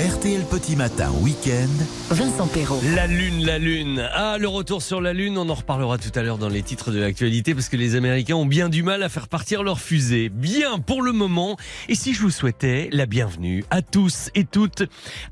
RTL 0.00 0.46
Petit 0.46 0.76
Matin 0.76 1.10
Week-end. 1.20 1.68
Vincent 2.08 2.46
Perrault. 2.46 2.80
La 2.94 3.06
Lune, 3.06 3.44
la 3.44 3.58
Lune. 3.58 4.08
Ah, 4.14 4.38
le 4.38 4.48
retour 4.48 4.80
sur 4.80 5.02
la 5.02 5.12
Lune, 5.12 5.36
on 5.36 5.46
en 5.50 5.54
reparlera 5.54 5.98
tout 5.98 6.18
à 6.18 6.22
l'heure 6.22 6.38
dans 6.38 6.48
les 6.48 6.62
titres 6.62 6.90
de 6.90 6.98
l'actualité 6.98 7.54
parce 7.54 7.68
que 7.68 7.76
les 7.76 7.96
Américains 7.96 8.36
ont 8.36 8.46
bien 8.46 8.70
du 8.70 8.82
mal 8.82 9.02
à 9.02 9.10
faire 9.10 9.28
partir 9.28 9.62
leur 9.62 9.78
fusée. 9.78 10.30
Bien 10.30 10.78
pour 10.78 11.02
le 11.02 11.12
moment. 11.12 11.58
Et 11.90 11.94
si 11.94 12.14
je 12.14 12.22
vous 12.22 12.30
souhaitais 12.30 12.88
la 12.92 13.04
bienvenue 13.04 13.62
à 13.68 13.82
tous 13.82 14.30
et 14.34 14.44
toutes, 14.44 14.84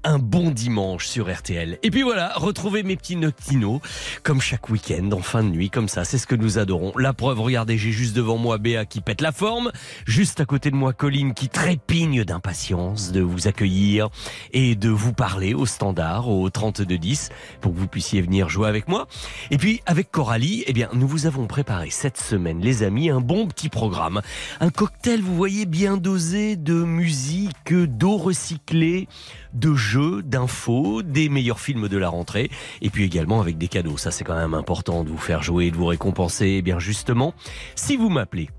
un 0.05 0.19
bon 0.19 0.51
dimanche 0.51 1.07
sur 1.07 1.35
RTL. 1.35 1.79
Et 1.83 1.91
puis 1.91 2.03
voilà, 2.03 2.35
retrouvez 2.37 2.83
mes 2.83 2.97
petits 2.97 3.17
noctinos 3.17 3.81
comme 4.23 4.43
chaque 4.43 4.69
week-end 4.69 5.09
en 5.13 5.23
fin 5.23 5.43
de 5.45 5.49
nuit, 5.49 5.71
comme 5.71 5.89
ça. 5.89 6.05
C'est 6.05 6.19
ce 6.19 6.27
que 6.27 6.37
nous 6.37 6.59
adorons. 6.59 6.93
La 6.99 7.15
preuve, 7.15 7.41
regardez, 7.41 7.79
j'ai 7.79 7.93
juste 7.93 8.15
devant 8.15 8.37
moi 8.37 8.59
Béa 8.59 8.85
qui 8.85 9.01
pète 9.01 9.23
la 9.23 9.33
forme. 9.33 9.73
Juste 10.05 10.41
à 10.41 10.45
côté 10.45 10.71
de 10.71 10.77
moi, 10.77 10.93
Colline 10.93 11.33
qui 11.33 11.49
trépigne 11.49 12.23
d'impatience 12.25 13.13
de 13.13 13.23
vous 13.23 13.49
accueillir 13.49 14.11
et 14.58 14.58
de 14.59 14.89
vous 14.89 15.13
parler 15.13 15.55
au 15.55 15.67
standard, 15.67 16.29
au 16.29 16.51
3210, 16.51 17.31
pour 17.61 17.73
que 17.73 17.79
vous 17.79 17.87
puissiez 17.87 18.21
venir 18.21 18.49
jouer 18.49 18.69
avec 18.69 18.89
moi. 18.89 19.07
Et 19.51 19.57
puis, 19.57 19.83
avec 19.87 20.11
Coralie, 20.11 20.65
eh 20.67 20.73
bien, 20.73 20.89
nous 20.95 21.07
vous 21.07 21.27
avons 21.27 21.47
préparé 21.47 21.91
cette 21.91 22.19
semaine, 22.19 22.61
les 22.61 22.83
amis, 22.83 23.09
un 23.09 23.21
bon 23.21 23.47
petit 23.47 23.69
programme. 23.69 24.21
Un 24.61 24.71
cocktail, 24.71 25.21
vous 25.21 25.37
voyez, 25.37 25.65
bien 25.65 25.97
dosé 25.97 26.57
de 26.57 26.75
musique, 26.75 27.73
d'eau 27.73 28.17
recyclée, 28.17 29.07
de 29.55 29.75
jeux, 29.75 30.23
d'infos, 30.23 31.03
des 31.03 31.29
meilleurs 31.29 31.61
films 31.61 31.89
de 31.89 31.97
la 31.97 32.09
rentrée, 32.09 32.51
et 32.83 32.91
puis 32.91 33.05
également 33.05 33.41
avec 33.41 33.59
des 33.59 33.69
cadeaux. 33.69 33.97
Ça, 33.97 34.11
c'est 34.11 34.25
quand 34.25 34.37
même 34.37 34.55
important 34.55 35.05
de 35.05 35.11
vous 35.11 35.19
faire 35.19 35.43
jouer 35.43 35.67
et 35.67 35.71
de 35.71 35.77
vous 35.77 35.87
récompenser. 35.87 36.57
Eh 36.59 36.63
bien, 36.63 36.81
justement, 36.81 37.33
si 37.77 37.97
vous 37.97 38.09
m'appelez 38.09 38.51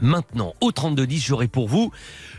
Maintenant, 0.00 0.54
au 0.60 0.70
3210, 0.70 1.24
j'aurai 1.24 1.48
pour 1.48 1.68
vous 1.68 1.90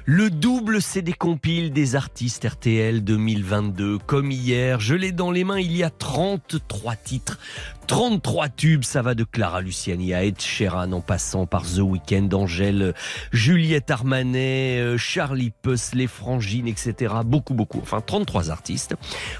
le 0.05 0.31
double 0.31 0.81
CD 0.81 1.13
compile 1.13 1.71
des 1.71 1.95
artistes 1.95 2.43
RTL 2.43 3.03
2022. 3.03 3.99
Comme 3.99 4.31
hier, 4.31 4.79
je 4.79 4.95
l'ai 4.95 5.11
dans 5.11 5.29
les 5.29 5.43
mains, 5.43 5.59
il 5.59 5.75
y 5.75 5.83
a 5.83 5.89
33 5.89 6.95
titres. 6.95 7.37
33 7.85 8.49
tubes, 8.49 8.83
ça 8.83 9.01
va 9.01 9.15
de 9.15 9.23
Clara 9.23 9.61
Luciani 9.61 10.13
à 10.13 10.23
Ed 10.23 10.39
Sheeran 10.39 10.91
en 10.91 11.01
passant 11.01 11.47
par 11.47 11.63
The 11.63 11.79
Weeknd, 11.79 12.29
Angèle, 12.33 12.93
Juliette 13.31 13.89
Armanet, 13.89 14.79
euh, 14.79 14.97
Charlie 14.99 15.49
Puss, 15.49 15.95
les 15.95 16.05
Frangines, 16.05 16.67
etc. 16.67 17.15
Beaucoup, 17.25 17.55
beaucoup. 17.55 17.79
Enfin, 17.81 17.99
33 17.99 18.51
artistes. 18.51 18.95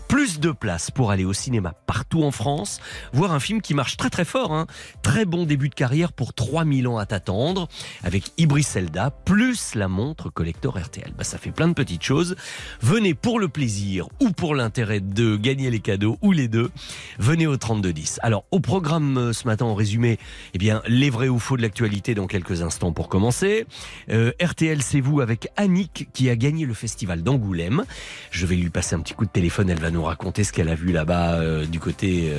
Plus 0.07 0.39
de 0.39 0.49
place 0.49 0.89
pour 0.89 1.11
aller 1.11 1.25
au 1.25 1.33
cinéma 1.33 1.75
partout 1.85 2.23
en 2.23 2.31
France, 2.31 2.81
voir 3.13 3.33
un 3.33 3.39
film 3.39 3.61
qui 3.61 3.75
marche 3.75 3.97
très 3.97 4.09
très 4.09 4.25
fort. 4.25 4.51
Hein. 4.51 4.65
Très 5.03 5.25
bon 5.25 5.45
début 5.45 5.69
de 5.69 5.75
carrière 5.75 6.11
pour 6.11 6.33
3000 6.33 6.87
ans 6.87 6.97
à 6.97 7.05
t'attendre, 7.05 7.67
avec 8.09 8.31
Ibris 8.37 8.65
Elda, 8.73 9.11
plus 9.11 9.75
la 9.75 9.87
montre 9.87 10.31
collector 10.31 10.79
RTL. 10.79 11.13
Bah, 11.15 11.23
ça 11.23 11.37
fait 11.37 11.51
plein 11.51 11.67
de 11.67 11.73
petites 11.73 12.01
choses. 12.01 12.35
Venez 12.81 13.13
pour 13.13 13.39
le 13.39 13.49
plaisir 13.49 14.09
ou 14.19 14.31
pour 14.31 14.55
l'intérêt 14.55 14.99
de 14.99 15.35
gagner 15.35 15.69
les 15.69 15.79
cadeaux 15.79 16.17
ou 16.23 16.31
les 16.31 16.47
deux. 16.47 16.71
Venez 17.19 17.45
au 17.45 17.55
3210. 17.55 18.19
Alors, 18.23 18.45
au 18.49 18.59
programme 18.59 19.17
euh, 19.17 19.33
ce 19.33 19.45
matin, 19.45 19.65
en 19.65 19.75
résumé, 19.75 20.17
eh 20.55 20.57
bien, 20.57 20.81
les 20.87 21.11
vrais 21.11 21.27
ou 21.27 21.37
faux 21.37 21.55
de 21.55 21.61
l'actualité 21.61 22.15
dans 22.15 22.25
quelques 22.25 22.63
instants 22.63 22.91
pour 22.93 23.09
commencer. 23.09 23.67
Euh, 24.09 24.31
RTL, 24.41 24.81
c'est 24.81 25.01
vous 25.01 25.21
avec 25.21 25.49
Annick 25.55 26.09
qui 26.11 26.31
a 26.31 26.35
gagné 26.35 26.65
le 26.65 26.73
festival 26.73 27.21
d'Angoulême. 27.21 27.85
Je 28.31 28.47
vais 28.47 28.55
lui 28.55 28.71
passer 28.71 28.95
un 28.95 29.01
petit 29.01 29.13
coup 29.13 29.25
de 29.25 29.31
téléphone. 29.31 29.69
Elle 29.69 29.79
va 29.79 29.91
nous 29.91 30.03
raconter 30.03 30.43
ce 30.43 30.51
qu'elle 30.51 30.69
a 30.69 30.75
vu 30.75 30.91
là-bas 30.91 31.35
euh, 31.35 31.65
du 31.65 31.79
côté 31.79 32.31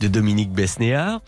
de 0.00 0.08
Dominique 0.08 0.50
Besnéard. 0.50 1.20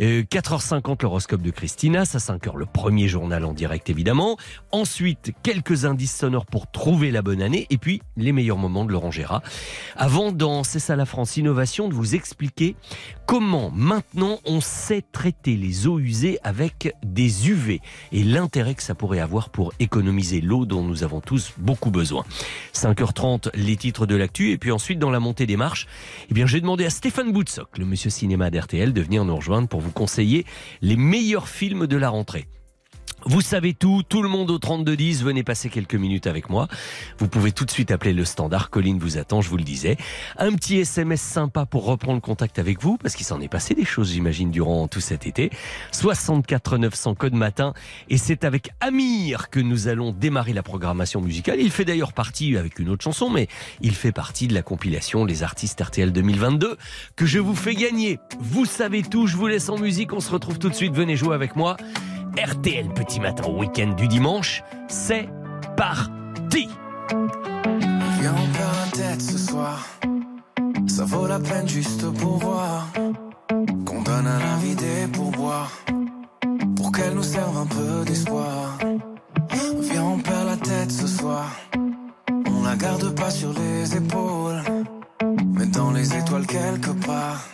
Euh, 0.00 0.22
4h50, 0.22 1.02
l'horoscope 1.02 1.42
de 1.42 1.50
Christina. 1.50 2.00
À 2.00 2.04
5h, 2.04 2.56
le 2.56 2.66
premier 2.66 3.08
journal 3.08 3.31
en 3.40 3.52
direct, 3.52 3.90
évidemment. 3.90 4.36
Ensuite, 4.70 5.32
quelques 5.42 5.84
indices 5.84 6.16
sonores 6.16 6.46
pour 6.46 6.70
trouver 6.70 7.10
la 7.10 7.22
bonne 7.22 7.42
année. 7.42 7.66
Et 7.70 7.78
puis, 7.78 8.02
les 8.16 8.32
meilleurs 8.32 8.58
moments 8.58 8.84
de 8.84 8.92
Laurent 8.92 9.10
Gérard. 9.10 9.42
Avant, 9.96 10.32
dans 10.32 10.64
C'est 10.64 10.78
ça 10.78 10.96
la 10.96 11.06
France 11.06 11.36
Innovation, 11.36 11.88
de 11.88 11.94
vous 11.94 12.14
expliquer 12.14 12.76
comment 13.26 13.70
maintenant 13.74 14.38
on 14.44 14.60
sait 14.60 15.02
traiter 15.12 15.56
les 15.56 15.86
eaux 15.86 15.98
usées 15.98 16.38
avec 16.42 16.94
des 17.02 17.48
UV 17.48 17.80
et 18.12 18.24
l'intérêt 18.24 18.74
que 18.74 18.82
ça 18.82 18.94
pourrait 18.94 19.20
avoir 19.20 19.50
pour 19.50 19.72
économiser 19.78 20.40
l'eau 20.40 20.66
dont 20.66 20.82
nous 20.82 21.04
avons 21.04 21.20
tous 21.20 21.52
beaucoup 21.58 21.90
besoin. 21.90 22.24
5h30, 22.74 23.50
les 23.54 23.76
titres 23.76 24.06
de 24.06 24.16
l'actu 24.16 24.50
et 24.50 24.58
puis 24.58 24.70
ensuite 24.70 24.98
dans 24.98 25.10
la 25.10 25.20
montée 25.20 25.46
des 25.46 25.56
marches, 25.56 25.86
eh 26.30 26.34
bien 26.34 26.46
j'ai 26.46 26.60
demandé 26.60 26.84
à 26.84 26.90
Stéphane 26.90 27.32
Boutsock, 27.32 27.78
le 27.78 27.84
monsieur 27.84 28.10
cinéma 28.10 28.50
d'RTL, 28.50 28.92
de 28.92 29.00
venir 29.00 29.24
nous 29.24 29.36
rejoindre 29.36 29.68
pour 29.68 29.80
vous 29.80 29.92
conseiller 29.92 30.44
les 30.80 30.96
meilleurs 30.96 31.48
films 31.48 31.86
de 31.86 31.96
la 31.96 32.10
rentrée. 32.10 32.46
Vous 33.24 33.40
savez 33.40 33.72
tout, 33.72 34.02
tout 34.08 34.22
le 34.22 34.28
monde 34.28 34.50
au 34.50 34.58
3210, 34.58 35.22
venez 35.22 35.44
passer 35.44 35.68
quelques 35.68 35.94
minutes 35.94 36.26
avec 36.26 36.50
moi. 36.50 36.66
Vous 37.18 37.28
pouvez 37.28 37.52
tout 37.52 37.64
de 37.64 37.70
suite 37.70 37.92
appeler 37.92 38.12
le 38.12 38.24
standard, 38.24 38.68
Colline 38.68 38.98
vous 38.98 39.16
attend, 39.16 39.40
je 39.40 39.48
vous 39.48 39.56
le 39.56 39.62
disais. 39.62 39.96
Un 40.38 40.52
petit 40.54 40.78
SMS 40.78 41.20
sympa 41.20 41.64
pour 41.64 41.84
reprendre 41.84 42.20
contact 42.20 42.58
avec 42.58 42.82
vous, 42.82 42.98
parce 42.98 43.14
qu'il 43.14 43.24
s'en 43.24 43.40
est 43.40 43.48
passé 43.48 43.74
des 43.74 43.84
choses, 43.84 44.10
j'imagine, 44.10 44.50
durant 44.50 44.88
tout 44.88 45.00
cet 45.00 45.26
été. 45.26 45.50
64 45.92 46.78
900 46.78 47.14
code 47.14 47.34
matin, 47.34 47.74
et 48.08 48.18
c'est 48.18 48.44
avec 48.44 48.70
Amir 48.80 49.50
que 49.50 49.60
nous 49.60 49.86
allons 49.86 50.10
démarrer 50.10 50.52
la 50.52 50.64
programmation 50.64 51.20
musicale. 51.20 51.60
Il 51.60 51.70
fait 51.70 51.84
d'ailleurs 51.84 52.12
partie, 52.12 52.56
avec 52.56 52.80
une 52.80 52.88
autre 52.88 53.04
chanson, 53.04 53.30
mais 53.30 53.46
il 53.80 53.94
fait 53.94 54.12
partie 54.12 54.48
de 54.48 54.54
la 54.54 54.62
compilation 54.62 55.24
Les 55.24 55.44
Artistes 55.44 55.80
RTL 55.80 56.10
2022, 56.12 56.76
que 57.14 57.26
je 57.26 57.38
vous 57.38 57.54
fais 57.54 57.74
gagner. 57.74 58.18
Vous 58.40 58.64
savez 58.64 59.02
tout, 59.02 59.28
je 59.28 59.36
vous 59.36 59.46
laisse 59.46 59.68
en 59.68 59.78
musique, 59.78 60.12
on 60.12 60.20
se 60.20 60.30
retrouve 60.30 60.58
tout 60.58 60.68
de 60.68 60.74
suite, 60.74 60.94
venez 60.94 61.16
jouer 61.16 61.34
avec 61.36 61.54
moi. 61.54 61.76
RTL 62.36 62.88
Petit 62.94 63.20
Matin 63.20 63.44
au 63.44 63.58
week-end 63.58 63.94
du 63.96 64.08
dimanche, 64.08 64.62
c'est 64.88 65.28
parti 65.76 66.68
Viens, 68.20 68.34
on 68.34 68.52
perd 68.56 68.74
la 68.84 68.90
tête 68.90 69.22
ce 69.22 69.38
soir. 69.38 69.86
Ça 70.86 71.04
vaut 71.04 71.26
la 71.26 71.38
peine 71.38 71.68
juste 71.68 72.10
pour 72.12 72.38
voir. 72.38 72.88
Qu'on 73.84 74.02
donne 74.02 74.26
à 74.26 74.38
l'invité 74.38 74.84
des 74.84 75.12
pourboires. 75.12 75.70
Pour 76.76 76.92
qu'elle 76.92 77.14
nous 77.14 77.22
serve 77.22 77.56
un 77.58 77.66
peu 77.66 78.04
d'espoir. 78.06 78.78
Viens, 79.80 80.04
on 80.04 80.18
perd 80.18 80.46
la 80.46 80.56
tête 80.56 80.90
ce 80.90 81.06
soir. 81.06 81.46
On 82.46 82.62
la 82.62 82.76
garde 82.76 83.14
pas 83.14 83.30
sur 83.30 83.52
les 83.52 83.96
épaules. 83.96 84.62
Mais 85.54 85.66
dans 85.66 85.90
les 85.90 86.16
étoiles 86.16 86.46
quelque 86.46 86.90
part. 87.06 87.46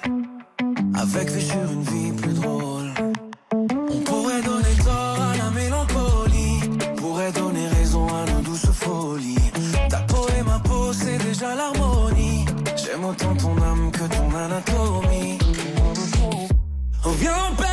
Avec 0.94 1.31
vue 1.31 1.41
sur 1.41 1.72
une 1.72 1.83
vie 1.83 2.12
plus 2.12 2.34
drôle. 2.34 2.93
On 3.53 4.00
pourrait 4.00 4.43
donner 4.43 4.68
Oh, 17.19 17.21
viens, 17.21 17.68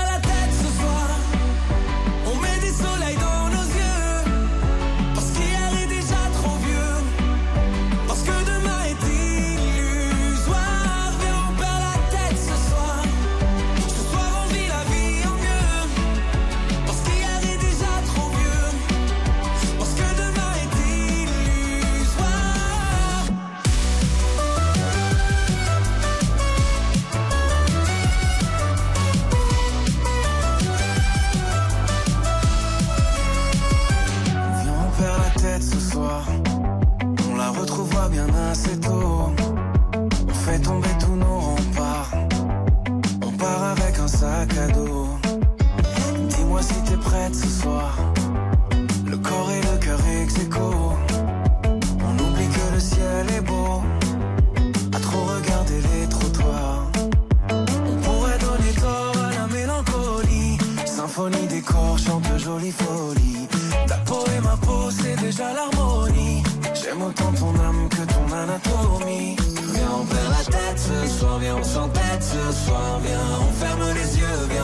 on 72.56 73.52
ferme 73.54 73.94
les 73.94 74.18
yeux, 74.18 74.55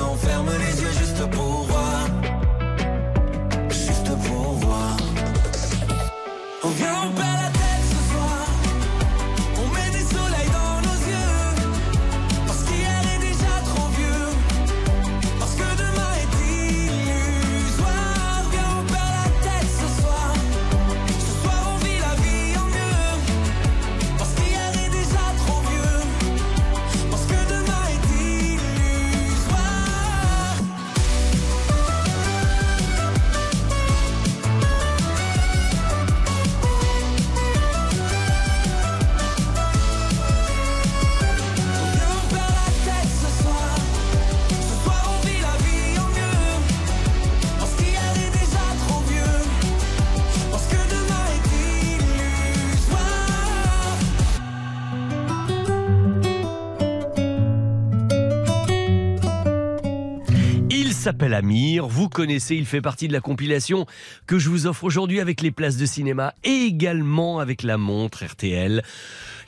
s'appelle 61.12 61.34
Amir. 61.34 61.88
Vous 61.88 62.08
connaissez, 62.08 62.56
il 62.56 62.66
fait 62.66 62.80
partie 62.80 63.10
de 63.10 63.13
la 63.13 63.19
compilation 63.19 63.86
que 64.28 64.40
je 64.40 64.48
vous 64.48 64.66
offre 64.66 64.86
aujourd'hui 64.86 65.19
avec 65.19 65.42
les 65.42 65.52
places 65.52 65.75
de 65.75 65.86
cinéma 65.86 66.34
et 66.46 66.63
également 66.63 67.40
avec 67.40 67.63
la 67.63 67.78
montre 67.78 68.24
RTL. 68.24 68.81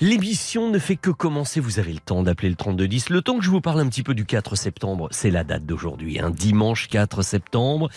L'émission 0.01 0.69
ne 0.69 0.79
fait 0.79 0.95
que 0.95 1.09
commencer. 1.09 1.59
Vous 1.59 1.79
avez 1.79 1.93
le 1.93 1.99
temps 1.99 2.23
d'appeler 2.23 2.49
le 2.49 2.55
3210. 2.55 3.09
Le 3.09 3.21
temps 3.21 3.37
que 3.37 3.43
je 3.43 3.49
vous 3.49 3.61
parle 3.61 3.79
un 3.79 3.87
petit 3.87 4.03
peu 4.03 4.13
du 4.13 4.25
4 4.25 4.55
septembre, 4.55 5.07
c'est 5.11 5.29
la 5.29 5.43
date 5.43 5.65
d'aujourd'hui, 5.65 6.19
un 6.19 6.29
dimanche 6.29 6.87
4 6.87 7.21
septembre. 7.21 7.89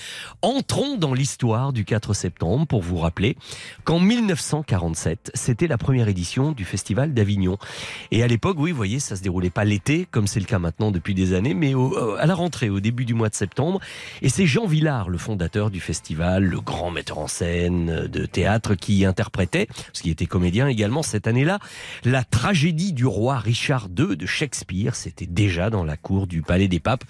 Entrons 0.43 0.96
dans 0.96 1.14
l'histoire 1.14 1.72
du 1.72 1.84
4 1.84 2.14
septembre 2.14 2.66
pour 2.66 2.82
vous 2.82 2.98
rappeler 2.98 3.37
qu'en 3.84 3.98
1947, 3.98 5.31
c'était 5.34 5.66
la 5.66 5.78
première 5.78 6.08
édition 6.08 6.52
du 6.52 6.64
Festival 6.64 7.14
d'Avignon. 7.14 7.56
Et 8.10 8.22
à 8.22 8.26
l'époque, 8.26 8.56
oui, 8.60 8.70
vous 8.70 8.76
voyez, 8.76 9.00
ça 9.00 9.16
se 9.16 9.22
déroulait 9.22 9.50
pas 9.50 9.64
l'été, 9.64 10.06
comme 10.10 10.26
c'est 10.26 10.40
le 10.40 10.46
cas 10.46 10.58
maintenant 10.58 10.90
depuis 10.90 11.14
des 11.14 11.32
années, 11.32 11.54
mais 11.54 11.75
euh, 11.75 12.16
à 12.19 12.26
la 12.26 12.34
rentrée, 12.34 12.69
au 12.69 12.81
début 12.81 13.04
du 13.04 13.14
mois 13.14 13.28
de 13.28 13.34
septembre. 13.34 13.81
Et 14.22 14.28
c'est 14.28 14.46
Jean 14.46 14.66
Villard, 14.66 15.08
le 15.08 15.19
fondateur 15.19 15.70
du 15.70 15.81
festival, 15.81 16.44
le 16.44 16.60
grand 16.60 16.90
metteur 16.90 17.19
en 17.19 17.28
scène 17.28 18.06
de 18.06 18.26
théâtre 18.26 18.75
qui 18.75 19.04
interprétait, 19.04 19.66
parce 19.66 20.02
qu'il 20.02 20.10
était 20.10 20.26
comédien 20.26 20.69
également 20.69 21.02
cette 21.02 21.26
année-là, 21.26 21.58
la 22.04 22.25
tragédie 22.25 22.93
du 22.93 23.06
roi 23.06 23.38
Richard 23.38 23.88
II 23.96 24.16
de 24.16 24.26
Shakespeare, 24.26 24.94
c'était 24.94 25.26
déjà 25.26 25.70
dans 25.70 25.84
la 25.84 25.96
cour 25.96 26.26
du 26.26 26.43
Palais 26.43 26.69
des 26.69 26.81
Papes. 26.81 27.04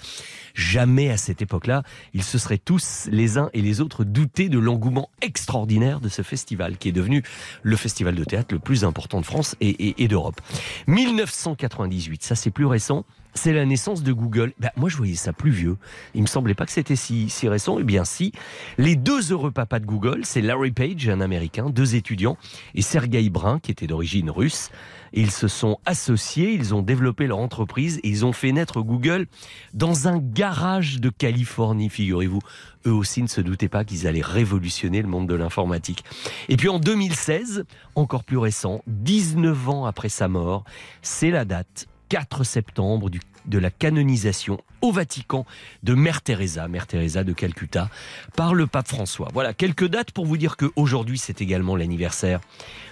Jamais 0.54 1.10
à 1.10 1.16
cette 1.16 1.42
époque-là, 1.42 1.82
ils 2.14 2.22
se 2.22 2.38
seraient 2.38 2.58
tous 2.58 3.08
les 3.10 3.38
uns 3.38 3.50
et 3.52 3.62
les 3.62 3.80
autres 3.80 4.04
doutés 4.04 4.48
de 4.48 4.58
l'engouement 4.58 5.10
extraordinaire 5.20 6.00
de 6.00 6.08
ce 6.08 6.22
festival, 6.22 6.78
qui 6.78 6.88
est 6.88 6.92
devenu 6.92 7.22
le 7.62 7.76
festival 7.76 8.14
de 8.14 8.24
théâtre 8.24 8.54
le 8.54 8.60
plus 8.60 8.84
important 8.84 9.20
de 9.20 9.26
France 9.26 9.56
et, 9.60 10.08
d'Europe. 10.08 10.40
1998, 10.86 12.22
ça 12.22 12.34
c'est 12.34 12.50
plus 12.50 12.66
récent 12.66 13.04
c'est 13.36 13.52
la 13.52 13.64
naissance 13.64 14.02
de 14.02 14.12
Google. 14.12 14.52
Ben, 14.58 14.70
moi, 14.76 14.88
je 14.88 14.96
voyais 14.96 15.14
ça 15.14 15.32
plus 15.32 15.50
vieux. 15.50 15.76
Il 16.14 16.22
me 16.22 16.26
semblait 16.26 16.54
pas 16.54 16.66
que 16.66 16.72
c'était 16.72 16.96
si, 16.96 17.30
récent. 17.44 17.78
Eh 17.78 17.84
bien, 17.84 18.04
si. 18.04 18.32
Les 18.78 18.96
deux 18.96 19.32
heureux 19.32 19.50
papas 19.50 19.78
de 19.78 19.86
Google, 19.86 20.22
c'est 20.24 20.40
Larry 20.40 20.72
Page, 20.72 21.08
un 21.08 21.20
Américain, 21.20 21.70
deux 21.70 21.94
étudiants, 21.94 22.36
et 22.74 22.82
Sergey 22.82 23.28
Brin, 23.28 23.60
qui 23.60 23.70
était 23.70 23.86
d'origine 23.86 24.30
russe. 24.30 24.70
Ils 25.12 25.30
se 25.30 25.48
sont 25.48 25.78
associés, 25.86 26.52
ils 26.52 26.74
ont 26.74 26.82
développé 26.82 27.26
leur 27.26 27.38
entreprise 27.38 28.00
et 28.02 28.08
ils 28.08 28.24
ont 28.24 28.32
fait 28.32 28.52
naître 28.52 28.80
Google 28.80 29.26
dans 29.72 30.08
un 30.08 30.18
garage 30.18 31.00
de 31.00 31.10
Californie, 31.10 31.88
figurez-vous. 31.88 32.40
Eux 32.86 32.92
aussi 32.92 33.22
ne 33.22 33.28
se 33.28 33.40
doutaient 33.40 33.68
pas 33.68 33.84
qu'ils 33.84 34.06
allaient 34.06 34.20
révolutionner 34.20 35.02
le 35.02 35.08
monde 35.08 35.28
de 35.28 35.34
l'informatique. 35.34 36.04
Et 36.48 36.56
puis 36.56 36.68
en 36.68 36.78
2016, 36.78 37.64
encore 37.94 38.24
plus 38.24 38.38
récent, 38.38 38.82
19 38.86 39.68
ans 39.68 39.86
après 39.86 40.08
sa 40.08 40.28
mort, 40.28 40.64
c'est 41.02 41.30
la 41.30 41.44
date 41.44 41.86
4 42.08 42.44
septembre 42.44 43.10
du, 43.10 43.20
de 43.46 43.58
la 43.58 43.70
canonisation 43.70 44.60
au 44.80 44.92
Vatican 44.92 45.46
de 45.82 45.94
Mère 45.94 46.22
Teresa, 46.22 46.68
Mère 46.68 46.86
Teresa 46.86 47.24
de 47.24 47.32
Calcutta, 47.32 47.88
par 48.36 48.54
le 48.54 48.66
pape 48.66 48.88
François. 48.88 49.28
Voilà, 49.32 49.54
quelques 49.54 49.88
dates 49.88 50.10
pour 50.12 50.26
vous 50.26 50.36
dire 50.36 50.56
qu'aujourd'hui 50.56 51.18
c'est 51.18 51.40
également 51.40 51.76
l'anniversaire 51.76 52.40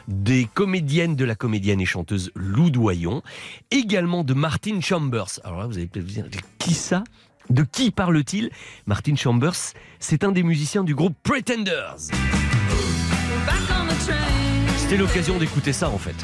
des 0.09 0.49
comédiennes 0.53 1.17
de 1.17 1.25
la 1.25 1.35
comédienne 1.35 1.81
et 1.81 1.87
chanteuse 1.87 2.31
Lou 2.35 2.71
Doyon, 2.71 3.23
également 3.71 4.25
de 4.25 4.35
Martin 4.35 4.81
Chambers. 4.81 5.41
Alors 5.45 5.61
là, 5.61 5.67
vous 5.67 5.79
allez 5.79 5.87
peut-être 5.87 6.05
vous 6.05 6.13
dire, 6.13 6.27
qui 6.59 6.75
ça? 6.75 7.05
De 7.51 7.63
qui 7.63 7.91
parle-t-il? 7.91 8.51
Martin 8.87 9.17
Chambers, 9.17 9.75
c'est 9.99 10.25
un 10.25 10.33
des 10.33 10.43
musiciens 10.43 10.83
du 10.83 10.95
groupe 10.95 11.15
Pretenders. 11.23 11.97
C'était 14.79 14.97
l'occasion 14.97 15.39
d'écouter 15.39 15.73
ça 15.73 15.91
en 15.91 15.99
fait. 15.99 16.17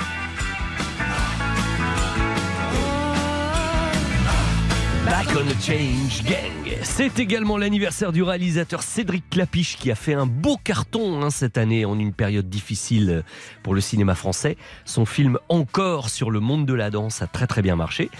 Back 5.04 5.28
on 5.34 5.46
the 5.46 5.60
Change 5.62 6.22
Gang. 6.24 6.78
C'est 6.82 7.18
également 7.18 7.56
l'anniversaire 7.56 8.12
du 8.12 8.22
réalisateur 8.22 8.82
Cédric 8.82 9.28
Clapiche 9.30 9.76
qui 9.76 9.90
a 9.90 9.94
fait 9.94 10.12
un 10.12 10.26
beau 10.26 10.58
carton 10.62 11.22
hein, 11.22 11.30
cette 11.30 11.56
année 11.56 11.84
en 11.84 11.98
une 11.98 12.12
période 12.12 12.48
difficile 12.48 13.24
pour 13.62 13.74
le 13.74 13.80
cinéma 13.80 14.14
français. 14.14 14.56
Son 14.84 15.06
film 15.06 15.38
Encore 15.48 16.10
sur 16.10 16.30
le 16.30 16.40
monde 16.40 16.66
de 16.66 16.74
la 16.74 16.90
danse 16.90 17.22
a 17.22 17.26
très 17.26 17.46
très 17.46 17.62
bien 17.62 17.76
marché. 17.76 18.10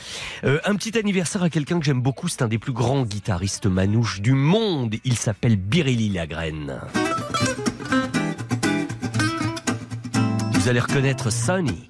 Euh, 0.45 0.59
un 0.65 0.75
petit 0.75 0.99
anniversaire 0.99 1.43
à 1.43 1.51
quelqu'un 1.51 1.79
que 1.79 1.85
j'aime 1.85 2.01
beaucoup, 2.01 2.29
c'est 2.29 2.43
un 2.43 2.49
des 2.49 2.59
plus 2.59 2.73
grands 2.73 3.03
guitaristes 3.03 3.67
manouches 3.67 4.23
du 4.23 4.33
monde. 4.33 4.95
Il 5.05 5.17
s'appelle 5.17 5.57
Biréli 5.57 6.09
Lagrène. 6.09 6.81
Vous 10.53 10.69
allez 10.69 10.81
reconnaître 10.81 11.31
Sonny. 11.31 11.90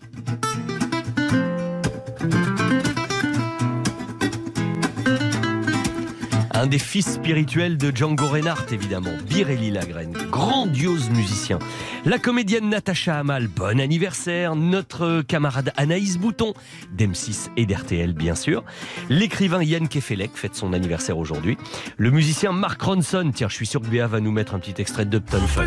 Un 6.61 6.67
des 6.67 6.79
fils 6.79 7.15
spirituels 7.15 7.79
de 7.79 7.91
Django 7.91 8.27
Reinhardt, 8.27 8.67
évidemment, 8.71 9.17
Birelli 9.27 9.71
Lagrène, 9.71 10.13
grandiose 10.31 11.09
musicien. 11.09 11.59
La 12.05 12.19
comédienne 12.19 12.69
Natacha 12.69 13.19
Amal, 13.19 13.49
bon 13.49 13.81
anniversaire. 13.81 14.55
Notre 14.55 15.23
camarade 15.23 15.73
Anaïs 15.79 16.19
Bouton, 16.19 16.53
d'M6 16.95 17.49
et 17.57 17.65
d'RTL, 17.65 18.13
bien 18.13 18.35
sûr. 18.35 18.63
L'écrivain 19.09 19.63
Yann 19.63 19.89
Kefelec 19.89 20.33
fête 20.35 20.55
son 20.55 20.75
anniversaire 20.75 21.17
aujourd'hui. 21.17 21.57
Le 21.97 22.11
musicien 22.11 22.53
Mark 22.53 22.83
Ronson, 22.83 23.33
tiens, 23.35 23.49
je 23.49 23.55
suis 23.55 23.67
sûr 23.67 23.81
que 23.81 23.87
Béa 23.87 24.07
va 24.07 24.21
nous 24.21 24.31
mettre 24.31 24.55
un 24.55 24.59
petit 24.59 24.83
extrait 24.83 25.07
de 25.07 25.17
Upton 25.17 25.41
Funk. 25.47 25.65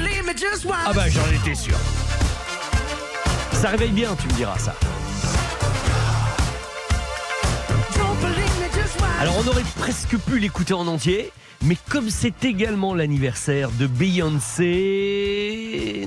Ah 0.86 0.94
bah, 0.94 1.10
j'en 1.10 1.26
étais 1.42 1.56
sûr. 1.56 1.76
Ça 3.54 3.70
réveille 3.70 3.94
bien, 3.94 4.16
tu 4.22 4.28
me 4.28 4.34
diras 4.34 4.60
ça. 4.60 4.76
Alors 9.24 9.38
on 9.42 9.48
aurait 9.48 9.64
presque 9.78 10.18
pu 10.18 10.38
l'écouter 10.38 10.74
en 10.74 10.86
entier, 10.86 11.32
mais 11.64 11.78
comme 11.90 12.10
c'est 12.10 12.44
également 12.44 12.94
l'anniversaire 12.94 13.72
de 13.72 13.88
Beyoncé, 13.88 14.76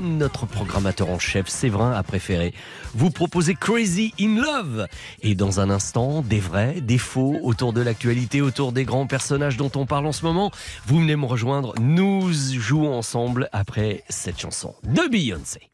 notre 0.03 0.45
programmateur 0.45 1.09
en 1.09 1.19
chef 1.19 1.49
Séverin 1.49 1.93
a 1.93 2.03
préféré 2.03 2.53
vous 2.93 3.09
proposer 3.11 3.55
Crazy 3.55 4.13
in 4.21 4.43
Love. 4.43 4.87
Et 5.23 5.35
dans 5.35 5.61
un 5.61 5.71
instant, 5.71 6.21
des 6.21 6.41
vrais, 6.41 6.83
des 6.83 6.99
faux 6.99 7.39
autour 7.43 7.73
de 7.73 7.81
l'actualité, 7.81 8.43
autour 8.43 8.73
des 8.73 8.85
grands 8.85 9.07
personnages 9.07 9.57
dont 9.57 9.73
on 9.77 9.87
parle 9.87 10.05
en 10.05 10.13
ce 10.13 10.23
moment. 10.23 10.51
Vous 10.87 10.99
venez 10.99 11.17
me 11.17 11.25
rejoindre, 11.25 11.73
nous 11.81 12.31
jouons 12.35 12.93
ensemble 12.93 13.49
après 13.55 14.05
cette 14.11 14.39
chanson 14.39 14.75
de 14.85 15.09
Beyoncé. 15.09 15.71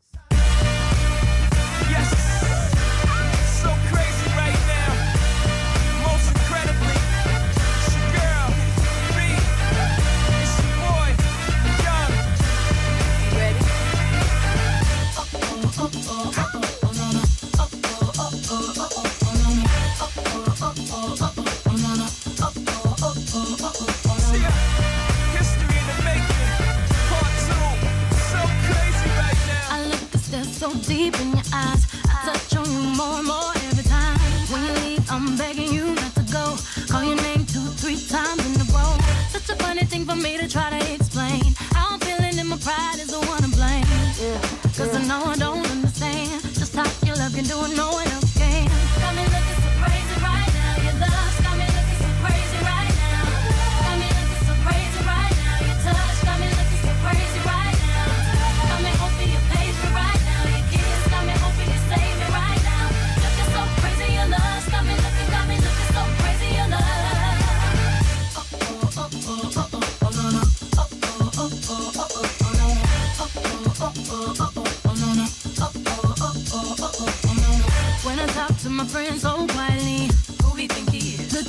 Deep 31.02 31.21
in 31.21 31.30
your 31.30 31.49
eyes. 31.52 31.82
I 32.06 32.14
touch 32.26 32.56
on 32.56 32.66
you 32.75 32.82
more 33.00 33.18
and 33.18 33.26
more 33.26 33.52
every 33.68 33.87
time. 33.97 34.18
When 34.50 34.61
you 34.66 34.73
leave, 34.85 35.04
I'm 35.11 35.37
begging 35.37 35.73
you 35.73 35.87
not 36.02 36.14
to 36.14 36.25
go. 36.38 36.44
Call 36.90 37.02
your 37.02 37.21
name 37.26 37.44
two, 37.54 37.66
three 37.82 38.00
times 38.16 38.42
in 38.47 38.54
a 38.64 38.66
row. 38.76 38.94
Such 39.35 39.49
a 39.54 39.56
funny 39.64 39.85
thing 39.85 40.04
for 40.04 40.14
me 40.14 40.38
to 40.38 40.47
try 40.49 40.68
to 40.76 40.80
explain. 40.94 41.42
How 41.76 41.94
I'm 41.94 42.00
feeling 42.00 42.38
and 42.38 42.49
my 42.49 42.59
pride 42.59 42.99
is 43.04 43.12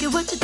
Look 0.04 0.14
what 0.16 0.32
you 0.34 0.43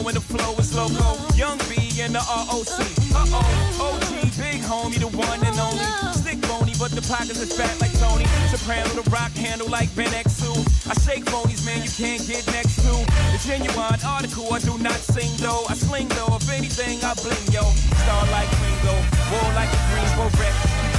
know 0.00 0.06
when 0.06 0.14
the 0.14 0.20
flow 0.20 0.54
is 0.56 0.74
loco. 0.74 1.16
Young 1.34 1.58
B 1.68 2.00
and 2.00 2.14
the 2.14 2.20
ROC. 2.20 2.68
Uh 3.12 3.26
oh, 3.36 3.96
OG, 3.96 4.36
big 4.36 4.60
homie, 4.62 4.98
the 4.98 5.08
one 5.08 5.40
and 5.44 5.58
only. 5.58 5.84
Stick 6.14 6.40
bony, 6.48 6.72
but 6.78 6.90
the 6.90 7.02
pockets 7.02 7.40
is 7.40 7.52
fat 7.52 7.74
like 7.80 7.92
Tony. 7.98 8.24
Soprano, 8.50 8.88
the 8.90 9.08
rock 9.10 9.32
handle 9.32 9.68
like 9.68 9.94
Ben 9.96 10.10
X2. 10.12 10.44
I 10.90 10.94
shake 11.04 11.24
phonies, 11.24 11.64
man, 11.66 11.82
you 11.82 11.90
can't 11.90 12.22
get 12.26 12.46
next 12.52 12.76
to. 12.82 12.92
The 13.32 13.40
genuine 13.44 14.00
article, 14.04 14.52
I 14.52 14.58
do 14.60 14.78
not 14.78 15.00
sing 15.00 15.30
though. 15.38 15.64
I 15.68 15.74
sling 15.74 16.08
though, 16.08 16.36
if 16.36 16.48
anything, 16.50 17.02
I 17.04 17.14
bling 17.14 17.46
yo. 17.52 17.64
Star 18.04 18.24
like 18.32 18.50
Ringo, 18.62 18.94
war 19.30 19.48
like 19.54 19.70
a 19.70 19.80
Greensboro 19.92 20.30
wreck. 20.38 20.54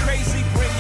Crazy, 0.05 0.43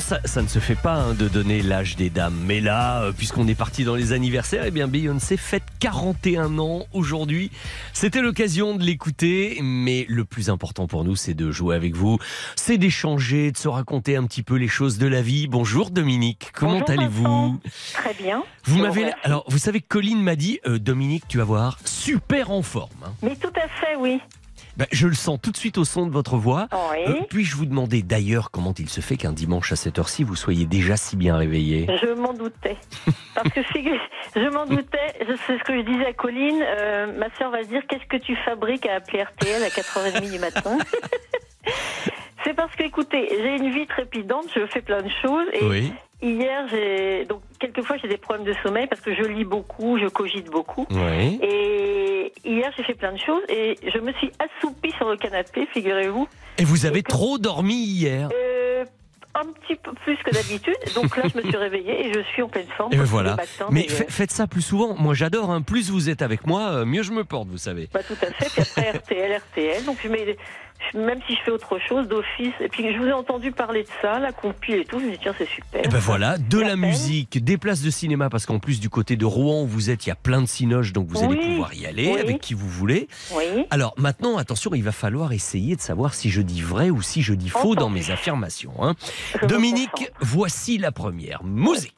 Ça, 0.00 0.20
ça 0.24 0.42
ne 0.42 0.46
se 0.48 0.58
fait 0.60 0.76
pas 0.76 0.94
hein, 0.94 1.14
de 1.14 1.28
donner 1.28 1.60
l'âge 1.60 1.96
des 1.96 2.08
dames. 2.08 2.40
Mais 2.46 2.60
là, 2.60 3.02
euh, 3.02 3.12
puisqu'on 3.12 3.46
est 3.48 3.54
parti 3.56 3.84
dans 3.84 3.94
les 3.96 4.12
anniversaires, 4.12 4.62
eh 4.64 4.70
bien 4.70 4.86
Beyoncé 4.88 5.36
fête 5.36 5.64
41 5.80 6.58
ans 6.58 6.86
aujourd'hui. 6.92 7.50
C'était 7.92 8.22
l'occasion 8.22 8.76
de 8.76 8.84
l'écouter, 8.84 9.58
mais 9.62 10.06
le 10.08 10.24
plus 10.24 10.50
important 10.50 10.86
pour 10.86 11.04
nous, 11.04 11.16
c'est 11.16 11.34
de 11.34 11.50
jouer 11.50 11.74
avec 11.76 11.94
vous, 11.96 12.18
c'est 12.56 12.78
d'échanger, 12.78 13.50
de 13.52 13.56
se 13.58 13.68
raconter 13.68 14.16
un 14.16 14.24
petit 14.24 14.42
peu 14.42 14.54
les 14.54 14.68
choses 14.68 14.98
de 14.98 15.06
la 15.08 15.20
vie. 15.20 15.46
Bonjour 15.48 15.90
Dominique, 15.90 16.50
comment 16.54 16.80
allez-vous. 16.84 17.60
Très 17.92 18.14
bien. 18.14 18.44
Vous 18.64 18.78
m'avez, 18.78 19.10
alors 19.24 19.44
vous 19.48 19.58
savez, 19.58 19.80
que 19.80 19.88
Colline 19.88 20.22
m'a 20.22 20.36
dit, 20.36 20.60
euh, 20.66 20.78
Dominique, 20.78 21.24
tu 21.28 21.38
vas 21.38 21.44
voir, 21.44 21.78
super 21.84 22.50
en 22.50 22.62
forme. 22.62 22.90
hein. 23.04 23.12
Mais 23.22 23.34
tout 23.36 23.52
à 23.56 23.68
fait, 23.68 23.96
oui. 23.98 24.20
Ben, 24.78 24.86
je 24.92 25.08
le 25.08 25.14
sens 25.14 25.40
tout 25.42 25.50
de 25.50 25.56
suite 25.56 25.76
au 25.76 25.84
son 25.84 26.06
de 26.06 26.12
votre 26.12 26.36
voix. 26.36 26.68
Oui. 26.92 26.98
Euh, 27.08 27.14
Puis-je 27.28 27.56
vous 27.56 27.66
demander 27.66 28.02
d'ailleurs 28.02 28.50
comment 28.52 28.72
il 28.78 28.88
se 28.88 29.00
fait 29.00 29.16
qu'un 29.16 29.32
dimanche 29.32 29.72
à 29.72 29.76
cette 29.76 29.98
heure-ci, 29.98 30.22
vous 30.24 30.36
soyez 30.36 30.66
déjà 30.66 30.96
si 30.96 31.16
bien 31.16 31.36
réveillé? 31.36 31.88
Je 32.00 32.12
m'en 32.14 32.32
doutais. 32.32 32.76
Parce 33.34 33.50
que 33.50 33.60
je 34.36 34.48
m'en 34.50 34.66
doutais. 34.66 35.14
Je- 35.20 35.34
C'est 35.46 35.58
ce 35.58 35.64
que 35.64 35.76
je 35.76 35.82
disais 35.82 36.06
à 36.06 36.12
Colline. 36.12 36.62
Euh, 36.64 37.18
ma 37.18 37.28
soeur 37.36 37.50
va 37.50 37.62
se 37.64 37.68
dire 37.68 37.82
Qu'est-ce 37.88 38.06
que 38.06 38.16
tu 38.22 38.36
fabriques 38.44 38.86
à 38.86 38.94
appeler 38.96 39.22
RTL 39.24 39.62
à 39.62 39.68
4h30 39.68 40.30
du 40.30 40.38
matin? 40.38 40.78
C'est 42.44 42.54
parce 42.54 42.74
que, 42.76 42.84
écoutez, 42.84 43.28
j'ai 43.30 43.56
une 43.56 43.70
vie 43.72 43.86
trépidante, 43.86 44.46
je 44.54 44.64
fais 44.66 44.80
plein 44.80 45.02
de 45.02 45.10
choses. 45.22 45.46
Et 45.54 45.64
Oui. 45.64 45.92
Hier, 46.22 46.66
j'ai. 46.70 47.24
Donc, 47.26 47.42
quelquefois, 47.60 47.96
j'ai 48.00 48.08
des 48.08 48.16
problèmes 48.16 48.46
de 48.46 48.54
sommeil 48.62 48.86
parce 48.86 49.00
que 49.00 49.14
je 49.14 49.22
lis 49.22 49.44
beaucoup, 49.44 49.98
je 49.98 50.06
cogite 50.06 50.50
beaucoup. 50.50 50.86
Oui. 50.90 51.38
Et 51.42 52.32
hier, 52.44 52.70
j'ai 52.76 52.82
fait 52.84 52.94
plein 52.94 53.12
de 53.12 53.18
choses 53.18 53.42
et 53.48 53.76
je 53.86 53.98
me 53.98 54.12
suis 54.14 54.30
assoupie 54.38 54.92
sur 54.92 55.08
le 55.08 55.16
canapé, 55.16 55.66
figurez-vous. 55.72 56.28
Et 56.58 56.64
vous 56.64 56.86
avez 56.86 57.02
trop 57.02 57.38
dormi 57.38 57.74
hier. 57.74 58.28
Euh, 58.34 58.84
un 59.34 59.46
petit 59.52 59.76
peu 59.76 59.92
plus 60.04 60.16
que 60.16 60.30
d'habitude. 60.32 60.74
Donc 60.96 61.16
là, 61.16 61.22
je 61.32 61.36
me 61.38 61.42
suis 61.42 61.56
réveillée 61.56 62.06
et 62.08 62.12
je 62.12 62.20
suis 62.32 62.42
en 62.42 62.48
pleine 62.48 62.66
forme. 62.76 62.92
Et 62.92 62.96
ben 62.96 63.04
voilà. 63.04 63.36
Mais 63.70 63.86
fa- 63.86 64.04
faites 64.08 64.32
ça 64.32 64.46
plus 64.48 64.62
souvent. 64.62 64.96
Moi, 64.98 65.14
j'adore. 65.14 65.50
hein. 65.50 65.62
Plus 65.62 65.90
vous 65.90 66.08
êtes 66.10 66.22
avec 66.22 66.46
moi, 66.46 66.70
euh, 66.70 66.84
mieux 66.84 67.02
je 67.04 67.12
me 67.12 67.22
porte, 67.24 67.46
vous 67.48 67.58
savez. 67.58 67.88
Bah, 67.92 68.00
tout 68.02 68.14
à 68.20 68.26
fait. 68.32 68.46
Puis 68.50 68.62
après, 68.62 68.98
RTL, 68.98 69.36
RTL. 69.38 69.84
Donc, 69.84 69.98
je 70.02 70.08
mets, 70.08 70.36
même 70.94 71.20
si 71.26 71.34
je 71.34 71.40
fais 71.42 71.50
autre 71.50 71.78
chose, 71.88 72.08
d'office. 72.08 72.52
Et 72.60 72.68
puis, 72.68 72.92
je 72.92 72.98
vous 72.98 73.06
ai 73.06 73.12
entendu 73.12 73.52
parler 73.52 73.82
de 73.82 73.88
ça, 74.00 74.18
la 74.18 74.32
compil 74.32 74.76
et 74.76 74.84
tout. 74.84 75.00
Je 75.00 75.04
me 75.06 75.10
dis, 75.12 75.18
tiens, 75.20 75.34
c'est 75.36 75.48
super. 75.48 75.84
Et 75.84 75.88
ben 75.88 75.98
voilà, 75.98 76.38
de 76.38 76.58
la 76.60 76.76
musique, 76.76 77.42
des 77.44 77.58
places 77.58 77.82
de 77.82 77.90
cinéma, 77.90 78.30
parce 78.30 78.46
qu'en 78.46 78.58
plus 78.58 78.80
du 78.80 78.88
côté 78.90 79.16
de 79.16 79.24
Rouen 79.24 79.62
où 79.62 79.66
vous 79.66 79.90
êtes, 79.90 80.06
il 80.06 80.08
y 80.08 80.12
a 80.12 80.16
plein 80.16 80.40
de 80.42 80.46
cinoches, 80.46 80.92
donc 80.92 81.08
vous 81.08 81.22
allez 81.22 81.36
pouvoir 81.36 81.74
y 81.74 81.86
aller 81.86 82.10
Oui. 82.14 82.20
avec 82.20 82.40
qui 82.40 82.54
vous 82.54 82.68
voulez. 82.68 83.08
Oui. 83.32 83.66
Alors 83.70 83.94
maintenant, 83.96 84.36
attention, 84.38 84.74
il 84.74 84.82
va 84.82 84.92
falloir 84.92 85.32
essayer 85.32 85.76
de 85.76 85.80
savoir 85.80 86.14
si 86.14 86.30
je 86.30 86.40
dis 86.42 86.62
vrai 86.62 86.90
ou 86.90 87.02
si 87.02 87.22
je 87.22 87.34
dis 87.34 87.48
faux 87.50 87.74
dans 87.74 87.90
mes 87.90 88.10
affirmations. 88.10 88.72
hein. 88.82 88.94
Dominique, 89.46 90.10
voici 90.20 90.78
la 90.78 90.92
première. 90.92 91.42
Musique. 91.44 91.94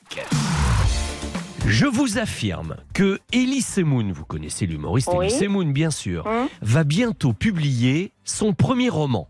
Je 1.67 1.87
vous 1.87 2.19
affirme 2.19 2.77
que 2.95 3.19
Elie 3.33 3.63
Semoun, 3.63 4.13
vous 4.13 4.25
connaissez 4.25 4.67
l'humoriste 4.67 5.11
Oui. 5.13 5.27
Elie 5.27 5.35
Semoun 5.35 5.73
bien 5.73 5.91
sûr, 5.91 6.27
Hum. 6.27 6.49
va 6.63 6.85
bientôt 6.85 7.33
publier 7.33 8.13
son 8.25 8.53
premier 8.53 8.89
roman. 8.89 9.29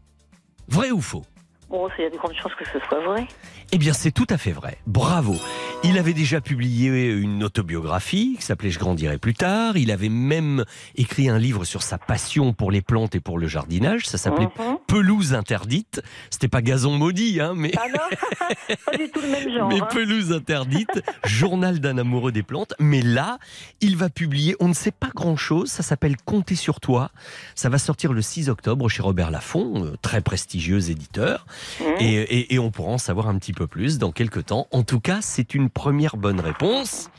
Vrai 0.69 0.91
ou 0.91 1.01
faux? 1.01 1.25
Bon, 1.69 1.89
il 1.99 2.03
y 2.03 2.07
a 2.07 2.11
de 2.11 2.17
grandes 2.17 2.35
chances 2.35 2.55
que 2.55 2.65
ce 2.65 2.79
soit 2.89 3.01
vrai. 3.05 3.27
Eh 3.73 3.79
bien, 3.79 3.93
c'est 3.93 4.11
tout 4.11 4.27
à 4.31 4.37
fait 4.37 4.51
vrai. 4.51 4.79
Bravo. 4.89 5.37
Il 5.85 5.97
avait 5.97 6.13
déjà 6.13 6.41
publié 6.41 6.89
une 7.13 7.45
autobiographie 7.45 8.35
qui 8.39 8.45
s'appelait 8.45 8.71
Je 8.71 8.81
grandirai 8.81 9.17
plus 9.17 9.33
tard. 9.33 9.77
Il 9.77 9.93
avait 9.93 10.09
même 10.09 10.65
écrit 10.97 11.29
un 11.29 11.39
livre 11.39 11.65
sur 11.65 11.83
sa 11.83 11.97
passion 11.97 12.53
pour 12.53 12.73
les 12.73 12.83
plantes 12.83 13.15
et 13.15 13.21
pour 13.21 13.39
le 13.39 13.47
jardinage. 13.47 14.07
Ça 14.07 14.19
s'appelait 14.19 14.49
Mhm. 14.59 14.77
Pelouse 14.89 15.35
interdite. 15.35 16.03
C'était 16.31 16.49
pas 16.49 16.63
gazon 16.63 16.99
maudit, 16.99 17.41
hein, 17.41 17.55
mais, 17.57 17.71
Ah 17.79 17.87
non 17.89 18.77
Pas 18.87 18.97
du 18.97 19.09
tout 19.09 19.21
le 19.21 19.29
même 19.29 19.49
genre. 19.57 19.69
mais 19.69 19.81
hein. 19.81 19.89
Pelouse 19.91 20.33
interdite, 20.33 21.01
journal 21.25 21.79
d'un 21.79 21.97
amoureux 21.97 22.33
des 22.33 22.43
plantes. 22.43 22.75
Mais 22.81 23.03
là, 23.03 23.39
il 23.81 23.97
va 23.97 24.11
publier, 24.11 24.57
on 24.59 24.67
ne 24.69 24.75
sait 24.75 24.91
pas 24.91 25.11
grand-chose, 25.15 25.71
ça 25.71 25.85
s'appelle 25.85 26.17
Compter 26.25 26.57
sur 26.57 26.81
toi. 26.81 27.11
Ça 27.55 27.69
va 27.69 27.79
sortir 27.79 28.13
le 28.13 28.21
6 28.21 28.49
octobre 28.49 28.89
chez 28.89 29.01
Robert 29.03 29.31
Laffont, 29.31 29.85
euh, 29.85 29.97
très 30.03 30.21
prestigieux 30.21 30.91
éditeur. 30.91 31.47
Mhm. 31.81 31.87
Et, 32.01 32.15
et- 32.17 32.55
et 32.55 32.59
on 32.59 32.71
pourra 32.73 32.91
en 32.91 32.99
savoir 32.99 33.29
un 33.29 33.39
petit 33.39 33.53
peu 33.53 33.60
plus 33.67 33.99
dans 33.99 34.13
quelques 34.13 34.47
temps. 34.47 34.67
En 34.71 34.83
tout 34.83 35.01
cas, 35.01 35.19
c'est 35.23 35.55
une 35.55 35.71
première 35.71 36.17
bonne 36.17 36.41
réponse. 36.41 37.11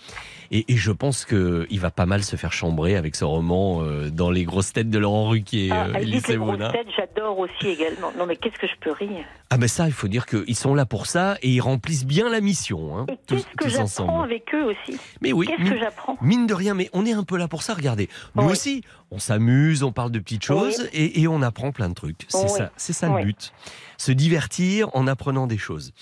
Et, 0.54 0.74
et 0.74 0.76
je 0.76 0.92
pense 0.92 1.24
qu'il 1.24 1.80
va 1.80 1.92
pas 1.92 2.06
mal 2.06 2.24
se 2.24 2.36
faire 2.36 2.52
chambrer 2.52 2.98
avec 2.98 3.16
ce 3.16 3.24
roman 3.24 3.84
euh, 3.84 4.10
dans 4.10 4.30
les 4.30 4.44
grosses 4.44 4.74
têtes 4.74 4.90
de 4.90 5.00
Laurent 5.00 5.30
Ruquier, 5.30 5.70
Ah, 5.72 5.86
euh, 5.86 6.00
les 6.00 6.20
grosses 6.38 6.58
têtes, 6.74 6.88
j'adore 6.98 7.40
aussi 7.40 7.68
également. 7.70 8.12
Non, 8.18 8.26
mais 8.26 8.36
qu'est-ce 8.36 8.58
que 8.60 8.68
je 8.68 8.74
peux 8.82 8.92
rire? 8.92 9.24
Ah 9.50 9.58
ben 9.58 9.70
ça, 9.70 9.88
il 9.88 9.94
faut 9.94 10.10
dire 10.10 10.26
qu'ils 10.26 10.56
sont 10.58 10.76
là 10.76 10.86
pour 10.86 11.06
ça 11.06 11.38
et 11.42 11.50
ils 11.50 11.62
remplissent 11.62 12.06
bien 12.06 12.30
la 12.30 12.42
mission. 12.42 12.98
Hein, 12.98 13.06
Et 13.10 13.18
tous, 13.26 13.36
qu'est-ce 13.36 13.56
que 13.56 13.70
j'apprends 13.70 14.24
avec 14.24 14.54
eux 14.54 14.64
aussi? 14.66 15.00
Mais 15.22 15.32
oui, 15.32 15.48
Qu'est-ce 15.48 15.62
mine, 15.62 15.72
que 15.74 15.80
j'apprends? 15.80 16.18
mine 16.22 16.48
de 16.48 16.54
rien, 16.54 16.74
mais 16.74 16.90
on 16.92 17.06
est 17.06 17.14
un 17.14 17.24
peu 17.24 17.38
là 17.38 17.48
pour 17.48 17.64
ça. 17.64 17.74
Regardez, 17.74 18.10
nous 18.36 18.44
Oui. 18.46 18.52
aussi, 18.52 18.84
on 19.10 19.20
s'amuse, 19.20 19.84
on 19.84 19.94
parle 19.94 20.12
de 20.12 20.20
petites 20.20 20.44
choses 20.44 20.90
et, 20.92 21.22
et 21.22 21.28
on 21.30 21.42
apprend 21.42 21.72
plein 21.72 21.88
de 21.88 21.94
trucs. 21.94 22.26
C'est 22.28 22.44
Oui. 22.44 22.50
ça, 22.50 22.72
c'est 22.76 22.94
ça 22.94 23.08
le 23.10 23.24
but. 23.24 23.54
Se 23.98 24.12
divertir 24.12 24.90
en 24.96 25.08
apprenant 25.08 25.48
des 25.48 25.58
choses. 25.58 25.94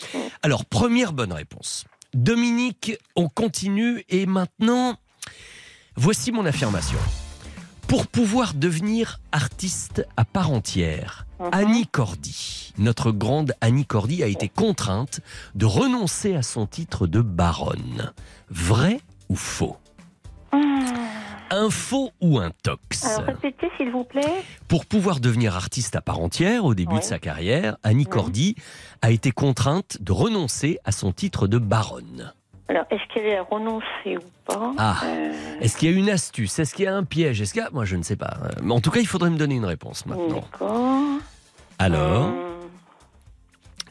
Alors, 0.42 0.66
première 0.66 1.14
bonne 1.14 1.34
réponse. 1.34 1.86
Dominique, 2.14 2.98
on 3.16 3.30
continue 3.30 4.04
et 4.10 4.26
maintenant, 4.26 4.98
voici 5.96 6.32
mon 6.32 6.46
affirmation. 6.46 6.98
Pour 7.88 8.08
pouvoir 8.08 8.54
devenir 8.54 9.20
artiste 9.32 10.06
à 10.18 10.26
part 10.26 10.52
entière, 10.52 11.26
Mhm. 11.40 11.50
Annie 11.54 11.88
Cordy, 11.88 12.74
notre 12.78 13.12
grande 13.12 13.54
Annie 13.62 13.86
Cordy, 13.86 14.24
a 14.24 14.28
été 14.28 14.50
contrainte 14.50 15.22
de 15.56 15.66
renoncer 15.66 16.36
à 16.36 16.42
son 16.44 16.66
titre 16.68 17.08
de 17.08 17.22
baronne. 17.22 18.12
Vrai 18.50 19.00
ou 19.30 19.36
faux? 19.36 19.78
Hum, 20.52 20.84
Un 21.52 21.70
faux 21.70 22.12
ou 22.22 22.38
un 22.40 22.52
tox 22.64 23.06
Alors 23.06 23.24
répétez 23.28 23.70
s'il 23.78 23.92
vous 23.92 24.04
plaît. 24.04 24.44
Pour 24.68 24.86
pouvoir 24.86 25.20
devenir 25.20 25.56
artiste 25.56 25.96
à 25.96 26.02
part 26.02 26.20
entière 26.20 26.64
au 26.66 26.76
début 26.76 26.94
Ouais. 26.94 27.00
de 27.00 27.04
sa 27.06 27.18
carrière, 27.20 27.78
Annie. 27.84 28.06
Cordy 28.06 28.56
a 29.02 29.10
été 29.12 29.32
contrainte 29.32 29.98
de 30.02 30.12
renoncer 30.12 30.78
à 30.86 30.92
son 30.92 31.12
titre 31.12 31.48
de 31.48 31.58
baronne. 31.58 32.34
Alors 32.68 32.86
est-ce 32.92 33.02
qu'elle 33.14 33.36
a 33.36 33.42
renoncé 33.42 34.18
ou 34.18 34.22
pas? 34.46 34.74
Ah. 34.78 35.02
Euh, 35.06 35.32
Est-ce 35.60 35.76
qu'il 35.78 35.90
y 35.92 35.94
a 35.94 35.98
une 35.98 36.10
astuce? 36.10 36.60
Est-ce 36.60 36.76
qu'il 36.76 36.86
y 36.86 36.88
a 36.88 36.96
un 36.96 37.04
piège? 37.04 37.42
Est-ce 37.42 37.54
qu'il 37.54 37.64
y 37.64 37.66
a... 37.66 37.70
Moi, 37.72 37.84
je 37.86 37.96
ne 37.96 38.04
sais 38.04 38.16
pas. 38.16 38.38
Euh, 38.44 38.50
Mais 38.62 38.74
en 38.74 38.80
tout 38.80 38.92
cas, 38.92 39.00
il 39.00 39.08
faudrait 39.08 39.32
me 39.32 39.38
donner 39.38 39.56
une 39.56 39.66
réponse 39.66 40.06
maintenant. 40.06 40.42
D'accord. 40.52 41.18
Alors, 41.80 42.26
Hum, 42.28 42.36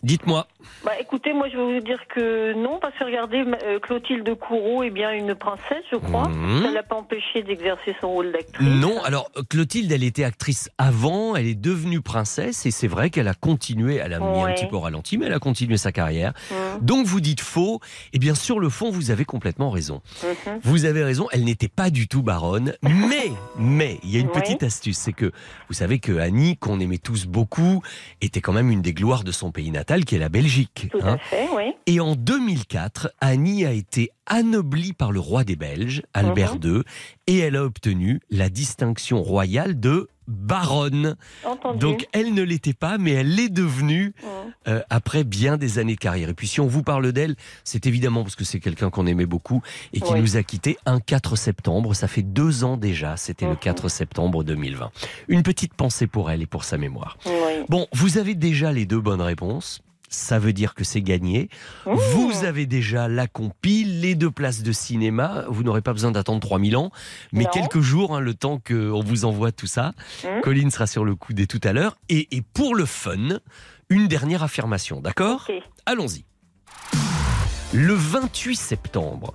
dites-moi. 0.04 0.46
Bah 0.84 0.92
écoutez, 1.00 1.32
moi 1.32 1.48
je 1.50 1.56
vais 1.56 1.74
vous 1.74 1.84
dire 1.84 2.00
que 2.08 2.54
non, 2.54 2.78
parce 2.80 2.94
que 2.96 3.04
regardez, 3.04 3.42
euh, 3.64 3.80
Clotilde 3.80 4.32
Courreau 4.36 4.84
est 4.84 4.90
bien 4.90 5.12
une 5.12 5.34
princesse, 5.34 5.82
je 5.90 5.96
crois. 5.96 6.28
Mhm. 6.28 6.62
Ça 6.62 6.70
l'a 6.70 6.82
pas 6.84 6.94
empêché 6.94 7.42
d'exercer 7.42 7.96
son 8.00 8.10
rôle 8.10 8.30
d'actrice. 8.30 8.68
Non, 8.68 9.02
alors 9.02 9.28
Clotilde, 9.50 9.90
elle 9.90 10.04
était 10.04 10.22
actrice 10.22 10.70
avant, 10.78 11.34
elle 11.34 11.46
est 11.48 11.54
devenue 11.60 12.00
princesse 12.00 12.64
et 12.64 12.70
c'est 12.70 12.86
vrai 12.86 13.10
qu'elle 13.10 13.26
a 13.26 13.34
continué, 13.34 13.96
elle 13.96 14.14
a 14.14 14.20
mis 14.20 14.26
un 14.26 14.44
Ouais. 14.44 14.54
petit 14.54 14.66
peu 14.66 14.76
au 14.76 14.80
ralenti, 14.80 15.18
mais 15.18 15.26
elle 15.26 15.32
a 15.32 15.40
continué 15.40 15.76
sa 15.78 15.90
carrière. 15.90 16.32
Mhm. 16.52 16.86
Donc 16.86 17.06
vous 17.06 17.20
dites 17.20 17.40
faux, 17.40 17.80
et 18.12 18.20
bien 18.20 18.36
sur 18.36 18.60
le 18.60 18.68
fond, 18.68 18.90
vous 18.90 19.10
avez 19.10 19.24
complètement 19.24 19.70
raison. 19.70 20.00
Mhm. 20.22 20.60
Vous 20.62 20.84
avez 20.84 21.02
raison, 21.02 21.26
elle 21.32 21.42
n'était 21.44 21.68
pas 21.68 21.90
du 21.90 22.06
tout 22.06 22.22
baronne, 22.22 22.74
mais, 22.82 23.32
mais, 23.58 23.98
il 24.04 24.10
y 24.10 24.16
a 24.16 24.20
une 24.20 24.26
Oui. 24.28 24.40
petite 24.40 24.62
astuce, 24.62 24.96
c'est 24.98 25.12
que 25.12 25.32
vous 25.68 25.74
savez 25.74 25.98
que 25.98 26.18
Annie, 26.18 26.56
qu'on 26.56 26.78
aimait 26.78 26.98
tous 26.98 27.26
beaucoup, 27.26 27.82
était 28.20 28.40
quand 28.40 28.52
même 28.52 28.70
une 28.70 28.80
des 28.82 28.92
gloires 28.94 29.24
de 29.24 29.32
son 29.32 29.50
pays 29.50 29.72
natal, 29.72 30.04
qui 30.04 30.14
est 30.14 30.18
la 30.20 30.28
Belgique. 30.28 30.57
Tout 30.66 30.98
hein. 31.02 31.14
à 31.14 31.18
fait, 31.18 31.48
oui. 31.54 31.74
Et 31.86 32.00
en 32.00 32.14
2004, 32.16 33.12
Annie 33.20 33.64
a 33.64 33.72
été 33.72 34.10
anoblie 34.26 34.92
par 34.92 35.12
le 35.12 35.20
roi 35.20 35.44
des 35.44 35.56
Belges, 35.56 36.02
Albert 36.14 36.56
Mhm. 36.56 36.60
II, 36.76 36.82
et 37.26 37.38
elle 37.38 37.56
a 37.56 37.64
obtenu 37.64 38.20
la 38.30 38.48
distinction 38.50 39.22
royale 39.22 39.78
de 39.80 40.08
baronne. 40.26 41.16
Entendu. 41.44 41.78
Donc 41.78 42.06
elle 42.12 42.34
ne 42.34 42.42
l'était 42.42 42.74
pas, 42.74 42.98
mais 42.98 43.12
elle 43.12 43.34
l'est 43.34 43.48
devenue 43.48 44.12
Mhm. 44.22 44.28
euh, 44.68 44.82
après 44.90 45.24
bien 45.24 45.56
des 45.56 45.78
années 45.78 45.94
de 45.94 46.00
carrière. 46.00 46.28
Et 46.28 46.34
puis 46.34 46.46
si 46.46 46.60
on 46.60 46.66
vous 46.66 46.82
parle 46.82 47.12
d'elle, 47.12 47.34
c'est 47.64 47.86
évidemment 47.86 48.22
parce 48.24 48.36
que 48.36 48.44
c'est 48.44 48.60
quelqu'un 48.60 48.90
qu'on 48.90 49.06
aimait 49.06 49.24
beaucoup 49.24 49.62
et 49.94 50.00
qui 50.00 50.12
Oui. 50.12 50.20
nous 50.20 50.36
a 50.36 50.42
quittés 50.42 50.76
un 50.84 51.00
4 51.00 51.34
septembre. 51.36 51.94
Ça 51.94 52.08
fait 52.08 52.22
deux 52.22 52.64
ans 52.64 52.76
déjà, 52.76 53.16
c'était 53.16 53.46
le 53.46 53.52
Mhm. 53.52 53.58
4 53.58 53.88
septembre 53.88 54.44
2020. 54.44 54.90
Une 55.28 55.42
petite 55.42 55.72
pensée 55.72 56.06
pour 56.06 56.30
elle 56.30 56.42
et 56.42 56.46
pour 56.46 56.64
sa 56.64 56.76
mémoire. 56.76 57.16
Oui. 57.24 57.32
Bon, 57.70 57.86
vous 57.94 58.18
avez 58.18 58.34
déjà 58.34 58.70
les 58.72 58.84
deux 58.84 59.00
bonnes 59.00 59.22
réponses. 59.22 59.80
Ça 60.08 60.38
veut 60.38 60.52
dire 60.52 60.74
que 60.74 60.84
c'est 60.84 61.02
gagné. 61.02 61.48
Mmh. 61.86 61.92
Vous 62.14 62.44
avez 62.44 62.66
déjà 62.66 63.08
la 63.08 63.26
compile, 63.26 64.00
les 64.00 64.14
deux 64.14 64.30
places 64.30 64.62
de 64.62 64.72
cinéma. 64.72 65.44
Vous 65.48 65.62
n'aurez 65.62 65.82
pas 65.82 65.92
besoin 65.92 66.10
d'attendre 66.12 66.40
3000 66.40 66.76
ans, 66.76 66.90
mais 67.32 67.44
Non. 67.44 67.50
quelques 67.52 67.80
jours, 67.80 68.16
hein, 68.16 68.20
le 68.20 68.34
temps 68.34 68.58
qu'on 68.66 69.02
vous 69.02 69.24
envoie 69.24 69.52
tout 69.52 69.66
ça. 69.66 69.92
Mmh. 70.24 70.40
Colline 70.42 70.70
sera 70.70 70.86
sur 70.86 71.04
le 71.04 71.14
coup 71.14 71.32
dès 71.34 71.46
tout 71.46 71.60
à 71.62 71.72
l'heure. 71.72 71.96
Et, 72.08 72.28
et 72.36 72.42
pour 72.42 72.74
le 72.74 72.86
fun, 72.86 73.40
une 73.90 74.08
dernière 74.08 74.42
affirmation, 74.42 75.00
d'accord? 75.00 75.46
Allons-y. 75.86 76.24
Le 77.72 77.92
28 77.94 78.56
septembre. 78.56 79.34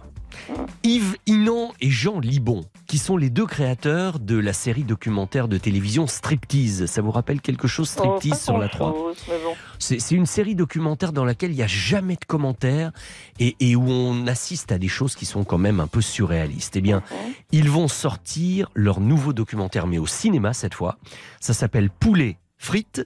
Yves 0.84 1.16
Inan 1.26 1.72
et 1.80 1.90
Jean 1.90 2.20
Libon, 2.20 2.66
qui 2.88 2.98
sont 2.98 3.18
les 3.18 3.30
deux 3.30 3.46
créateurs 3.46 4.20
de 4.20 4.38
la 4.38 4.54
série 4.54 4.84
documentaire 4.84 5.48
de 5.48 5.58
télévision 5.58 6.08
Striptease. 6.08 6.86
Ça 6.86 7.02
vous 7.02 7.12
rappelle 7.12 7.42
quelque 7.42 7.68
chose, 7.68 7.94
Oh, 7.98 8.18
Striptease 8.20 8.42
sur 8.44 8.58
la 8.58 8.68
3 8.70 8.92
grand-chose, 8.92 9.18
mais 9.30 9.36
bon. 9.44 9.54
c'est 9.80 10.12
une 10.12 10.26
série 10.26 10.56
documentaire 10.56 11.14
dans 11.14 11.26
laquelle 11.26 11.52
il 11.52 11.56
n'y 11.58 11.64
a 11.64 11.68
jamais 11.68 12.16
de 12.16 12.26
commentaires 12.26 12.92
et, 13.40 13.56
et 13.60 13.76
où 13.76 13.90
on 13.90 14.28
assiste 14.28 14.72
à 14.72 14.78
des 14.78 14.88
choses 14.90 15.16
qui 15.16 15.26
sont 15.26 15.44
quand 15.44 15.58
même 15.58 15.80
un 15.80 15.88
peu 15.88 16.02
surréalistes. 16.02 16.76
Eh 16.76 16.82
bien, 16.82 17.02
Mhm. 17.12 17.34
ils 17.52 17.70
vont 17.70 17.88
sortir 17.88 18.70
leur 18.74 19.00
nouveau 19.00 19.34
documentaire, 19.34 19.88
mais 19.88 19.98
au 19.98 20.08
cinéma 20.08 20.54
cette 20.54 20.74
fois. 20.74 20.98
Ça 21.40 21.54
s'appelle 21.54 21.90
Poulet 21.90 22.38
frites 22.58 23.06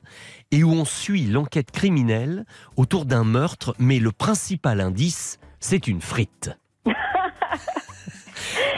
et 0.52 0.64
où 0.64 0.72
on 0.72 0.86
suit 0.86 1.26
l'enquête 1.26 1.72
criminelle 1.72 2.46
autour 2.76 3.06
d'un 3.06 3.24
meurtre, 3.24 3.76
mais 3.80 3.98
le 4.00 4.12
principal 4.12 4.80
indice, 4.82 5.40
c'est 5.60 5.88
une 5.88 6.00
frite. 6.02 6.52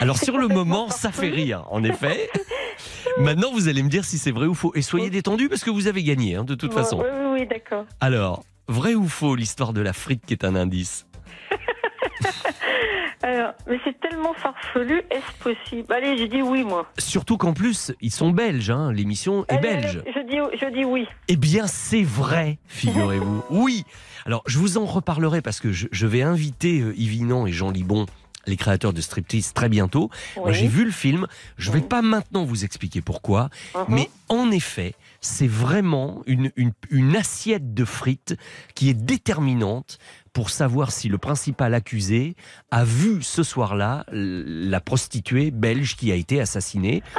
Alors 0.00 0.16
sur 0.18 0.38
le 0.38 0.48
moment, 0.48 0.88
ça 0.88 1.12
fait 1.12 1.28
rire, 1.28 1.64
en 1.70 1.84
effet. 1.84 2.28
Maintenant, 3.18 3.52
vous 3.52 3.68
allez 3.68 3.82
me 3.82 3.88
dire 3.88 4.04
si 4.04 4.16
c'est 4.18 4.30
vrai 4.30 4.46
ou 4.46 4.54
faux. 4.54 4.72
Et 4.74 4.82
soyez 4.82 5.10
détendus 5.10 5.48
parce 5.48 5.62
que 5.62 5.70
vous 5.70 5.86
avez 5.88 6.02
gagné, 6.02 6.36
hein, 6.36 6.44
de 6.44 6.54
toute 6.54 6.70
Bon, 6.70 6.76
façon. 6.78 6.98
Oui, 7.00 7.06
oui, 7.12 7.40
oui, 7.40 7.46
d'accord. 7.46 7.84
Alors, 8.00 8.42
vrai 8.66 8.94
ou 8.94 9.06
faux 9.08 9.34
l'histoire 9.34 9.72
de 9.72 9.80
la 9.82 9.92
frite 9.92 10.24
qui 10.26 10.32
est 10.32 10.44
un 10.44 10.54
indice? 10.54 11.06
Alors, 13.22 13.52
mais 13.68 13.78
c'est 13.84 14.00
tellement 14.00 14.32
farfelu, 14.32 15.02
est-ce 15.10 15.42
possible? 15.42 15.92
Allez, 15.92 16.16
je 16.16 16.24
dis 16.24 16.40
oui, 16.40 16.64
moi. 16.64 16.90
Surtout 16.96 17.36
qu'en 17.36 17.52
plus, 17.52 17.92
ils 18.00 18.10
sont 18.10 18.30
belges, 18.30 18.70
hein, 18.70 18.92
l'émission 18.92 19.44
est 19.48 19.52
Allez, 19.52 19.60
belge. 19.68 20.02
allez, 20.06 20.12
je, 20.14 20.20
dis, 20.26 20.58
je 20.58 20.72
dis 20.74 20.84
oui. 20.86 21.06
Eh 21.28 21.36
bien, 21.36 21.66
c'est 21.66 22.02
vrai, 22.02 22.58
figurez-vous. 22.66 23.42
Oui. 23.50 23.84
Alors, 24.24 24.42
je 24.46 24.58
vous 24.58 24.78
en 24.78 24.86
reparlerai 24.86 25.42
parce 25.42 25.60
que 25.60 25.70
je, 25.70 25.86
je 25.92 26.06
vais 26.06 26.22
inviter 26.22 26.80
euh, 26.80 26.94
Yves 26.96 27.14
Inan 27.16 27.46
et 27.46 27.52
Jean 27.52 27.70
Libon, 27.70 28.06
les 28.46 28.56
créateurs 28.56 28.92
de 28.92 29.00
Striptease, 29.00 29.52
très 29.52 29.68
bientôt. 29.68 30.10
Moi, 30.36 30.52
j'ai 30.52 30.66
vu 30.68 30.84
le 30.84 30.90
film. 30.90 31.26
Je 31.58 31.70
vais 31.70 31.80
Oui. 31.80 31.86
pas 31.86 32.02
maintenant 32.02 32.44
vous 32.44 32.64
expliquer 32.64 33.00
pourquoi, 33.02 33.50
Mhm. 33.74 33.84
mais 33.88 34.10
en 34.28 34.50
effet, 34.50 34.94
c'est 35.20 35.46
vraiment 35.46 36.22
une, 36.26 36.50
une, 36.56 36.72
une 36.90 37.16
assiette 37.16 37.74
de 37.74 37.84
frites 37.84 38.34
qui 38.74 38.88
est 38.88 38.94
déterminante 38.94 39.98
pour 40.32 40.50
savoir 40.50 40.92
si 40.92 41.08
le 41.08 41.18
principal 41.18 41.74
accusé 41.74 42.34
a 42.70 42.84
vu 42.84 43.22
ce 43.22 43.42
soir-là 43.42 44.04
la 44.12 44.80
prostituée 44.80 45.50
belge 45.50 45.96
qui 45.96 46.12
a 46.12 46.14
été 46.14 46.40
assassinée. 46.40 47.02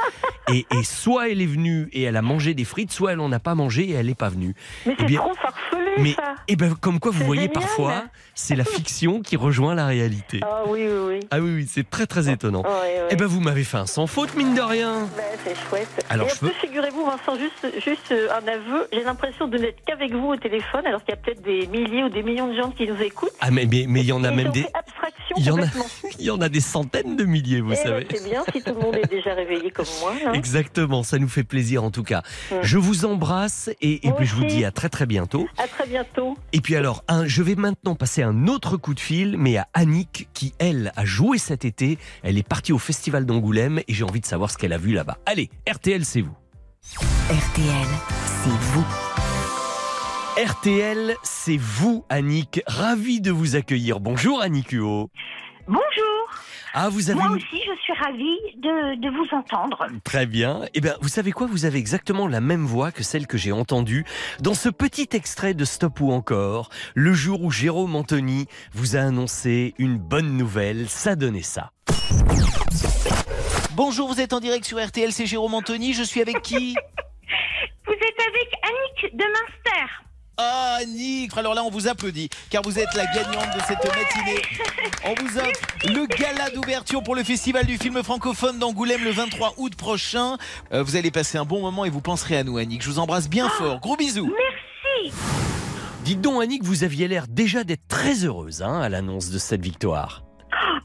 Et, 0.48 0.66
et 0.72 0.82
soit 0.82 1.30
elle 1.30 1.40
est 1.40 1.46
venue 1.46 1.88
et 1.92 2.02
elle 2.02 2.16
a 2.16 2.20
mangé 2.20 2.52
des 2.52 2.64
frites, 2.64 2.90
soit 2.90 3.12
elle 3.12 3.20
en 3.20 3.30
a 3.30 3.38
pas 3.38 3.54
mangé 3.54 3.84
et 3.88 3.92
elle 3.92 4.06
n'est 4.06 4.16
pas 4.16 4.28
venue. 4.28 4.56
Mais 4.84 4.92
Eh 4.98 5.00
c'est 5.02 5.06
bien, 5.06 5.20
trop 5.20 5.34
farfelu, 5.34 5.90
mais- 5.98 6.12
ça. 6.14 6.34
Et 6.48 6.56
ben 6.56 6.74
comme 6.74 6.98
quoi 6.98 7.12
vous 7.12 7.24
voyez 7.24 7.42
génial. 7.42 7.54
parfois, 7.62 8.04
c'est 8.34 8.56
la 8.56 8.64
fiction 8.64 9.20
qui 9.22 9.36
rejoint 9.36 9.76
la 9.76 9.86
réalité. 9.86 10.40
Ah 10.42 10.64
oui, 10.66 10.80
oui, 10.82 10.98
oui. 11.06 11.20
Ah 11.30 11.38
oui, 11.38 11.54
oui, 11.54 11.68
c'est 11.70 11.88
très 11.88 12.06
très 12.06 12.28
étonnant. 12.28 12.64
Eh 13.10 13.14
ben 13.14 13.26
vous 13.26 13.38
m'avez 13.40 13.62
fait 13.62 13.76
un 13.78 13.86
sans 13.86 14.08
faute, 14.08 14.34
mine 14.34 14.52
de 14.54 14.60
rien. 14.60 15.06
Ben, 15.16 15.22
c'est 15.44 15.54
chouette. 15.68 16.04
Alors, 16.10 16.26
et 16.26 16.30
je 16.30 16.38
plus, 16.38 16.50
figurez-vous, 16.60 17.04
Vincent, 17.06 17.38
juste, 17.38 17.80
juste 17.84 18.10
euh, 18.10 18.26
un 18.32 18.46
aveu, 18.48 18.88
j'ai 18.92 19.04
l'impression 19.04 19.46
de 19.46 19.56
n'être 19.58 19.78
qu'avec 19.86 20.12
vous 20.12 20.26
au 20.26 20.36
téléphone, 20.36 20.84
alors 20.86 21.04
qu'il 21.04 21.14
y 21.14 21.18
a 21.18 21.20
peut-être 21.20 21.42
des 21.42 21.68
milliers 21.68 22.02
ou 22.02 22.08
des 22.08 22.24
millions 22.24 22.48
de 22.48 22.56
gens 22.60 22.72
qui 22.72 22.88
nous 22.88 23.00
écoutent. 23.00 23.11
Ah 23.40 23.50
mais 23.50 23.66
mais 23.66 23.86
mais 23.88 24.00
il 24.00 24.06
y 24.06 24.12
en 24.12 24.22
a 24.24 24.30
même 24.30 24.50
des, 24.52 24.66
il 25.36 25.44
y 25.44 25.50
en 25.50 25.58
a, 25.60 25.66
il 26.18 26.24
y 26.24 26.30
en 26.30 26.40
a 26.40 26.48
des 26.48 26.60
centaines 26.60 27.16
de 27.16 27.24
milliers, 27.24 27.60
vous 27.60 27.72
Eh 27.72 27.76
ben, 27.76 27.82
savez. 27.82 28.06
c'est 28.10 28.24
bien 28.28 28.44
si 28.52 28.62
tout 28.62 28.74
le 28.74 28.80
monde 28.80 28.96
est 28.96 29.08
déjà 29.10 29.34
réveillé 29.34 29.70
comme 29.70 29.86
moi. 30.00 30.14
là. 30.24 30.32
Exactement, 30.34 31.02
ça 31.02 31.18
nous 31.18 31.28
fait 31.28 31.42
plaisir 31.44 31.82
en 31.84 31.90
tout 31.90 32.02
cas. 32.02 32.22
Mm. 32.50 32.54
Je 32.62 32.78
vous 32.78 33.04
embrasse 33.04 33.70
et, 33.80 34.00
puis 34.16 34.26
je 34.26 34.34
vous 34.34 34.44
dis 34.44 34.64
à 34.64 34.70
très 34.70 34.88
très 34.88 35.06
bientôt. 35.06 35.46
À 35.58 35.66
très 35.66 35.86
bientôt. 35.86 36.36
Et 36.52 36.60
puis 36.60 36.76
alors, 36.76 37.02
un, 37.08 37.26
je 37.26 37.42
vais 37.42 37.54
maintenant 37.54 37.94
passer 37.94 38.22
un 38.22 38.46
autre 38.46 38.76
coup 38.76 38.94
de 38.94 39.00
fil, 39.00 39.36
mais 39.38 39.56
à 39.56 39.66
Annick 39.74 40.28
qui, 40.34 40.54
elle, 40.58 40.92
a 40.96 41.04
joué 41.04 41.38
cet 41.38 41.64
été. 41.64 41.98
Elle 42.22 42.38
est 42.38 42.46
partie 42.46 42.72
au 42.72 42.78
Festival 42.78 43.26
d'Angoulême 43.26 43.80
et 43.88 43.94
j'ai 43.94 44.04
envie 44.04 44.20
de 44.20 44.26
savoir 44.26 44.50
ce 44.50 44.58
qu'elle 44.58 44.72
a 44.72 44.78
vu 44.78 44.92
là-bas. 44.92 45.18
Allez, 45.26 45.50
RTL, 45.68 46.04
c'est 46.04 46.20
vous. 46.20 46.34
RTL, 47.30 47.88
c'est 48.24 48.50
vous. 48.72 49.21
RTL, 50.36 51.14
c'est 51.22 51.58
vous, 51.58 52.04
Annick. 52.08 52.62
Ravi 52.66 53.20
de 53.20 53.30
vous 53.30 53.54
accueillir. 53.54 54.00
Bonjour, 54.00 54.40
Annick 54.40 54.70
Huot. 54.70 55.10
Bonjour, 55.66 56.30
Ah, 56.72 56.88
vous 56.88 57.10
avez 57.10 57.20
moi 57.20 57.32
aussi 57.32 57.44
je 57.52 57.80
suis 57.82 57.92
ravie 57.92 58.38
de, 58.56 58.98
de 59.00 59.10
vous 59.14 59.36
entendre. 59.36 59.86
Très 60.04 60.24
bien. 60.26 60.62
Eh 60.74 60.80
bien, 60.80 60.94
vous 61.02 61.08
savez 61.08 61.32
quoi? 61.32 61.46
Vous 61.46 61.66
avez 61.66 61.78
exactement 61.78 62.26
la 62.28 62.40
même 62.40 62.64
voix 62.64 62.90
que 62.92 63.02
celle 63.02 63.26
que 63.26 63.36
j'ai 63.36 63.52
entendue 63.52 64.04
dans 64.40 64.54
ce 64.54 64.70
petit 64.70 65.08
extrait 65.12 65.52
de 65.54 65.64
Stop 65.66 66.00
ou 66.00 66.10
encore, 66.12 66.70
le 66.94 67.12
jour 67.12 67.42
où 67.42 67.50
Jérôme 67.50 67.94
Anthony 67.94 68.46
vous 68.72 68.96
a 68.96 69.00
annoncé 69.00 69.74
une 69.78 69.98
bonne 69.98 70.36
nouvelle. 70.38 70.88
Ça 70.88 71.14
donnait 71.14 71.42
ça. 71.42 71.72
Bonjour, 73.74 74.08
vous 74.08 74.20
êtes 74.20 74.32
en 74.32 74.40
direct 74.40 74.64
sur 74.64 74.82
RTL, 74.82 75.12
c'est 75.12 75.26
Jérôme 75.26 75.54
Anthony, 75.54 75.92
je 75.92 76.02
suis 76.02 76.22
avec 76.22 76.40
qui? 76.40 76.74
Vous 77.84 77.92
êtes 77.94 78.20
avec 78.28 78.48
Annick 78.62 79.16
de 79.16 79.24
Munster. 79.24 80.02
Ah, 80.38 80.78
Nick 80.88 81.36
Alors 81.36 81.54
là, 81.54 81.62
on 81.62 81.70
vous 81.70 81.88
applaudit, 81.88 82.30
car 82.50 82.62
vous 82.62 82.78
êtes 82.78 82.94
la 82.94 83.04
gagnante 83.06 83.54
de 83.54 83.60
cette 83.66 83.84
matinée. 83.84 84.42
On 85.04 85.14
vous 85.22 85.38
offre 85.38 85.60
le 85.84 86.06
gala 86.06 86.50
d'ouverture 86.50 87.02
pour 87.02 87.14
le 87.14 87.22
Festival 87.22 87.66
du 87.66 87.76
film 87.76 88.02
francophone 88.02 88.58
d'Angoulême 88.58 89.04
le 89.04 89.10
23 89.10 89.54
août 89.58 89.74
prochain. 89.74 90.38
Euh, 90.72 90.82
vous 90.82 90.96
allez 90.96 91.10
passer 91.10 91.38
un 91.38 91.44
bon 91.44 91.60
moment 91.60 91.84
et 91.84 91.90
vous 91.90 92.00
penserez 92.00 92.36
à 92.38 92.44
nous, 92.44 92.56
Annick. 92.56 92.82
Je 92.82 92.90
vous 92.90 92.98
embrasse 92.98 93.28
bien 93.28 93.48
fort. 93.50 93.80
Gros 93.80 93.96
bisous. 93.96 94.32
Merci. 94.94 95.14
Dites 96.04 96.20
donc, 96.20 96.42
Annick, 96.42 96.64
vous 96.64 96.82
aviez 96.82 97.08
l'air 97.08 97.26
déjà 97.28 97.62
d'être 97.62 97.86
très 97.86 98.24
heureuse 98.24 98.62
hein, 98.62 98.80
à 98.80 98.88
l'annonce 98.88 99.30
de 99.30 99.38
cette 99.38 99.62
victoire. 99.62 100.22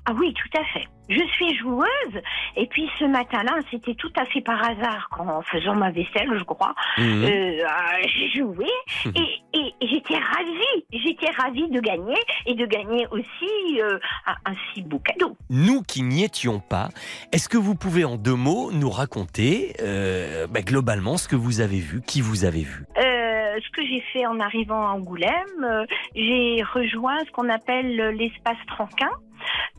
Ah 0.05 0.13
oui, 0.17 0.33
tout 0.33 0.57
à 0.59 0.63
fait. 0.65 0.87
Je 1.09 1.23
suis 1.35 1.55
joueuse 1.57 2.21
et 2.57 2.67
puis 2.67 2.89
ce 2.99 3.05
matin-là, 3.05 3.55
c'était 3.71 3.93
tout 3.95 4.11
à 4.19 4.25
fait 4.25 4.41
par 4.41 4.61
hasard 4.61 5.07
qu'en 5.09 5.41
faisant 5.41 5.73
ma 5.75 5.89
vaisselle, 5.89 6.29
je 6.37 6.43
crois, 6.43 6.75
Mhm. 6.97 7.23
euh, 7.23 7.63
ah, 7.65 7.95
j'ai 8.05 8.29
joué 8.37 8.65
et, 9.05 9.73
j'étais 9.81 10.17
ravie. 10.17 10.83
J'étais 10.91 11.29
ravie 11.31 11.69
de 11.69 11.79
gagner 11.79 12.17
et 12.45 12.55
de 12.55 12.65
gagner 12.65 13.07
aussi 13.11 13.81
euh, 13.81 13.99
un, 14.25 14.51
un 14.51 14.55
si 14.73 14.81
beau 14.81 14.99
cadeau. 14.99 15.37
Nous 15.49 15.81
qui 15.83 16.03
n'y 16.03 16.23
étions 16.25 16.59
pas, 16.59 16.89
est-ce 17.31 17.47
que 17.47 17.57
vous 17.57 17.75
pouvez 17.75 18.03
en 18.03 18.17
deux 18.17 18.35
mots 18.35 18.71
nous 18.73 18.89
raconter 18.89 19.75
euh, 19.81 20.45
bah, 20.47 20.61
globalement 20.61 21.15
ce 21.17 21.29
que 21.29 21.37
vous 21.37 21.61
avez 21.61 21.79
vu, 21.79 22.01
qui 22.01 22.19
vous 22.19 22.43
avez 22.43 22.63
vu? 22.63 22.83
Euh, 22.97 23.59
ce 23.63 23.69
que 23.71 23.81
j'ai 23.85 24.01
fait 24.13 24.25
en 24.25 24.39
arrivant 24.41 24.85
à 24.85 24.91
Angoulême, 24.91 25.31
euh, 25.63 25.85
j'ai 26.15 26.61
rejoint 26.73 27.17
ce 27.25 27.31
qu'on 27.31 27.47
appelle 27.49 27.99
euh, 27.99 28.11
l'espace 28.11 28.57
Tranquin, 28.67 29.09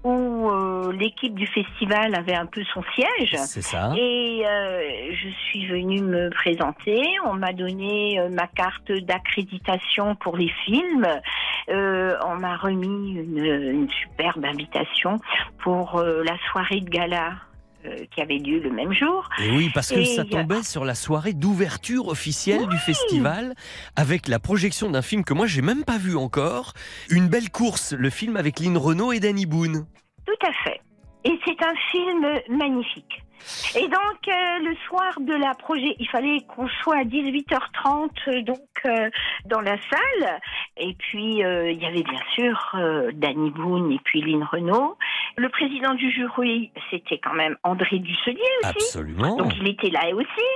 où 0.04 0.48
euh, 0.50 0.92
l'équipe 0.92 1.34
du 1.34 1.46
festival 1.46 2.14
avait 2.14 2.34
un 2.34 2.46
peu 2.46 2.62
son 2.72 2.82
siège. 2.94 3.36
C'est 3.36 3.62
ça 3.62 3.92
Et 3.96 4.44
euh, 4.46 5.10
je 5.12 5.28
suis 5.28 5.66
venue 5.66 6.00
me 6.00 6.30
présenter. 6.30 7.02
On 7.26 7.34
m'a 7.34 7.52
donné 7.52 8.20
euh, 8.20 8.28
ma 8.30 8.46
carte 8.46 8.92
d'accréditation 8.92 10.14
pour 10.16 10.36
les 10.36 10.50
films. 10.64 11.06
Euh, 11.68 12.16
on 12.26 12.36
m'a 12.36 12.56
remis 12.56 13.12
une, 13.16 13.44
une 13.44 13.88
superbe 13.90 14.44
invitation 14.44 15.16
pour 15.58 15.98
euh, 15.98 16.22
la 16.24 16.36
soirée 16.50 16.80
de 16.80 16.88
gala 16.88 17.32
euh, 17.84 18.04
qui 18.10 18.20
avait 18.20 18.38
lieu 18.38 18.58
le 18.60 18.70
même 18.70 18.92
jour. 18.92 19.28
Et 19.42 19.50
oui, 19.50 19.70
parce 19.72 19.90
que 19.90 19.98
Et 20.00 20.04
ça 20.04 20.22
a- 20.22 20.24
tombait 20.24 20.62
sur 20.62 20.84
la 20.84 20.94
soirée 20.94 21.32
d'ouverture 21.32 22.08
officielle 22.08 22.66
du 22.68 22.76
festival, 22.78 23.54
avec 23.96 24.28
la 24.28 24.38
projection 24.38 24.90
d'un 24.90 25.02
film 25.02 25.24
que 25.24 25.34
moi 25.34 25.46
j'ai 25.46 25.62
même 25.62 25.84
pas 25.84 25.98
vu 25.98 26.16
encore, 26.16 26.72
Une 27.10 27.28
belle 27.28 27.50
course, 27.50 27.92
le 27.92 28.10
film 28.10 28.36
avec 28.36 28.60
Lynn 28.60 28.76
Renault 28.76 29.12
et 29.12 29.20
Danny 29.20 29.46
Boone. 29.46 29.86
Tout 30.26 30.46
à 30.46 30.52
fait. 30.64 30.80
Et 31.24 31.38
c'est 31.44 31.62
un 31.62 31.74
film 31.90 32.58
magnifique. 32.58 33.22
Et 33.76 33.88
donc, 33.88 34.28
euh, 34.28 34.58
le 34.62 34.74
soir 34.86 35.20
de 35.20 35.34
la 35.34 35.54
projet, 35.54 35.96
il 35.98 36.08
fallait 36.08 36.40
qu'on 36.48 36.68
soit 36.82 36.98
à 36.98 37.04
18h30 37.04 38.10
euh, 38.28 38.42
donc 38.42 38.58
euh, 38.86 39.10
dans 39.46 39.60
la 39.60 39.76
salle. 39.76 40.40
Et 40.76 40.94
puis, 40.94 41.44
euh, 41.44 41.70
il 41.70 41.82
y 41.82 41.86
avait 41.86 42.02
bien 42.02 42.22
sûr 42.34 42.74
euh, 42.74 43.10
Danny 43.14 43.50
Boone 43.50 43.92
et 43.92 44.00
puis 44.04 44.22
Lynn 44.22 44.42
Renault. 44.42 44.96
Le 45.36 45.48
président 45.48 45.94
du 45.94 46.10
jury, 46.10 46.72
c'était 46.90 47.18
quand 47.18 47.34
même 47.34 47.56
André 47.62 47.98
Dusselier 47.98 48.38
aussi. 48.62 48.70
Absolument. 48.70 49.36
Donc, 49.36 49.52
il 49.56 49.68
était 49.68 49.90
là 49.90 50.14
aussi. 50.14 50.48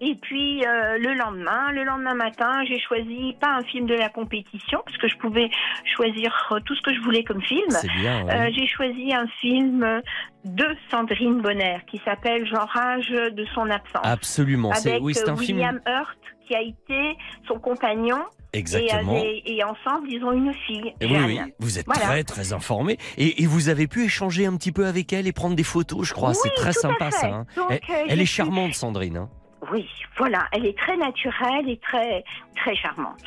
Et 0.00 0.14
puis 0.14 0.62
euh, 0.66 0.98
le 0.98 1.14
lendemain, 1.14 1.72
le 1.72 1.82
lendemain 1.84 2.14
matin, 2.14 2.62
j'ai 2.68 2.78
choisi 2.78 3.34
pas 3.40 3.54
un 3.56 3.62
film 3.64 3.86
de 3.86 3.94
la 3.94 4.10
compétition 4.10 4.82
parce 4.84 4.98
que 4.98 5.08
je 5.08 5.16
pouvais 5.16 5.48
choisir 5.96 6.30
euh, 6.52 6.60
tout 6.66 6.74
ce 6.74 6.82
que 6.82 6.94
je 6.94 7.00
voulais 7.00 7.24
comme 7.24 7.40
film. 7.42 7.64
C'est 7.70 7.88
bien. 8.00 8.24
ouais. 8.26 8.34
Euh, 8.34 8.50
j'ai 8.54 8.66
choisi 8.66 9.14
un 9.14 9.26
film 9.40 10.02
de 10.44 10.66
Sandrine 10.90 11.40
Bonner 11.40 11.78
qui 11.90 11.98
s'appelle 12.04 12.46
J'enrage 12.46 13.08
de 13.08 13.44
son 13.54 13.70
absence. 13.70 14.02
Absolument. 14.04 14.72
C'est 14.74 14.98
oui, 15.00 15.14
c'est 15.14 15.28
un 15.30 15.36
film. 15.36 15.58
William 15.58 15.80
Hurt 15.86 16.18
qui 16.46 16.54
a 16.54 16.60
été 16.60 17.16
son 17.48 17.58
compagnon 17.58 18.18
Exactement. 18.52 19.16
et 19.22 19.64
ensemble 19.64 20.08
ils 20.10 20.22
ont 20.24 20.32
une 20.32 20.52
fille. 20.66 20.92
Et 21.00 21.06
oui, 21.06 21.16
oui, 21.26 21.40
vous 21.58 21.78
êtes 21.78 21.86
Voilà. 21.86 22.02
très 22.02 22.22
très 22.24 22.52
informé 22.52 22.98
et, 23.18 23.42
et 23.42 23.46
vous 23.46 23.68
avez 23.70 23.86
pu 23.86 24.04
échanger 24.04 24.46
un 24.46 24.56
petit 24.56 24.72
peu 24.72 24.86
avec 24.86 25.12
elle 25.12 25.26
et 25.26 25.32
prendre 25.32 25.56
des 25.56 25.64
photos, 25.64 26.06
je 26.06 26.12
crois. 26.14 26.30
Oui, 26.30 26.36
c'est 26.42 26.54
très 26.54 26.72
tout 26.72 26.78
à 26.78 26.82
sympa 26.82 27.04
fait. 27.06 27.10
ça. 27.12 27.26
hein. 27.34 27.46
Donc, 27.56 27.80
elle 28.08 28.20
est 28.20 28.26
charmante, 28.26 28.74
Sandrine. 28.74 29.16
hein. 29.16 29.28
Oui, 29.72 29.88
voilà, 30.16 30.46
elle 30.52 30.66
est 30.66 30.76
très 30.78 30.96
naturelle 30.96 31.68
et 31.68 31.78
très 31.78 32.24
très 32.56 32.74
charmante. 32.76 33.20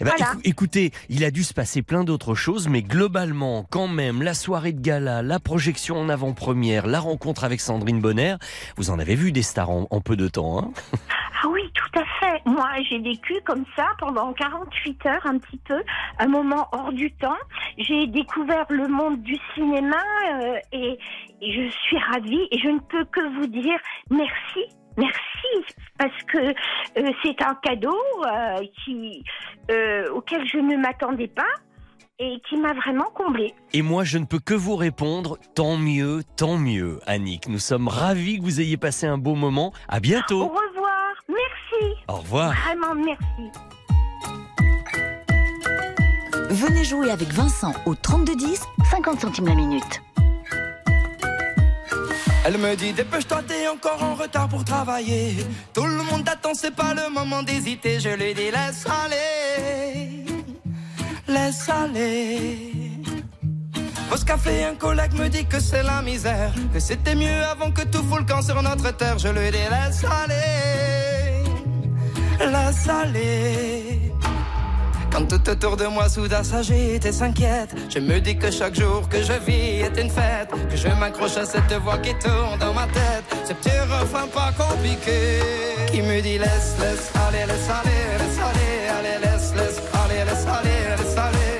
Eh 0.00 0.04
ben, 0.04 0.12
Voilà. 0.16 0.32
écoutez, 0.44 0.90
il 1.08 1.24
a 1.24 1.30
dû 1.30 1.42
se 1.42 1.52
passer 1.52 1.82
plein 1.82 2.04
d'autres 2.04 2.34
choses, 2.34 2.68
mais 2.68 2.82
globalement, 2.82 3.64
quand 3.70 3.88
même, 3.88 4.22
la 4.22 4.34
soirée 4.34 4.72
de 4.72 4.80
gala, 4.80 5.22
la 5.22 5.38
projection 5.40 5.98
en 5.98 6.08
avant-première, 6.08 6.86
la 6.86 7.00
rencontre 7.00 7.44
avec 7.44 7.60
Sandrine 7.60 8.00
Bonner, 8.00 8.36
vous 8.76 8.90
en 8.90 8.98
avez 8.98 9.14
vu 9.16 9.32
des 9.32 9.42
stars 9.42 9.70
en, 9.70 9.86
en 9.90 10.00
peu 10.00 10.16
de 10.16 10.28
temps. 10.28 10.58
Hein? 10.58 10.70
Ah 11.42 11.48
oui, 11.48 11.62
tout 11.74 11.98
à 12.00 12.04
fait. 12.20 12.40
Moi, 12.46 12.68
j'ai 12.88 12.98
vécu 13.00 13.34
comme 13.44 13.64
ça 13.76 13.86
pendant 13.98 14.32
48 14.32 15.06
heures, 15.06 15.26
un 15.26 15.38
petit 15.38 15.58
peu, 15.66 15.82
un 16.18 16.26
moment 16.28 16.68
hors 16.72 16.92
du 16.92 17.10
temps. 17.12 17.36
J'ai 17.78 18.06
découvert 18.06 18.66
le 18.70 18.88
monde 18.88 19.22
du 19.22 19.36
cinéma 19.54 19.96
euh, 20.34 20.56
et, 20.72 20.98
et 21.42 21.52
je 21.52 21.70
suis 21.70 21.98
ravie 21.98 22.46
et 22.50 22.58
je 22.58 22.68
ne 22.68 22.78
peux 22.80 23.04
que 23.06 23.20
vous 23.40 23.46
dire 23.46 23.78
merci. 24.10 24.66
Merci 24.96 25.74
parce 25.98 26.22
que 26.32 26.38
euh, 26.38 27.12
c'est 27.22 27.40
un 27.42 27.54
cadeau 27.62 27.96
euh, 28.26 28.58
qui 28.84 29.24
euh, 29.70 30.10
auquel 30.12 30.46
je 30.46 30.58
ne 30.58 30.76
m'attendais 30.76 31.28
pas 31.28 31.46
et 32.18 32.40
qui 32.48 32.56
m'a 32.58 32.74
vraiment 32.74 33.08
comblée. 33.14 33.54
Et 33.72 33.80
moi, 33.82 34.04
je 34.04 34.18
ne 34.18 34.26
peux 34.26 34.40
que 34.40 34.52
vous 34.52 34.76
répondre, 34.76 35.38
tant 35.54 35.76
mieux, 35.78 36.22
tant 36.36 36.58
mieux, 36.58 37.00
Annick. 37.06 37.48
Nous 37.48 37.58
sommes 37.58 37.88
ravis 37.88 38.38
que 38.38 38.42
vous 38.42 38.60
ayez 38.60 38.76
passé 38.76 39.06
un 39.06 39.16
beau 39.16 39.34
moment. 39.34 39.72
À 39.88 39.96
Au 39.96 40.00
bientôt. 40.00 40.48
revoir, 40.48 41.14
merci, 41.28 41.94
Au 42.08 42.16
revoir. 42.16 42.52
vraiment 42.66 42.94
merci. 42.94 43.50
Venez 46.50 46.84
jouer 46.84 47.10
avec 47.10 47.28
Vincent 47.28 47.72
au 47.86 47.94
3210, 47.94 48.66
50 48.90 49.20
centimes 49.20 49.46
la 49.46 49.54
minute. 49.54 50.02
Elle 52.44 52.56
me 52.56 52.74
dit 52.74 52.92
dépêche-toi, 52.92 53.42
t'es 53.46 53.68
encore 53.68 54.02
en 54.02 54.14
retard 54.14 54.48
pour 54.48 54.64
travailler. 54.64 55.36
Tout 55.74 55.84
le 55.84 56.02
monde 56.02 56.24
t'attend, 56.24 56.54
c'est 56.54 56.74
pas 56.74 56.94
le 56.94 57.12
moment 57.12 57.42
d'hésiter. 57.42 58.00
Je 58.00 58.08
lui 58.08 58.32
dis 58.34 58.50
laisse 58.50 58.86
aller, 58.86 60.24
laisse 61.28 61.68
aller. 61.68 62.72
Pause 64.08 64.24
café, 64.24 64.64
un 64.64 64.74
collègue 64.74 65.12
me 65.12 65.28
dit 65.28 65.46
que 65.46 65.60
c'est 65.60 65.82
la 65.82 66.02
misère, 66.02 66.52
que 66.72 66.80
c'était 66.80 67.14
mieux 67.14 67.44
avant 67.44 67.70
que 67.70 67.82
tout 67.82 68.02
fout 68.02 68.20
le 68.20 68.24
camp 68.24 68.42
sur 68.42 68.60
notre 68.62 68.90
terre. 68.96 69.18
Je 69.18 69.28
lui 69.28 69.50
dis 69.50 69.58
laisse 69.70 70.04
aller, 70.04 71.44
laisse 72.40 72.88
aller. 72.88 74.09
Quand 75.10 75.26
tout 75.26 75.50
autour 75.50 75.76
de 75.76 75.86
moi 75.86 76.08
soudain 76.08 76.44
s'agite 76.44 77.04
et 77.04 77.12
s'inquiète, 77.12 77.74
je 77.88 77.98
me 77.98 78.20
dis 78.20 78.36
que 78.36 78.50
chaque 78.50 78.74
jour 78.74 79.08
que 79.08 79.22
je 79.22 79.32
vis 79.44 79.80
est 79.80 80.00
une 80.00 80.08
fête, 80.08 80.50
que 80.70 80.76
je 80.76 80.88
m'accroche 80.88 81.36
à 81.36 81.44
cette 81.44 81.72
voix 81.82 81.98
qui 81.98 82.14
tourne 82.14 82.58
dans 82.60 82.72
ma 82.72 82.86
tête, 82.86 83.24
ce 83.44 83.52
petit 83.52 83.78
refrain 83.80 84.28
pas 84.28 84.52
compliqué, 84.56 85.40
qui 85.92 86.02
me 86.02 86.20
dit 86.20 86.38
laisse, 86.38 86.76
laisse, 86.78 87.10
aller, 87.26 87.44
laisse 87.46 87.68
aller, 87.68 88.00
laisse 88.20 88.38
aller, 88.38 88.88
allez, 88.98 89.18
laisse, 89.24 89.52
laisse, 89.54 89.80
aller, 90.00 90.24
laisse 90.24 90.46
aller, 90.46 90.80
laisse 90.96 91.16
aller, 91.18 91.50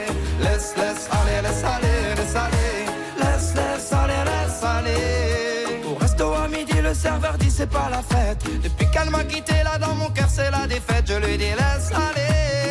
laisse, 0.44 0.74
laisse, 0.76 1.08
aller, 1.18 1.42
laisse 1.42 1.64
aller, 1.64 2.14
laisse 2.16 2.36
aller, 2.36 2.86
laisse, 3.18 3.54
laisse, 3.56 3.92
aller, 3.92 4.22
laisse 4.30 4.62
aller. 4.62 5.90
Au 5.90 5.94
resto 5.96 6.34
à 6.34 6.46
midi, 6.46 6.80
le 6.80 6.94
serveur 6.94 7.36
dit 7.38 7.50
c'est 7.50 7.70
pas 7.70 7.88
la 7.90 8.02
fête, 8.02 8.44
depuis 8.62 8.88
qu'elle 8.92 9.10
m'a 9.10 9.24
quitté 9.24 9.54
là 9.64 9.76
dans 9.78 9.94
mon 9.96 10.08
cœur 10.10 10.28
c'est 10.28 10.50
la 10.52 10.66
défaite, 10.68 11.04
je 11.08 11.14
lui 11.14 11.36
dis 11.36 11.50
laisse 11.50 11.90
aller 11.92 12.69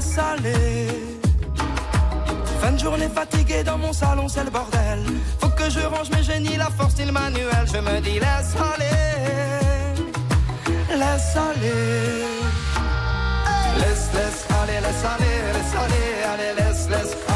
laisse. 0.00 0.88
Fin 2.60 2.72
de 2.72 2.78
journée 2.78 3.08
fatiguée 3.08 3.62
dans 3.64 3.78
mon 3.78 3.92
salon, 3.92 4.28
c'est 4.28 4.44
le 4.44 4.50
bordel. 4.50 5.00
Faut 5.40 5.48
que 5.50 5.70
je 5.70 5.80
range 5.80 6.10
mes 6.10 6.22
génies, 6.22 6.56
la 6.56 6.70
force 6.70 6.92
style 6.92 7.12
manuel. 7.12 7.64
Je 7.72 7.78
me 7.78 8.00
dis 8.00 8.18
laisse 8.18 8.54
aller, 8.72 8.96
laisse 10.90 11.36
aller. 11.36 12.36
Laisse, 13.78 14.08
laisse 14.14 14.46
aller, 14.60 14.80
laisse 14.86 15.04
aller, 15.12 15.36
laisse 15.54 15.74
aller, 15.84 16.06
allez, 16.32 16.52
laisse, 16.58 16.88
laisse 16.88 17.14
aller, 17.28 17.35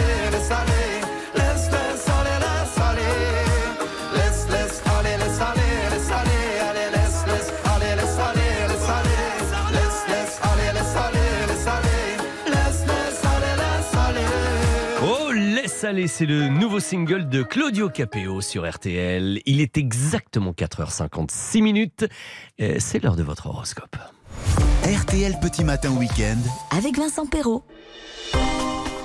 salé, 15.91 16.07
c'est 16.07 16.25
le 16.25 16.47
nouveau 16.47 16.79
single 16.79 17.27
de 17.27 17.43
Claudio 17.43 17.89
Capeo 17.89 18.39
sur 18.39 18.69
RTL. 18.69 19.41
Il 19.45 19.59
est 19.59 19.77
exactement 19.77 20.53
4h56 20.53 21.61
minutes. 21.61 22.05
Euh, 22.61 22.77
C'est 22.79 23.03
l'heure 23.03 23.17
de 23.17 23.23
votre 23.23 23.47
horoscope. 23.47 23.97
RTL 24.85 25.37
Petit 25.41 25.65
Matin 25.65 25.91
Week-end. 25.91 26.37
Avec 26.77 26.97
Vincent 26.97 27.25
Perrault. 27.25 27.65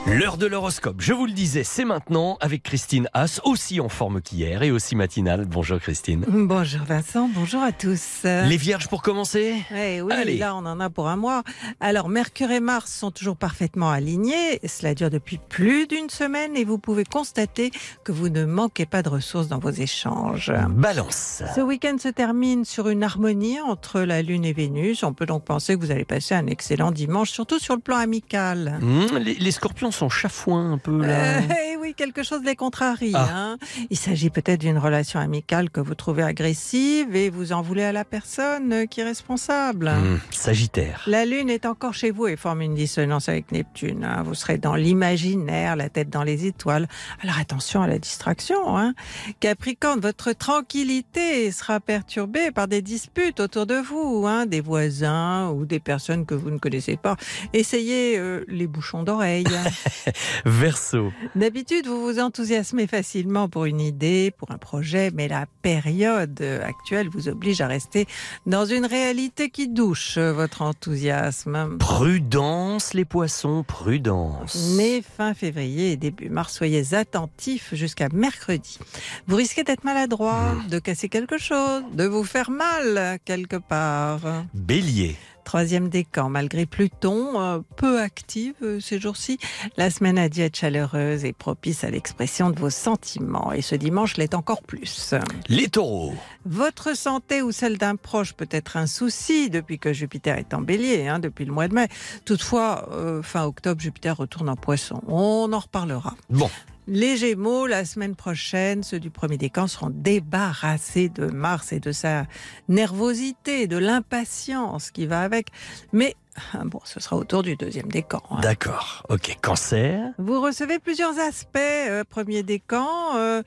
L'heure 0.07 0.37
de 0.37 0.47
l'horoscope, 0.47 1.01
je 1.01 1.12
vous 1.12 1.27
le 1.27 1.33
disais, 1.33 1.64
c'est 1.64 1.85
maintenant 1.85 2.37
avec 2.40 2.62
Christine 2.62 3.09
Haas, 3.12 3.40
aussi 3.45 3.81
en 3.81 3.88
forme 3.88 4.21
qu'hier 4.23 4.62
et 4.62 4.71
aussi 4.71 4.95
matinale. 4.95 5.47
Bonjour 5.47 5.81
Christine. 5.81 6.25
Bonjour 6.29 6.83
Vincent, 6.85 7.29
bonjour 7.35 7.61
à 7.61 7.73
tous. 7.73 8.21
Les 8.23 8.57
vierges 8.57 8.87
pour 8.87 9.03
commencer 9.03 9.57
Eh 9.75 10.01
oui, 10.03 10.12
Allez. 10.12 10.38
là 10.38 10.55
on 10.55 10.64
en 10.64 10.79
a 10.79 10.90
pour 10.90 11.09
un 11.09 11.16
mois. 11.16 11.42
Alors 11.81 12.09
Mercure 12.09 12.53
et 12.53 12.61
Mars 12.61 12.92
sont 12.92 13.11
toujours 13.11 13.37
parfaitement 13.37 13.90
alignés. 13.90 14.61
Cela 14.64 14.95
dure 14.95 15.11
depuis 15.11 15.40
plus 15.49 15.88
d'une 15.88 16.09
semaine 16.09 16.57
et 16.57 16.64
vous 16.64 16.79
pouvez 16.79 17.03
constater 17.05 17.73
que 18.05 18.12
vous 18.12 18.29
ne 18.29 18.45
manquez 18.45 18.87
pas 18.87 19.03
de 19.03 19.09
ressources 19.09 19.49
dans 19.49 19.59
vos 19.59 19.71
échanges. 19.71 20.53
Balance. 20.71 21.42
Ce 21.57 21.61
week-end 21.61 21.97
se 21.99 22.09
termine 22.09 22.64
sur 22.64 22.88
une 22.88 23.03
harmonie 23.03 23.61
entre 23.61 24.01
la 24.03 24.23
Lune 24.23 24.45
et 24.45 24.53
Vénus. 24.53 25.03
On 25.03 25.12
peut 25.14 25.27
donc 25.27 25.45
penser 25.45 25.75
que 25.75 25.81
vous 25.81 25.90
allez 25.90 26.05
passer 26.05 26.37
un 26.37 26.47
excellent 26.47 26.92
dimanche, 26.92 27.31
surtout 27.33 27.59
sur 27.59 27.75
le 27.75 27.81
plan 27.81 27.97
amical. 27.97 28.79
Hum, 28.83 29.19
les, 29.19 29.35
les 29.35 29.51
scorpions 29.51 29.90
chafouins 30.09 30.73
un 30.73 30.79
peu 30.79 31.05
là. 31.05 31.39
Euh, 31.39 31.41
eh 31.73 31.77
oui, 31.77 31.95
quelque 31.95 32.23
chose 32.23 32.41
les 32.45 32.57
contrarie. 32.57 33.13
Ah. 33.15 33.29
hein. 33.33 33.59
Il 33.91 33.97
s'agit 33.97 34.31
peut-être 34.31 34.61
d'une 34.61 34.79
relation 34.79 35.19
amicale 35.21 35.71
que 35.71 35.81
vous 35.81 35.95
trouvez 35.95 36.23
agressive 36.23 37.15
et 37.17 37.31
vous 37.31 37.53
en 37.53 37.63
voulez 37.63 37.83
à 37.85 37.93
la 37.93 38.05
personne 38.05 38.87
qui 38.89 39.01
est 39.01 39.05
responsable. 39.05 39.89
Hum, 39.89 40.21
Sagittaire. 40.31 41.03
La 41.07 41.25
Lune 41.25 41.51
est 41.51 41.67
encore 41.67 41.95
chez 41.95 42.11
vous 42.11 42.27
et 42.27 42.37
forme 42.37 42.63
une 42.63 42.75
dissonance 42.75 43.29
avec 43.29 43.53
Neptune. 43.53 44.05
hein. 44.05 44.23
Vous 44.23 44.35
serez 44.35 44.59
dans 44.59 44.75
l'imaginaire, 44.75 45.77
la 45.77 45.89
tête 45.89 46.11
dans 46.11 46.23
les 46.23 46.47
étoiles. 46.47 46.89
Alors 47.23 47.39
attention 47.39 47.83
à 47.83 47.87
la 47.87 47.99
distraction. 47.99 48.77
Hein. 48.77 48.95
Capricorne, 49.41 50.01
votre 50.01 50.33
tranquillité 50.33 51.51
sera 51.53 51.81
perturbée 51.81 52.51
par 52.51 52.69
des 52.69 52.83
disputes 52.83 53.41
autour 53.41 53.67
de 53.67 53.77
vous, 53.77 54.25
hein, 54.27 54.47
des 54.47 54.61
voisins 54.61 55.51
ou 55.51 55.65
des 55.65 55.81
personnes 55.81 56.27
que 56.27 56.35
vous 56.35 56.51
ne 56.51 56.59
connaissez 56.59 56.97
pas. 56.97 57.17
Essayez 57.53 58.19
euh, 58.19 58.45
les 58.49 58.67
bouchons 58.67 59.03
d'oreille. 59.03 59.45
Verseau. 60.44 61.12
D'habitude, 61.35 61.87
vous 61.87 62.03
vous 62.03 62.18
enthousiasmez 62.20 62.87
facilement 62.87 63.49
pour 63.49 63.64
une 63.64 63.81
idée, 63.81 64.33
pour 64.37 64.51
un 64.51 64.59
projet, 64.59 65.11
mais 65.12 65.29
la 65.29 65.46
période 65.62 66.40
actuelle 66.62 67.09
vous 67.09 67.29
oblige 67.29 67.61
à 67.61 67.66
rester 67.66 68.07
dans 68.46 68.64
une 68.64 68.87
réalité 68.87 69.51
qui 69.51 69.68
douche 69.68 70.18
votre 70.18 70.62
enthousiasme. 70.62 71.79
Prudence 71.79 72.94
les 72.94 73.05
poissons, 73.05 73.64
prudence. 73.66 74.75
Mais 74.77 75.03
fin 75.03 75.35
février 75.35 75.92
et 75.92 75.96
début 75.96 76.29
mars, 76.29 76.55
soyez 76.55 76.94
attentifs 76.94 77.75
jusqu'à 77.75 78.09
mercredi. 78.12 78.79
Vous 79.27 79.37
risquez 79.37 79.64
d'être 79.64 79.85
maladroit, 79.85 80.55
de 80.68 80.79
casser 80.79 81.09
quelque 81.09 81.38
chose, 81.38 81.83
de 81.92 82.05
vous 82.05 82.25
faire 82.25 82.51
mal 82.51 83.18
quelque 83.25 83.57
part. 83.57 84.20
Bélier. 84.55 85.16
Troisième 85.47 85.89
décan, 85.89 86.29
malgré 86.29 86.67
Pluton, 86.67 87.41
euh, 87.41 87.61
peu 87.77 88.01
active 88.01 88.55
euh, 88.63 88.81
ces 88.81 88.99
jours-ci, 88.99 89.39
la 89.77 89.91
semaine 89.91 90.19
a 90.19 90.29
dû 90.29 90.41
être 90.41 90.57
chaleureuse 90.57 91.25
et 91.25 91.33
propice 91.33 91.85
à 91.85 91.91
l'expression 91.91 92.51
de 92.51 92.59
vos 92.59 92.69
sentiments. 92.69 93.53
Et 93.53 93.63
ce 93.63 93.77
dimanche 93.77 94.17
l'est 94.17 94.35
encore 94.35 94.65
plus. 94.65 95.15
Les 95.49 95.69
taureaux. 95.69 96.15
Votre 96.47 96.97
santé 96.97 97.43
ou 97.43 97.53
celle 97.53 97.79
d'un 97.79 97.95
proche 97.95 98.33
peut 98.33 98.49
être 98.51 98.77
un 98.77 98.89
souci 98.89 99.49
depuis 99.49 99.79
que 99.79 99.93
Jupiter 99.93 100.37
est 100.37 100.53
en 100.53 100.63
bélier, 100.63 101.07
hein, 101.07 101.21
depuis 101.21 101.45
le 101.45 101.53
mois 101.53 101.69
de 101.69 101.75
mai. 101.75 101.87
Toutefois, 102.25 102.89
euh, 102.91 103.23
fin 103.23 103.45
octobre, 103.45 103.81
Jupiter 103.81 104.17
retourne 104.17 104.49
en 104.49 104.57
poisson. 104.57 105.01
On 105.07 105.53
en 105.53 105.61
reparlera. 105.61 106.17
Bon. 106.29 106.51
Les 106.88 107.16
Gémeaux, 107.16 107.66
la 107.66 107.85
semaine 107.85 108.14
prochaine, 108.14 108.85
ceux 108.85 109.01
du 109.01 109.11
premier 109.11 109.37
décan 109.38 109.66
seront 109.66 109.90
débarrassés 109.90 111.09
de 111.09 111.27
Mars 111.27 111.72
et 111.72 111.81
de 111.81 111.90
sa 111.90 112.27
nervosité, 112.68 113.66
de 113.66 113.77
l'impatience 113.77 114.92
qui 114.92 115.07
va 115.07 115.20
avec. 115.22 115.49
Mais 115.92 116.14
ah, 116.53 116.62
bon, 116.64 116.81
ce 116.85 117.01
sera 117.01 117.16
autour 117.16 117.42
du 117.42 117.57
deuxième 117.57 117.88
décan. 117.88 118.22
hein. 118.31 118.38
D'accord. 118.40 119.05
Ok. 119.09 119.37
Cancer. 119.42 120.12
Vous 120.18 120.40
recevez 120.40 120.79
plusieurs 120.79 121.18
aspects. 121.18 121.57
euh, 121.57 122.05
premier 122.09 122.44
décan, 122.44 123.16
euh, 123.16 123.42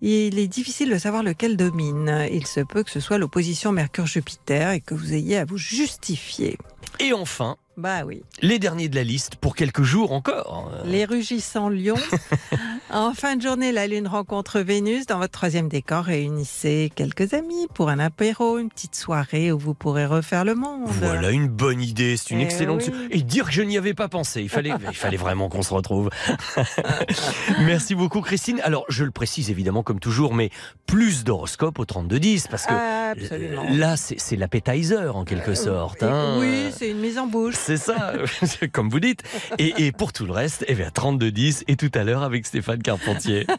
il 0.00 0.38
est 0.38 0.48
difficile 0.48 0.88
de 0.88 0.96
savoir 0.98 1.22
lequel 1.22 1.58
domine. 1.58 2.26
Il 2.32 2.46
se 2.46 2.60
peut 2.60 2.82
que 2.84 2.90
ce 2.90 3.00
soit 3.00 3.18
l'opposition 3.18 3.70
Mercure-Jupiter 3.70 4.70
et 4.70 4.80
que 4.80 4.94
vous 4.94 5.12
ayez 5.12 5.36
à 5.36 5.44
vous 5.44 5.58
justifier. 5.58 6.56
Et 7.00 7.12
enfin, 7.12 7.56
Bah 7.78 8.02
oui. 8.04 8.22
les 8.42 8.58
derniers 8.58 8.88
de 8.88 8.96
la 8.96 9.04
liste 9.04 9.36
pour 9.36 9.54
quelques 9.54 9.84
jours 9.84 10.10
encore. 10.10 10.72
Les 10.84 11.04
rugissants 11.04 11.68
lions. 11.68 11.94
en 12.90 13.14
fin 13.14 13.36
de 13.36 13.42
journée, 13.42 13.70
la 13.70 13.86
Lune 13.86 14.08
rencontre 14.08 14.58
Vénus 14.58 15.06
dans 15.06 15.18
votre 15.18 15.30
troisième 15.32 15.68
décor. 15.68 16.04
Réunissez 16.06 16.90
quelques 16.94 17.34
amis 17.34 17.68
pour 17.74 17.88
un 17.88 18.00
apéro, 18.00 18.58
une 18.58 18.68
petite 18.68 18.96
soirée 18.96 19.52
où 19.52 19.58
vous 19.58 19.74
pourrez 19.74 20.06
refaire 20.06 20.44
le 20.44 20.56
monde. 20.56 20.82
Voilà 20.86 21.30
une 21.30 21.46
bonne 21.46 21.80
idée, 21.80 22.16
c'est 22.16 22.30
une 22.34 22.40
Eh 22.40 22.44
excellente. 22.44 22.82
oui. 22.88 23.08
Et 23.12 23.22
dire 23.22 23.46
que 23.46 23.52
je 23.52 23.62
n'y 23.62 23.78
avais 23.78 23.94
pas 23.94 24.08
pensé, 24.08 24.42
il 24.42 24.48
fallait, 24.48 24.72
il 24.88 24.96
fallait 24.96 25.16
vraiment 25.16 25.48
qu'on 25.48 25.62
se 25.62 25.72
retrouve. 25.72 26.10
Merci 27.60 27.94
beaucoup 27.94 28.20
Christine. 28.22 28.60
Alors 28.64 28.84
je 28.88 29.04
le 29.04 29.10
précise 29.12 29.50
évidemment 29.50 29.82
comme 29.84 30.00
toujours, 30.00 30.34
mais 30.34 30.50
plus 30.86 31.22
d'horoscopes 31.24 31.78
au 31.78 31.84
32-10 31.84 32.48
parce 32.50 32.66
que 32.66 32.72
Absolument. 33.12 33.64
là 33.70 33.96
c'est 33.96 34.18
c'est 34.18 34.36
l'appetizer 34.36 35.14
en 35.16 35.24
quelque 35.24 35.54
sorte. 35.54 36.02
hein. 36.02 36.36
Oui, 36.40 36.70
c'est 36.76 36.90
une 36.90 36.98
mise 36.98 37.18
en 37.18 37.26
bouche. 37.26 37.54
C'est 37.68 37.76
ça, 37.76 38.14
comme 38.72 38.88
vous 38.88 38.98
dites. 38.98 39.22
Et, 39.58 39.74
et 39.76 39.92
pour 39.92 40.14
tout 40.14 40.24
le 40.24 40.32
reste, 40.32 40.64
eh 40.68 40.74
bien 40.74 40.88
32-10 40.88 41.64
et 41.68 41.76
tout 41.76 41.90
à 41.92 42.02
l'heure 42.02 42.22
avec 42.22 42.46
Stéphane 42.46 42.80
Carpentier. 42.82 43.46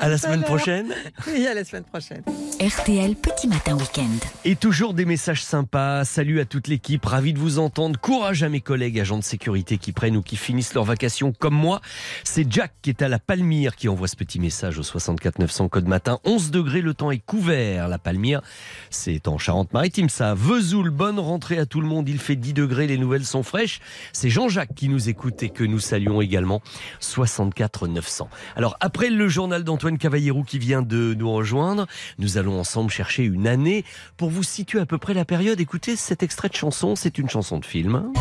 À 0.00 0.08
la 0.08 0.16
semaine 0.16 0.42
prochaine. 0.42 0.94
Oui, 1.26 1.46
à 1.46 1.52
la 1.52 1.64
semaine 1.64 1.84
prochaine. 1.84 2.22
RTL 2.60 3.14
Petit 3.14 3.48
Matin 3.48 3.76
Week-end. 3.76 4.08
Et 4.44 4.56
toujours 4.56 4.94
des 4.94 5.04
messages 5.04 5.44
sympas. 5.44 6.04
Salut 6.04 6.40
à 6.40 6.44
toute 6.44 6.66
l'équipe, 6.66 7.04
ravi 7.04 7.34
de 7.34 7.38
vous 7.38 7.58
entendre. 7.58 8.00
Courage 8.00 8.42
à 8.42 8.48
mes 8.48 8.60
collègues 8.60 8.98
agents 9.00 9.18
de 9.18 9.24
sécurité 9.24 9.76
qui 9.76 9.92
prennent 9.92 10.16
ou 10.16 10.22
qui 10.22 10.36
finissent 10.36 10.72
leurs 10.72 10.84
vacations 10.84 11.32
comme 11.32 11.54
moi. 11.54 11.80
C'est 12.24 12.50
Jack 12.50 12.72
qui 12.80 12.90
est 12.90 13.02
à 13.02 13.08
la 13.08 13.18
Palmyre 13.18 13.76
qui 13.76 13.88
envoie 13.88 14.08
ce 14.08 14.16
petit 14.16 14.40
message 14.40 14.78
au 14.78 14.82
64 14.82 15.40
900 15.40 15.68
code 15.68 15.88
matin. 15.88 16.20
11 16.24 16.50
degrés, 16.50 16.80
le 16.80 16.94
temps 16.94 17.10
est 17.10 17.24
couvert. 17.24 17.88
La 17.88 17.98
Palmyre, 17.98 18.40
c'est 18.88 19.28
en 19.28 19.36
Charente-Maritime 19.36 20.08
ça. 20.08 20.34
Vesoul, 20.34 20.90
bonne 20.90 21.18
rentrée 21.18 21.58
à 21.58 21.66
tout 21.66 21.80
le 21.80 21.86
monde. 21.86 22.08
Il 22.08 22.18
fait 22.18 22.36
10 22.36 22.54
degrés, 22.54 22.86
les 22.86 22.98
nouvelles 22.98 23.26
sont 23.26 23.41
fraîches. 23.42 23.80
C'est 24.12 24.30
Jean-Jacques 24.30 24.74
qui 24.74 24.88
nous 24.88 25.08
écoute 25.08 25.42
et 25.42 25.50
que 25.50 25.64
nous 25.64 25.80
saluons 25.80 26.20
également. 26.20 26.62
64 27.00 27.88
900. 27.88 28.28
Alors 28.56 28.76
après 28.80 29.10
le 29.10 29.28
journal 29.28 29.64
d'Antoine 29.64 29.98
Cavallero 29.98 30.42
qui 30.42 30.58
vient 30.58 30.82
de 30.82 31.14
nous 31.14 31.32
rejoindre, 31.32 31.86
nous 32.18 32.38
allons 32.38 32.58
ensemble 32.58 32.90
chercher 32.90 33.24
une 33.24 33.46
année 33.46 33.84
pour 34.16 34.30
vous 34.30 34.42
situer 34.42 34.80
à 34.80 34.86
peu 34.86 34.98
près 34.98 35.14
la 35.14 35.24
période. 35.24 35.60
Écoutez 35.60 35.96
cet 35.96 36.22
extrait 36.22 36.48
de 36.48 36.54
chanson, 36.54 36.96
c'est 36.96 37.18
une 37.18 37.28
chanson 37.28 37.58
de 37.58 37.64
film. 37.64 38.12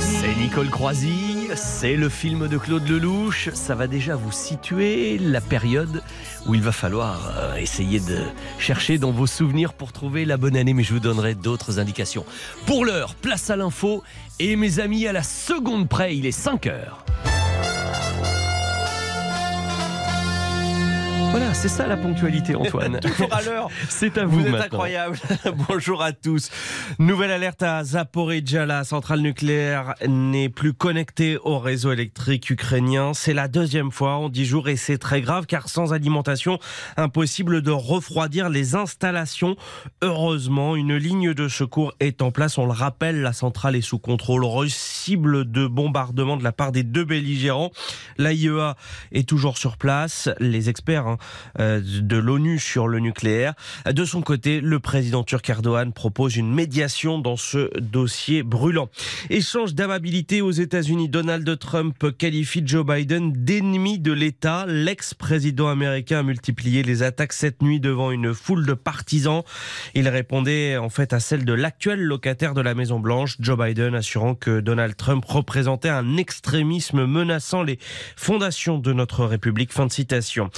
C'est 0.00 0.34
Nicole 0.36 0.70
Croisy, 0.70 1.31
c'est 1.56 1.96
le 1.96 2.08
film 2.08 2.48
de 2.48 2.58
Claude 2.58 2.88
Lelouch. 2.88 3.50
Ça 3.54 3.74
va 3.74 3.86
déjà 3.86 4.16
vous 4.16 4.32
situer 4.32 5.18
la 5.18 5.40
période 5.40 6.02
où 6.46 6.54
il 6.54 6.62
va 6.62 6.72
falloir 6.72 7.32
euh, 7.36 7.56
essayer 7.56 8.00
de 8.00 8.18
chercher 8.58 8.98
dans 8.98 9.10
vos 9.10 9.26
souvenirs 9.26 9.72
pour 9.72 9.92
trouver 9.92 10.24
la 10.24 10.36
bonne 10.36 10.56
année, 10.56 10.74
mais 10.74 10.82
je 10.82 10.92
vous 10.92 11.00
donnerai 11.00 11.34
d'autres 11.34 11.78
indications. 11.78 12.24
Pour 12.66 12.84
l'heure, 12.84 13.14
place 13.14 13.50
à 13.50 13.56
l'info. 13.56 14.02
Et 14.38 14.56
mes 14.56 14.80
amis, 14.80 15.06
à 15.06 15.12
la 15.12 15.22
seconde 15.22 15.88
près, 15.88 16.16
il 16.16 16.26
est 16.26 16.32
5 16.32 16.66
heures. 16.66 17.04
Voilà, 21.32 21.54
c'est 21.54 21.68
ça 21.68 21.86
la 21.86 21.96
ponctualité, 21.96 22.54
Antoine. 22.54 23.00
Toujours 23.02 23.32
à 23.32 23.40
l'heure. 23.40 23.70
C'est 23.88 24.18
à 24.18 24.26
vous, 24.26 24.40
Vous 24.40 24.44
êtes 24.44 24.52
maintenant. 24.52 24.64
incroyable. 24.66 25.18
Bonjour 25.66 26.02
à 26.02 26.12
tous. 26.12 26.50
Nouvelle 26.98 27.30
alerte 27.30 27.62
à 27.62 27.82
Zaporizhzhia. 27.82 28.66
La 28.66 28.84
centrale 28.84 29.20
nucléaire 29.20 29.94
n'est 30.06 30.50
plus 30.50 30.74
connectée 30.74 31.38
au 31.42 31.58
réseau 31.58 31.90
électrique 31.90 32.50
ukrainien. 32.50 33.14
C'est 33.14 33.32
la 33.32 33.48
deuxième 33.48 33.90
fois 33.92 34.16
en 34.16 34.28
dix 34.28 34.44
jours 34.44 34.68
et 34.68 34.76
c'est 34.76 34.98
très 34.98 35.22
grave 35.22 35.46
car 35.46 35.70
sans 35.70 35.94
alimentation, 35.94 36.58
impossible 36.98 37.62
de 37.62 37.70
refroidir 37.70 38.50
les 38.50 38.74
installations. 38.74 39.56
Heureusement, 40.02 40.76
une 40.76 40.96
ligne 40.96 41.32
de 41.32 41.48
secours 41.48 41.94
est 41.98 42.20
en 42.20 42.30
place. 42.30 42.58
On 42.58 42.66
le 42.66 42.72
rappelle, 42.72 43.22
la 43.22 43.32
centrale 43.32 43.74
est 43.74 43.80
sous 43.80 43.98
contrôle 43.98 44.44
russe, 44.44 44.76
cible 44.76 45.50
de 45.50 45.66
bombardement 45.66 46.36
de 46.36 46.44
la 46.44 46.52
part 46.52 46.72
des 46.72 46.82
deux 46.82 47.06
belligérants. 47.06 47.70
L'AIEA 48.18 48.76
est 49.12 49.26
toujours 49.26 49.56
sur 49.56 49.78
place. 49.78 50.28
Les 50.38 50.68
experts 50.68 51.06
hein, 51.06 51.16
de 51.58 52.16
l'ONU 52.16 52.58
sur 52.58 52.88
le 52.88 52.98
nucléaire. 52.98 53.54
De 53.90 54.04
son 54.04 54.22
côté, 54.22 54.60
le 54.60 54.78
président 54.80 55.24
turc 55.24 55.48
Erdogan 55.48 55.92
propose 55.92 56.36
une 56.36 56.52
médiation 56.52 57.18
dans 57.18 57.36
ce 57.36 57.70
dossier 57.78 58.42
brûlant. 58.42 58.88
Échange 59.30 59.74
d'amabilité 59.74 60.40
aux 60.40 60.50
États-Unis. 60.50 61.08
Donald 61.08 61.58
Trump 61.58 62.16
qualifie 62.16 62.62
Joe 62.64 62.86
Biden 62.86 63.32
d'ennemi 63.32 63.98
de 63.98 64.12
l'État. 64.12 64.64
L'ex-président 64.66 65.68
américain 65.68 66.20
a 66.20 66.22
multiplié 66.22 66.82
les 66.82 67.02
attaques 67.02 67.32
cette 67.32 67.62
nuit 67.62 67.80
devant 67.80 68.10
une 68.10 68.34
foule 68.34 68.66
de 68.66 68.74
partisans. 68.74 69.42
Il 69.94 70.08
répondait 70.08 70.76
en 70.76 70.88
fait 70.88 71.12
à 71.12 71.20
celle 71.20 71.44
de 71.44 71.52
l'actuel 71.52 72.00
locataire 72.00 72.54
de 72.54 72.60
la 72.60 72.74
Maison 72.74 73.00
Blanche, 73.00 73.36
Joe 73.40 73.58
Biden, 73.58 73.94
assurant 73.94 74.34
que 74.34 74.60
Donald 74.60 74.96
Trump 74.96 75.24
représentait 75.24 75.88
un 75.88 76.16
extrémisme 76.16 77.06
menaçant 77.06 77.62
les 77.62 77.78
fondations 78.16 78.78
de 78.78 78.92
notre 78.92 79.24
République. 79.24 79.72
Fin 79.72 79.86
de 79.86 79.92
citation. 79.92 80.50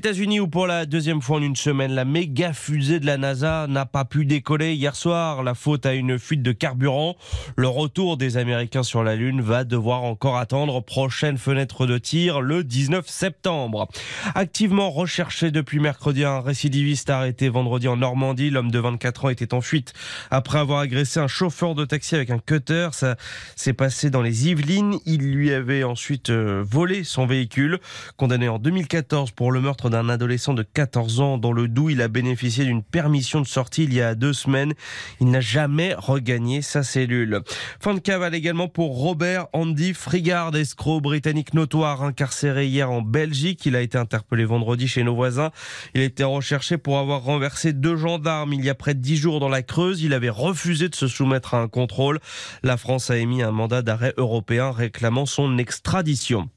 États-Unis, 0.00 0.40
où 0.40 0.48
pour 0.48 0.66
la 0.66 0.86
deuxième 0.86 1.20
fois 1.20 1.36
en 1.36 1.42
une 1.42 1.56
semaine, 1.56 1.92
la 1.92 2.06
méga 2.06 2.54
fusée 2.54 3.00
de 3.00 3.06
la 3.06 3.18
NASA 3.18 3.66
n'a 3.68 3.84
pas 3.84 4.06
pu 4.06 4.24
décoller 4.24 4.72
hier 4.72 4.96
soir. 4.96 5.42
La 5.42 5.52
faute 5.52 5.84
à 5.84 5.92
une 5.92 6.18
fuite 6.18 6.42
de 6.42 6.52
carburant. 6.52 7.16
Le 7.54 7.68
retour 7.68 8.16
des 8.16 8.38
Américains 8.38 8.82
sur 8.82 9.04
la 9.04 9.14
Lune 9.14 9.42
va 9.42 9.64
devoir 9.64 10.04
encore 10.04 10.38
attendre. 10.38 10.80
Prochaine 10.82 11.36
fenêtre 11.36 11.84
de 11.84 11.98
tir 11.98 12.40
le 12.40 12.64
19 12.64 13.06
septembre. 13.06 13.88
Activement 14.34 14.90
recherché 14.90 15.50
depuis 15.50 15.80
mercredi, 15.80 16.24
un 16.24 16.40
récidiviste 16.40 17.10
arrêté 17.10 17.50
vendredi 17.50 17.86
en 17.86 17.98
Normandie. 17.98 18.48
L'homme 18.48 18.70
de 18.70 18.78
24 18.78 19.26
ans 19.26 19.28
était 19.28 19.52
en 19.52 19.60
fuite 19.60 19.92
après 20.30 20.60
avoir 20.60 20.78
agressé 20.78 21.20
un 21.20 21.28
chauffeur 21.28 21.74
de 21.74 21.84
taxi 21.84 22.14
avec 22.14 22.30
un 22.30 22.38
cutter. 22.38 22.88
Ça 22.92 23.16
s'est 23.54 23.74
passé 23.74 24.08
dans 24.08 24.22
les 24.22 24.48
Yvelines. 24.48 24.94
Il 25.04 25.20
lui 25.30 25.52
avait 25.52 25.84
ensuite 25.84 26.30
euh, 26.30 26.64
volé 26.66 27.04
son 27.04 27.26
véhicule. 27.26 27.80
Condamné 28.16 28.48
en 28.48 28.58
2014 28.58 29.32
pour 29.32 29.52
le 29.52 29.60
meurtre 29.60 29.89
d'un 29.90 30.08
adolescent 30.08 30.54
de 30.54 30.62
14 30.62 31.20
ans 31.20 31.38
dans 31.38 31.52
le 31.52 31.68
Doubs, 31.68 31.90
il 31.90 32.00
a 32.00 32.08
bénéficié 32.08 32.64
d'une 32.64 32.82
permission 32.82 33.40
de 33.40 33.46
sortie 33.46 33.84
il 33.84 33.92
y 33.92 34.00
a 34.00 34.14
deux 34.14 34.32
semaines. 34.32 34.72
Il 35.20 35.30
n'a 35.30 35.40
jamais 35.40 35.94
regagné 35.94 36.62
sa 36.62 36.82
cellule. 36.82 37.42
Fin 37.80 37.94
de 37.94 37.98
cavale 37.98 38.34
également 38.34 38.68
pour 38.68 38.96
Robert 38.96 39.48
Andy 39.52 39.92
Frigard, 39.92 40.54
escroc 40.56 41.00
britannique 41.00 41.54
notoire 41.54 42.02
incarcéré 42.02 42.66
hier 42.66 42.90
en 42.90 43.02
Belgique. 43.02 43.66
Il 43.66 43.76
a 43.76 43.82
été 43.82 43.98
interpellé 43.98 44.44
vendredi 44.44 44.88
chez 44.88 45.02
nos 45.02 45.14
voisins. 45.14 45.50
Il 45.94 46.00
été 46.00 46.24
recherché 46.24 46.78
pour 46.78 46.98
avoir 46.98 47.22
renversé 47.22 47.72
deux 47.72 47.96
gendarmes 47.96 48.52
il 48.52 48.64
y 48.64 48.70
a 48.70 48.74
près 48.74 48.94
de 48.94 49.00
dix 49.00 49.16
jours 49.16 49.40
dans 49.40 49.48
la 49.48 49.62
Creuse. 49.62 50.02
Il 50.02 50.14
avait 50.14 50.30
refusé 50.30 50.88
de 50.88 50.94
se 50.94 51.08
soumettre 51.08 51.54
à 51.54 51.60
un 51.60 51.68
contrôle. 51.68 52.20
La 52.62 52.76
France 52.76 53.10
a 53.10 53.16
émis 53.16 53.42
un 53.42 53.52
mandat 53.52 53.82
d'arrêt 53.82 54.14
européen 54.16 54.70
réclamant 54.70 55.26
son 55.26 55.58
extradition. 55.58 56.48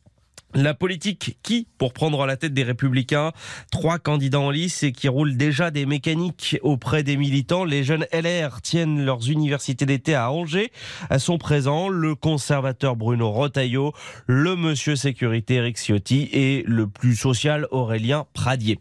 La 0.55 0.73
politique, 0.73 1.37
qui 1.41 1.67
pour 1.77 1.93
prendre 1.93 2.25
la 2.25 2.37
tête 2.37 2.53
des 2.53 2.63
Républicains 2.63 3.31
Trois 3.71 3.97
candidats 3.97 4.39
en 4.39 4.51
lice 4.51 4.83
et 4.83 4.91
qui 4.91 5.07
roulent 5.07 5.35
déjà 5.35 5.71
des 5.71 5.85
mécaniques 5.85 6.57
auprès 6.61 7.03
des 7.03 7.17
militants. 7.17 7.63
Les 7.63 7.83
jeunes 7.83 8.05
LR 8.13 8.61
tiennent 8.61 9.03
leurs 9.03 9.29
universités 9.29 9.85
d'été 9.85 10.15
à 10.15 10.31
Angers. 10.31 10.71
Sont 11.17 11.37
présents 11.37 11.89
le 11.89 12.15
conservateur 12.15 12.95
Bruno 12.95 13.31
Rotaillot, 13.31 13.93
le 14.27 14.55
monsieur 14.55 14.95
sécurité 14.95 15.55
Eric 15.55 15.77
Ciotti 15.77 16.29
et 16.31 16.63
le 16.67 16.87
plus 16.87 17.15
social 17.15 17.67
Aurélien 17.71 18.25
Pradier. 18.33 18.79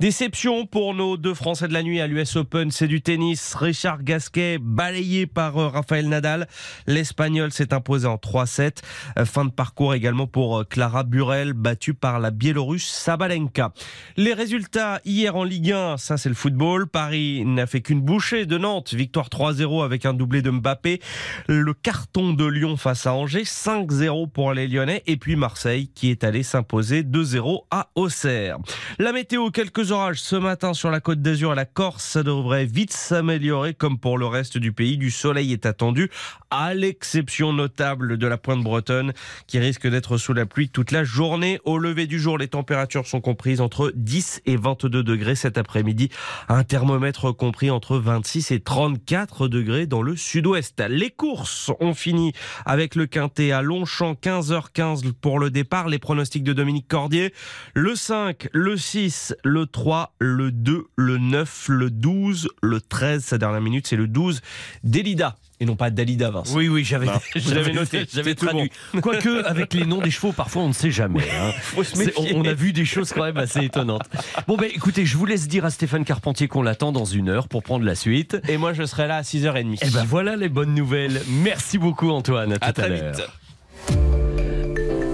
Déception 0.00 0.66
pour 0.66 0.94
nos 0.94 1.16
deux 1.16 1.34
Français 1.34 1.68
de 1.68 1.72
la 1.72 1.82
nuit 1.82 2.00
à 2.00 2.06
l'US 2.06 2.36
Open, 2.36 2.70
c'est 2.70 2.88
du 2.88 3.00
tennis. 3.00 3.54
Richard 3.54 4.02
Gasquet 4.02 4.58
balayé 4.60 5.26
par 5.26 5.56
euh, 5.56 5.68
Raphaël 5.68 6.08
Nadal. 6.08 6.48
L'Espagnol 6.86 7.52
s'est 7.52 7.72
imposé 7.72 8.06
en 8.06 8.16
3-7. 8.16 8.78
Euh, 9.18 9.24
Fin 9.24 9.44
de 9.44 9.50
parcours 9.50 9.94
également 9.94 10.26
pour 10.26 10.58
euh, 10.58 10.64
Clara 10.64 11.02
Burel, 11.14 11.52
battue 11.52 11.94
par 11.94 12.18
la 12.18 12.32
Biélorusse 12.32 12.88
Sabalenka. 12.88 13.72
Les 14.16 14.34
résultats 14.34 15.00
hier 15.04 15.36
en 15.36 15.44
Ligue 15.44 15.70
1, 15.70 15.96
ça 15.96 16.16
c'est 16.16 16.28
le 16.28 16.34
football. 16.34 16.88
Paris 16.88 17.44
n'a 17.46 17.68
fait 17.68 17.82
qu'une 17.82 18.00
bouchée 18.00 18.46
de 18.46 18.58
Nantes, 18.58 18.94
victoire 18.94 19.28
3-0 19.28 19.84
avec 19.84 20.06
un 20.06 20.12
doublé 20.12 20.42
de 20.42 20.50
Mbappé. 20.50 21.00
Le 21.46 21.72
carton 21.72 22.32
de 22.32 22.44
Lyon 22.44 22.76
face 22.76 23.06
à 23.06 23.14
Angers, 23.14 23.44
5-0 23.44 24.28
pour 24.28 24.52
les 24.54 24.66
Lyonnais. 24.66 25.04
Et 25.06 25.16
puis 25.16 25.36
Marseille 25.36 25.88
qui 25.94 26.10
est 26.10 26.24
allé 26.24 26.42
s'imposer 26.42 27.04
2-0 27.04 27.60
à 27.70 27.90
Auxerre. 27.94 28.58
La 28.98 29.12
météo, 29.12 29.50
quelques 29.52 29.92
orages 29.92 30.20
ce 30.20 30.34
matin 30.34 30.74
sur 30.74 30.90
la 30.90 30.98
côte 30.98 31.22
d'Azur 31.22 31.52
et 31.52 31.56
la 31.56 31.64
Corse. 31.64 32.02
Ça 32.02 32.24
devrait 32.24 32.66
vite 32.66 32.92
s'améliorer 32.92 33.72
comme 33.74 34.00
pour 34.00 34.18
le 34.18 34.26
reste 34.26 34.58
du 34.58 34.72
pays. 34.72 34.98
Du 34.98 35.12
soleil 35.12 35.52
est 35.52 35.64
attendu, 35.64 36.10
à 36.50 36.74
l'exception 36.74 37.52
notable 37.52 38.18
de 38.18 38.26
la 38.26 38.36
pointe 38.36 38.64
bretonne 38.64 39.12
qui 39.46 39.60
risque 39.60 39.86
d'être 39.86 40.16
sous 40.16 40.32
la 40.32 40.44
pluie 40.44 40.70
toute 40.70 40.90
la 40.90 41.03
journée. 41.04 41.60
Au 41.64 41.78
lever 41.78 42.06
du 42.06 42.18
jour, 42.18 42.38
les 42.38 42.48
températures 42.48 43.06
sont 43.06 43.20
comprises 43.20 43.60
entre 43.60 43.92
10 43.94 44.42
et 44.46 44.56
22 44.56 45.02
degrés 45.02 45.34
cet 45.34 45.58
après-midi. 45.58 46.10
Un 46.48 46.64
thermomètre 46.64 47.34
compris 47.34 47.70
entre 47.70 47.98
26 47.98 48.50
et 48.50 48.60
34 48.60 49.48
degrés 49.48 49.86
dans 49.86 50.02
le 50.02 50.16
sud-ouest. 50.16 50.82
Les 50.88 51.10
courses 51.10 51.70
ont 51.80 51.94
fini 51.94 52.32
avec 52.66 52.94
le 52.94 53.06
quintet 53.06 53.52
à 53.52 53.62
Longchamp, 53.62 54.14
15h15 54.14 55.12
pour 55.12 55.38
le 55.38 55.50
départ. 55.50 55.88
Les 55.88 55.98
pronostics 55.98 56.44
de 56.44 56.52
Dominique 56.52 56.88
Cordier. 56.88 57.32
Le 57.74 57.94
5, 57.94 58.48
le 58.52 58.76
6, 58.76 59.34
le 59.44 59.66
3, 59.66 60.14
le 60.18 60.50
2, 60.50 60.86
le 60.96 61.18
9, 61.18 61.68
le 61.68 61.90
12, 61.90 62.48
le 62.62 62.80
13. 62.80 63.24
Sa 63.24 63.38
dernière 63.38 63.60
minute, 63.60 63.86
c'est 63.86 63.96
le 63.96 64.08
12 64.08 64.40
d'Elida. 64.82 65.36
Et 65.60 65.66
non 65.66 65.76
pas 65.76 65.90
Dalida, 65.90 66.30
Vincent. 66.30 66.54
Oui, 66.56 66.68
oui, 66.68 66.84
j'avais, 66.84 67.06
j'avais 67.36 67.72
noté, 67.72 68.06
j'avais 68.12 68.34
tout 68.34 68.46
traduit. 68.46 68.70
Quoique, 69.00 69.44
avec 69.44 69.72
les 69.72 69.86
noms 69.86 70.00
des 70.00 70.10
chevaux, 70.10 70.32
parfois 70.32 70.62
on 70.62 70.68
ne 70.68 70.72
sait 70.72 70.90
jamais. 70.90 71.22
hein. 71.30 71.52
se 71.84 72.34
on, 72.34 72.44
a 72.44 72.52
vu 72.54 72.72
des 72.72 72.84
choses 72.84 73.12
quand 73.12 73.22
même 73.24 73.36
assez 73.36 73.60
étonnantes. 73.64 74.02
Bon, 74.48 74.56
ben 74.56 74.68
écoutez, 74.74 75.06
je 75.06 75.16
vous 75.16 75.26
laisse 75.26 75.46
dire 75.46 75.64
à 75.64 75.70
Stéphane 75.70 76.04
Carpentier 76.04 76.48
qu'on 76.48 76.62
l'attend 76.62 76.90
dans 76.90 77.04
une 77.04 77.28
heure 77.28 77.46
pour 77.48 77.62
prendre 77.62 77.84
la 77.84 77.94
suite. 77.94 78.36
Et 78.48 78.56
moi, 78.56 78.72
je 78.72 78.84
serai 78.84 79.06
là 79.06 79.16
à 79.18 79.22
6h30. 79.22 79.86
Et 79.86 79.90
ben 79.90 80.04
voilà 80.04 80.34
les 80.36 80.48
bonnes 80.48 80.74
nouvelles. 80.74 81.22
Merci 81.28 81.78
beaucoup, 81.78 82.10
Antoine. 82.10 82.52
À, 82.54 82.56
À 82.56 82.72
tout 82.72 82.80
à 82.80 82.84
très 82.84 82.88
l'heure. 82.88 83.12
vite. 83.14 83.28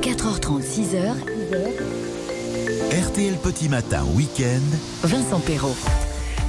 4h30, 0.03 0.63
6h, 0.63 1.13
RTL 3.09 3.35
Petit 3.43 3.69
Matin 3.69 4.05
Week-end. 4.15 4.77
Vincent 5.07 5.41
Perrault. 5.41 5.77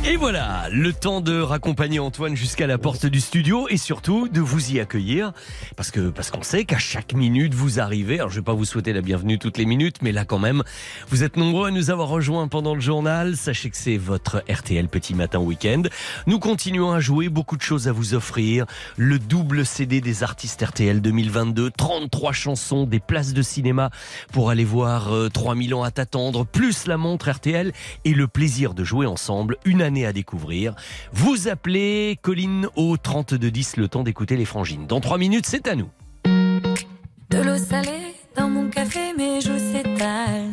Et 0.04 0.16
voilà, 0.16 0.68
le 0.72 0.94
temps 0.94 1.22
de 1.22 1.40
raccompagner 1.40 2.00
Antoine 2.00 2.36
jusqu'à 2.36 2.66
la 2.66 2.80
porte 2.80 3.06
du 3.06 3.20
studio 3.20 3.68
et 3.70 3.78
surtout 3.78 4.28
de 4.28 4.42
vous 4.42 4.72
y 4.72 4.80
accueillir 4.80 5.32
parce 5.76 5.92
que 5.92 6.10
parce 6.10 6.32
qu'on 6.32 6.42
sait 6.42 6.66
qu'à 6.66 6.80
chaque 6.80 7.14
minute 7.14 7.54
vous 7.54 7.80
arrivez. 7.80 8.16
Alors 8.16 8.32
je 8.32 8.38
vais 8.38 8.44
pas 8.44 8.56
vous 8.56 8.66
souhaiter 8.66 8.94
la 8.94 9.02
bienvenue 9.02 9.38
toutes 9.38 9.60
les 9.60 9.66
minutes, 9.68 9.98
mais 10.02 10.12
là 10.12 10.26
quand 10.26 10.40
même, 10.40 10.64
vous 11.10 11.24
êtes 11.24 11.38
nombreux 11.38 11.68
à 11.68 11.72
nous 11.72 11.92
avoir 11.92 12.08
rejoints 12.08 12.48
pendant 12.48 12.74
le 12.74 12.82
journal. 12.82 13.38
Sachez 13.38 13.70
que 13.70 13.78
c'est 13.78 13.98
votre 13.98 14.44
RTL 14.50 14.88
Petit 14.88 15.14
Matin 15.14 15.38
Week-end. 15.38 15.84
Nous 16.26 16.40
continuons 16.40 16.92
à 16.92 17.00
jouer, 17.00 17.30
beaucoup 17.30 17.56
de 17.56 17.62
choses 17.62 17.88
à 17.88 17.92
vous 17.92 18.16
offrir. 18.16 18.66
Le 18.98 19.20
double 19.20 19.68
CD 19.68 20.02
des 20.02 20.24
artistes 20.24 20.64
RTL 20.64 21.00
2022, 21.00 21.70
33 21.78 22.32
chansons, 22.32 22.86
des 22.88 23.00
places 23.00 23.34
de 23.34 23.44
cinéma 23.44 23.92
pour 24.34 24.50
aller 24.50 24.66
voir 24.66 25.14
euh, 25.14 25.30
3000 25.30 25.76
ans 25.76 25.84
à 25.84 25.92
t'attendre, 25.92 26.44
plus 26.44 26.88
la 26.88 26.98
montre 26.98 27.30
RTL 27.30 27.72
et 28.04 28.14
le 28.16 28.28
plaisir 28.28 28.74
de 28.74 28.84
jouer 28.84 29.06
ensemble, 29.06 29.58
une 29.64 29.84
année 29.84 29.91
à 30.06 30.14
découvrir. 30.14 30.76
Vous 31.14 31.48
appelez 31.48 32.18
Colline 32.22 32.68
au 32.76 32.98
3210, 32.98 33.78
le 33.78 33.88
temps 33.88 34.04
d'écouter 34.04 34.38
les 34.38 34.46
frangines. 34.46 34.88
Dans 34.88 35.02
3 35.02 35.18
minutes, 35.18 35.46
c'est 35.46 35.68
à 35.68 35.76
nous. 35.76 35.90
De 36.26 37.38
l'eau 37.38 37.58
salée 37.58 38.16
dans 38.36 38.50
mon 38.50 38.70
café, 38.70 39.14
mes 39.18 39.42
joues 39.42 39.58
s'étalent. 39.58 40.50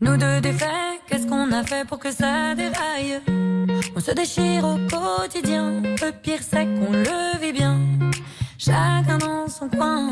Nous 0.00 0.16
deux 0.16 0.40
défaits, 0.40 1.00
qu'est-ce 1.08 1.26
qu'on 1.26 1.50
a 1.52 1.62
fait 1.64 1.86
pour 1.86 1.98
que 1.98 2.10
ça 2.12 2.54
déraille? 2.54 3.20
On 3.94 4.00
se 4.00 4.12
déchire 4.12 4.64
au 4.64 4.76
quotidien, 4.88 5.80
le 5.82 6.10
pire 6.12 6.40
c'est 6.42 6.66
qu'on 6.66 6.92
le 6.92 7.38
vit 7.40 7.52
bien. 7.52 7.80
Chacun 8.58 9.18
dans 9.18 9.48
son 9.48 9.68
coin. 9.68 10.10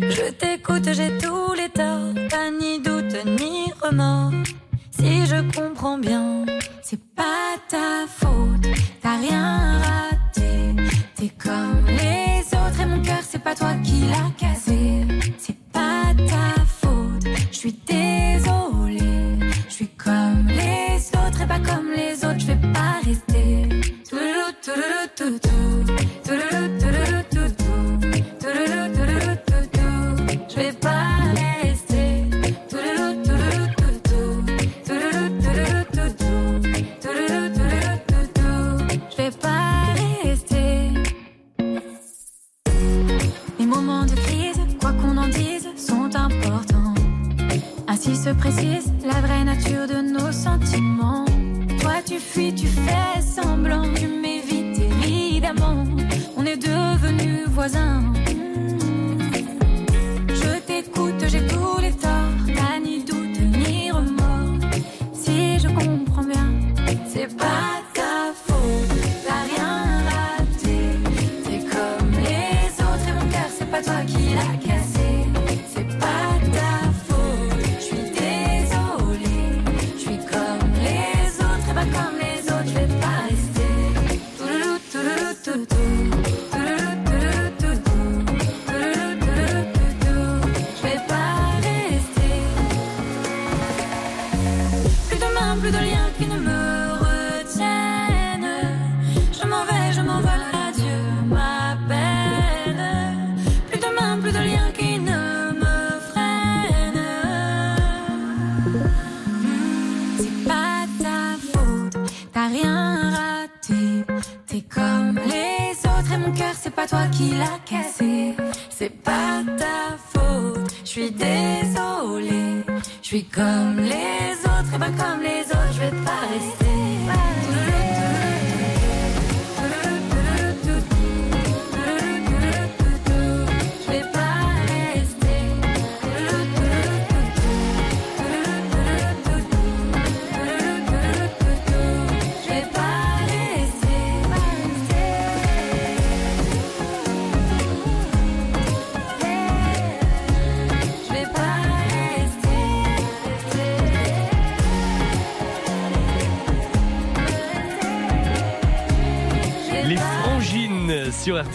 Je 0.00 0.30
t'écoute, 0.32 0.88
j'ai 0.92 1.16
tous 1.18 1.52
les 1.54 1.68
torts, 1.68 2.14
pas 2.30 2.50
ni 2.50 2.80
doute 2.80 3.16
ni 3.38 3.70
remords. 3.82 4.32
Je 5.30 5.42
comprends 5.54 5.98
bien, 5.98 6.46
c'est 6.82 7.04
pas 7.14 7.56
ta 7.68 8.06
faute, 8.08 8.66
t'as 9.02 9.18
rien 9.18 9.78
raté. 9.78 10.74
T'es 11.16 11.28
comme 11.28 11.84
les 11.86 12.40
autres 12.56 12.80
et 12.80 12.86
mon 12.86 13.02
cœur, 13.02 13.18
c'est 13.22 13.42
pas 13.42 13.54
toi 13.54 13.74
qui 13.84 14.06
l'a 14.06 14.30
cassé. 14.38 14.57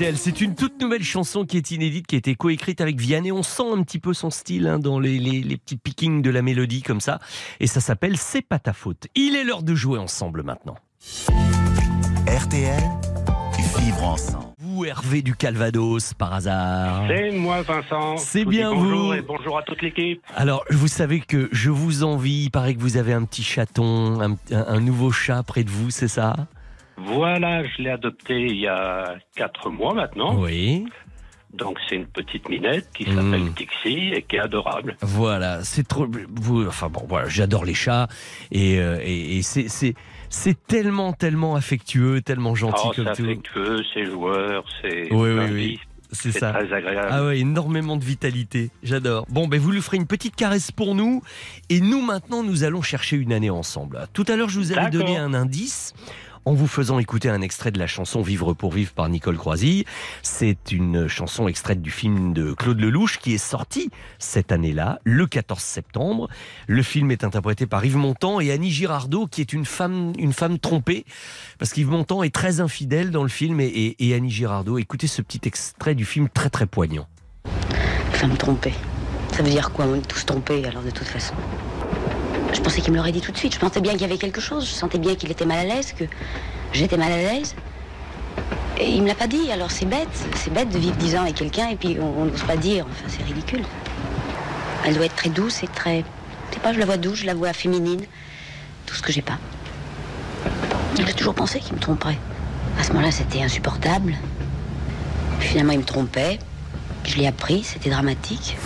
RTL. 0.03 0.17
C'est 0.17 0.41
une 0.41 0.53
toute 0.55 0.81
nouvelle 0.81 1.03
chanson 1.03 1.45
qui 1.45 1.55
est 1.55 1.71
inédite, 1.71 2.07
qui 2.07 2.15
a 2.15 2.17
été 2.17 2.35
coécrite 2.35 2.81
avec 2.81 2.99
Vianney. 2.99 3.31
On 3.31 3.41
sent 3.43 3.63
un 3.73 3.81
petit 3.83 3.99
peu 3.99 4.13
son 4.13 4.29
style 4.29 4.67
hein, 4.67 4.77
dans 4.79 4.99
les, 4.99 5.17
les- 5.17 5.41
les 5.41 5.55
petits 5.57 5.77
pickings 5.77 6.21
de 6.21 6.29
la 6.29 6.41
mélodie 6.41 6.81
comme 6.81 6.99
ça. 6.99 7.19
Et 7.61 7.67
ça 7.67 7.79
s'appelle 7.79 8.17
C'est 8.17 8.41
pas 8.41 8.59
ta 8.59 8.73
faute. 8.73 9.07
Il 9.15 9.35
est 9.37 9.45
l'heure 9.45 9.63
de 9.63 9.73
jouer 9.75 9.99
ensemble 9.99 10.43
maintenant. 10.43 10.75
RTL, 12.27 12.83
vivre 13.79 14.03
ensemble. 14.03 14.45
Vous, 14.59 14.83
Hervé 14.85 15.21
du 15.21 15.35
Calvados, 15.35 16.13
par 16.13 16.33
hasard 16.33 17.05
C'est 17.07 17.31
moi, 17.31 17.61
Vincent. 17.61 18.17
C'est 18.17 18.39
Je 18.39 18.43
vous 18.45 18.49
bien 18.51 18.73
bonjour 18.73 18.99
vous. 19.07 19.13
et 19.13 19.21
bonjour 19.21 19.57
à 19.57 19.63
toute 19.63 19.81
l'équipe. 19.81 20.21
Alors, 20.35 20.65
vous 20.69 20.87
savez 20.89 21.21
que 21.21 21.47
je 21.53 21.69
vous 21.69 22.03
envie. 22.03 22.43
Il 22.45 22.51
paraît 22.51 22.75
que 22.75 22.81
vous 22.81 22.97
avez 22.97 23.13
un 23.13 23.23
petit 23.23 23.43
chaton, 23.43 24.19
un 24.51 24.79
nouveau 24.81 25.11
chat 25.11 25.43
près 25.43 25.63
de 25.63 25.69
vous, 25.69 25.91
c'est 25.91 26.07
ça? 26.09 26.35
Voilà, 26.97 27.63
je 27.65 27.81
l'ai 27.81 27.89
adopté 27.89 28.39
il 28.41 28.57
y 28.59 28.67
a 28.67 29.15
quatre 29.35 29.69
mois 29.69 29.93
maintenant. 29.93 30.39
Oui. 30.39 30.85
Donc 31.53 31.77
c'est 31.87 31.95
une 31.95 32.07
petite 32.07 32.49
minette 32.49 32.87
qui 32.95 33.03
Mm. 33.07 33.15
s'appelle 33.15 33.53
Tixi 33.53 34.11
et 34.13 34.23
qui 34.23 34.37
est 34.37 34.39
adorable. 34.39 34.95
Voilà, 35.01 35.63
c'est 35.63 35.87
trop. 35.87 36.07
Vous, 36.35 36.65
enfin 36.67 36.89
bon, 36.89 37.05
voilà, 37.07 37.27
j'adore 37.29 37.63
les 37.65 37.75
chats 37.75 38.07
et, 38.51 38.79
euh, 38.79 38.99
et, 39.03 39.37
et 39.37 39.41
c'est 39.43 39.67
c'est 39.69 39.93
c'est 40.29 40.57
tellement 40.65 41.13
tellement 41.13 41.55
affectueux, 41.55 42.21
tellement 42.21 42.55
gentil 42.55 42.81
Oh, 42.87 42.91
c'est 42.95 43.03
tout. 43.03 43.07
affectueux, 43.09 43.81
c'est 43.93 44.05
joueur, 44.05 44.63
c'est 44.81 45.13
Oui, 45.13 45.29
oui, 45.31 45.45
oui. 45.51 45.79
C'est 46.11 46.31
C'est 46.31 46.39
ça. 46.41 46.53
très 46.53 46.71
agréable. 46.71 47.07
Ah 47.09 47.25
ouais, 47.25 47.39
énormément 47.39 47.97
de 47.97 48.03
vitalité. 48.05 48.69
J'adore. 48.83 49.25
Bon, 49.29 49.47
ben 49.47 49.59
vous 49.59 49.71
lui 49.71 49.81
ferez 49.81 49.97
une 49.97 50.05
petite 50.05 50.35
caresse 50.35 50.71
pour 50.71 50.93
nous. 50.93 51.23
Et 51.71 51.81
nous, 51.81 52.01
maintenant, 52.03 52.43
nous 52.43 52.63
allons 52.63 52.83
chercher 52.83 53.15
une 53.17 53.33
année 53.33 53.49
ensemble. 53.49 54.05
Tout 54.13 54.23
à 54.27 54.35
l'heure, 54.35 54.49
je 54.49 54.59
vous 54.59 54.71
avais 54.73 54.81
D'accord. 54.91 55.07
donné 55.07 55.17
un 55.17 55.33
indice 55.33 55.95
en 56.45 56.53
vous 56.53 56.67
faisant 56.67 56.99
écouter 56.99 57.29
un 57.29 57.41
extrait 57.41 57.71
de 57.71 57.79
la 57.79 57.87
chanson 57.87 58.21
Vivre 58.21 58.53
pour 58.53 58.71
vivre 58.71 58.91
par 58.93 59.07
Nicole 59.09 59.37
Croisille. 59.37 59.85
C'est 60.21 60.71
une 60.71 61.07
chanson 61.07 61.47
extraite 61.47 61.81
du 61.81 61.91
film 61.91 62.33
de 62.33 62.53
Claude 62.53 62.79
Lelouch 62.79 63.17
qui 63.19 63.33
est 63.33 63.37
sorti 63.37 63.89
cette 64.19 64.51
année-là, 64.51 64.99
le 65.03 65.25
14 65.27 65.59
septembre. 65.61 66.29
Le 66.67 66.83
film 66.83 67.11
est 67.11 67.23
interprété 67.23 67.65
par 67.65 67.83
Yves 67.85 67.97
Montand 67.97 68.39
et 68.39 68.51
Annie 68.51 68.71
Girardot, 68.71 69.27
qui 69.27 69.41
est 69.41 69.53
une 69.53 69.65
femme, 69.65 70.13
trompée, 70.61 71.05
parce 71.59 71.71
qu'Yves 71.73 71.89
Montand 71.89 72.23
est 72.23 72.33
très 72.33 72.59
infidèle 72.59 73.11
dans 73.11 73.23
le 73.23 73.29
film 73.29 73.59
et, 73.59 73.65
et- 73.65 74.07
et 74.09 74.13
Annie 74.13 74.29
Girardot. 74.31 74.77
Écoutez 74.77 75.07
ce 75.07 75.21
petit 75.21 75.41
extrait 75.45 75.95
du 75.95 76.05
film 76.05 76.29
très 76.29 76.49
très 76.49 76.65
poignant. 76.65 77.07
Femme 78.11 78.35
trompée. 78.37 78.73
Ça 79.31 79.41
veut 79.43 79.49
dire 79.49 79.71
quoi? 79.71 79.85
On 79.85 79.95
est 79.95 80.07
tous 80.07 80.25
trompés 80.25 80.63
alors 80.65 80.83
de 80.83 80.91
toute 80.91 81.07
façon. 81.07 81.33
Je 82.53 82.61
pensais 82.61 82.81
qu'il 82.81 82.91
me 82.91 82.97
l'aurait 82.97 83.11
dit 83.11 83.21
tout 83.21 83.31
de 83.31 83.37
suite. 83.37 83.55
Je 83.55 83.59
sentais 83.59 83.81
bien 83.81 83.93
qu'il 83.93 84.01
y 84.01 84.05
avait 84.05 84.17
quelque 84.17 84.41
chose. 84.41 84.65
Je 84.65 84.71
sentais 84.71 84.99
bien 84.99 85.15
qu'il 85.15 85.31
était 85.31 85.45
mal 85.45 85.59
à 85.59 85.63
l'aise, 85.63 85.93
que 85.93 86.05
j'étais 86.71 86.97
mal 86.97 87.11
à 87.11 87.17
l'aise. 87.17 87.55
Et 88.79 88.89
il 88.89 89.01
me 89.01 89.07
l'a 89.07 89.15
pas 89.15 89.27
dit. 89.27 89.51
Alors 89.51 89.71
c'est 89.71 89.85
bête. 89.85 90.07
C'est 90.35 90.53
bête 90.53 90.69
de 90.69 90.77
vivre 90.77 90.95
dix 90.97 91.15
ans 91.15 91.21
avec 91.21 91.35
quelqu'un 91.35 91.69
et 91.69 91.75
puis 91.75 91.97
on 91.99 92.25
n'ose 92.25 92.43
pas 92.43 92.55
dire. 92.55 92.85
Enfin, 92.89 93.05
c'est 93.07 93.23
ridicule. 93.23 93.63
Elle 94.85 94.95
doit 94.95 95.05
être 95.05 95.15
très 95.15 95.29
douce 95.29 95.63
et 95.63 95.67
très. 95.67 96.03
Je 96.49 96.55
sais 96.55 96.59
pas, 96.59 96.73
je 96.73 96.79
la 96.79 96.85
vois 96.85 96.97
douce, 96.97 97.19
je 97.19 97.25
la 97.25 97.33
vois 97.33 97.53
féminine. 97.53 98.01
Tout 98.85 98.95
ce 98.95 99.01
que 99.01 99.11
j'ai 99.11 99.21
pas. 99.21 99.37
J'ai 100.95 101.13
toujours 101.13 101.33
pensé 101.33 101.59
qu'il 101.59 101.73
me 101.73 101.79
tromperait. 101.79 102.17
À 102.79 102.83
ce 102.83 102.89
moment-là, 102.89 103.11
c'était 103.11 103.41
insupportable. 103.41 104.15
Finalement, 105.39 105.73
il 105.73 105.79
me 105.79 105.83
trompait. 105.85 106.39
Je 107.05 107.17
l'ai 107.17 107.27
appris, 107.27 107.63
c'était 107.63 107.89
dramatique. 107.89 108.57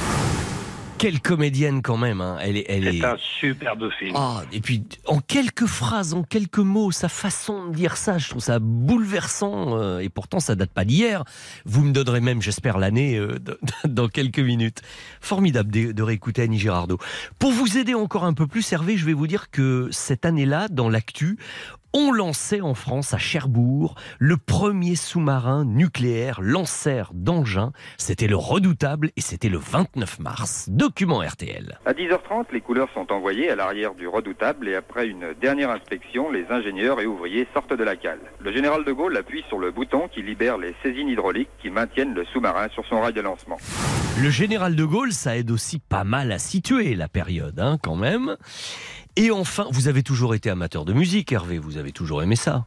Quelle 0.97 1.21
comédienne 1.21 1.83
quand 1.83 1.97
même, 1.97 2.21
hein. 2.21 2.37
elle 2.41 2.57
est, 2.57 2.65
elle 2.67 2.87
est. 2.87 2.99
C'est 2.99 3.05
un 3.05 3.17
superbe 3.39 3.89
film. 3.99 4.13
Ah, 4.15 4.41
et 4.51 4.61
puis 4.61 4.83
en 5.05 5.19
quelques 5.19 5.67
phrases, 5.67 6.15
en 6.15 6.23
quelques 6.23 6.57
mots, 6.57 6.91
sa 6.91 7.07
façon 7.07 7.67
de 7.67 7.75
dire 7.75 7.97
ça, 7.97 8.17
je 8.17 8.29
trouve 8.29 8.41
ça 8.41 8.57
bouleversant. 8.59 9.77
euh, 9.77 9.99
et 9.99 10.09
pourtant, 10.09 10.39
ça 10.39 10.55
date 10.55 10.71
pas 10.71 10.85
d'hier. 10.85 11.23
Vous 11.65 11.83
me 11.83 11.91
donnerez 11.91 12.19
même, 12.19 12.41
j'espère, 12.41 12.79
l'année 12.79 13.15
euh, 13.15 13.37
dans 13.85 14.07
quelques 14.07 14.39
minutes. 14.39 14.81
Formidable 15.21 15.71
de, 15.71 15.91
de 15.91 16.03
réécouter 16.03 16.41
Annie 16.41 16.59
Girardot. 16.59 16.97
Pour 17.37 17.51
vous 17.51 17.77
aider 17.77 17.93
encore 17.93 18.25
un 18.25 18.33
peu 18.33 18.47
plus, 18.47 18.71
Hervé, 18.71 18.97
je 18.97 19.05
vais 19.05 19.13
vous 19.13 19.27
dire 19.27 19.51
que 19.51 19.89
cette 19.91 20.25
année-là, 20.25 20.67
dans 20.69 20.89
l'actu, 20.89 21.37
on 21.93 22.11
lançait 22.11 22.61
en 22.61 22.73
France, 22.75 23.13
à 23.13 23.17
Cherbourg, 23.17 23.95
le 24.19 24.37
premier 24.37 24.95
sous-marin 24.95 25.65
nucléaire 25.65 26.41
lanceur 26.41 27.11
d'engins. 27.13 27.71
C'était 27.97 28.27
le 28.27 28.35
redoutable 28.35 29.11
et 29.15 29.21
c'était 29.21 29.49
le 29.49 29.57
29 29.57 30.19
mars. 30.19 30.65
Document 30.87 31.19
RTL. 31.19 31.77
À 31.85 31.91
10h30, 31.91 32.45
les 32.53 32.61
couleurs 32.61 32.87
sont 32.93 33.11
envoyées 33.11 33.49
à 33.49 33.57
l'arrière 33.57 33.93
du 33.93 34.07
redoutable 34.07 34.69
et 34.69 34.75
après 34.75 35.05
une 35.05 35.33
dernière 35.41 35.69
inspection, 35.69 36.31
les 36.31 36.45
ingénieurs 36.49 37.01
et 37.01 37.05
ouvriers 37.05 37.45
sortent 37.53 37.73
de 37.73 37.83
la 37.83 37.97
cale. 37.97 38.21
Le 38.39 38.53
général 38.53 38.85
de 38.85 38.93
Gaulle 38.93 39.17
appuie 39.17 39.43
sur 39.49 39.59
le 39.59 39.71
bouton 39.71 40.07
qui 40.07 40.21
libère 40.21 40.57
les 40.57 40.73
saisines 40.81 41.09
hydrauliques 41.09 41.49
qui 41.61 41.69
maintiennent 41.71 42.13
le 42.13 42.23
sous-marin 42.31 42.69
sur 42.69 42.85
son 42.85 43.01
rail 43.01 43.11
de 43.11 43.19
lancement. 43.19 43.57
Le 44.21 44.29
général 44.29 44.77
de 44.77 44.85
Gaulle, 44.85 45.11
ça 45.11 45.35
aide 45.35 45.51
aussi 45.51 45.79
pas 45.79 46.05
mal 46.05 46.31
à 46.31 46.39
situer 46.39 46.95
la 46.95 47.09
période, 47.09 47.59
hein, 47.59 47.77
quand 47.83 47.97
même. 47.97 48.37
Et 49.17 49.29
enfin, 49.29 49.67
vous 49.71 49.89
avez 49.89 50.03
toujours 50.03 50.35
été 50.35 50.49
amateur 50.49 50.85
de 50.85 50.93
musique, 50.93 51.33
Hervé, 51.33 51.57
vous 51.57 51.75
avez 51.75 51.91
toujours 51.91 52.23
aimé 52.23 52.37
ça. 52.37 52.63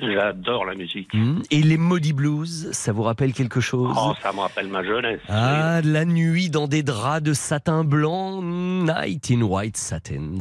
J'adore 0.00 0.64
la 0.64 0.74
musique. 0.74 1.12
Hmm. 1.14 1.40
Et 1.50 1.62
les 1.62 1.76
Maudits 1.76 2.12
Blues, 2.12 2.68
ça 2.72 2.92
vous 2.92 3.02
rappelle 3.02 3.32
quelque 3.32 3.60
chose 3.60 3.94
Oh, 3.96 4.12
ça 4.22 4.32
me 4.32 4.40
rappelle 4.40 4.68
ma 4.68 4.82
jeunesse. 4.82 5.20
Ah, 5.28 5.80
la 5.84 6.04
nuit 6.04 6.50
dans 6.50 6.66
des 6.66 6.82
draps 6.82 7.22
de 7.22 7.32
satin 7.32 7.84
blanc, 7.84 8.42
Night 8.42 9.30
in 9.30 9.42
White 9.42 9.76
Satin. 9.76 10.38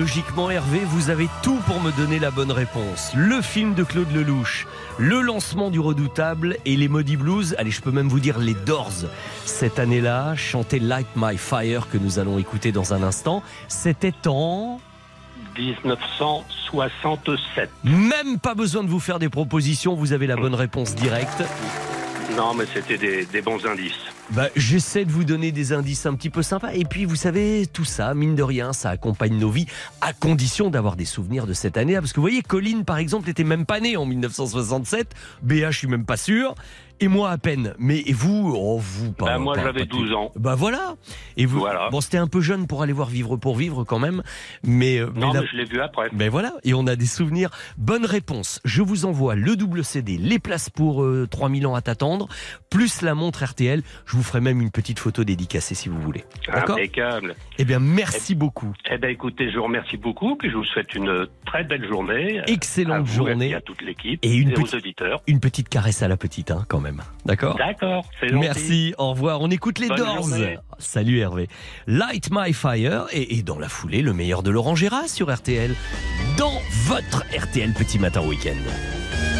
Logiquement, 0.00 0.50
Hervé, 0.50 0.80
vous 0.86 1.10
avez 1.10 1.28
tout 1.42 1.58
pour 1.66 1.78
me 1.82 1.92
donner 1.92 2.18
la 2.18 2.30
bonne 2.30 2.52
réponse. 2.52 3.12
Le 3.14 3.42
film 3.42 3.74
de 3.74 3.84
Claude 3.84 4.10
Lelouch, 4.10 4.66
le 4.98 5.20
lancement 5.20 5.68
du 5.68 5.78
Redoutable 5.78 6.56
et 6.64 6.78
les 6.78 6.88
Maudits 6.88 7.18
Blues. 7.18 7.54
Allez, 7.58 7.70
je 7.70 7.82
peux 7.82 7.90
même 7.90 8.08
vous 8.08 8.18
dire 8.18 8.38
les 8.38 8.54
Doors. 8.54 9.04
Cette 9.44 9.78
année-là, 9.78 10.36
chanter 10.36 10.78
Light 10.78 11.06
My 11.16 11.36
Fire 11.36 11.86
que 11.90 11.98
nous 11.98 12.18
allons 12.18 12.38
écouter 12.38 12.72
dans 12.72 12.94
un 12.94 13.02
instant, 13.02 13.42
c'était 13.68 14.26
en 14.26 14.80
1967. 15.58 17.68
même 17.84 18.38
pas 18.38 18.54
besoin 18.54 18.82
de 18.82 18.88
vous 18.88 19.00
faire 19.00 19.18
des 19.18 19.28
propositions, 19.28 19.94
vous 19.94 20.14
avez 20.14 20.26
la 20.26 20.36
bonne 20.36 20.54
réponse 20.54 20.94
directe. 20.94 21.44
Non, 22.38 22.54
mais 22.54 22.64
c'était 22.72 22.96
des, 22.96 23.26
des 23.26 23.42
bons 23.42 23.66
indices. 23.66 24.00
Bah, 24.32 24.48
j'essaie 24.54 25.04
de 25.04 25.10
vous 25.10 25.24
donner 25.24 25.50
des 25.50 25.72
indices 25.72 26.06
un 26.06 26.14
petit 26.14 26.30
peu 26.30 26.42
sympas. 26.42 26.72
Et 26.74 26.84
puis, 26.84 27.04
vous 27.04 27.16
savez, 27.16 27.66
tout 27.66 27.84
ça, 27.84 28.14
mine 28.14 28.36
de 28.36 28.42
rien, 28.44 28.72
ça 28.72 28.90
accompagne 28.90 29.36
nos 29.36 29.50
vies, 29.50 29.66
à 30.00 30.12
condition 30.12 30.70
d'avoir 30.70 30.94
des 30.94 31.04
souvenirs 31.04 31.46
de 31.48 31.52
cette 31.52 31.76
année. 31.76 31.94
Parce 31.94 32.12
que 32.12 32.16
vous 32.16 32.22
voyez, 32.22 32.42
Colline, 32.42 32.84
par 32.84 32.98
exemple, 32.98 33.26
n'était 33.26 33.42
même 33.44 33.66
pas 33.66 33.80
née 33.80 33.96
en 33.96 34.06
1967. 34.06 35.14
Béa, 35.42 35.70
je 35.72 35.78
suis 35.78 35.88
même 35.88 36.04
pas 36.04 36.16
sûr. 36.16 36.54
Et 37.02 37.08
moi, 37.08 37.30
à 37.30 37.38
peine. 37.38 37.72
Mais 37.78 38.00
et 38.00 38.12
vous, 38.12 38.52
oh, 38.54 38.78
vous, 38.78 39.12
pas. 39.12 39.24
Bah, 39.24 39.38
moi, 39.38 39.54
j'avais 39.56 39.80
pas 39.80 39.86
tout. 39.86 40.02
12 40.04 40.12
ans. 40.12 40.32
Bah 40.36 40.54
voilà. 40.54 40.96
Et 41.38 41.46
vous, 41.46 41.60
Voilà. 41.60 41.88
bon, 41.90 42.02
c'était 42.02 42.18
un 42.18 42.26
peu 42.26 42.42
jeune 42.42 42.66
pour 42.66 42.82
aller 42.82 42.92
voir 42.92 43.08
Vivre 43.08 43.38
pour 43.38 43.56
Vivre 43.56 43.84
quand 43.84 43.98
même. 43.98 44.22
Mais, 44.64 44.98
euh, 44.98 45.08
Non, 45.14 45.32
là- 45.32 45.40
mais 45.40 45.46
je 45.50 45.56
l'ai 45.56 45.64
vu 45.64 45.80
après. 45.80 46.10
ben 46.12 46.28
voilà, 46.28 46.52
et 46.62 46.74
on 46.74 46.86
a 46.86 46.96
des 46.96 47.06
souvenirs. 47.06 47.48
Bonne 47.78 48.04
réponse. 48.04 48.60
Je 48.66 48.82
vous 48.82 49.06
envoie 49.06 49.34
le 49.34 49.56
double 49.56 49.82
CD, 49.82 50.18
les 50.18 50.38
places 50.38 50.68
pour 50.68 51.02
euh, 51.02 51.26
3000 51.30 51.66
ans 51.66 51.74
à 51.74 51.80
t'attendre, 51.80 52.28
plus 52.68 53.00
la 53.00 53.14
montre 53.14 53.42
RTL. 53.46 53.82
Je 54.04 54.16
vous 54.18 54.19
ferai 54.22 54.40
même 54.40 54.60
une 54.60 54.70
petite 54.70 54.98
photo 54.98 55.24
dédicacée 55.24 55.74
si 55.74 55.88
vous 55.88 56.00
voulez. 56.00 56.24
D'accord 56.46 56.76
Impeccable. 56.76 57.34
Eh 57.58 57.64
bien, 57.64 57.78
merci 57.78 58.34
beaucoup. 58.34 58.72
Eh 58.90 58.98
bien, 58.98 59.08
écoutez, 59.10 59.50
je 59.50 59.56
vous 59.56 59.64
remercie 59.64 59.96
beaucoup, 59.96 60.36
puis 60.36 60.50
je 60.50 60.56
vous 60.56 60.64
souhaite 60.64 60.94
une 60.94 61.26
très 61.46 61.64
belle 61.64 61.86
journée. 61.88 62.42
Excellente 62.46 62.96
à 62.96 63.00
vous 63.00 63.12
journée. 63.14 63.50
Et 63.50 63.54
à 63.54 63.60
toute 63.60 63.80
l'équipe 63.82 64.18
Et 64.22 64.34
une 64.34 64.52
aux 64.52 64.62
petite- 64.62 64.74
auditeurs. 64.74 65.22
Une 65.26 65.40
petite 65.40 65.68
caresse 65.68 66.02
à 66.02 66.08
la 66.08 66.16
petite, 66.16 66.50
hein, 66.50 66.64
quand 66.68 66.78
même. 66.78 66.90
même. 66.90 67.02
D'accord 67.24 67.56
D'accord, 67.56 68.04
c'est 68.18 68.26
gentil. 68.28 68.40
Merci, 68.40 68.94
au 68.98 69.10
revoir. 69.10 69.40
On 69.42 69.48
écoute 69.50 69.78
les 69.78 69.86
Bonne 69.88 69.98
Doors. 69.98 70.16
journée. 70.28 70.56
Salut 70.78 71.18
Hervé. 71.20 71.46
Light 71.86 72.28
My 72.32 72.52
Fire 72.52 73.06
et, 73.12 73.36
et 73.36 73.42
dans 73.44 73.58
la 73.60 73.68
foulée, 73.68 74.02
le 74.02 74.12
meilleur 74.12 74.42
de 74.42 74.50
Laurent 74.50 74.74
Gérard 74.74 75.08
sur 75.08 75.32
RTL. 75.32 75.72
Dans 76.36 76.60
votre 76.86 77.24
RTL 77.36 77.72
Petit 77.74 77.98
Matin 78.00 78.22
Week-end. 78.26 79.39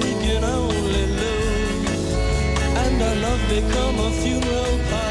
We 0.00 0.12
can 0.24 0.44
only 0.44 1.06
lose. 1.20 2.14
And 2.82 3.02
our 3.02 3.16
love 3.16 3.42
become 3.48 3.98
a 3.98 4.10
funeral 4.22 4.78
pyre. 4.90 5.05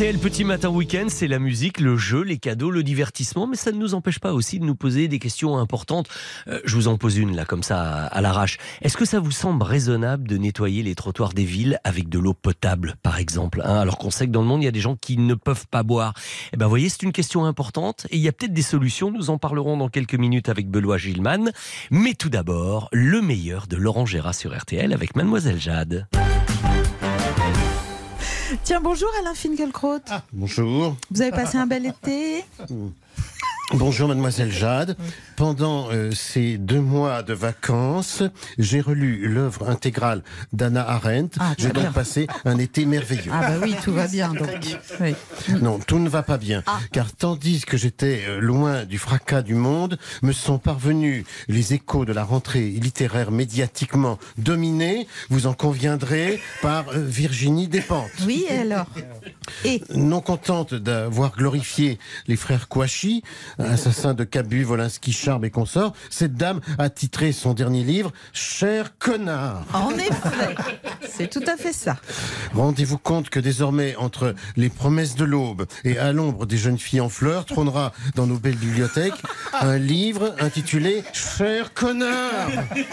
RTL 0.00 0.18
Petit 0.18 0.44
Matin 0.44 0.70
Week-end, 0.70 1.08
c'est 1.08 1.28
la 1.28 1.38
musique, 1.38 1.78
le 1.78 1.98
jeu, 1.98 2.22
les 2.22 2.38
cadeaux, 2.38 2.70
le 2.70 2.82
divertissement, 2.82 3.46
mais 3.46 3.56
ça 3.56 3.70
ne 3.70 3.76
nous 3.76 3.92
empêche 3.92 4.18
pas 4.18 4.32
aussi 4.32 4.58
de 4.58 4.64
nous 4.64 4.74
poser 4.74 5.08
des 5.08 5.18
questions 5.18 5.58
importantes. 5.58 6.08
Euh, 6.48 6.58
je 6.64 6.74
vous 6.74 6.88
en 6.88 6.96
pose 6.96 7.18
une 7.18 7.36
là, 7.36 7.44
comme 7.44 7.62
ça, 7.62 8.06
à, 8.06 8.20
l'arrache. 8.22 8.56
Est-ce 8.80 8.96
que 8.96 9.04
ça 9.04 9.20
vous 9.20 9.30
semble 9.30 9.62
raisonnable 9.62 10.26
de 10.26 10.38
nettoyer 10.38 10.82
les 10.82 10.94
trottoirs 10.94 11.34
des 11.34 11.44
villes 11.44 11.78
avec 11.84 12.08
de 12.08 12.18
l'eau 12.18 12.32
potable, 12.32 12.94
par 13.02 13.18
exemple 13.18 13.60
hein, 13.62 13.74
Alors 13.74 13.98
qu'on 13.98 14.10
sait 14.10 14.26
que 14.26 14.32
dans 14.32 14.40
le 14.40 14.46
monde, 14.46 14.62
il 14.62 14.64
y 14.64 14.68
a 14.68 14.72
des 14.72 14.80
gens 14.80 14.96
qui 14.96 15.18
ne 15.18 15.34
peuvent 15.34 15.66
pas 15.70 15.82
boire. 15.82 16.14
Eh 16.54 16.56
ben, 16.56 16.64
vous 16.64 16.70
voyez, 16.70 16.88
c'est 16.88 17.02
une 17.02 17.12
question 17.12 17.44
importante 17.44 18.06
et 18.08 18.16
il 18.16 18.22
y 18.22 18.28
a 18.28 18.32
peut-être 18.32 18.54
des 18.54 18.62
solutions. 18.62 19.10
Nous 19.10 19.28
en 19.28 19.36
parlerons 19.36 19.76
dans 19.76 19.90
quelques 19.90 20.14
minutes 20.14 20.48
avec 20.48 20.70
Benoît 20.70 20.96
Gilman. 20.96 21.52
Mais 21.90 22.14
tout 22.14 22.30
d'abord, 22.30 22.88
le 22.92 23.20
meilleur 23.20 23.66
de 23.66 23.76
Laurent 23.76 24.06
Gérard 24.06 24.34
sur 24.34 24.58
RTL 24.58 24.94
avec 24.94 25.14
Mademoiselle 25.14 25.60
Jade. 25.60 26.06
Tiens, 28.64 28.80
bonjour 28.80 29.08
Alain 29.20 29.34
Finkielkraut. 29.34 30.00
Bonjour. 30.32 30.96
Vous 31.10 31.22
avez 31.22 31.30
passé 31.30 31.56
un 31.56 31.66
bel 31.66 31.86
été 31.86 32.44
Bonjour 33.72 34.08
mademoiselle 34.08 34.50
Jade. 34.50 34.96
Pendant 35.36 35.90
euh, 35.90 36.10
ces 36.10 36.58
deux 36.58 36.80
mois 36.80 37.22
de 37.22 37.32
vacances, 37.32 38.22
j'ai 38.58 38.80
relu 38.80 39.28
l'œuvre 39.28 39.70
intégrale 39.70 40.22
d'Anna 40.52 40.86
Arendt. 40.86 41.38
Ah, 41.40 41.54
j'ai 41.56 41.70
donc 41.70 41.92
passé 41.92 42.26
un 42.44 42.58
été 42.58 42.84
merveilleux. 42.84 43.30
Ah 43.32 43.48
bah 43.48 43.54
oui, 43.62 43.74
tout 43.82 43.92
va 43.92 44.08
bien 44.08 44.34
donc. 44.34 44.50
Oui. 45.00 45.14
Non, 45.62 45.78
tout 45.78 45.98
ne 45.98 46.08
va 46.08 46.22
pas 46.22 46.36
bien. 46.36 46.62
Ah. 46.66 46.80
Car 46.92 47.12
tandis 47.12 47.60
que 47.60 47.76
j'étais 47.76 48.24
euh, 48.28 48.40
loin 48.40 48.84
du 48.84 48.98
fracas 48.98 49.42
du 49.42 49.54
monde, 49.54 49.98
me 50.22 50.32
sont 50.32 50.58
parvenus 50.58 51.24
les 51.48 51.72
échos 51.72 52.04
de 52.04 52.12
la 52.12 52.24
rentrée 52.24 52.68
littéraire 52.68 53.30
médiatiquement 53.30 54.18
dominée, 54.36 55.06
vous 55.30 55.46
en 55.46 55.54
conviendrez, 55.54 56.40
par 56.60 56.88
euh, 56.88 56.98
Virginie 56.98 57.68
Despentes. 57.68 58.10
Oui, 58.26 58.46
et 58.50 58.58
alors? 58.58 58.86
Et 59.64 59.82
Non 59.94 60.20
contente 60.20 60.74
d'avoir 60.74 61.36
glorifié 61.36 61.98
les 62.26 62.36
frères 62.36 62.68
Kouachi, 62.68 63.22
assassins 63.64 64.14
de 64.14 64.24
Cabu, 64.24 64.62
Volinsky, 64.62 65.12
Charb 65.12 65.44
et 65.44 65.50
consorts, 65.50 65.92
cette 66.10 66.34
dame 66.34 66.60
a 66.78 66.90
titré 66.90 67.32
son 67.32 67.54
dernier 67.54 67.84
livre 67.84 68.12
Cher 68.32 68.96
connard. 68.98 69.64
En 69.72 69.90
effet, 69.90 70.56
c'est 71.20 71.28
tout 71.28 71.44
à 71.46 71.56
fait 71.56 71.72
ça. 71.72 71.96
Rendez-vous 72.54 72.96
compte 72.98 73.28
que 73.28 73.40
désormais, 73.40 73.94
entre 73.96 74.34
les 74.56 74.70
promesses 74.70 75.16
de 75.16 75.24
l'aube 75.24 75.66
et 75.84 75.98
à 75.98 76.12
l'ombre 76.12 76.46
des 76.46 76.56
jeunes 76.56 76.78
filles 76.78 77.00
en 77.00 77.08
fleurs, 77.10 77.44
trônera 77.44 77.92
dans 78.14 78.26
nos 78.26 78.38
belles 78.38 78.56
bibliothèques 78.56 79.20
un 79.60 79.76
livre 79.76 80.34
intitulé 80.40 81.04
Cher 81.12 81.74
connard. 81.74 82.48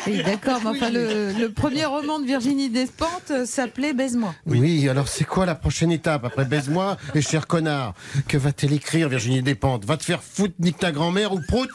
Oui, 0.08 0.22
d'accord, 0.24 0.60
mais 0.64 0.70
enfin, 0.72 0.90
le, 0.90 1.32
le 1.32 1.52
premier 1.52 1.86
roman 1.86 2.20
de 2.20 2.26
Virginie 2.26 2.70
Despentes 2.70 3.46
s'appelait 3.46 3.94
Baise-moi. 3.94 4.34
Oui, 4.46 4.90
alors 4.90 5.08
c'est 5.08 5.24
quoi 5.24 5.46
la 5.46 5.56
prochaine 5.56 5.92
étape 5.92 6.26
après 6.26 6.46
Baise-moi 6.46 6.98
et 7.16 7.22
cher 7.22 7.48
connard? 7.48 7.94
Que 8.28 8.38
va-t-elle 8.38 8.74
écrire, 8.74 9.08
Virginie 9.08 9.42
Despentes? 9.42 9.86
Va 9.86 9.96
te 9.96 10.04
faire 10.04 10.22
foutre, 10.22 10.56
nique 10.60 10.80
ta 10.80 10.92
grand-mère 10.92 11.34
ou 11.34 11.40
prout? 11.48 11.70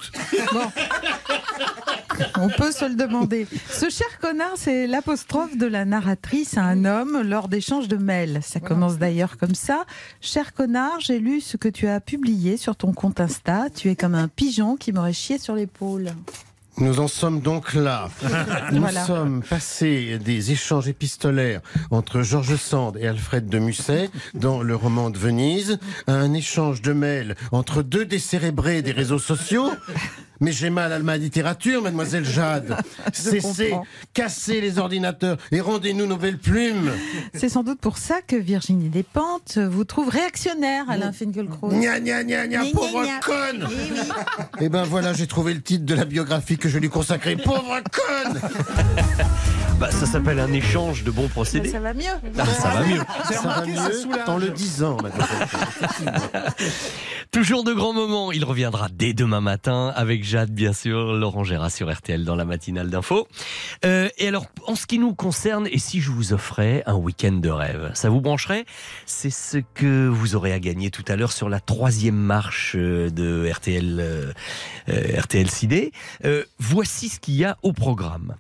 On 2.39 2.49
peut 2.49 2.73
se 2.73 2.85
le 2.85 2.95
demander. 2.95 3.47
Ce 3.71 3.89
cher 3.91 4.07
connard, 4.21 4.53
c'est 4.57 4.87
l'apostrophe 4.87 5.57
de 5.57 5.67
la 5.67 5.85
narratrice 5.85 6.57
à 6.57 6.63
un 6.63 6.85
homme 6.85 7.23
lors 7.23 7.49
d'échanges 7.49 7.89
de 7.89 7.97
mails. 7.97 8.41
Ça 8.43 8.61
commence 8.61 8.99
d'ailleurs 8.99 9.37
comme 9.39 9.55
ça. 9.55 9.85
Cher 10.21 10.53
connard, 10.55 11.01
j'ai 11.01 11.19
lu 11.19 11.41
ce 11.41 11.57
que 11.57 11.69
tu 11.69 11.87
as 11.89 12.01
publié 12.01 12.57
sur 12.57 12.77
ton 12.77 12.93
compte 12.93 13.21
Insta. 13.21 13.67
Tu 13.75 13.91
es 13.91 13.97
comme 13.97 14.15
un 14.15 14.29
pigeon 14.29 14.77
qui 14.77 14.93
m'aurait 14.93 15.13
chié 15.13 15.39
sur 15.39 15.55
l'épaule. 15.55 16.11
Nous 16.79 17.01
en 17.01 17.07
sommes 17.09 17.41
donc 17.41 17.75
là. 17.75 18.09
Nous 18.73 18.81
Voilà. 18.81 19.05
sommes 19.05 19.43
passés 19.43 20.19
des 20.19 20.53
échanges 20.53 20.89
épistolaires 20.89 21.61
entre 21.91 22.23
Georges 22.23 22.57
Sand 22.57 22.97
et 22.97 23.07
Alfred 23.07 23.47
de 23.47 23.59
Musset 23.59 24.09
dans 24.33 24.63
le 24.63 24.75
roman 24.75 25.11
de 25.11 25.19
Venise 25.19 25.79
à 26.07 26.13
un 26.15 26.33
échange 26.33 26.81
de 26.81 26.95
mails 26.95 27.35
entre 27.53 27.83
deux 27.83 28.07
décérébrés 28.07 28.81
des 28.81 28.93
réseaux 28.93 29.19
sociaux. 29.19 29.71
Mais 30.43 30.51
j'ai 30.51 30.71
mal 30.71 30.93
à 30.93 30.99
ma 30.99 31.17
littérature, 31.17 31.83
mademoiselle 31.83 32.25
Jade. 32.25 32.77
Cessez, 33.13 33.75
cassez 34.13 34.61
les 34.61 34.79
ordinateurs 34.79 35.37
et 35.53 35.61
rendez-nous 35.61 36.05
nos 36.07 36.17
belles 36.17 36.39
plumes. 36.39 36.91
C'est 37.33 37.49
sans 37.49 37.63
doute 37.63 37.79
pour 37.79 37.97
ça 37.97 38.21
que 38.27 38.35
Virginie 38.35 38.89
Despentes 38.89 39.59
vous 39.59 39.85
trouve 39.85 40.09
réactionnaire, 40.09 40.91
Alain 40.91 41.13
Finkielkraut. 41.13 41.71
Gna 41.71 42.01
gna 42.01 42.25
gna 42.25 42.49
gna, 42.49 42.65
pauvre 42.73 43.07
conne 43.25 43.69
Eh. 43.71 44.65
Eh 44.65 44.69
ben 44.69 44.83
voilà, 44.83 45.13
j'ai 45.13 45.29
trouvé 45.29 45.55
le 45.55 45.63
titre 45.63 45.85
de 45.85 45.95
la 45.95 46.05
biographie 46.05 46.59
que 46.59 46.69
je 46.69 46.79
lui 46.79 46.89
consacrais. 46.89 47.37
Pauvre 47.37 47.81
conne 47.93 48.41
Bah, 49.83 49.91
ça 49.91 50.07
s'appelle 50.07 50.39
un 50.39 50.53
échange 50.53 51.03
de 51.03 51.11
bons 51.11 51.27
procédés. 51.27 51.69
Ça 51.69 51.81
va 51.81 51.93
mieux. 51.93 52.05
Ah, 52.39 52.47
ça 52.47 52.69
va 52.69 52.87
mieux. 52.87 53.01
Ça 53.25 53.41
va 53.49 53.67
mieux 53.67 54.29
en 54.29 54.39
le 54.39 54.51
disant, 54.51 54.97
mademoiselle. 55.03 55.49
Toujours 57.33 57.65
de 57.65 57.73
grands 57.73 57.93
moments. 57.93 58.31
Il 58.31 58.45
reviendra 58.45 58.89
dès 58.93 59.13
demain 59.13 59.41
matin 59.41 59.93
avec 59.97 60.23
Jade, 60.23 60.53
bien 60.53 60.73
sûr. 60.73 61.15
Laurent 61.15 61.43
Gérard 61.43 61.73
sur 61.73 61.93
RTL 61.93 62.25
dans 62.25 62.37
la 62.37 62.45
matinale 62.45 62.91
d'info. 62.91 63.27
Euh, 63.85 64.09
et 64.19 64.29
alors, 64.29 64.47
en 64.69 64.77
ce 64.77 64.87
qui 64.87 65.01
nous 65.01 65.15
concerne, 65.15 65.67
et 65.67 65.79
si 65.79 66.01
je 66.01 66.13
vous 66.13 66.33
offrais 66.33 66.85
un 66.87 66.95
week-end 66.95 67.33
de 67.33 67.51
rêve, 67.51 67.91
ça 67.95 68.09
vous 68.09 68.21
brancherait? 68.21 68.67
C'est 69.07 69.31
ce 69.31 69.59
que 69.75 70.07
vous 70.07 70.37
aurez 70.37 70.53
à 70.53 70.61
gagner 70.61 70.93
tout 70.93 71.05
à 71.09 71.17
l'heure 71.17 71.33
sur 71.33 71.49
la 71.49 71.59
troisième 71.59 72.15
marche 72.15 72.77
euh, 72.77 73.11
de 73.11 73.51
RTL, 73.51 73.99
euh, 73.99 74.33
euh, 74.91 75.21
RTL 75.21 75.51
CD. 75.51 75.91
Euh, 76.25 76.45
voici 76.61 77.09
ce 77.09 77.19
qu'il 77.19 77.35
y 77.35 77.45
a 77.45 77.57
au 77.63 77.73
programme. 77.73 78.37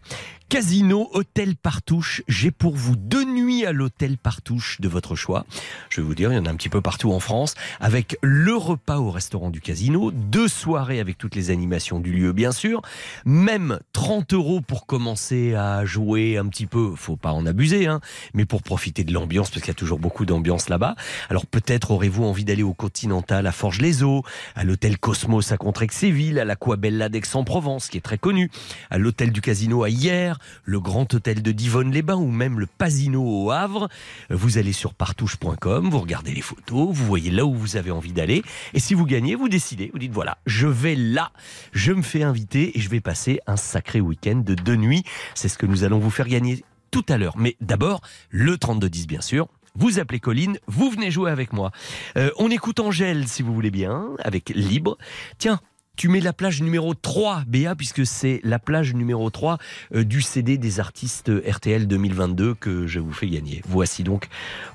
Casino, 0.52 1.08
hôtel 1.14 1.56
Partouche. 1.56 2.22
J'ai 2.28 2.50
pour 2.50 2.76
vous 2.76 2.94
deux 2.94 3.24
nuits 3.24 3.64
à 3.64 3.72
l'hôtel 3.72 4.18
Partouche 4.18 4.82
de 4.82 4.88
votre 4.88 5.16
choix. 5.16 5.46
Je 5.88 6.02
vais 6.02 6.06
vous 6.06 6.14
dire, 6.14 6.30
il 6.30 6.34
y 6.34 6.38
en 6.38 6.44
a 6.44 6.50
un 6.50 6.56
petit 6.56 6.68
peu 6.68 6.82
partout 6.82 7.10
en 7.10 7.20
France, 7.20 7.54
avec 7.80 8.18
le 8.20 8.54
repas 8.54 8.98
au 8.98 9.10
restaurant 9.10 9.48
du 9.48 9.62
casino, 9.62 10.10
deux 10.10 10.48
soirées 10.48 11.00
avec 11.00 11.16
toutes 11.16 11.36
les 11.36 11.48
animations 11.48 12.00
du 12.00 12.12
lieu, 12.12 12.34
bien 12.34 12.52
sûr, 12.52 12.82
même 13.24 13.78
30 13.94 14.34
euros 14.34 14.60
pour 14.60 14.84
commencer 14.84 15.54
à 15.54 15.86
jouer 15.86 16.36
un 16.36 16.46
petit 16.48 16.66
peu. 16.66 16.92
Faut 16.96 17.16
pas 17.16 17.32
en 17.32 17.46
abuser, 17.46 17.86
hein, 17.86 18.02
mais 18.34 18.44
pour 18.44 18.62
profiter 18.62 19.04
de 19.04 19.14
l'ambiance, 19.14 19.48
parce 19.48 19.62
qu'il 19.62 19.70
y 19.70 19.70
a 19.70 19.74
toujours 19.74 20.00
beaucoup 20.00 20.26
d'ambiance 20.26 20.68
là-bas. 20.68 20.96
Alors 21.30 21.46
peut-être 21.46 21.92
aurez-vous 21.92 22.24
envie 22.24 22.44
d'aller 22.44 22.62
au 22.62 22.74
Continental 22.74 23.46
à 23.46 23.52
Forges-les-Eaux, 23.52 24.22
à 24.54 24.64
l'hôtel 24.64 24.98
Cosmos 24.98 25.50
à 25.50 25.56
Contrexéville, 25.56 26.38
à 26.38 26.44
l'Aquabella 26.44 27.08
d'Aix-en-Provence, 27.08 27.88
qui 27.88 27.96
est 27.96 28.02
très 28.02 28.18
connu, 28.18 28.50
à 28.90 28.98
l'hôtel 28.98 29.32
du 29.32 29.40
casino 29.40 29.82
à 29.82 29.88
Hier, 29.88 30.38
le 30.64 30.80
grand 30.80 31.12
hôtel 31.14 31.42
de 31.42 31.52
Divonne-les-Bains 31.52 32.16
ou 32.16 32.30
même 32.30 32.60
le 32.60 32.66
Pasino 32.66 33.22
au 33.22 33.50
Havre. 33.50 33.88
Vous 34.30 34.58
allez 34.58 34.72
sur 34.72 34.94
partouche.com, 34.94 35.90
vous 35.90 35.98
regardez 36.00 36.32
les 36.32 36.40
photos, 36.40 36.88
vous 36.92 37.06
voyez 37.06 37.30
là 37.30 37.44
où 37.44 37.54
vous 37.54 37.76
avez 37.76 37.90
envie 37.90 38.12
d'aller. 38.12 38.42
Et 38.74 38.80
si 38.80 38.94
vous 38.94 39.06
gagnez, 39.06 39.34
vous 39.34 39.48
décidez, 39.48 39.90
vous 39.92 39.98
dites 39.98 40.12
voilà, 40.12 40.38
je 40.46 40.66
vais 40.66 40.94
là, 40.94 41.32
je 41.72 41.92
me 41.92 42.02
fais 42.02 42.22
inviter 42.22 42.76
et 42.76 42.80
je 42.80 42.88
vais 42.88 43.00
passer 43.00 43.40
un 43.46 43.56
sacré 43.56 44.00
week-end 44.00 44.42
de 44.44 44.54
deux 44.54 44.76
nuits. 44.76 45.04
C'est 45.34 45.48
ce 45.48 45.58
que 45.58 45.66
nous 45.66 45.84
allons 45.84 45.98
vous 45.98 46.10
faire 46.10 46.28
gagner 46.28 46.64
tout 46.90 47.04
à 47.08 47.18
l'heure. 47.18 47.36
Mais 47.36 47.56
d'abord, 47.60 48.00
le 48.30 48.56
3210 48.56 49.06
bien 49.06 49.20
sûr. 49.20 49.48
Vous 49.74 49.98
appelez 49.98 50.20
Colline, 50.20 50.58
vous 50.66 50.90
venez 50.90 51.10
jouer 51.10 51.30
avec 51.30 51.54
moi. 51.54 51.70
Euh, 52.18 52.30
on 52.36 52.50
écoute 52.50 52.78
Angèle 52.78 53.26
si 53.26 53.42
vous 53.42 53.54
voulez 53.54 53.70
bien, 53.70 54.10
avec 54.22 54.50
Libre. 54.50 54.98
Tiens, 55.38 55.60
tu 55.96 56.08
mets 56.08 56.20
la 56.20 56.32
plage 56.32 56.62
numéro 56.62 56.94
3, 56.94 57.44
Béa, 57.46 57.74
puisque 57.74 58.06
c'est 58.06 58.40
la 58.44 58.58
plage 58.58 58.94
numéro 58.94 59.30
3 59.30 59.58
euh, 59.94 60.04
du 60.04 60.22
CD 60.22 60.58
des 60.58 60.80
artistes 60.80 61.30
RTL 61.30 61.86
2022 61.86 62.54
que 62.54 62.86
je 62.86 63.00
vous 63.00 63.12
fais 63.12 63.28
gagner. 63.28 63.62
Voici 63.66 64.02
donc 64.02 64.28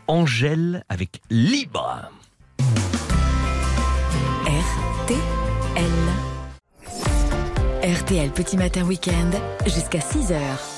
Angèle 0.07 0.84
avec 0.89 1.22
Libre. 1.30 2.09
RTL. 4.45 5.18
RTL 7.84 8.30
Petit 8.32 8.57
Matin 8.57 8.84
Week-end 8.84 9.32
jusqu'à 9.65 9.99
6h. 9.99 10.76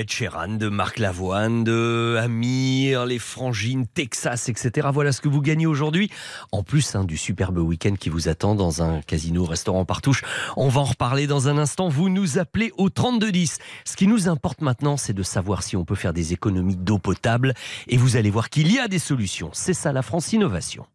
Ed 0.00 0.10
Sheeran, 0.10 0.56
de 0.56 0.70
Marc 0.70 0.98
Lavoine, 0.98 1.62
de 1.62 2.16
Amir, 2.18 3.04
les 3.04 3.18
Frangines, 3.18 3.86
Texas, 3.86 4.48
etc. 4.48 4.88
Voilà 4.90 5.12
ce 5.12 5.20
que 5.20 5.28
vous 5.28 5.42
gagnez 5.42 5.66
aujourd'hui. 5.66 6.10
En 6.52 6.62
plus 6.62 6.94
hein, 6.94 7.04
du 7.04 7.18
superbe 7.18 7.58
week-end 7.58 7.96
qui 8.00 8.08
vous 8.08 8.30
attend 8.30 8.54
dans 8.54 8.82
un 8.82 9.02
casino, 9.02 9.44
restaurant 9.44 9.84
Partouche. 9.84 10.22
On 10.56 10.70
va 10.70 10.80
en 10.80 10.84
reparler 10.84 11.26
dans 11.26 11.48
un 11.48 11.58
instant. 11.58 11.90
Vous 11.90 12.08
nous 12.08 12.38
appelez 12.38 12.72
au 12.78 12.88
3210. 12.88 13.58
Ce 13.84 13.94
qui 13.94 14.06
nous 14.06 14.26
importe 14.26 14.62
maintenant, 14.62 14.96
c'est 14.96 15.12
de 15.12 15.22
savoir 15.22 15.62
si 15.62 15.76
on 15.76 15.84
peut 15.84 15.94
faire 15.94 16.14
des 16.14 16.32
économies 16.32 16.76
d'eau 16.76 16.96
potable. 16.96 17.52
Et 17.86 17.98
vous 17.98 18.16
allez 18.16 18.30
voir 18.30 18.48
qu'il 18.48 18.72
y 18.72 18.78
a 18.78 18.88
des 18.88 18.98
solutions. 18.98 19.50
C'est 19.52 19.74
ça 19.74 19.92
la 19.92 20.00
France 20.00 20.32
Innovation. 20.32 20.86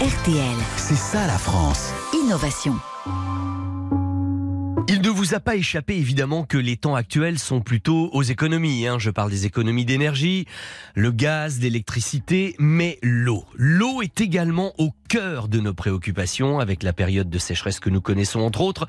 RTL. 0.00 0.56
C'est 0.78 0.96
ça 0.96 1.26
la 1.26 1.36
France. 1.36 1.92
Innovation. 2.14 2.76
Vous 5.26 5.34
a 5.34 5.40
pas 5.40 5.56
échappé 5.56 5.96
évidemment 5.96 6.44
que 6.44 6.56
les 6.56 6.76
temps 6.76 6.94
actuels 6.94 7.40
sont 7.40 7.60
plutôt 7.60 8.10
aux 8.12 8.22
économies. 8.22 8.86
hein. 8.86 9.00
Je 9.00 9.10
parle 9.10 9.28
des 9.28 9.44
économies 9.44 9.84
d'énergie, 9.84 10.46
le 10.94 11.10
gaz, 11.10 11.58
d'électricité, 11.58 12.54
mais 12.60 13.00
l'eau. 13.02 13.44
L'eau 13.56 14.02
est 14.02 14.20
également 14.20 14.72
au 14.78 14.92
cœur 15.08 15.48
de 15.48 15.60
nos 15.60 15.74
préoccupations 15.74 16.58
avec 16.58 16.82
la 16.82 16.92
période 16.92 17.30
de 17.30 17.38
sécheresse 17.38 17.80
que 17.80 17.90
nous 17.90 18.00
connaissons 18.00 18.40
entre 18.40 18.60
autres. 18.60 18.86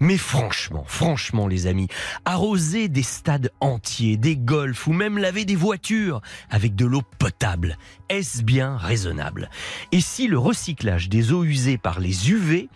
Mais 0.00 0.16
franchement, 0.16 0.84
franchement 0.86 1.46
les 1.46 1.66
amis, 1.66 1.88
arroser 2.24 2.88
des 2.88 3.02
stades 3.02 3.50
entiers, 3.60 4.16
des 4.16 4.36
golfs 4.36 4.86
ou 4.86 4.92
même 4.92 5.18
laver 5.18 5.44
des 5.44 5.56
voitures 5.56 6.20
avec 6.50 6.74
de 6.74 6.84
l'eau 6.84 7.02
potable, 7.18 7.78
est-ce 8.08 8.42
bien 8.42 8.76
raisonnable? 8.76 9.50
Et 9.92 10.00
si 10.00 10.26
le 10.26 10.38
recyclage 10.38 11.08
des 11.08 11.32
eaux 11.32 11.44
usées 11.44 11.78
par 11.78 12.00
les 12.00 12.30
UV 12.30 12.68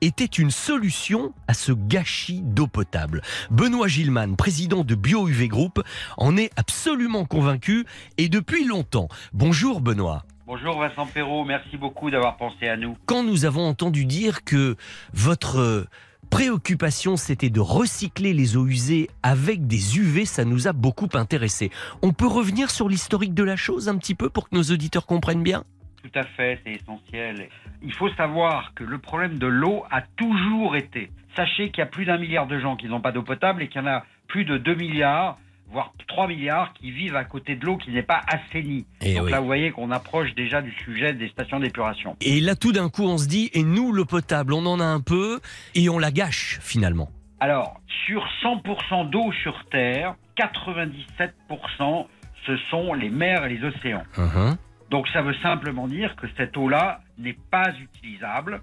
était 0.00 0.24
une 0.24 0.50
solution 0.50 1.32
à 1.48 1.54
ce 1.54 1.72
gâchis 1.72 2.42
d'eau 2.42 2.66
potable? 2.66 3.22
Benoît 3.50 3.88
Gilman, 3.88 4.36
président 4.36 4.84
de 4.84 4.94
BioUV 4.94 5.48
Group, 5.48 5.82
en 6.18 6.36
est 6.36 6.50
absolument 6.56 7.24
convaincu 7.24 7.86
et 8.18 8.28
depuis 8.28 8.66
longtemps. 8.66 9.08
Bonjour 9.32 9.80
Benoît. 9.80 10.24
Bonjour 10.54 10.78
Vincent 10.78 11.06
Perrault, 11.06 11.46
merci 11.46 11.78
beaucoup 11.78 12.10
d'avoir 12.10 12.36
pensé 12.36 12.68
à 12.68 12.76
nous. 12.76 12.94
Quand 13.06 13.22
nous 13.22 13.46
avons 13.46 13.66
entendu 13.66 14.04
dire 14.04 14.44
que 14.44 14.76
votre 15.14 15.58
euh, 15.60 15.88
préoccupation 16.30 17.16
c'était 17.16 17.48
de 17.48 17.58
recycler 17.58 18.34
les 18.34 18.58
eaux 18.58 18.66
usées 18.66 19.08
avec 19.22 19.66
des 19.66 19.98
UV, 19.98 20.26
ça 20.26 20.44
nous 20.44 20.68
a 20.68 20.74
beaucoup 20.74 21.08
intéressé. 21.14 21.70
On 22.02 22.12
peut 22.12 22.26
revenir 22.26 22.68
sur 22.68 22.90
l'historique 22.90 23.32
de 23.32 23.42
la 23.42 23.56
chose 23.56 23.88
un 23.88 23.96
petit 23.96 24.14
peu 24.14 24.28
pour 24.28 24.50
que 24.50 24.54
nos 24.54 24.64
auditeurs 24.64 25.06
comprennent 25.06 25.42
bien? 25.42 25.64
Tout 26.02 26.18
à 26.18 26.24
fait, 26.24 26.60
c'est 26.66 26.72
essentiel. 26.72 27.48
Il 27.80 27.94
faut 27.94 28.10
savoir 28.10 28.74
que 28.74 28.84
le 28.84 28.98
problème 28.98 29.38
de 29.38 29.46
l'eau 29.46 29.84
a 29.90 30.02
toujours 30.02 30.76
été. 30.76 31.10
Sachez 31.34 31.70
qu'il 31.70 31.78
y 31.78 31.86
a 31.86 31.86
plus 31.86 32.04
d'un 32.04 32.18
milliard 32.18 32.46
de 32.46 32.58
gens 32.58 32.76
qui 32.76 32.88
n'ont 32.88 33.00
pas 33.00 33.12
d'eau 33.12 33.22
potable 33.22 33.62
et 33.62 33.68
qu'il 33.68 33.80
y 33.80 33.84
en 33.84 33.88
a 33.88 34.04
plus 34.28 34.44
de 34.44 34.58
2 34.58 34.74
milliards, 34.74 35.38
voire 35.72 35.92
3 36.08 36.28
milliards 36.28 36.72
qui 36.74 36.90
vivent 36.90 37.16
à 37.16 37.24
côté 37.24 37.56
de 37.56 37.64
l'eau 37.64 37.76
qui 37.76 37.90
n'est 37.90 38.02
pas 38.02 38.20
assainie. 38.26 38.86
Eh 39.00 39.14
Donc 39.14 39.24
oui. 39.24 39.30
là, 39.30 39.40
vous 39.40 39.46
voyez 39.46 39.70
qu'on 39.70 39.90
approche 39.90 40.34
déjà 40.34 40.60
du 40.60 40.72
sujet 40.84 41.14
des 41.14 41.28
stations 41.28 41.58
d'épuration. 41.58 42.16
Et 42.20 42.40
là 42.40 42.54
tout 42.54 42.72
d'un 42.72 42.88
coup 42.88 43.04
on 43.04 43.18
se 43.18 43.26
dit, 43.26 43.50
et 43.54 43.62
nous 43.62 43.92
l'eau 43.92 44.04
potable, 44.04 44.52
on 44.52 44.66
en 44.66 44.80
a 44.80 44.84
un 44.84 45.00
peu 45.00 45.40
et 45.74 45.88
on 45.88 45.98
la 45.98 46.10
gâche 46.10 46.58
finalement. 46.60 47.08
Alors, 47.40 47.80
sur 48.06 48.24
100% 48.42 49.10
d'eau 49.10 49.32
sur 49.42 49.64
Terre, 49.70 50.14
97% 50.36 52.06
ce 52.46 52.56
sont 52.70 52.92
les 52.94 53.10
mers 53.10 53.44
et 53.44 53.56
les 53.56 53.64
océans. 53.64 54.02
Uh-huh. 54.16 54.56
Donc 54.90 55.08
ça 55.08 55.22
veut 55.22 55.34
simplement 55.42 55.88
dire 55.88 56.14
que 56.16 56.26
cette 56.36 56.56
eau-là 56.56 57.00
n'est 57.18 57.38
pas 57.50 57.70
utilisable 57.80 58.60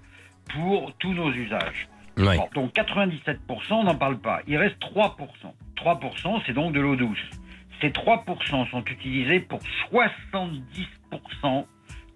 pour 0.52 0.92
tous 0.98 1.12
nos 1.12 1.32
usages. 1.32 1.88
Bon, 2.16 2.48
donc 2.54 2.74
97%, 2.74 3.38
on 3.70 3.84
n'en 3.84 3.94
parle 3.94 4.18
pas. 4.18 4.40
Il 4.46 4.56
reste 4.56 4.76
3%. 4.80 5.16
3%, 5.84 6.42
c'est 6.46 6.52
donc 6.52 6.72
de 6.72 6.80
l'eau 6.80 6.96
douce. 6.96 7.18
Ces 7.80 7.88
3% 7.88 8.70
sont 8.70 8.84
utilisés 8.84 9.40
pour 9.40 9.60
70% 9.92 11.64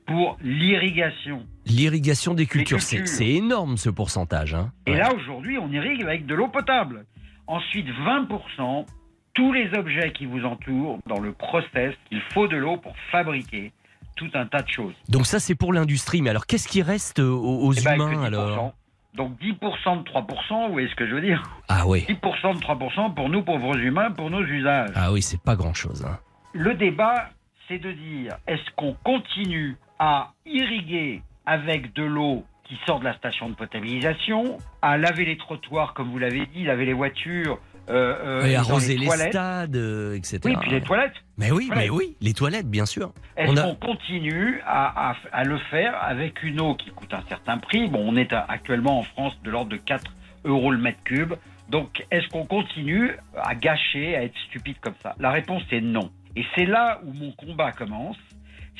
pour 0.06 0.36
l'irrigation. 0.42 1.46
L'irrigation 1.66 2.34
des 2.34 2.46
cultures, 2.46 2.82
c'est 2.82 2.96
cultures. 2.96 3.14
c'est 3.14 3.28
énorme 3.30 3.76
ce 3.78 3.88
pourcentage. 3.88 4.54
Hein. 4.54 4.70
Et 4.86 4.94
là, 4.94 5.14
aujourd'hui, 5.14 5.56
on 5.58 5.70
irrigue 5.70 6.02
avec 6.02 6.26
de 6.26 6.34
l'eau 6.34 6.48
potable. 6.48 7.06
Ensuite, 7.46 7.86
20%, 7.88 8.86
tous 9.32 9.52
les 9.52 9.72
objets 9.74 10.12
qui 10.12 10.26
vous 10.26 10.44
entourent 10.44 10.98
dans 11.06 11.20
le 11.20 11.32
process, 11.32 11.94
il 12.10 12.20
faut 12.32 12.46
de 12.48 12.56
l'eau 12.56 12.76
pour 12.76 12.94
fabriquer 13.10 13.72
tout 14.16 14.28
un 14.34 14.46
tas 14.46 14.62
de 14.62 14.68
choses. 14.68 14.94
Donc 15.08 15.26
ça 15.26 15.40
c'est 15.40 15.54
pour 15.56 15.72
l'industrie, 15.72 16.22
mais 16.22 16.30
alors 16.30 16.46
qu'est-ce 16.46 16.68
qui 16.68 16.82
reste 16.82 17.18
aux, 17.18 17.40
aux 17.42 17.72
Eh 17.72 17.82
ben, 17.82 17.94
humains 17.96 18.10
que 18.14 18.20
10%. 18.20 18.24
alors? 18.26 18.74
Donc 19.14 19.38
10% 19.40 20.02
de 20.02 20.10
3%, 20.10 20.66
vous 20.66 20.72
voyez 20.72 20.88
ce 20.88 20.94
que 20.96 21.06
je 21.06 21.14
veux 21.14 21.20
dire 21.20 21.42
Ah 21.68 21.86
oui. 21.86 22.04
10% 22.08 22.54
de 22.56 22.60
3% 22.60 23.14
pour 23.14 23.28
nous 23.28 23.42
pauvres 23.42 23.76
humains, 23.78 24.10
pour 24.10 24.28
nos 24.30 24.42
usages. 24.42 24.90
Ah 24.96 25.12
oui, 25.12 25.22
c'est 25.22 25.40
pas 25.40 25.54
grand-chose. 25.54 26.04
hein. 26.04 26.18
Le 26.52 26.74
débat, 26.74 27.30
c'est 27.68 27.78
de 27.78 27.92
dire, 27.92 28.32
est-ce 28.46 28.70
qu'on 28.76 28.94
continue 29.04 29.76
à 29.98 30.32
irriguer 30.46 31.22
avec 31.46 31.92
de 31.94 32.02
l'eau 32.02 32.44
qui 32.64 32.76
sort 32.86 32.98
de 32.98 33.04
la 33.04 33.14
station 33.14 33.48
de 33.50 33.54
potabilisation, 33.54 34.58
à 34.82 34.96
laver 34.96 35.24
les 35.26 35.36
trottoirs, 35.36 35.94
comme 35.94 36.10
vous 36.10 36.18
l'avez 36.18 36.46
dit, 36.46 36.64
laver 36.64 36.86
les 36.86 36.92
voitures, 36.94 37.58
euh, 37.90 38.42
euh, 38.42 38.44
Et 38.46 38.54
dans 38.54 38.60
arroser 38.60 38.96
les, 38.96 39.06
toilettes. 39.06 39.28
stades, 39.32 39.76
euh, 39.76 40.14
etc. 40.16 40.40
Oui, 40.44 40.56
puis 40.60 40.70
les 40.70 40.80
toilettes. 40.82 41.12
Mais 41.36 41.50
oui, 41.50 41.66
Toilettes. 41.66 41.84
mais 41.84 41.90
oui, 41.90 42.16
les 42.20 42.32
toilettes, 42.32 42.68
bien 42.70 42.86
sûr. 42.86 43.12
Est-ce 43.36 43.50
On 43.52 43.56
a- 43.56 43.62
qu'on 43.62 43.74
continue 43.74 44.60
à, 44.66 45.10
à- 45.10 45.16
à 45.32 45.44
le 45.44 45.58
faire 45.70 45.94
avec 46.02 46.42
une 46.42 46.60
eau 46.60 46.74
qui 46.74 46.90
coûte 46.90 47.12
un 47.12 47.22
certain 47.28 47.58
prix 47.58 47.88
Bon, 47.88 48.04
on 48.06 48.16
est 48.16 48.32
à- 48.32 48.44
actuellement 48.48 48.98
en 49.00 49.02
France 49.02 49.36
de 49.42 49.50
l'ordre 49.50 49.70
de 49.70 49.76
4 49.76 50.12
euros 50.44 50.70
le 50.70 50.78
mètre 50.78 51.02
cube. 51.04 51.34
Donc, 51.68 52.04
est-ce 52.10 52.28
qu'on 52.28 52.44
continue 52.46 53.12
à 53.36 53.54
gâcher, 53.54 54.16
à 54.16 54.22
être 54.24 54.36
stupide 54.48 54.76
comme 54.80 54.94
ça? 55.02 55.14
La 55.18 55.30
réponse 55.30 55.62
est 55.72 55.80
non. 55.80 56.10
Et 56.36 56.44
c'est 56.54 56.66
là 56.66 57.00
où 57.04 57.12
mon 57.12 57.32
combat 57.32 57.72
commence. 57.72 58.16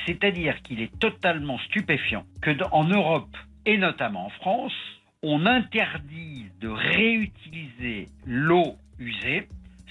C'est-à-dire 0.06 0.60
qu'il 0.62 0.80
est 0.82 0.96
totalement 0.98 1.58
stupéfiant 1.58 2.24
que 2.42 2.50
dans- 2.50 2.68
en 2.72 2.84
Europe 2.84 3.34
et 3.64 3.78
notamment 3.78 4.26
en 4.26 4.30
France, 4.30 4.72
on 5.22 5.46
interdise 5.46 6.50
de 6.60 6.68
réutiliser 6.68 8.08
l'eau 8.26 8.76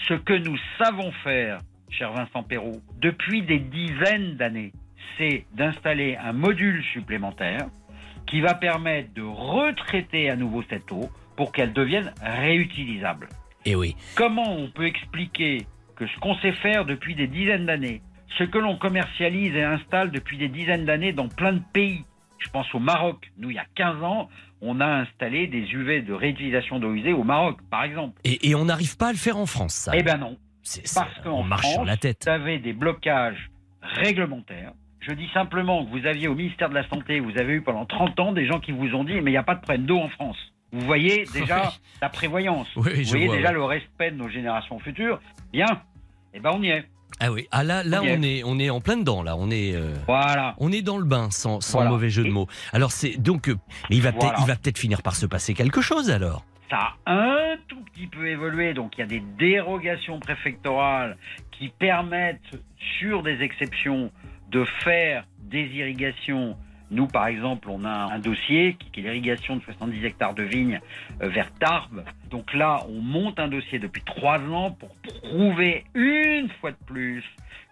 ce 0.08 0.14
que 0.14 0.34
nous 0.34 0.58
savons 0.78 1.12
faire, 1.24 1.60
cher 1.90 2.12
Vincent 2.12 2.44
Perrault, 2.44 2.82
depuis 3.00 3.42
des 3.42 3.60
dizaines 3.60 4.36
d'années, 4.36 4.74
c'est 5.18 5.46
d'installer 5.54 6.18
un 6.18 6.34
module 6.34 6.84
supplémentaire 6.94 7.68
qui 8.26 8.42
va 8.42 8.54
permettre 8.54 9.14
de 9.14 9.22
retraiter 9.22 10.30
à 10.30 10.36
nouveau 10.36 10.64
cette 10.70 10.92
eau 10.92 11.10
pour 11.36 11.52
qu'elle 11.52 11.74
devienne 11.74 12.14
réutilisable. 12.22 13.30
Et 13.66 13.72
Eh 13.72 13.76
oui. 13.76 13.96
Comment 14.16 14.56
on 14.56 14.70
peut 14.70 14.86
expliquer 14.86 15.66
que 15.96 16.08
ce 16.08 16.20
qu'on 16.20 16.36
sait 16.36 16.52
faire 16.54 16.86
depuis 16.86 17.16
des 17.16 17.28
dizaines 17.28 17.66
d'années, 17.66 18.02
ce 18.38 18.44
que 18.44 18.58
l'on 18.58 18.78
commercialise 18.78 19.56
et 19.56 19.64
installe 19.64 20.12
depuis 20.12 20.38
des 20.38 20.48
dizaines 20.48 20.86
d'années 20.86 21.14
dans 21.14 21.28
plein 21.28 21.54
de 21.54 21.62
pays, 21.72 22.04
je 22.40 22.50
pense 22.50 22.74
au 22.74 22.80
Maroc, 22.80 23.32
nous 23.38 23.52
il 23.52 23.56
y 23.56 23.60
a 23.60 23.66
15 23.76 24.04
ans, 24.04 24.30
on 24.66 24.80
a 24.80 24.86
installé 24.88 25.48
des 25.48 25.60
UV 25.74 26.02
de 26.02 26.14
réutilisation 26.14 26.80
d'eau 26.80 26.94
usée 26.94 27.12
au 27.14 27.24
Maroc, 27.24 27.58
par 27.70 27.84
exemple. 27.84 28.20
Et, 28.24 28.50
et 28.50 28.56
on 28.56 28.66
n'arrive 28.66 28.96
pas 28.98 29.10
à 29.10 29.12
le 29.12 29.18
faire 29.18 29.38
en 29.38 29.46
France, 29.46 29.74
ça. 29.74 29.92
Eh 29.96 30.04
ben 30.04 30.18
non. 30.18 30.38
C'est- 30.62 30.82
Parce 30.96 31.14
c'est- 31.16 31.24
qu'en 31.24 31.40
on 31.40 31.44
marche 31.44 31.62
France, 31.64 31.74
sur 31.74 31.84
la 31.86 31.98
tête. 31.98 32.24
vous 32.24 32.30
avez 32.32 32.58
des 32.60 32.72
blocages 32.74 33.50
réglementaires. 33.82 34.72
Je 35.02 35.12
dis 35.14 35.28
simplement 35.34 35.86
que 35.86 35.90
vous 35.92 36.06
aviez 36.06 36.28
au 36.30 36.36
ministère 36.36 36.70
de 36.70 36.76
la 36.76 36.88
Santé, 36.88 37.20
vous 37.20 37.38
avez 37.38 37.54
eu 37.56 37.62
pendant 37.62 37.86
30 37.86 38.18
ans 38.20 38.32
des 38.32 38.46
gens 38.48 38.60
qui 38.62 38.72
vous 38.72 38.94
ont 38.96 39.04
dit 39.04 39.16
mais 39.20 39.32
il 39.32 39.34
n'y 39.34 39.38
a 39.38 39.44
pas 39.44 39.56
de 39.56 39.62
problème 39.62 39.86
d'eau 39.86 40.00
en 40.00 40.08
France. 40.10 40.38
Vous 40.72 40.80
voyez 40.86 41.26
déjà 41.34 41.64
Oui. 41.66 41.80
la 42.02 42.10
prévoyance. 42.10 42.68
Oui, 42.78 43.04
vous 43.04 43.10
voyez 43.10 43.26
vois, 43.28 43.36
déjà 43.36 43.50
ouais. 43.50 43.54
le 43.56 43.64
respect 43.66 44.12
de 44.12 44.16
nos 44.16 44.30
générations 44.30 44.80
futures. 44.80 45.20
Bien. 45.52 45.68
Eh 46.34 46.40
ben 46.40 46.52
on 46.54 46.64
y 46.64 46.70
est. 46.70 46.86
Ah 47.20 47.32
oui. 47.32 47.48
Ah 47.52 47.64
là, 47.64 47.84
là, 47.84 48.02
On 48.02 48.06
est. 48.06 48.18
on 48.18 48.24
est, 48.24 48.44
on 48.44 48.60
est 48.60 48.70
en 48.70 48.82
plein 48.82 48.98
dedans. 48.98 49.24
Là, 49.24 49.36
on 49.38 49.50
est. 49.52 49.74
euh, 49.76 49.94
Voilà. 50.08 50.56
On 50.58 50.72
est 50.72 50.82
dans 50.82 50.98
le 50.98 51.06
bain, 51.06 51.30
sans, 51.32 51.62
sans 51.62 51.78
Voilà. 51.80 51.92
mauvais 51.92 52.10
jeu 52.10 52.24
de 52.24 52.30
mots. 52.30 52.48
Alors 52.74 52.92
c'est 52.92 53.18
donc, 53.18 53.50
euh, 53.50 53.56
mais 53.90 53.96
il 53.98 54.02
va 54.02 54.12
peut-être, 54.12 54.36
il 54.40 54.46
va 54.48 54.56
peut-être 54.56 54.78
finir 54.80 55.02
par 55.02 55.16
se 55.16 55.26
passer 55.26 55.54
quelque 55.54 55.82
chose 55.82 56.10
alors. 56.12 56.44
Ça 56.70 56.94
a 57.06 57.12
un 57.14 57.56
tout 57.68 57.82
petit 57.94 58.08
peu 58.08 58.28
évolué, 58.28 58.74
donc 58.74 58.94
il 58.98 59.02
y 59.02 59.04
a 59.04 59.08
des 59.08 59.22
dérogations 59.38 60.20
préfectorales 60.20 61.18
qui 61.52 61.70
permettent, 61.70 62.42
sur 63.00 63.22
des 63.22 63.42
exceptions, 63.42 64.12
de 64.50 64.66
faire 64.84 65.26
des 65.40 65.66
irrigations. 65.66 66.58
Nous, 66.94 67.08
par 67.08 67.26
exemple, 67.26 67.70
on 67.72 67.86
a 67.86 68.14
un 68.14 68.20
dossier 68.20 68.76
qui 68.76 69.00
est 69.00 69.04
l'irrigation 69.04 69.56
de 69.56 69.64
70 69.64 70.06
hectares 70.06 70.36
de 70.36 70.44
vignes 70.44 70.80
euh, 71.22 71.28
vers 71.28 71.52
Tarbes. 71.56 72.06
Donc 72.30 72.54
là, 72.54 72.86
on 72.88 73.02
monte 73.02 73.40
un 73.40 73.48
dossier 73.48 73.80
depuis 73.80 74.04
trois 74.04 74.40
ans 74.40 74.70
pour 74.72 74.96
prouver 75.02 75.86
une 75.96 76.50
fois 76.62 76.70
de 76.70 76.78
plus 76.86 77.24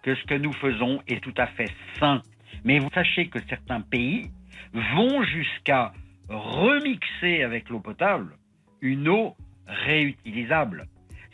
que 0.02 0.16
ce 0.16 0.24
que 0.24 0.34
nous 0.34 0.52
faisons 0.52 1.00
est 1.06 1.22
tout 1.22 1.34
à 1.36 1.46
fait 1.46 1.70
sain. 2.00 2.20
Mais 2.64 2.80
vous 2.80 2.90
sachez 2.92 3.28
que 3.28 3.38
certains 3.48 3.80
pays 3.80 4.28
vont 4.72 5.22
jusqu'à 5.22 5.92
remixer 6.28 7.44
avec 7.44 7.68
l'eau 7.68 7.78
potable 7.78 8.36
une 8.80 9.08
eau 9.08 9.36
réutilisable. 9.68 10.88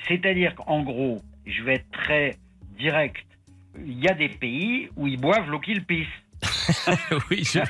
C'est-à-dire 0.07 0.55
qu'en 0.57 0.83
gros, 0.83 1.23
je 1.47 1.63
vais 1.63 1.77
être 1.77 1.91
très 1.91 2.37
direct, 2.79 3.27
il 3.79 3.99
y 3.99 4.09
a 4.09 4.15
des 4.15 4.29
pays 4.29 4.91
où 4.97 5.07
ils 5.07 5.19
boivent 5.19 5.49
l'eau 5.49 5.59
qu'ils 5.59 5.87
pissent. 5.87 6.07
oui, 7.31 7.43
je, 7.45 7.61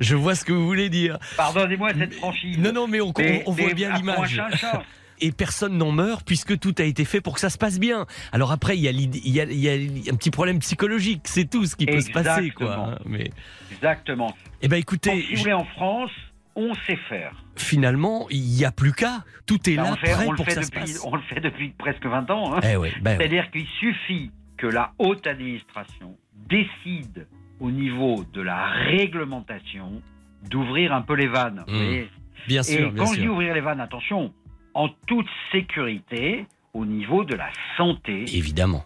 je 0.00 0.16
vois 0.16 0.34
ce 0.34 0.44
que 0.44 0.52
vous 0.52 0.66
voulez 0.66 0.88
dire. 0.88 1.18
Pardonnez-moi 1.36 1.92
cette 1.98 2.14
franchise. 2.14 2.58
Non, 2.58 2.72
non, 2.72 2.86
mais 2.88 3.00
on, 3.00 3.12
Mais- 3.18 3.42
on 3.46 3.52
voit 3.52 3.68
mais 3.68 3.74
bien 3.74 3.96
l'image. 3.96 4.40
et 5.20 5.30
personne 5.30 5.78
n'en 5.78 5.92
meurt 5.92 6.26
puisque 6.26 6.58
tout 6.58 6.74
a 6.78 6.82
été 6.82 7.04
fait 7.04 7.20
pour 7.20 7.34
que 7.34 7.40
ça 7.40 7.50
se 7.50 7.58
passe 7.58 7.78
bien. 7.78 8.06
Alors 8.32 8.50
après, 8.52 8.76
il 8.76 8.80
y 8.82 8.88
a, 8.88 8.92
l'idée- 8.92 9.20
il 9.24 9.32
y 9.32 9.40
a, 9.40 9.44
il 9.44 9.58
y 10.04 10.08
a 10.08 10.12
un 10.12 10.16
petit 10.16 10.30
problème 10.32 10.58
psychologique, 10.58 11.22
c'est 11.24 11.48
tout 11.48 11.64
ce 11.66 11.76
qui 11.76 11.86
peut 11.86 12.00
se 12.00 12.10
passer. 12.10 12.50
Quoi, 12.50 12.66
Exactement. 12.66 12.88
hein, 12.90 12.98
mais... 13.06 13.30
Exactement. 13.70 14.36
Eh 14.62 14.68
ben 14.68 14.76
écoutez, 14.76 15.26
vous 15.34 15.48
en 15.50 15.64
France, 15.64 16.10
on 16.56 16.74
sait 16.86 16.98
faire. 17.08 17.32
finalement, 17.56 18.26
il 18.30 18.42
n'y 18.42 18.64
a 18.64 18.72
plus 18.72 18.92
qu'à. 18.92 19.24
Tout 19.46 19.58
est 19.70 19.76
Ben, 19.76 19.82
là, 19.84 19.96
fait, 19.96 20.12
prêt 20.12 20.26
pour 20.26 20.44
que 20.44 20.52
ça 20.52 20.62
se 20.62 20.68
depuis, 20.70 20.80
passe. 20.80 21.00
on 21.04 21.14
le 21.16 21.22
fait 21.22 21.40
depuis 21.40 21.70
presque 21.78 22.04
20 22.04 22.30
ans. 22.30 22.56
hein. 22.56 22.60
Eh 22.64 22.76
oui, 22.76 22.90
ben 23.00 23.12
oui. 23.12 23.16
C'est-à-dire 23.18 23.50
qu'il 23.50 23.66
suffit 23.80 24.30
que 24.56 24.66
la 24.66 24.92
haute 24.98 25.26
administration 25.26 26.16
décide 26.48 27.26
au 27.62 27.70
niveau 27.70 28.24
de 28.32 28.42
la 28.42 28.66
réglementation 28.66 30.02
d'ouvrir 30.50 30.92
un 30.92 31.02
peu 31.02 31.14
les 31.14 31.28
vannes. 31.28 31.64
vous 31.66 31.72
Mmh. 31.74 31.76
voyez. 31.84 32.08
Bien 32.48 32.62
sûr, 32.64 32.88
Et 32.88 32.90
bien 32.90 33.04
quand 33.04 33.12
je 33.14 33.20
dis 33.20 33.28
ouvrir 33.28 33.54
les 33.54 33.60
vannes, 33.60 33.80
attention, 33.80 34.32
en 34.74 34.88
toute 35.06 35.28
sécurité 35.52 36.46
au 36.74 36.84
niveau 36.84 37.24
de 37.24 37.34
la 37.36 37.50
santé 37.76 38.24
Évidemment. 38.36 38.84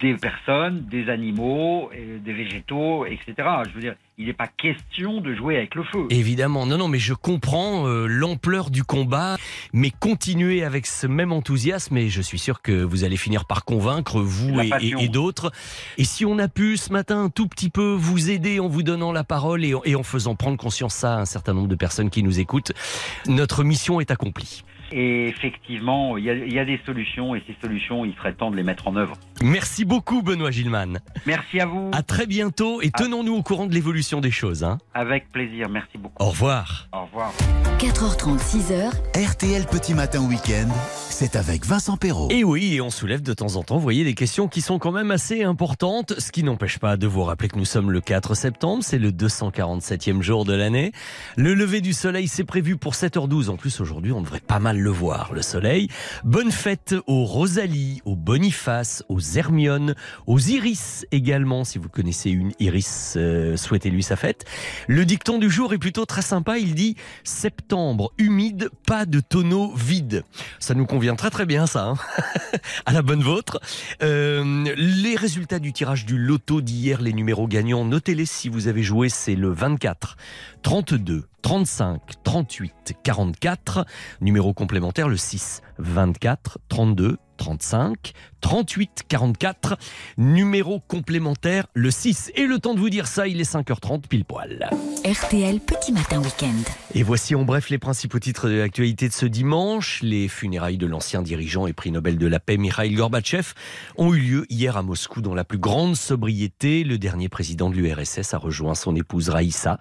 Des 0.00 0.14
personnes, 0.14 0.84
des 0.90 1.08
animaux, 1.08 1.90
des 2.24 2.32
végétaux, 2.32 3.06
etc. 3.06 3.34
Je 3.68 3.74
veux 3.74 3.80
dire, 3.80 3.94
il 4.18 4.26
n'est 4.26 4.32
pas 4.32 4.46
question 4.46 5.20
de 5.20 5.34
jouer 5.34 5.56
avec 5.56 5.74
le 5.74 5.82
feu. 5.82 6.06
Évidemment, 6.10 6.66
non, 6.66 6.78
non, 6.78 6.86
mais 6.86 6.98
je 7.00 7.14
comprends 7.14 7.88
euh, 7.88 8.06
l'ampleur 8.06 8.70
du 8.70 8.84
combat, 8.84 9.36
mais 9.72 9.90
continuez 9.90 10.62
avec 10.62 10.86
ce 10.86 11.08
même 11.08 11.32
enthousiasme 11.32 11.96
et 11.96 12.08
je 12.08 12.22
suis 12.22 12.38
sûr 12.38 12.62
que 12.62 12.70
vous 12.84 13.02
allez 13.02 13.16
finir 13.16 13.44
par 13.46 13.64
convaincre, 13.64 14.20
vous 14.20 14.60
et, 14.60 14.68
passion. 14.68 14.98
et- 15.00 15.04
et 15.04 15.08
d'autres. 15.08 15.50
Et 15.98 16.04
si 16.04 16.24
on 16.24 16.38
a 16.38 16.46
pu 16.46 16.76
ce 16.76 16.92
matin 16.92 17.24
un 17.24 17.28
tout 17.30 17.48
petit 17.48 17.70
peu 17.70 17.92
vous 17.98 18.30
aider 18.30 18.60
en 18.60 18.68
vous 18.68 18.84
donnant 18.84 19.10
la 19.10 19.24
parole 19.24 19.64
et 19.64 19.74
en, 19.74 19.82
et 19.84 19.96
en 19.96 20.04
faisant 20.04 20.36
prendre 20.36 20.56
conscience 20.56 20.94
ça 20.94 21.14
à 21.14 21.20
un 21.20 21.24
certain 21.24 21.52
nombre 21.54 21.68
de 21.68 21.74
personnes 21.74 22.10
qui 22.10 22.22
nous 22.22 22.38
écoutent, 22.38 22.72
notre 23.26 23.64
mission 23.64 24.00
est 24.00 24.12
accomplie. 24.12 24.62
Et 24.92 25.28
effectivement, 25.28 26.16
il 26.16 26.24
y, 26.24 26.30
a- 26.30 26.34
il 26.34 26.52
y 26.52 26.58
a 26.58 26.64
des 26.64 26.80
solutions, 26.86 27.34
et 27.34 27.42
ces 27.46 27.56
solutions, 27.62 28.04
il 28.04 28.14
serait 28.14 28.34
temps 28.34 28.50
de 28.50 28.56
les 28.56 28.62
mettre 28.62 28.88
en 28.88 28.96
œuvre. 28.96 29.14
Merci 29.42 29.84
beaucoup 29.84 30.22
Benoît 30.22 30.50
Gilman. 30.50 30.98
Merci 31.26 31.60
à 31.60 31.66
vous. 31.66 31.90
À 31.92 32.02
très 32.02 32.26
bientôt 32.26 32.80
et 32.82 32.90
tenons-nous 32.90 33.34
au 33.34 33.42
courant 33.42 33.66
de 33.66 33.74
l'évolution 33.74 34.20
des 34.20 34.30
choses. 34.30 34.62
Hein. 34.64 34.78
Avec 34.94 35.28
plaisir, 35.30 35.68
merci 35.68 35.98
beaucoup. 35.98 36.22
Au 36.22 36.30
revoir. 36.30 36.88
Au 36.92 37.04
revoir. 37.06 37.32
4h30, 37.78 38.38
6h. 38.38 38.90
RTL 39.30 39.66
Petit 39.66 39.94
Matin 39.94 40.20
Week-end, 40.26 40.68
c'est 41.10 41.36
avec 41.36 41.66
Vincent 41.66 41.96
Perrault. 41.96 42.28
Et 42.30 42.44
oui, 42.44 42.74
et 42.74 42.80
on 42.80 42.90
soulève 42.90 43.20
de 43.22 43.34
temps 43.34 43.56
en 43.56 43.62
temps, 43.62 43.76
vous 43.76 43.82
voyez, 43.82 44.04
des 44.04 44.14
questions 44.14 44.48
qui 44.48 44.60
sont 44.60 44.78
quand 44.78 44.92
même 44.92 45.10
assez 45.10 45.42
importantes, 45.44 46.14
ce 46.18 46.30
qui 46.32 46.42
n'empêche 46.44 46.78
pas 46.78 46.96
de 46.96 47.06
vous 47.06 47.22
rappeler 47.24 47.48
que 47.48 47.58
nous 47.58 47.64
sommes 47.64 47.90
le 47.90 48.00
4 48.00 48.34
septembre, 48.34 48.82
c'est 48.84 48.98
le 48.98 49.10
247e 49.10 50.22
jour 50.22 50.44
de 50.44 50.54
l'année. 50.54 50.92
Le 51.36 51.54
lever 51.54 51.80
du 51.80 51.92
soleil, 51.92 52.28
c'est 52.28 52.44
prévu 52.44 52.76
pour 52.76 52.94
7h12. 52.94 53.50
En 53.50 53.56
plus, 53.56 53.80
aujourd'hui, 53.80 54.12
on 54.12 54.20
devrait 54.22 54.40
pas 54.40 54.60
mal 54.60 54.78
le 54.84 54.90
voir, 54.90 55.32
le 55.32 55.40
soleil. 55.40 55.88
Bonne 56.24 56.52
fête 56.52 56.94
aux 57.06 57.24
Rosalie, 57.24 58.02
aux 58.04 58.16
Boniface, 58.16 59.02
aux 59.08 59.20
Hermione, 59.20 59.94
aux 60.26 60.38
Iris 60.38 61.06
également. 61.10 61.64
Si 61.64 61.78
vous 61.78 61.88
connaissez 61.88 62.30
une 62.30 62.52
Iris, 62.60 63.14
euh, 63.16 63.56
souhaitez-lui 63.56 64.02
sa 64.02 64.16
fête. 64.16 64.44
Le 64.86 65.06
dicton 65.06 65.38
du 65.38 65.50
jour 65.50 65.72
est 65.72 65.78
plutôt 65.78 66.04
très 66.04 66.20
sympa. 66.20 66.58
Il 66.58 66.74
dit 66.74 66.96
septembre 67.24 68.12
humide, 68.18 68.68
pas 68.86 69.06
de 69.06 69.20
tonneau 69.20 69.72
vide. 69.74 70.22
Ça 70.60 70.74
nous 70.74 70.84
convient 70.84 71.16
très 71.16 71.30
très 71.30 71.46
bien 71.46 71.66
ça. 71.66 71.86
hein. 71.86 71.96
à 72.86 72.92
la 72.92 73.00
bonne 73.00 73.22
vôtre. 73.22 73.60
Euh, 74.02 74.64
les 74.76 75.16
résultats 75.16 75.60
du 75.60 75.72
tirage 75.72 76.04
du 76.04 76.18
loto 76.18 76.60
d'hier, 76.60 77.00
les 77.00 77.14
numéros 77.14 77.48
gagnants, 77.48 77.86
notez-les 77.86 78.26
si 78.26 78.50
vous 78.50 78.68
avez 78.68 78.82
joué, 78.82 79.08
c'est 79.08 79.34
le 79.34 79.48
24, 79.48 80.18
32, 80.62 81.24
35, 81.44 82.00
38, 82.22 82.94
44. 83.02 83.84
Numéro 84.22 84.54
complémentaire, 84.54 85.08
le 85.08 85.18
6, 85.18 85.60
24, 85.76 86.58
32, 86.70 87.18
35, 87.36 88.14
38, 88.44 89.04
44. 89.08 89.78
Numéro 90.18 90.78
complémentaire, 90.78 91.64
le 91.72 91.90
6. 91.90 92.30
Et 92.34 92.44
le 92.44 92.58
temps 92.58 92.74
de 92.74 92.78
vous 92.78 92.90
dire 92.90 93.06
ça, 93.06 93.26
il 93.26 93.40
est 93.40 93.50
5h30 93.50 94.02
pile 94.06 94.26
poil. 94.26 94.68
RTL 95.02 95.60
Petit 95.60 95.92
Matin 95.92 96.20
Week-end. 96.20 96.52
Et 96.94 97.02
voici 97.02 97.34
en 97.34 97.44
bref 97.44 97.70
les 97.70 97.78
principaux 97.78 98.18
titres 98.18 98.50
de 98.50 98.56
l'actualité 98.56 99.08
de 99.08 99.14
ce 99.14 99.24
dimanche. 99.24 100.00
Les 100.02 100.28
funérailles 100.28 100.76
de 100.76 100.86
l'ancien 100.86 101.22
dirigeant 101.22 101.66
et 101.66 101.72
prix 101.72 101.90
Nobel 101.90 102.18
de 102.18 102.26
la 102.26 102.38
paix 102.38 102.58
Mikhail 102.58 102.92
Gorbatchev 102.92 103.54
ont 103.96 104.12
eu 104.12 104.18
lieu 104.20 104.46
hier 104.50 104.76
à 104.76 104.82
Moscou 104.82 105.22
dans 105.22 105.34
la 105.34 105.44
plus 105.44 105.58
grande 105.58 105.96
sobriété. 105.96 106.84
Le 106.84 106.98
dernier 106.98 107.30
président 107.30 107.70
de 107.70 107.76
l'URSS 107.76 108.34
a 108.34 108.38
rejoint 108.38 108.74
son 108.74 108.94
épouse 108.94 109.30
Raïssa 109.30 109.78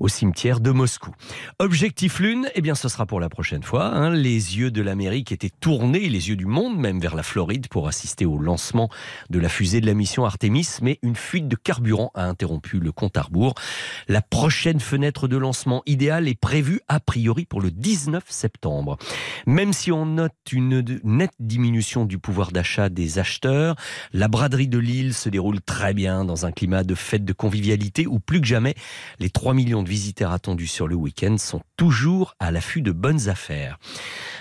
au 0.00 0.08
cimetière 0.08 0.58
de 0.58 0.72
Moscou. 0.72 1.12
Objectif 1.60 2.18
Lune, 2.18 2.48
eh 2.56 2.60
bien 2.60 2.74
ce 2.74 2.88
sera 2.88 3.06
pour 3.06 3.20
la 3.20 3.28
prochaine 3.28 3.62
fois. 3.62 3.84
hein. 3.86 4.10
Les 4.10 4.58
yeux 4.58 4.72
de 4.72 4.82
l'Amérique 4.82 5.30
étaient 5.30 5.52
tournés, 5.60 6.08
les 6.08 6.28
yeux 6.28 6.36
du 6.36 6.46
monde 6.46 6.76
même 6.76 6.98
vers 6.98 7.14
la 7.14 7.22
Floride 7.22 7.68
pour 7.68 7.86
assister 7.86 7.99
au 8.24 8.38
lancement 8.38 8.88
de 9.30 9.38
la 9.38 9.48
fusée 9.48 9.80
de 9.80 9.86
la 9.86 9.94
mission 9.94 10.24
Artemis, 10.24 10.66
mais 10.82 10.98
une 11.02 11.16
fuite 11.16 11.48
de 11.48 11.56
carburant 11.56 12.10
a 12.14 12.24
interrompu 12.24 12.78
le 12.78 12.92
compte 12.92 13.16
à 13.16 13.22
rebours. 13.22 13.54
La 14.08 14.22
prochaine 14.22 14.80
fenêtre 14.80 15.28
de 15.28 15.36
lancement 15.36 15.82
idéale 15.86 16.28
est 16.28 16.38
prévue 16.38 16.80
a 16.88 17.00
priori 17.00 17.46
pour 17.46 17.60
le 17.60 17.70
19 17.70 18.24
septembre. 18.28 18.98
Même 19.46 19.72
si 19.72 19.92
on 19.92 20.06
note 20.06 20.34
une 20.52 20.84
nette 21.04 21.34
diminution 21.38 22.04
du 22.04 22.18
pouvoir 22.18 22.52
d'achat 22.52 22.88
des 22.88 23.18
acheteurs, 23.18 23.76
la 24.12 24.28
braderie 24.28 24.68
de 24.68 24.78
Lille 24.78 25.14
se 25.14 25.28
déroule 25.28 25.60
très 25.60 25.94
bien 25.94 26.24
dans 26.24 26.46
un 26.46 26.52
climat 26.52 26.84
de 26.84 26.94
fête 26.94 27.24
de 27.24 27.32
convivialité 27.32 28.06
où 28.06 28.18
plus 28.18 28.40
que 28.40 28.46
jamais 28.46 28.74
les 29.18 29.30
3 29.30 29.54
millions 29.54 29.82
de 29.82 29.88
visiteurs 29.88 30.32
attendus 30.32 30.66
sur 30.66 30.88
le 30.88 30.94
week-end 30.94 31.36
sont 31.38 31.62
toujours 31.76 32.34
à 32.38 32.50
l'affût 32.50 32.82
de 32.82 32.92
bonnes 32.92 33.28
affaires. 33.28 33.78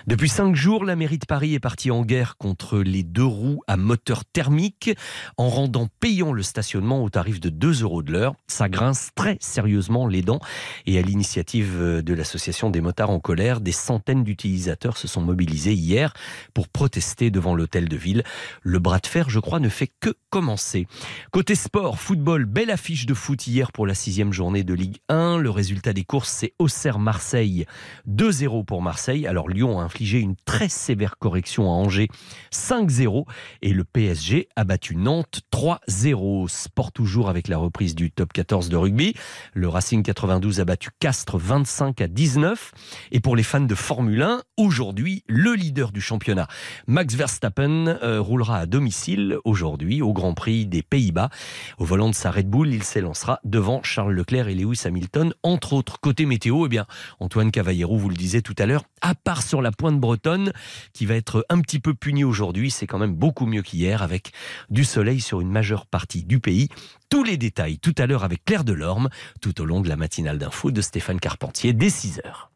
Depuis 0.07 0.29
cinq 0.29 0.55
jours, 0.55 0.85
la 0.85 0.95
mairie 0.95 1.17
de 1.17 1.25
Paris 1.25 1.53
est 1.53 1.59
partie 1.59 1.91
en 1.91 2.03
guerre 2.03 2.37
contre 2.37 2.79
les 2.79 3.03
deux 3.03 3.25
roues 3.25 3.48
à 3.67 3.77
moteur 3.77 4.25
thermique 4.25 4.91
en 5.37 5.49
rendant 5.49 5.87
payant 5.99 6.33
le 6.33 6.43
stationnement 6.43 7.03
au 7.03 7.09
tarif 7.09 7.39
de 7.39 7.49
2 7.49 7.83
euros 7.83 8.03
de 8.03 8.11
l'heure. 8.11 8.35
Ça 8.47 8.69
grince 8.69 9.09
très 9.15 9.37
sérieusement 9.39 10.07
les 10.07 10.21
dents 10.21 10.39
et 10.85 10.97
à 10.97 11.01
l'initiative 11.01 11.75
euh, 11.79 12.01
de 12.01 12.13
l'association 12.13 12.69
des 12.69 12.81
motards 12.81 13.09
en 13.09 13.19
colère, 13.19 13.61
des 13.61 13.71
centaines 13.71 14.23
d'utilisateurs 14.23 14.97
se 14.97 15.07
sont 15.07 15.21
mobilisés 15.21 15.73
hier 15.73 16.13
pour 16.53 16.67
protester 16.67 17.31
devant 17.31 17.55
l'hôtel 17.55 17.89
de 17.89 17.97
ville. 17.97 18.23
Le 18.61 18.79
bras 18.79 18.99
de 18.99 19.07
fer, 19.07 19.29
je 19.29 19.39
crois, 19.39 19.59
ne 19.59 19.69
fait 19.69 19.89
que 19.99 20.13
commencer. 20.29 20.87
Côté 21.31 21.55
sport, 21.55 21.99
football, 21.99 22.45
belle 22.45 22.71
affiche 22.71 23.05
de 23.05 23.13
foot 23.13 23.47
hier 23.47 23.71
pour 23.71 23.87
la 23.87 23.93
sixième 23.93 24.33
journée 24.33 24.63
de 24.63 24.73
Ligue 24.73 24.97
1. 25.09 25.37
Le 25.37 25.49
résultat 25.49 25.93
des 25.93 26.03
courses, 26.03 26.29
c'est 26.29 26.53
Auxerre-Marseille 26.59 27.65
2-0 28.07 28.65
pour 28.65 28.81
Marseille. 28.81 29.27
Alors 29.27 29.49
Lyon 29.49 29.79
a 29.79 29.83
infligé 29.83 30.19
une 30.19 30.35
très 30.45 30.69
sévère 30.69 31.17
correction 31.17 31.65
à 31.65 31.75
Angers 31.75 32.07
5-0 32.53 33.25
et 33.61 33.73
le 33.73 33.83
PSG 33.83 34.49
a 34.55 34.63
battu 34.63 34.95
Nantes 34.95 35.41
3-0. 35.53 36.47
Sport 36.47 36.91
toujours 36.91 37.29
avec 37.29 37.47
la 37.47 37.57
reprise 37.57 37.95
du 37.95 38.11
top 38.11 38.33
14 38.33 38.69
de 38.69 38.77
rugby. 38.77 39.13
Le 39.53 39.67
Racing 39.67 40.03
92 40.03 40.59
a 40.59 40.65
battu 40.65 40.89
Castres 40.99 41.37
25 41.37 42.01
à 42.01 42.07
19 42.07 42.71
et 43.11 43.19
pour 43.19 43.35
les 43.35 43.43
fans 43.43 43.59
de 43.61 43.75
Formule 43.75 44.21
1, 44.21 44.41
aujourd'hui, 44.57 45.23
le 45.27 45.53
leader 45.53 45.91
du 45.91 46.01
championnat, 46.01 46.47
Max 46.87 47.15
Verstappen, 47.15 47.87
euh, 48.03 48.19
roulera 48.21 48.59
à 48.59 48.65
domicile 48.65 49.37
aujourd'hui 49.43 50.01
au 50.01 50.13
Grand 50.13 50.33
Prix 50.33 50.65
des 50.65 50.81
Pays-Bas. 50.81 51.29
Au 51.77 51.85
volant 51.85 52.09
de 52.09 52.15
sa 52.15 52.31
Red 52.31 52.49
Bull, 52.49 52.73
il 52.73 52.83
s'élancera 52.83 53.39
devant 53.43 53.81
Charles 53.83 54.13
Leclerc 54.13 54.47
et 54.47 54.55
Lewis 54.55 54.81
Hamilton, 54.85 55.33
entre 55.43 55.73
autres. 55.73 55.99
Côté 55.99 56.25
météo, 56.25 56.65
eh 56.65 56.69
bien, 56.69 56.85
Antoine 57.19 57.51
Cavallero, 57.51 57.97
vous 57.97 58.09
le 58.09 58.15
disiez 58.15 58.41
tout 58.41 58.55
à 58.57 58.65
l'heure, 58.65 58.83
à 59.01 59.15
part 59.15 59.43
sur 59.43 59.61
la 59.61 59.71
pointe 59.71 59.99
bretonne, 59.99 60.51
qui 60.93 61.05
va 61.05 61.15
être 61.15 61.45
un 61.49 61.61
petit 61.61 61.79
peu 61.79 61.93
punie 61.93 62.23
aujourd'hui, 62.23 62.71
c'est 62.71 62.87
quand 62.87 62.99
même 62.99 63.13
beaucoup 63.19 63.45
mieux 63.45 63.61
qu'hier, 63.61 64.01
avec 64.01 64.31
du 64.69 64.83
soleil 64.83 65.19
sur 65.21 65.41
une 65.41 65.51
majeure 65.51 65.85
partie 65.85 66.23
du 66.23 66.39
pays. 66.39 66.69
Tous 67.09 67.23
les 67.23 67.37
détails 67.37 67.77
tout 67.77 67.93
à 67.97 68.07
l'heure 68.07 68.23
avec 68.23 68.45
Claire 68.45 68.63
Delorme, 68.63 69.09
tout 69.41 69.61
au 69.61 69.65
long 69.65 69.81
de 69.81 69.89
la 69.89 69.97
matinale 69.97 70.37
d'info 70.39 70.71
de 70.71 70.81
Stéphane 70.81 71.19
Carpentier, 71.19 71.73
dès 71.73 71.89
6 71.89 72.21
heures. 72.25 72.51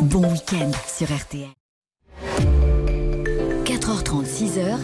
Bon 0.00 0.32
week-end 0.32 0.70
sur 0.86 1.06
RTL. 1.14 1.48
4h30, 3.64 4.24
6h. 4.24 4.78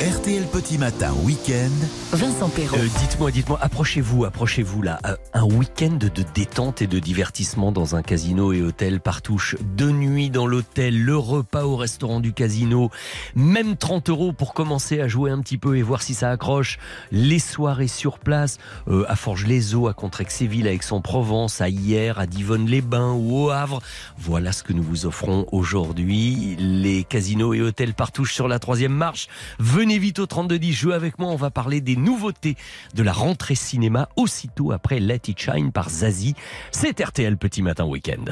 RTL 0.00 0.46
Petit 0.46 0.78
Matin 0.78 1.12
Week-end, 1.24 2.16
Vincent 2.16 2.48
Perrault. 2.48 2.78
Euh, 2.78 2.88
dites-moi, 3.00 3.30
dites-moi, 3.30 3.58
approchez-vous, 3.60 4.24
approchez-vous 4.24 4.80
là. 4.80 4.98
Euh, 5.04 5.14
Un 5.34 5.44
week-end 5.44 5.98
de 6.00 6.08
détente 6.34 6.80
et 6.80 6.86
de 6.86 6.98
divertissement 6.98 7.70
dans 7.70 7.96
un 7.96 8.02
casino 8.02 8.54
et 8.54 8.62
hôtel 8.62 9.00
Partouche. 9.00 9.56
Deux 9.60 9.90
nuits 9.90 10.30
dans 10.30 10.46
l'hôtel, 10.46 10.98
le 11.04 11.18
repas 11.18 11.64
au 11.64 11.76
restaurant 11.76 12.20
du 12.20 12.32
casino, 12.32 12.90
même 13.34 13.76
30 13.76 14.08
euros 14.08 14.32
pour 14.32 14.54
commencer 14.54 15.02
à 15.02 15.06
jouer 15.06 15.30
un 15.32 15.40
petit 15.40 15.58
peu 15.58 15.76
et 15.76 15.82
voir 15.82 16.00
si 16.00 16.14
ça 16.14 16.30
accroche. 16.30 16.78
Les 17.12 17.38
soirées 17.38 17.86
sur 17.86 18.18
place, 18.18 18.56
euh, 18.88 19.04
à 19.06 19.16
Forges-les-Eaux, 19.16 19.86
à 19.86 19.92
Contrexéville, 19.92 20.66
à 20.66 20.72
Aix-en-Provence, 20.72 21.60
à 21.60 21.68
Hier, 21.68 22.18
à 22.18 22.26
Divonne-les-Bains 22.26 23.12
ou 23.12 23.36
au 23.36 23.50
Havre. 23.50 23.82
Voilà 24.16 24.52
ce 24.52 24.62
que 24.62 24.72
nous 24.72 24.82
vous 24.82 25.04
offrons 25.04 25.44
aujourd'hui. 25.52 26.56
Les 26.58 27.04
casinos 27.04 27.52
et 27.52 27.60
hôtels 27.60 27.92
Partouche 27.92 28.32
sur 28.32 28.48
la 28.48 28.58
troisième 28.58 28.94
marche. 28.94 29.28
Venez 29.58 29.89
vite 29.98 30.18
au 30.18 30.26
3210, 30.26 30.72
jouez 30.72 30.94
avec 30.94 31.18
moi, 31.18 31.30
on 31.30 31.36
va 31.36 31.50
parler 31.50 31.80
des 31.80 31.96
nouveautés 31.96 32.56
de 32.94 33.02
la 33.02 33.12
rentrée 33.12 33.54
cinéma 33.54 34.08
aussitôt 34.16 34.72
après 34.72 35.00
Let 35.00 35.22
It 35.28 35.38
Shine 35.38 35.72
par 35.72 35.90
Zazie. 35.90 36.34
C'est 36.70 37.00
RTL 37.00 37.36
Petit 37.36 37.62
Matin 37.62 37.84
Week-end. 37.84 38.24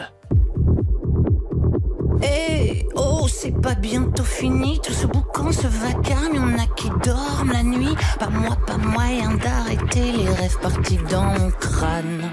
Eh 2.23 2.85
oh, 2.97 3.27
c'est 3.29 3.61
pas 3.61 3.75
bientôt 3.75 4.25
fini. 4.25 4.81
Tout 4.81 4.93
ce 4.93 5.07
boucan, 5.07 5.53
ce 5.53 5.67
vacarme, 5.67 6.35
y'en 6.35 6.59
a 6.59 6.67
qui 6.77 6.89
dorment 7.05 7.53
la 7.53 7.63
nuit. 7.63 7.95
Pas 8.19 8.29
moi, 8.29 8.57
pas 8.67 8.77
moyen 8.77 9.35
d'arrêter 9.37 10.13
les 10.13 10.29
rêves 10.29 10.59
partis 10.61 10.99
dans 11.11 11.25
mon 11.25 11.51
crâne. 11.51 12.31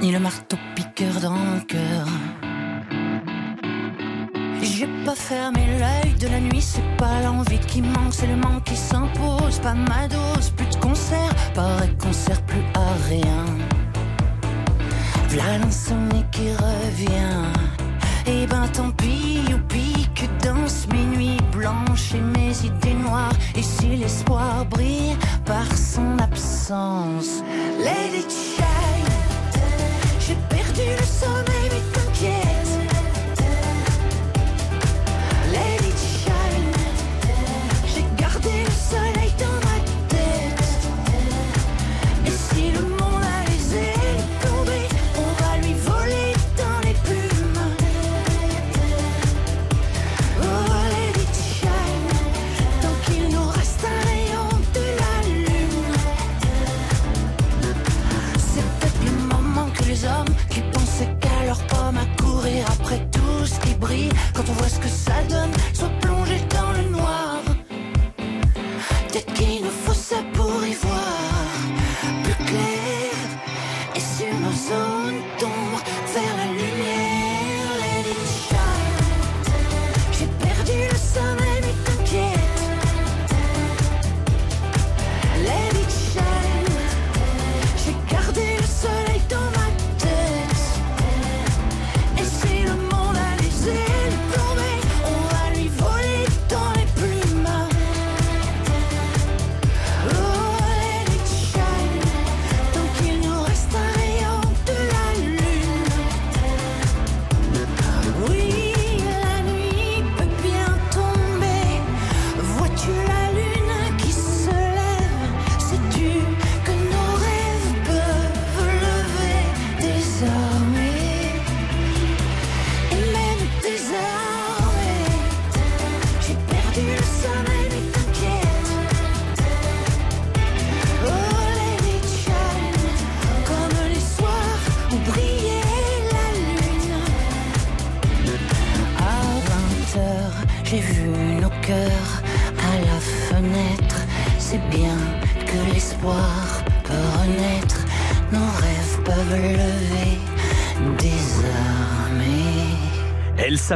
Ni 0.00 0.12
le 0.12 0.20
marteau 0.20 0.56
piqueur 0.74 1.20
dans 1.20 1.30
mon 1.30 1.60
cœur. 1.60 2.06
J'ai 4.62 4.86
pas 5.04 5.16
fermé 5.16 5.66
l'œil 5.78 6.14
de 6.20 6.28
la 6.28 6.38
nuit, 6.38 6.62
c'est 6.62 6.96
pas 6.96 7.20
l'envie 7.24 7.58
qui 7.58 7.82
manque, 7.82 8.12
c'est 8.12 8.28
le 8.28 8.36
manque 8.36 8.62
qui 8.62 8.76
s'impose. 8.76 9.58
Pas 9.58 9.74
ma 9.74 10.06
dose, 10.06 10.50
plus 10.56 10.66
de 10.66 10.76
concert, 10.76 11.34
pareil 11.52 11.90
qu'on 11.98 12.12
sert 12.12 12.40
plus 12.42 12.62
à 12.74 13.08
rien. 13.08 13.44
V'là 15.30 15.58
l'insomnie 15.58 16.24
qui 16.30 16.52
revient. 16.52 17.42
Et 18.26 18.46
ben 18.46 18.68
tant 18.68 18.92
pis, 18.92 19.42
youpi, 19.50 20.08
que 20.14 20.26
dansent 20.44 20.86
mes 20.92 21.16
nuits 21.16 21.40
blanches 21.50 22.14
et 22.14 22.20
mes 22.20 22.54
idées 22.64 22.94
noires. 22.94 23.34
Et 23.56 23.62
si 23.62 23.96
l'espoir 23.96 24.64
brille 24.66 25.16
par 25.44 25.66
son 25.76 26.18
absence, 26.20 27.42
it 27.80 28.30
shine. 28.30 29.12
J'ai 30.20 30.36
perdu 30.48 30.82
le 30.98 31.04
sommeil, 31.04 31.68
mais 31.68 31.82
t'inquiète. 31.92 32.61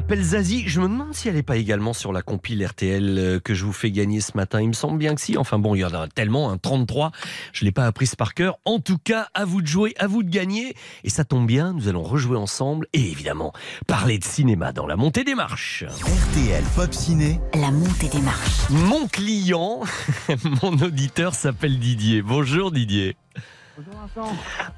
Elle 0.09 0.19
s'appelle 0.19 0.25
Zazie. 0.25 0.69
Je 0.69 0.81
me 0.81 0.87
demande 0.87 1.15
si 1.15 1.29
elle 1.29 1.35
n'est 1.35 1.43
pas 1.43 1.57
également 1.57 1.93
sur 1.93 2.13
la 2.13 2.23
compile 2.23 2.65
RTL 2.65 3.19
euh, 3.19 3.41
que 3.41 3.55
je 3.55 3.65
vous 3.65 3.73
fais 3.73 3.91
gagner 3.91 4.21
ce 4.21 4.37
matin. 4.37 4.63
Il 4.63 4.69
me 4.69 4.73
semble 4.73 4.99
bien 4.99 5.17
que 5.17 5.21
si. 5.21 5.37
Enfin 5.37 5.59
bon, 5.59 5.75
il 5.75 5.81
y 5.81 5.85
en 5.85 5.93
a 5.93 6.07
tellement, 6.07 6.53
un 6.53 6.59
33. 6.59 7.11
Je 7.53 7.65
ne 7.65 7.67
l'ai 7.67 7.73
pas 7.73 7.87
apprise 7.87 8.15
par 8.15 8.33
cœur. 8.33 8.61
En 8.65 8.79
tout 8.79 8.99
cas, 8.99 9.27
à 9.35 9.45
vous 9.45 9.63
de 9.63 9.67
jouer, 9.67 9.95
à 9.99 10.07
vous 10.07 10.23
de 10.23 10.31
gagner. 10.31 10.77
Et 11.03 11.11
ça 11.11 11.25
tombe 11.25 11.49
bien, 11.49 11.73
nous 11.73 11.89
allons 11.89 12.05
rejouer 12.05 12.37
ensemble. 12.37 12.87
Et 12.93 13.01
évidemment, 13.01 13.53
parler 13.89 14.21
de 14.21 14.25
cinéma 14.25 14.71
dans 14.71 14.87
la 14.87 14.95
montée 14.95 15.25
des 15.25 15.35
marches. 15.35 15.83
RTL 15.83 16.63
Pop 16.77 16.95
Ciné. 16.95 17.41
La 17.55 17.73
montée 17.73 18.09
des 18.09 18.21
marches. 18.21 18.71
Mon 18.71 19.09
client, 19.09 19.81
mon 20.63 20.75
auditeur 20.85 21.35
s'appelle 21.35 21.81
Didier. 21.81 22.23
Bonjour 22.23 22.71
Didier. 22.71 23.17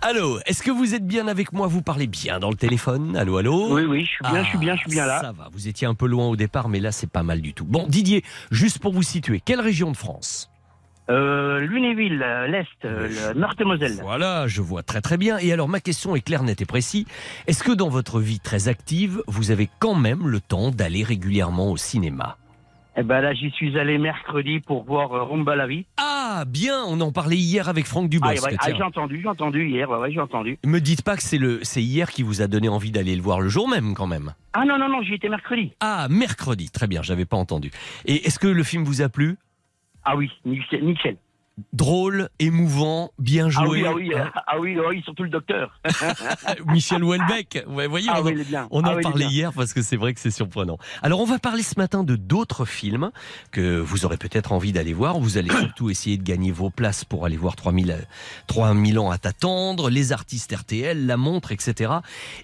Allô, 0.02 0.38
est-ce 0.46 0.62
que 0.62 0.70
vous 0.70 0.94
êtes 0.94 1.06
bien 1.06 1.28
avec 1.28 1.52
moi? 1.52 1.66
Vous 1.66 1.82
parlez 1.82 2.06
bien 2.06 2.38
dans 2.38 2.50
le 2.50 2.56
téléphone? 2.56 3.16
Allô, 3.16 3.36
allô? 3.36 3.74
Oui, 3.74 3.84
oui, 3.84 4.04
je 4.04 4.10
suis 4.10 4.24
bien, 4.24 4.42
je 4.42 4.48
suis 4.48 4.58
bien, 4.58 4.74
je 4.74 4.80
suis 4.80 4.90
bien 4.90 5.06
là. 5.06 5.20
Ça 5.20 5.32
va, 5.32 5.48
vous 5.52 5.68
étiez 5.68 5.86
un 5.86 5.94
peu 5.94 6.06
loin 6.06 6.26
au 6.26 6.36
départ, 6.36 6.68
mais 6.68 6.80
là, 6.80 6.92
c'est 6.92 7.10
pas 7.10 7.22
mal 7.22 7.40
du 7.40 7.54
tout. 7.54 7.64
Bon, 7.64 7.86
Didier, 7.88 8.24
juste 8.50 8.78
pour 8.78 8.92
vous 8.92 9.02
situer, 9.02 9.40
quelle 9.44 9.60
région 9.60 9.90
de 9.90 9.96
France? 9.96 10.50
Euh, 11.10 11.60
Lunéville, 11.60 12.22
euh, 12.22 12.46
l'Est, 12.48 12.66
euh, 12.84 13.32
le 13.32 13.40
Meurthe-et-Moselle. 13.40 13.98
Voilà, 14.02 14.46
je 14.46 14.60
vois 14.60 14.82
très 14.82 15.00
très 15.00 15.16
bien. 15.16 15.38
Et 15.38 15.52
alors, 15.52 15.68
ma 15.68 15.80
question 15.80 16.14
est 16.14 16.20
claire, 16.20 16.42
nette 16.42 16.60
et 16.60 16.66
précise. 16.66 17.06
Est-ce 17.46 17.64
que 17.64 17.72
dans 17.72 17.88
votre 17.88 18.20
vie 18.20 18.40
très 18.40 18.68
active, 18.68 19.22
vous 19.26 19.50
avez 19.50 19.70
quand 19.78 19.94
même 19.94 20.28
le 20.28 20.40
temps 20.40 20.70
d'aller 20.70 21.02
régulièrement 21.02 21.70
au 21.70 21.78
cinéma? 21.78 22.36
Eh 23.00 23.04
ben 23.04 23.20
là, 23.20 23.32
j'y 23.32 23.52
suis 23.52 23.78
allé 23.78 23.96
mercredi 23.96 24.58
pour 24.58 24.82
voir 24.82 25.12
euh, 25.12 25.22
Rumba 25.22 25.54
la 25.54 25.68
vie. 25.68 25.86
Ah, 25.98 26.42
bien, 26.48 26.82
on 26.88 27.00
en 27.00 27.12
parlait 27.12 27.36
hier 27.36 27.68
avec 27.68 27.86
Franck 27.86 28.06
Ah, 28.06 28.08
Dubosc. 28.08 28.44
ouais, 28.44 28.56
ah, 28.58 28.64
tiens. 28.64 28.74
j'ai 28.76 28.82
entendu, 28.82 29.20
j'ai 29.22 29.28
entendu 29.28 29.68
hier, 29.68 29.88
ouais, 29.88 29.98
ouais, 29.98 30.10
j'ai 30.10 30.18
entendu. 30.18 30.58
Me 30.66 30.80
dites 30.80 31.02
pas 31.02 31.16
que 31.16 31.22
c'est 31.22 31.38
le, 31.38 31.60
c'est 31.62 31.80
hier 31.82 32.10
qui 32.10 32.24
vous 32.24 32.42
a 32.42 32.48
donné 32.48 32.68
envie 32.68 32.90
d'aller 32.90 33.14
le 33.14 33.22
voir 33.22 33.40
le 33.40 33.48
jour 33.48 33.68
même, 33.68 33.94
quand 33.94 34.08
même. 34.08 34.34
Ah 34.52 34.64
non, 34.64 34.78
non, 34.78 34.88
non, 34.88 35.00
j'y 35.02 35.14
étais 35.14 35.28
mercredi. 35.28 35.70
Ah, 35.78 36.08
mercredi, 36.10 36.70
très 36.70 36.88
bien, 36.88 37.02
j'avais 37.04 37.24
pas 37.24 37.36
entendu. 37.36 37.70
Et 38.04 38.26
est-ce 38.26 38.40
que 38.40 38.48
le 38.48 38.64
film 38.64 38.82
vous 38.82 39.00
a 39.00 39.08
plu? 39.08 39.36
Ah 40.04 40.16
oui, 40.16 40.28
nickel. 40.44 41.16
Drôle, 41.72 42.28
émouvant, 42.38 43.10
bien 43.18 43.46
Ah 43.46 43.50
joué. 43.50 43.82
oui, 43.82 43.84
ah 43.86 43.92
oui, 43.94 44.10
hein. 44.14 44.30
euh, 44.34 44.40
ah 44.46 44.58
oui, 44.60 44.76
oui, 44.88 45.02
surtout 45.04 45.22
le 45.24 45.28
docteur. 45.28 45.78
Michel 46.66 47.02
Houellebecq. 47.02 47.64
Ouais, 47.68 47.86
voyez, 47.86 48.08
Ah 48.10 48.20
on, 48.20 48.30
bien. 48.30 48.68
on 48.70 48.82
Ah 48.84 48.96
en 48.96 49.00
parlait 49.00 49.26
hier 49.26 49.52
parce 49.52 49.72
que 49.72 49.82
c'est 49.82 49.96
vrai 49.96 50.14
que 50.14 50.20
c'est 50.20 50.30
surprenant. 50.30 50.78
Alors, 51.02 51.20
on 51.20 51.24
va 51.24 51.38
parler 51.38 51.62
ce 51.62 51.74
matin 51.78 52.04
de 52.04 52.16
d'autres 52.16 52.64
films 52.64 53.10
que 53.50 53.78
vous 53.78 54.04
aurez 54.04 54.16
peut-être 54.16 54.52
envie 54.52 54.72
d'aller 54.72 54.92
voir. 54.94 55.18
Vous 55.18 55.38
allez 55.38 55.50
surtout 55.58 55.90
essayer 55.90 56.16
de 56.16 56.22
gagner 56.22 56.50
vos 56.52 56.70
places 56.70 57.04
pour 57.04 57.24
aller 57.24 57.36
voir 57.36 57.56
3000, 57.56 57.90
euh, 57.90 57.96
3000 58.46 58.98
ans 58.98 59.10
à 59.10 59.18
t'attendre, 59.18 59.90
les 59.90 60.12
artistes 60.12 60.54
RTL, 60.54 61.06
la 61.06 61.16
montre, 61.16 61.52
etc. 61.52 61.92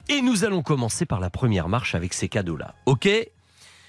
Et 0.08 0.20
nous 0.22 0.44
allons 0.44 0.62
commencer 0.62 1.06
par 1.06 1.20
la 1.20 1.30
première 1.30 1.68
marche 1.68 1.94
avec 1.94 2.12
ces 2.14 2.28
cadeaux-là. 2.28 2.74
OK? 2.86 3.08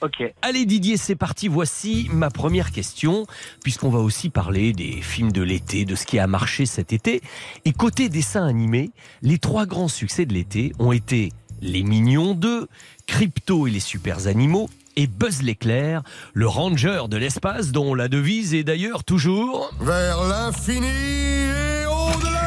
Ok. 0.02 0.24
Allez 0.42 0.66
Didier, 0.66 0.98
c'est 0.98 1.16
parti. 1.16 1.48
Voici 1.48 2.08
ma 2.12 2.30
première 2.30 2.72
question, 2.72 3.26
puisqu'on 3.64 3.90
va 3.90 4.00
aussi 4.00 4.30
parler 4.30 4.74
des 4.74 5.02
films 5.02 5.32
de 5.32 5.42
l'été, 5.42 5.86
de 5.86 5.96
ce 5.96 6.06
qui 6.06 6.20
a 6.20 6.28
marché 6.28 6.66
cet 6.66 6.94
été. 6.94 7.22
Et 7.64 7.74
côté 7.74 8.10
dessin 8.10 8.46
animé, 8.46 8.92
les 9.22 9.38
trois 9.38 9.66
grands 9.66 9.88
succès 9.88 10.26
de 10.26 10.34
l'été 10.34 10.74
ont 10.80 10.92
été 10.92 11.32
Les 11.62 11.84
Mignons 11.84 12.34
2, 12.34 12.68
Crypto 13.08 13.68
et 13.68 13.72
les 13.72 13.80
Super 13.80 14.28
Animaux, 14.28 14.70
et 14.98 15.08
Buzz 15.08 15.42
l'éclair, 15.42 16.04
le 16.34 16.48
ranger 16.48 17.04
de 17.10 17.18
l'espace 17.18 17.72
dont 17.72 17.94
la 17.96 18.08
devise 18.08 18.54
est 18.54 18.64
d'ailleurs 18.64 19.04
toujours... 19.04 19.72
Vers 19.82 20.24
l'infini 20.24 20.88
et 20.88 21.86
au-delà 21.86 22.45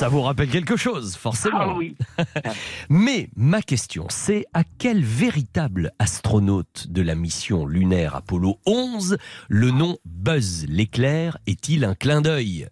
Ça 0.00 0.08
vous 0.08 0.22
rappelle 0.22 0.48
quelque 0.48 0.78
chose, 0.78 1.14
forcément. 1.14 1.58
Ah 1.60 1.74
oui. 1.76 1.94
Mais 2.88 3.28
ma 3.36 3.60
question, 3.60 4.06
c'est 4.08 4.46
à 4.54 4.64
quel 4.64 5.04
véritable 5.04 5.92
astronaute 5.98 6.86
de 6.88 7.02
la 7.02 7.14
mission 7.14 7.66
lunaire 7.66 8.16
Apollo 8.16 8.58
11 8.64 9.18
le 9.50 9.70
nom 9.70 9.98
Buzz 10.06 10.64
l'éclair 10.70 11.36
est-il 11.46 11.84
un 11.84 11.94
clin 11.94 12.22
d'œil? 12.22 12.66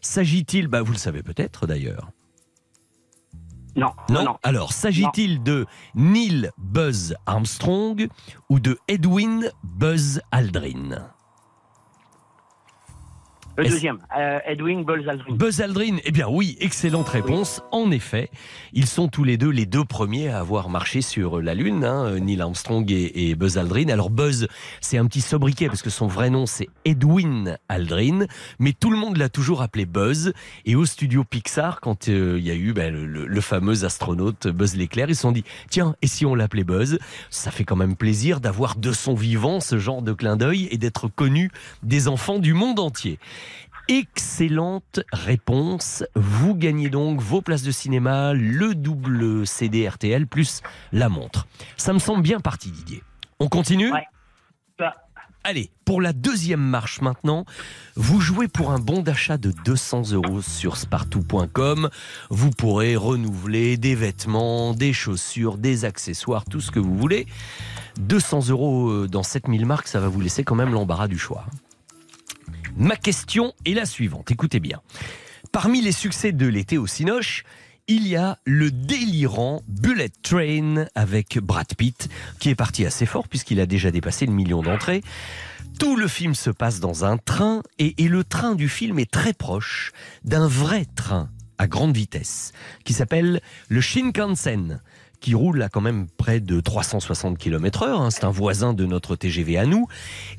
S'agit-il, 0.00 0.68
bah 0.68 0.80
vous 0.80 0.92
le 0.92 0.96
savez 0.96 1.22
peut-être 1.22 1.66
d'ailleurs. 1.66 2.12
Non. 3.76 3.92
Non. 4.08 4.38
Alors, 4.42 4.72
s'agit-il 4.72 5.42
de 5.42 5.66
Neil 5.94 6.50
Buzz 6.56 7.14
Armstrong 7.26 8.08
ou 8.48 8.58
de 8.58 8.78
Edwin 8.88 9.50
Buzz 9.64 10.22
Aldrin? 10.32 11.12
Le 13.64 13.68
deuxième, 13.70 13.98
euh, 14.18 14.38
Edwin 14.46 14.84
Buzz 14.84 15.06
Aldrin. 15.08 15.34
Buzz 15.34 15.60
Aldrin, 15.60 15.96
eh 16.04 16.10
bien 16.12 16.26
oui, 16.28 16.56
excellente 16.60 17.08
réponse. 17.08 17.62
En 17.72 17.90
effet, 17.90 18.30
ils 18.72 18.86
sont 18.86 19.08
tous 19.08 19.24
les 19.24 19.36
deux 19.36 19.50
les 19.50 19.66
deux 19.66 19.84
premiers 19.84 20.28
à 20.28 20.38
avoir 20.40 20.68
marché 20.68 21.02
sur 21.02 21.40
la 21.40 21.54
Lune, 21.54 21.84
hein, 21.84 22.18
Neil 22.20 22.40
Armstrong 22.40 22.90
et, 22.90 23.30
et 23.30 23.34
Buzz 23.34 23.58
Aldrin. 23.58 23.88
Alors 23.88 24.10
Buzz, 24.10 24.48
c'est 24.80 24.98
un 24.98 25.06
petit 25.06 25.20
sobriquet 25.20 25.66
parce 25.68 25.82
que 25.82 25.90
son 25.90 26.06
vrai 26.06 26.30
nom 26.30 26.46
c'est 26.46 26.68
Edwin 26.84 27.58
Aldrin, 27.68 28.26
mais 28.58 28.72
tout 28.72 28.90
le 28.90 28.96
monde 28.96 29.16
l'a 29.16 29.28
toujours 29.28 29.62
appelé 29.62 29.86
Buzz. 29.86 30.32
Et 30.64 30.74
au 30.76 30.86
studio 30.86 31.24
Pixar, 31.24 31.80
quand 31.80 32.08
euh, 32.08 32.36
il 32.38 32.46
y 32.46 32.50
a 32.50 32.54
eu 32.54 32.72
ben, 32.72 32.92
le, 32.92 33.06
le- 33.06 33.26
le 33.26 33.40
fameux 33.40 33.84
astronaute 33.84 34.46
Buzz 34.48 34.76
l'éclair, 34.76 35.08
ils 35.10 35.16
se 35.16 35.22
sont 35.22 35.32
dit 35.32 35.44
tiens, 35.68 35.94
et 36.02 36.06
si 36.06 36.24
on 36.24 36.34
l'appelait 36.34 36.64
Buzz? 36.64 36.98
Ça 37.30 37.50
fait 37.50 37.64
quand 37.64 37.76
même 37.76 37.96
plaisir 37.96 38.40
d'avoir 38.40 38.76
de 38.76 38.92
son 38.92 39.14
vivant 39.14 39.60
ce 39.60 39.78
genre 39.78 40.02
de 40.02 40.12
clin 40.12 40.36
d'œil 40.36 40.68
et 40.70 40.78
d'être 40.78 41.08
connu 41.08 41.50
des 41.82 42.08
enfants 42.08 42.38
du 42.38 42.54
monde 42.54 42.78
entier. 42.80 43.18
Excellente 43.90 45.00
réponse. 45.12 46.04
Vous 46.14 46.54
gagnez 46.54 46.90
donc 46.90 47.20
vos 47.20 47.42
places 47.42 47.64
de 47.64 47.72
cinéma, 47.72 48.34
le 48.34 48.76
double 48.76 49.44
CD 49.48 49.88
RTL 49.88 50.28
plus 50.28 50.62
la 50.92 51.08
montre. 51.08 51.48
Ça 51.76 51.92
me 51.92 51.98
semble 51.98 52.22
bien 52.22 52.38
parti, 52.38 52.70
Didier. 52.70 53.02
On 53.40 53.48
continue 53.48 53.90
Allez, 55.42 55.72
pour 55.84 56.00
la 56.00 56.12
deuxième 56.12 56.60
marche 56.60 57.00
maintenant, 57.00 57.46
vous 57.96 58.20
jouez 58.20 58.46
pour 58.46 58.70
un 58.70 58.78
bon 58.78 59.02
d'achat 59.02 59.38
de 59.38 59.52
200 59.64 60.12
euros 60.12 60.40
sur 60.40 60.76
spartou.com. 60.76 61.90
Vous 62.28 62.50
pourrez 62.50 62.94
renouveler 62.94 63.76
des 63.76 63.96
vêtements, 63.96 64.72
des 64.72 64.92
chaussures, 64.92 65.58
des 65.58 65.84
accessoires, 65.84 66.44
tout 66.44 66.60
ce 66.60 66.70
que 66.70 66.78
vous 66.78 66.96
voulez. 66.96 67.26
200 67.98 68.50
euros 68.50 68.90
euh, 68.90 69.08
dans 69.08 69.24
7000 69.24 69.66
marques, 69.66 69.88
ça 69.88 69.98
va 69.98 70.06
vous 70.06 70.20
laisser 70.20 70.44
quand 70.44 70.54
même 70.54 70.72
l'embarras 70.72 71.08
du 71.08 71.18
choix. 71.18 71.46
Ma 72.80 72.96
question 72.96 73.52
est 73.66 73.74
la 73.74 73.84
suivante, 73.84 74.30
écoutez 74.30 74.58
bien. 74.58 74.80
Parmi 75.52 75.82
les 75.82 75.92
succès 75.92 76.32
de 76.32 76.46
l'été 76.46 76.78
au 76.78 76.86
Cinoche, 76.86 77.44
il 77.88 78.08
y 78.08 78.16
a 78.16 78.38
le 78.46 78.70
délirant 78.70 79.60
Bullet 79.68 80.08
Train 80.22 80.86
avec 80.94 81.38
Brad 81.40 81.74
Pitt, 81.76 82.08
qui 82.38 82.48
est 82.48 82.54
parti 82.54 82.86
assez 82.86 83.04
fort 83.04 83.28
puisqu'il 83.28 83.60
a 83.60 83.66
déjà 83.66 83.90
dépassé 83.90 84.24
le 84.24 84.32
million 84.32 84.62
d'entrées. 84.62 85.02
Tout 85.78 85.94
le 85.94 86.08
film 86.08 86.34
se 86.34 86.48
passe 86.48 86.80
dans 86.80 87.04
un 87.04 87.18
train 87.18 87.62
et, 87.78 87.92
le 88.08 88.24
train 88.24 88.54
du 88.54 88.70
film 88.70 88.98
est 88.98 89.10
très 89.10 89.34
proche 89.34 89.92
d'un 90.24 90.48
vrai 90.48 90.86
train 90.96 91.28
à 91.58 91.66
grande 91.66 91.94
vitesse 91.94 92.52
qui 92.84 92.94
s'appelle 92.94 93.42
le 93.68 93.82
Shinkansen 93.82 94.80
qui 95.20 95.34
roule 95.34 95.62
à 95.62 95.68
quand 95.68 95.80
même 95.80 96.06
près 96.08 96.40
de 96.40 96.60
360 96.60 97.38
km 97.38 97.82
heure. 97.82 98.00
hein. 98.00 98.10
C'est 98.10 98.24
un 98.24 98.30
voisin 98.30 98.72
de 98.72 98.86
notre 98.86 99.16
TGV 99.16 99.58
à 99.58 99.66
nous. 99.66 99.86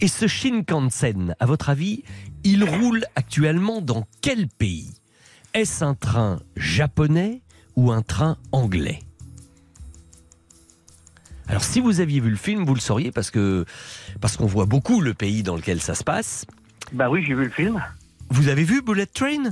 Et 0.02 0.08
ce 0.08 0.28
Shinkansen, 0.28 1.36
à 1.40 1.46
votre 1.46 1.70
avis, 1.70 2.04
il 2.44 2.64
roule 2.64 3.06
actuellement 3.16 3.82
dans 3.82 4.06
quel 4.22 4.48
pays? 4.48 4.94
Est-ce 5.54 5.84
un 5.84 5.94
train 5.94 6.40
japonais 6.56 7.42
ou 7.76 7.92
un 7.92 8.02
train 8.02 8.38
anglais? 8.52 9.00
Alors 11.48 11.64
si 11.64 11.82
vous 11.82 12.00
aviez 12.00 12.22
vu 12.22 12.30
le 12.30 12.38
film, 12.38 12.64
vous 12.64 12.74
le 12.74 12.80
sauriez 12.80 13.12
parce 13.12 13.30
que 13.30 13.66
parce 14.22 14.38
qu'on 14.38 14.46
voit 14.46 14.66
beaucoup 14.66 15.02
le 15.02 15.14
pays 15.14 15.44
dans 15.44 15.58
lequel 15.58 15.82
ça 15.82 15.96
se 15.96 16.04
passe. 16.04 16.46
Bah 16.94 17.10
oui, 17.10 17.24
j'ai 17.28 17.34
vu 17.34 17.44
le 17.44 17.50
film. 17.50 17.84
Vous 18.30 18.48
avez 18.48 18.64
vu 18.64 18.82
Bullet 18.82 19.06
Train? 19.06 19.52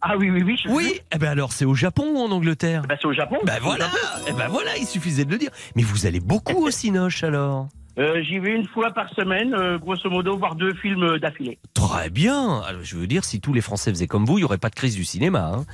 Ah 0.00 0.16
oui, 0.16 0.30
oui, 0.30 0.42
oui. 0.42 0.60
Oui, 0.68 1.00
eh 1.12 1.18
ben 1.18 1.30
alors 1.30 1.52
c'est 1.52 1.64
au 1.64 1.74
Japon 1.74 2.04
ou 2.14 2.18
en 2.18 2.30
Angleterre? 2.30 2.82
Bah, 2.88 2.96
c'est 3.00 3.06
au 3.06 3.12
Japon. 3.12 3.38
Ben 3.44 3.58
voilà, 3.62 3.88
eh 4.28 4.32
ben 4.32 4.48
voilà, 4.48 4.76
il 4.76 4.86
suffisait 4.86 5.24
de 5.24 5.30
le 5.30 5.38
dire. 5.38 5.50
Mais 5.76 5.82
vous 5.82 6.06
allez 6.06 6.20
beaucoup 6.20 6.56
au 6.66 6.70
Cinoche 6.70 7.22
alors 7.22 7.68
Euh, 7.98 8.22
J'y 8.22 8.38
vais 8.38 8.52
une 8.54 8.66
fois 8.66 8.90
par 8.90 9.08
semaine, 9.14 9.54
euh, 9.54 9.78
grosso 9.78 10.08
modo, 10.10 10.36
voir 10.36 10.54
deux 10.54 10.74
films 10.74 11.18
d'affilée. 11.18 11.58
Très 11.74 12.10
bien. 12.10 12.60
Alors, 12.66 12.82
je 12.82 12.96
veux 12.96 13.06
dire, 13.06 13.24
si 13.24 13.40
tous 13.40 13.52
les 13.54 13.60
Français 13.62 13.90
faisaient 13.90 14.06
comme 14.06 14.24
vous, 14.26 14.34
il 14.38 14.42
n'y 14.42 14.44
aurait 14.44 14.58
pas 14.58 14.68
de 14.70 14.74
crise 14.74 14.94
du 14.96 15.04
cinéma. 15.04 15.52
hein. 15.54 15.64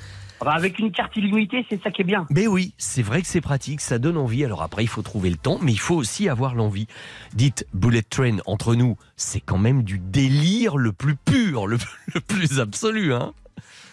Enfin, 0.40 0.52
avec 0.56 0.80
une 0.80 0.90
carte 0.90 1.16
illimitée, 1.16 1.64
c'est 1.70 1.80
ça 1.82 1.92
qui 1.92 2.02
est 2.02 2.04
bien. 2.04 2.26
Mais 2.30 2.48
oui, 2.48 2.74
c'est 2.76 3.02
vrai 3.02 3.22
que 3.22 3.28
c'est 3.28 3.40
pratique, 3.40 3.80
ça 3.80 4.00
donne 4.00 4.16
envie. 4.16 4.44
Alors 4.44 4.62
après, 4.62 4.82
il 4.82 4.88
faut 4.88 5.02
trouver 5.02 5.30
le 5.30 5.36
temps, 5.36 5.58
mais 5.62 5.70
il 5.72 5.78
faut 5.78 5.94
aussi 5.94 6.28
avoir 6.28 6.56
l'envie. 6.56 6.88
Dites, 7.34 7.64
Bullet 7.74 8.02
Train, 8.02 8.38
entre 8.46 8.74
nous, 8.74 8.96
c'est 9.16 9.38
quand 9.40 9.58
même 9.58 9.84
du 9.84 10.00
délire 10.00 10.76
le 10.78 10.92
plus 10.92 11.14
pur, 11.14 11.68
le, 11.68 11.78
le 12.14 12.20
plus 12.20 12.58
absolu. 12.58 13.14
Hein 13.14 13.34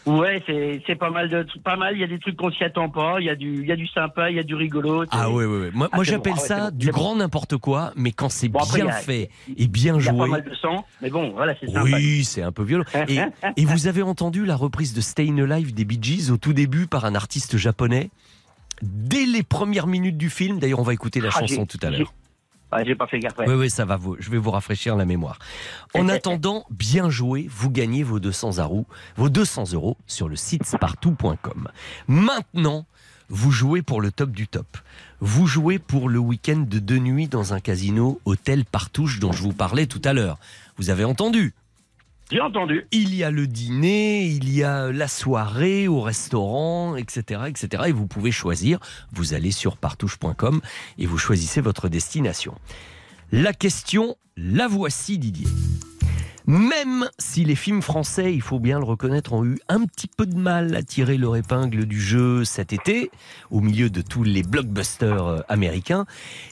Ouais, 0.06 0.42
c'est 0.88 0.96
pas 0.96 1.10
mal 1.10 1.30
de 1.30 1.46
pas 1.64 1.76
mal. 1.76 1.94
Il 1.96 2.00
y 2.00 2.04
a 2.04 2.08
des 2.08 2.20
trucs 2.20 2.36
qu'on 2.38 2.52
s'y 2.52 2.64
attend 2.64 2.90
pas. 2.90 3.18
Il 3.20 3.26
y 3.26 3.30
a 3.30 3.36
du 3.36 3.62
il 3.62 3.66
y 3.68 3.72
a 3.72 3.76
du 3.76 3.86
sympa, 3.88 4.30
il 4.32 4.38
y 4.38 4.40
a 4.40 4.44
du 4.44 4.56
rigolo. 4.56 5.04
ah 5.12 5.30
ouais, 5.30 5.46
ouais, 5.46 5.60
ouais. 5.60 5.72
Moi, 5.74 5.88
Ah, 5.92 5.96
moi 5.98 6.04
j'appelle 6.04 6.34
bon. 6.34 6.40
Ah 6.40 6.42
ouais, 6.42 6.48
ça 6.48 6.72
du 6.72 6.88
bon. 6.88 6.92
grand 6.94 7.16
n'importe 7.18 7.58
quoi, 7.58 7.92
mais 7.96 8.12
quand 8.12 8.30
c'est 8.30 8.48
Bon, 8.50 8.60
bien 8.74 8.88
a- 8.88 8.92
fait 8.94 9.30
et 9.58 9.68
bien 9.68 9.98
Il 10.00 10.06
y 10.06 10.08
a 10.10 10.12
pas 10.12 10.18
joué. 10.20 10.30
mal 10.30 10.44
de 10.44 10.54
sang, 10.56 10.86
mais 11.02 11.10
bon, 11.10 11.32
voilà, 11.32 11.54
c'est 11.60 11.68
sympa. 11.68 11.82
Oui, 11.84 12.24
c'est 12.24 12.42
un 12.42 12.52
peu 12.52 12.64
violent. 12.64 12.86
Et, 13.08 13.20
et 13.58 13.66
vous 13.66 13.88
avez 13.88 14.02
entendu 14.02 14.46
la 14.46 14.56
reprise 14.56 14.94
de 14.94 15.02
Stayin' 15.02 15.40
Alive 15.52 15.74
des 15.74 15.86
Bee 15.86 16.00
Gees 16.02 16.32
au 16.32 16.38
tout 16.38 16.54
début 16.54 16.88
par 16.88 17.06
un 17.06 17.14
artiste 17.16 17.58
japonais 17.58 18.10
Dès 18.82 19.26
les 19.26 19.44
premières 19.44 19.88
minutes 19.88 20.16
du 20.18 20.30
film, 20.30 20.58
d'ailleurs 20.60 20.80
on 20.80 20.84
va 20.84 20.94
écouter 20.94 21.20
la 21.20 21.30
Ah, 21.36 21.40
chanson 21.42 21.66
tout 21.66 21.78
à 21.84 21.90
l'heure. 21.90 22.14
Ouais, 22.72 22.86
j'ai 22.86 22.96
pas 22.96 23.08
fait 23.08 23.20
gaffe. 23.20 23.34
Oui, 23.40 23.54
oui, 23.54 23.70
ça 23.70 23.86
va. 23.86 23.96
Vous, 23.98 24.16
je 24.20 24.30
vais 24.30 24.38
vous 24.38 24.52
rafraîchir 24.52 24.96
la 24.96 25.06
mémoire. 25.06 25.40
En 25.96 26.08
attendant, 26.10 26.66
bien 26.70 27.10
joué, 27.10 27.48
vous 27.50 27.70
gagnez 27.70 28.04
vos 28.04 28.20
200 28.20 28.58
euros, 28.58 28.86
vos 29.16 29.30
200 29.30 29.74
euros 29.74 29.98
sur 30.08 30.30
le 30.30 30.36
site 30.36 30.66
spartou.com. 30.66 31.70
Maintenant, 32.08 32.86
vous 33.30 33.52
jouez 33.52 33.82
pour 33.82 34.02
le 34.02 34.12
top 34.12 34.32
du 34.32 34.48
top. 34.48 34.78
Vous 35.20 35.48
jouez 35.48 35.80
pour 35.80 36.10
le 36.10 36.20
week-end 36.20 36.66
de 36.68 36.80
deux 36.80 36.98
nuits 36.98 37.28
dans 37.28 37.54
un 37.54 37.60
casino 37.60 38.20
hôtel 38.26 38.66
Partouche 38.66 39.20
dont 39.20 39.32
je 39.32 39.44
vous 39.44 39.54
parlais 39.54 39.86
tout 39.86 40.02
à 40.04 40.14
l'heure. 40.14 40.38
Vous 40.78 40.90
avez 40.90 41.04
entendu 41.04 41.54
J'ai 42.32 42.42
entendu. 42.42 42.86
Il 42.92 43.16
y 43.16 43.24
a 43.24 43.32
le 43.32 43.48
dîner, 43.48 44.28
il 44.28 44.54
y 44.54 44.64
a 44.64 44.92
la 44.92 45.08
soirée 45.08 45.88
au 45.88 46.02
restaurant, 46.02 46.96
etc., 46.96 47.42
etc. 47.48 47.84
Et 47.88 47.92
vous 47.92 48.06
pouvez 48.06 48.32
choisir. 48.32 48.80
Vous 49.12 49.34
allez 49.34 49.52
sur 49.52 49.78
partouche.com 49.78 50.62
et 51.00 51.06
vous 51.08 51.18
choisissez 51.18 51.60
votre 51.60 51.90
destination. 51.90 52.54
La 53.32 53.54
question, 53.54 54.16
la 54.38 54.68
voici 54.68 55.18
Didier. 55.18 55.48
Même 56.50 57.08
si 57.20 57.46
les 57.46 57.54
films 57.54 57.84
français, 57.84 58.34
il 58.34 58.42
faut 58.42 58.58
bien 58.58 58.80
le 58.80 58.84
reconnaître, 58.84 59.34
ont 59.34 59.46
eu 59.46 59.60
un 59.68 59.86
petit 59.86 60.08
peu 60.08 60.26
de 60.26 60.36
mal 60.36 60.74
à 60.74 60.82
tirer 60.82 61.16
leur 61.16 61.36
épingle 61.36 61.86
du 61.86 62.02
jeu 62.02 62.44
cet 62.44 62.74
été, 62.74 63.12
au 63.52 63.62
milieu 63.62 63.92
de 63.92 64.02
tous 64.02 64.24
les 64.24 64.42
blockbusters 64.42 65.28
euh, 65.28 65.42
américains, 65.48 66.08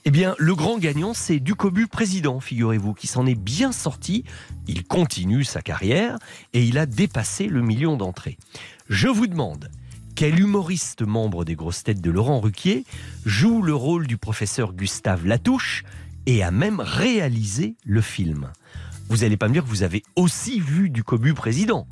eh 0.05 0.11
bien, 0.11 0.35
le 0.37 0.53
grand 0.53 0.77
gagnant, 0.77 1.15
c'est 1.15 1.39
Ducobu 1.39 1.87
président, 1.87 2.39
figurez-vous, 2.39 2.93
qui 2.93 3.07
s'en 3.07 3.25
est 3.25 3.33
bien 3.33 3.71
sorti. 3.71 4.23
Il 4.67 4.83
continue 4.83 5.43
sa 5.43 5.63
carrière 5.63 6.19
et 6.53 6.63
il 6.63 6.77
a 6.77 6.85
dépassé 6.85 7.47
le 7.47 7.63
million 7.63 7.97
d'entrées. 7.97 8.37
Je 8.89 9.07
vous 9.07 9.25
demande, 9.25 9.71
quel 10.13 10.39
humoriste 10.39 11.01
membre 11.01 11.43
des 11.43 11.55
grosses 11.55 11.81
têtes 11.81 12.01
de 12.01 12.11
Laurent 12.11 12.39
Ruquier 12.39 12.85
joue 13.25 13.63
le 13.63 13.73
rôle 13.73 14.05
du 14.05 14.17
professeur 14.19 14.73
Gustave 14.73 15.25
Latouche 15.25 15.83
et 16.27 16.43
a 16.43 16.51
même 16.51 16.81
réalisé 16.81 17.77
le 17.83 18.01
film? 18.01 18.51
Vous 19.09 19.17
n'allez 19.17 19.37
pas 19.37 19.47
me 19.47 19.53
dire 19.53 19.63
que 19.63 19.69
vous 19.69 19.83
avez 19.83 20.03
aussi 20.15 20.59
vu 20.59 20.89
Ducobu 20.89 21.33
président 21.33 21.87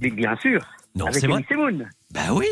Mais 0.00 0.10
bien 0.10 0.36
sûr. 0.42 0.60
Non, 0.94 1.06
c'est 1.10 1.26
vrai. 1.26 1.38
Elie 1.40 1.46
Semoun. 1.48 1.88
Bah 2.12 2.32
oui 2.32 2.46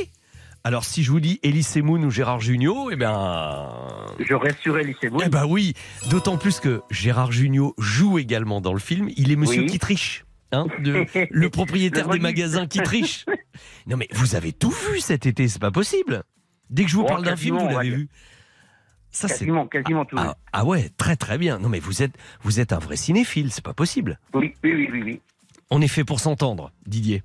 alors 0.64 0.84
si 0.84 1.02
je 1.02 1.10
vous 1.10 1.18
dis 1.18 1.40
Elie 1.44 1.64
Semoun 1.64 2.04
ou 2.04 2.10
Gérard 2.12 2.38
Jugnot, 2.38 2.92
eh 2.92 2.96
ben... 2.96 3.68
Je 4.20 4.32
reste 4.32 4.60
sur 4.60 4.78
Elie 4.78 4.94
Semoun. 5.02 5.20
Eh 5.26 5.28
ben 5.28 5.44
oui, 5.44 5.74
d'autant 6.08 6.38
plus 6.38 6.60
que 6.60 6.82
Gérard 6.88 7.32
Jugnot 7.32 7.74
joue 7.78 8.20
également 8.20 8.60
dans 8.60 8.72
le 8.72 8.78
film. 8.78 9.08
Il 9.16 9.32
est 9.32 9.36
monsieur 9.36 9.62
Oui. 9.62 9.66
qui 9.66 9.80
triche. 9.80 10.24
Hein, 10.52 10.66
de- 10.78 11.04
le 11.32 11.50
propriétaire 11.50 12.06
Le 12.06 12.12
des 12.14 12.20
magasins 12.20 12.68
qui 12.68 12.78
triche. 12.80 13.26
Non 13.88 13.96
mais 13.96 14.06
vous 14.12 14.36
avez 14.36 14.52
tout 14.52 14.70
vu 14.92 15.00
cet 15.00 15.26
été, 15.26 15.48
c'est 15.48 15.58
pas 15.60 15.72
possible. 15.72 16.22
Dès 16.70 16.84
que 16.84 16.90
je 16.90 16.94
vous 16.96 17.02
Oh, 17.02 17.08
parle 17.08 17.24
d'un 17.24 17.34
film, 17.36 17.58
vous 17.58 17.66
l'avez 17.68 17.90
vu. 17.90 18.08
Ça, 19.12 19.28
quasiment, 19.28 19.66
quasiment 19.66 20.04
tout. 20.04 20.16
Ah, 20.18 20.36
ah 20.52 20.64
ouais, 20.64 20.90
très 20.96 21.16
très 21.16 21.38
bien. 21.38 21.58
Non 21.58 21.68
mais 21.68 21.78
vous 21.80 22.02
êtes, 22.02 22.12
vous 22.42 22.60
êtes 22.60 22.72
un 22.72 22.78
vrai 22.78 22.96
cinéphile, 22.96 23.52
c'est 23.52 23.64
pas 23.64 23.74
possible. 23.74 24.18
Oui, 24.34 24.54
oui, 24.64 24.72
oui, 24.74 24.88
oui, 24.90 25.02
oui. 25.04 25.20
On 25.70 25.80
est 25.80 25.88
fait 25.88 26.04
pour 26.04 26.20
s'entendre, 26.20 26.70
Didier. 26.86 27.22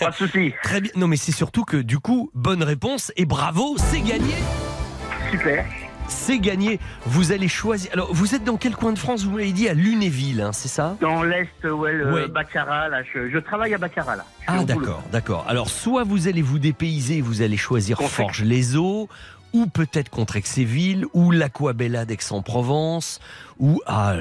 Pas 0.00 0.10
de 0.10 0.14
souci. 0.14 0.54
Très 0.62 0.80
bien. 0.80 0.90
Non 0.96 1.06
mais 1.06 1.16
c'est 1.16 1.32
surtout 1.32 1.64
que 1.64 1.76
du 1.76 1.98
coup, 1.98 2.30
bonne 2.34 2.62
réponse 2.62 3.12
et 3.16 3.26
bravo, 3.26 3.76
c'est 3.78 4.00
gagné. 4.00 4.34
Super. 5.30 5.66
C'est 6.10 6.38
gagné. 6.38 6.80
Vous 7.04 7.32
allez 7.32 7.48
choisir. 7.48 7.90
Alors, 7.92 8.14
vous 8.14 8.34
êtes 8.34 8.42
dans 8.42 8.56
quel 8.56 8.74
coin 8.74 8.94
de 8.94 8.98
France? 8.98 9.24
Vous 9.24 9.32
m'avez 9.32 9.52
dit 9.52 9.68
à 9.68 9.74
Lunéville, 9.74 10.40
hein, 10.40 10.54
c'est 10.54 10.68
ça? 10.68 10.96
Dans 11.02 11.22
l'Est, 11.22 11.48
ouais, 11.64 11.92
le 11.92 12.10
Ouais. 12.10 12.28
Baccarat, 12.28 12.88
là, 12.88 13.02
je, 13.02 13.28
je 13.28 13.38
travaille 13.38 13.74
à 13.74 13.78
Baccarat, 13.78 14.16
là. 14.16 14.24
Ah 14.46 14.64
d'accord, 14.64 15.02
d'accord. 15.12 15.44
Alors 15.48 15.68
soit 15.68 16.04
vous 16.04 16.26
allez 16.26 16.40
vous 16.40 16.58
dépayser, 16.58 17.20
vous 17.20 17.42
allez 17.42 17.58
choisir 17.58 17.98
Qu'on 17.98 18.08
ou 19.52 19.66
peut-être 19.66 20.10
Contrexéville, 20.10 21.06
ou 21.14 21.30
l'Aquabella 21.30 22.04
d'Aix-en-Provence, 22.04 23.20
ou 23.58 23.80
à 23.86 24.16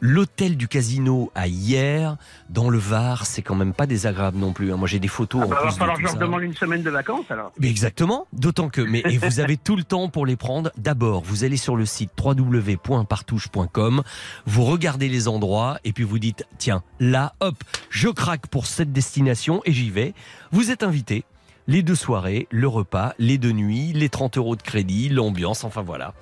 l'hôtel 0.00 0.56
du 0.56 0.68
casino 0.68 1.30
à 1.34 1.46
hier, 1.48 2.16
dans 2.50 2.68
le 2.68 2.78
Var. 2.78 3.24
C'est 3.26 3.42
quand 3.42 3.54
même 3.54 3.72
pas 3.72 3.86
désagréable 3.86 4.38
non 4.38 4.52
plus. 4.52 4.72
hein. 4.72 4.76
Moi, 4.76 4.88
j'ai 4.88 4.98
des 4.98 5.08
photos 5.08 5.42
Ah 5.42 5.46
en 5.46 5.48
bah, 5.48 5.56
va 5.56 5.62
plus 5.68 5.76
falloir 5.76 5.96
que 5.96 6.02
je 6.02 6.06
leur 6.08 6.16
demande 6.18 6.42
une 6.42 6.54
semaine 6.54 6.82
de 6.82 6.90
vacances 6.90 7.24
alors. 7.30 7.52
Mais 7.58 7.68
exactement, 7.70 8.26
d'autant 8.32 8.68
que, 8.68 8.80
mais 8.82 9.02
et 9.08 9.18
vous 9.18 9.40
avez 9.40 9.56
tout 9.56 9.76
le 9.76 9.84
temps 9.84 10.08
pour 10.08 10.26
les 10.26 10.36
prendre. 10.36 10.70
D'abord, 10.76 11.22
vous 11.22 11.44
allez 11.44 11.56
sur 11.56 11.76
le 11.76 11.86
site 11.86 12.10
www.partouche.com, 12.22 14.02
vous 14.46 14.64
regardez 14.64 15.08
les 15.08 15.28
endroits 15.28 15.78
et 15.84 15.92
puis 15.92 16.04
vous 16.04 16.18
dites, 16.18 16.44
tiens, 16.58 16.82
là, 17.00 17.34
hop, 17.40 17.56
je 17.90 18.08
craque 18.08 18.46
pour 18.48 18.66
cette 18.66 18.92
destination 18.92 19.62
et 19.64 19.72
j'y 19.72 19.90
vais. 19.90 20.14
Vous 20.50 20.70
êtes 20.70 20.82
invité. 20.82 21.24
Les 21.66 21.82
deux 21.82 21.94
soirées, 21.94 22.48
le 22.50 22.68
repas, 22.68 23.14
les 23.18 23.38
deux 23.38 23.52
nuits, 23.52 23.92
les 23.92 24.08
30 24.08 24.36
euros 24.38 24.56
de 24.56 24.62
crédit, 24.62 25.08
l'ambiance, 25.08 25.64
enfin 25.64 25.82
voilà. 25.82 26.14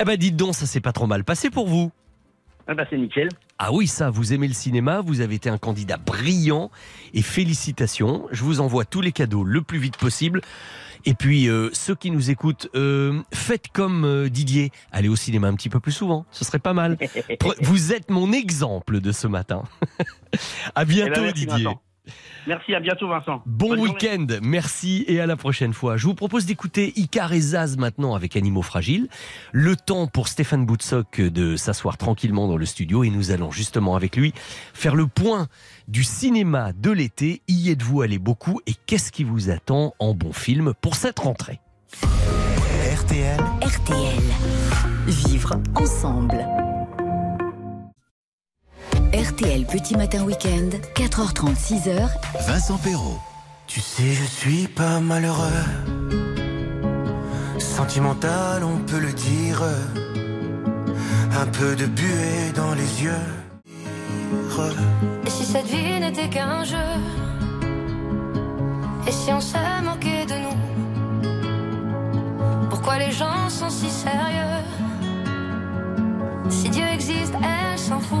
Eh 0.00 0.04
ben 0.04 0.16
dites 0.16 0.36
donc, 0.36 0.54
ça 0.54 0.66
s'est 0.66 0.80
pas 0.80 0.92
trop 0.92 1.06
mal 1.06 1.24
passé 1.24 1.50
pour 1.50 1.66
vous. 1.66 1.90
Ah 2.68 2.74
bah 2.74 2.84
c'est 2.90 2.98
nickel. 2.98 3.28
Ah 3.58 3.72
oui, 3.72 3.86
ça, 3.86 4.10
vous 4.10 4.32
aimez 4.34 4.48
le 4.48 4.54
cinéma, 4.54 5.00
vous 5.00 5.20
avez 5.20 5.36
été 5.36 5.48
un 5.48 5.56
candidat 5.56 5.96
brillant 5.96 6.70
et 7.14 7.22
félicitations. 7.22 8.26
Je 8.32 8.42
vous 8.42 8.60
envoie 8.60 8.84
tous 8.84 9.00
les 9.00 9.12
cadeaux 9.12 9.44
le 9.44 9.62
plus 9.62 9.78
vite 9.78 9.96
possible. 9.96 10.42
Et 11.06 11.14
puis, 11.14 11.48
euh, 11.48 11.70
ceux 11.72 11.94
qui 11.94 12.10
nous 12.10 12.30
écoutent, 12.30 12.68
euh, 12.74 13.22
faites 13.32 13.68
comme 13.68 14.04
euh, 14.04 14.28
Didier, 14.28 14.72
allez 14.90 15.08
au 15.08 15.14
cinéma 15.14 15.46
un 15.46 15.54
petit 15.54 15.68
peu 15.68 15.78
plus 15.78 15.92
souvent, 15.92 16.26
ce 16.32 16.44
serait 16.44 16.58
pas 16.58 16.74
mal. 16.74 16.98
Vous 17.60 17.92
êtes 17.92 18.10
mon 18.10 18.32
exemple 18.32 19.00
de 19.00 19.12
ce 19.12 19.28
matin. 19.28 19.62
à 20.74 20.84
bientôt, 20.84 21.12
Eh 21.12 21.14
ben, 21.14 21.22
merci, 21.22 21.46
Didier. 21.46 21.68
Merci, 22.46 22.74
à 22.74 22.80
bientôt 22.80 23.08
Vincent. 23.08 23.42
Bon 23.46 23.78
week-end, 23.78 24.26
merci 24.42 25.04
et 25.08 25.20
à 25.20 25.26
la 25.26 25.36
prochaine 25.36 25.72
fois. 25.72 25.96
Je 25.96 26.06
vous 26.06 26.14
propose 26.14 26.46
d'écouter 26.46 26.92
Icar 26.96 27.32
et 27.32 27.40
Zaz 27.40 27.76
maintenant 27.76 28.14
avec 28.14 28.36
Animaux 28.36 28.62
Fragiles. 28.62 29.08
Le 29.52 29.76
temps 29.76 30.06
pour 30.06 30.28
Stéphane 30.28 30.64
Boutsock 30.64 31.20
de 31.20 31.56
s'asseoir 31.56 31.96
tranquillement 31.96 32.48
dans 32.48 32.56
le 32.56 32.66
studio 32.66 33.04
et 33.04 33.10
nous 33.10 33.30
allons 33.30 33.50
justement 33.50 33.96
avec 33.96 34.16
lui 34.16 34.32
faire 34.74 34.94
le 34.94 35.06
point 35.06 35.48
du 35.88 36.04
cinéma 36.04 36.72
de 36.72 36.90
l'été. 36.90 37.42
Y 37.48 37.70
êtes-vous 37.70 38.02
allé 38.02 38.18
beaucoup 38.18 38.60
et 38.66 38.74
qu'est-ce 38.86 39.10
qui 39.10 39.24
vous 39.24 39.50
attend 39.50 39.94
en 39.98 40.14
bon 40.14 40.32
film 40.32 40.74
pour 40.80 40.94
cette 40.94 41.18
rentrée? 41.18 41.60
RTL, 42.94 43.40
RTL. 43.62 44.22
Vivre 45.06 45.60
ensemble. 45.74 46.44
RTL 49.36 49.66
Petit 49.66 49.94
Matin 49.96 50.24
Week-end, 50.24 50.70
4h30, 50.94 51.54
6h. 51.56 52.08
Vincent 52.46 52.78
Perrault. 52.78 53.20
Tu 53.66 53.80
sais, 53.80 54.14
je 54.14 54.24
suis 54.24 54.66
pas 54.66 54.98
malheureux. 54.98 55.62
Sentimental, 57.58 58.64
on 58.64 58.78
peut 58.78 58.98
le 58.98 59.12
dire. 59.12 59.62
Un 61.38 61.46
peu 61.48 61.76
de 61.76 61.84
buée 61.84 62.50
dans 62.54 62.72
les 62.72 63.02
yeux. 63.02 63.12
Et 65.26 65.30
si 65.30 65.44
cette 65.44 65.66
vie 65.66 66.00
n'était 66.00 66.30
qu'un 66.30 66.64
jeu? 66.64 66.78
Et 69.06 69.12
si 69.12 69.30
on 69.34 69.40
se 69.42 69.58
moquait 69.84 70.24
de 70.24 70.34
nous? 70.44 70.56
Pourquoi 72.70 72.96
les 72.98 73.12
gens 73.12 73.50
sont 73.50 73.68
si 73.68 73.90
sérieux? 73.90 74.64
Si 76.48 76.70
Dieu 76.70 76.86
existe, 76.86 77.34
elle 77.34 77.78
s'en 77.78 78.00
fout 78.00 78.16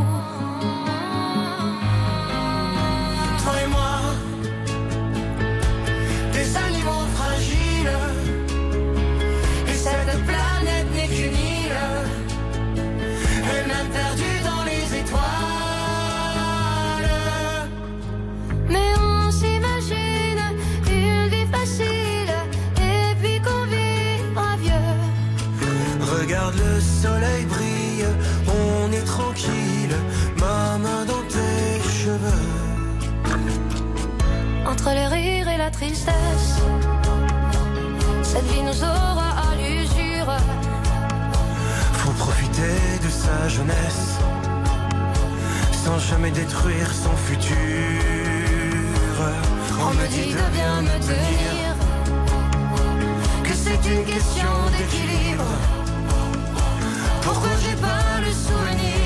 la 35.66 35.70
tristesse 35.70 36.50
Cette 38.22 38.48
vie 38.52 38.62
nous 38.62 38.80
aura 38.84 39.30
à 39.48 39.50
l'usure 39.60 40.32
Faut 42.00 42.16
profiter 42.24 42.76
de 43.04 43.10
sa 43.10 43.48
jeunesse 43.48 44.06
sans 45.84 45.98
jamais 46.10 46.32
détruire 46.32 46.90
son 46.92 47.14
futur. 47.28 47.56
On 49.86 49.92
me 49.98 50.06
dit 50.08 50.32
de 50.34 50.46
bien 50.58 50.82
me 50.82 50.96
tenir 51.10 51.66
que 53.44 53.54
c'est 53.62 53.82
une 53.94 54.04
question 54.04 54.52
d'équilibre. 54.74 55.50
Pourquoi 57.22 57.50
j'ai 57.62 57.76
pas 57.88 58.20
le 58.26 58.32
souvenir 58.46 59.05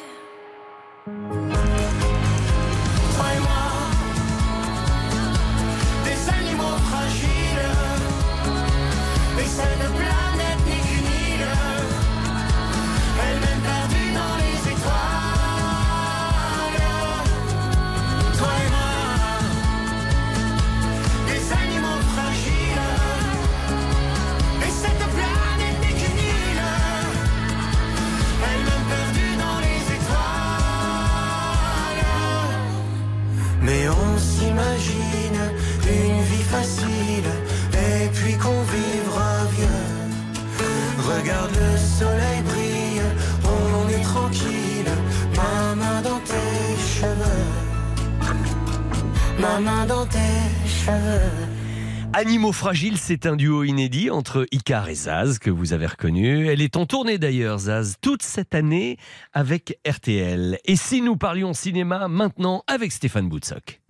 Animaux 52.21 52.51
fragiles, 52.51 52.99
c'est 52.99 53.25
un 53.25 53.35
duo 53.35 53.63
inédit 53.63 54.11
entre 54.11 54.45
Icar 54.51 54.89
et 54.89 54.93
Zaz 54.93 55.39
que 55.39 55.49
vous 55.49 55.73
avez 55.73 55.87
reconnu. 55.87 56.49
Elle 56.49 56.61
est 56.61 56.77
en 56.77 56.85
tournée 56.85 57.17
d'ailleurs, 57.17 57.57
Zaz, 57.57 57.95
toute 57.99 58.21
cette 58.21 58.53
année 58.53 58.97
avec 59.33 59.79
RTL. 59.89 60.59
Et 60.65 60.75
si 60.75 61.01
nous 61.01 61.17
parlions 61.17 61.55
cinéma 61.55 62.07
maintenant 62.07 62.63
avec 62.67 62.91
Stéphane 62.91 63.27
Boutsock 63.27 63.81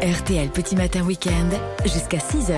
RTL 0.00 0.48
Petit 0.50 0.76
Matin 0.76 1.02
Week-end, 1.02 1.48
jusqu'à 1.82 2.18
6h. 2.18 2.54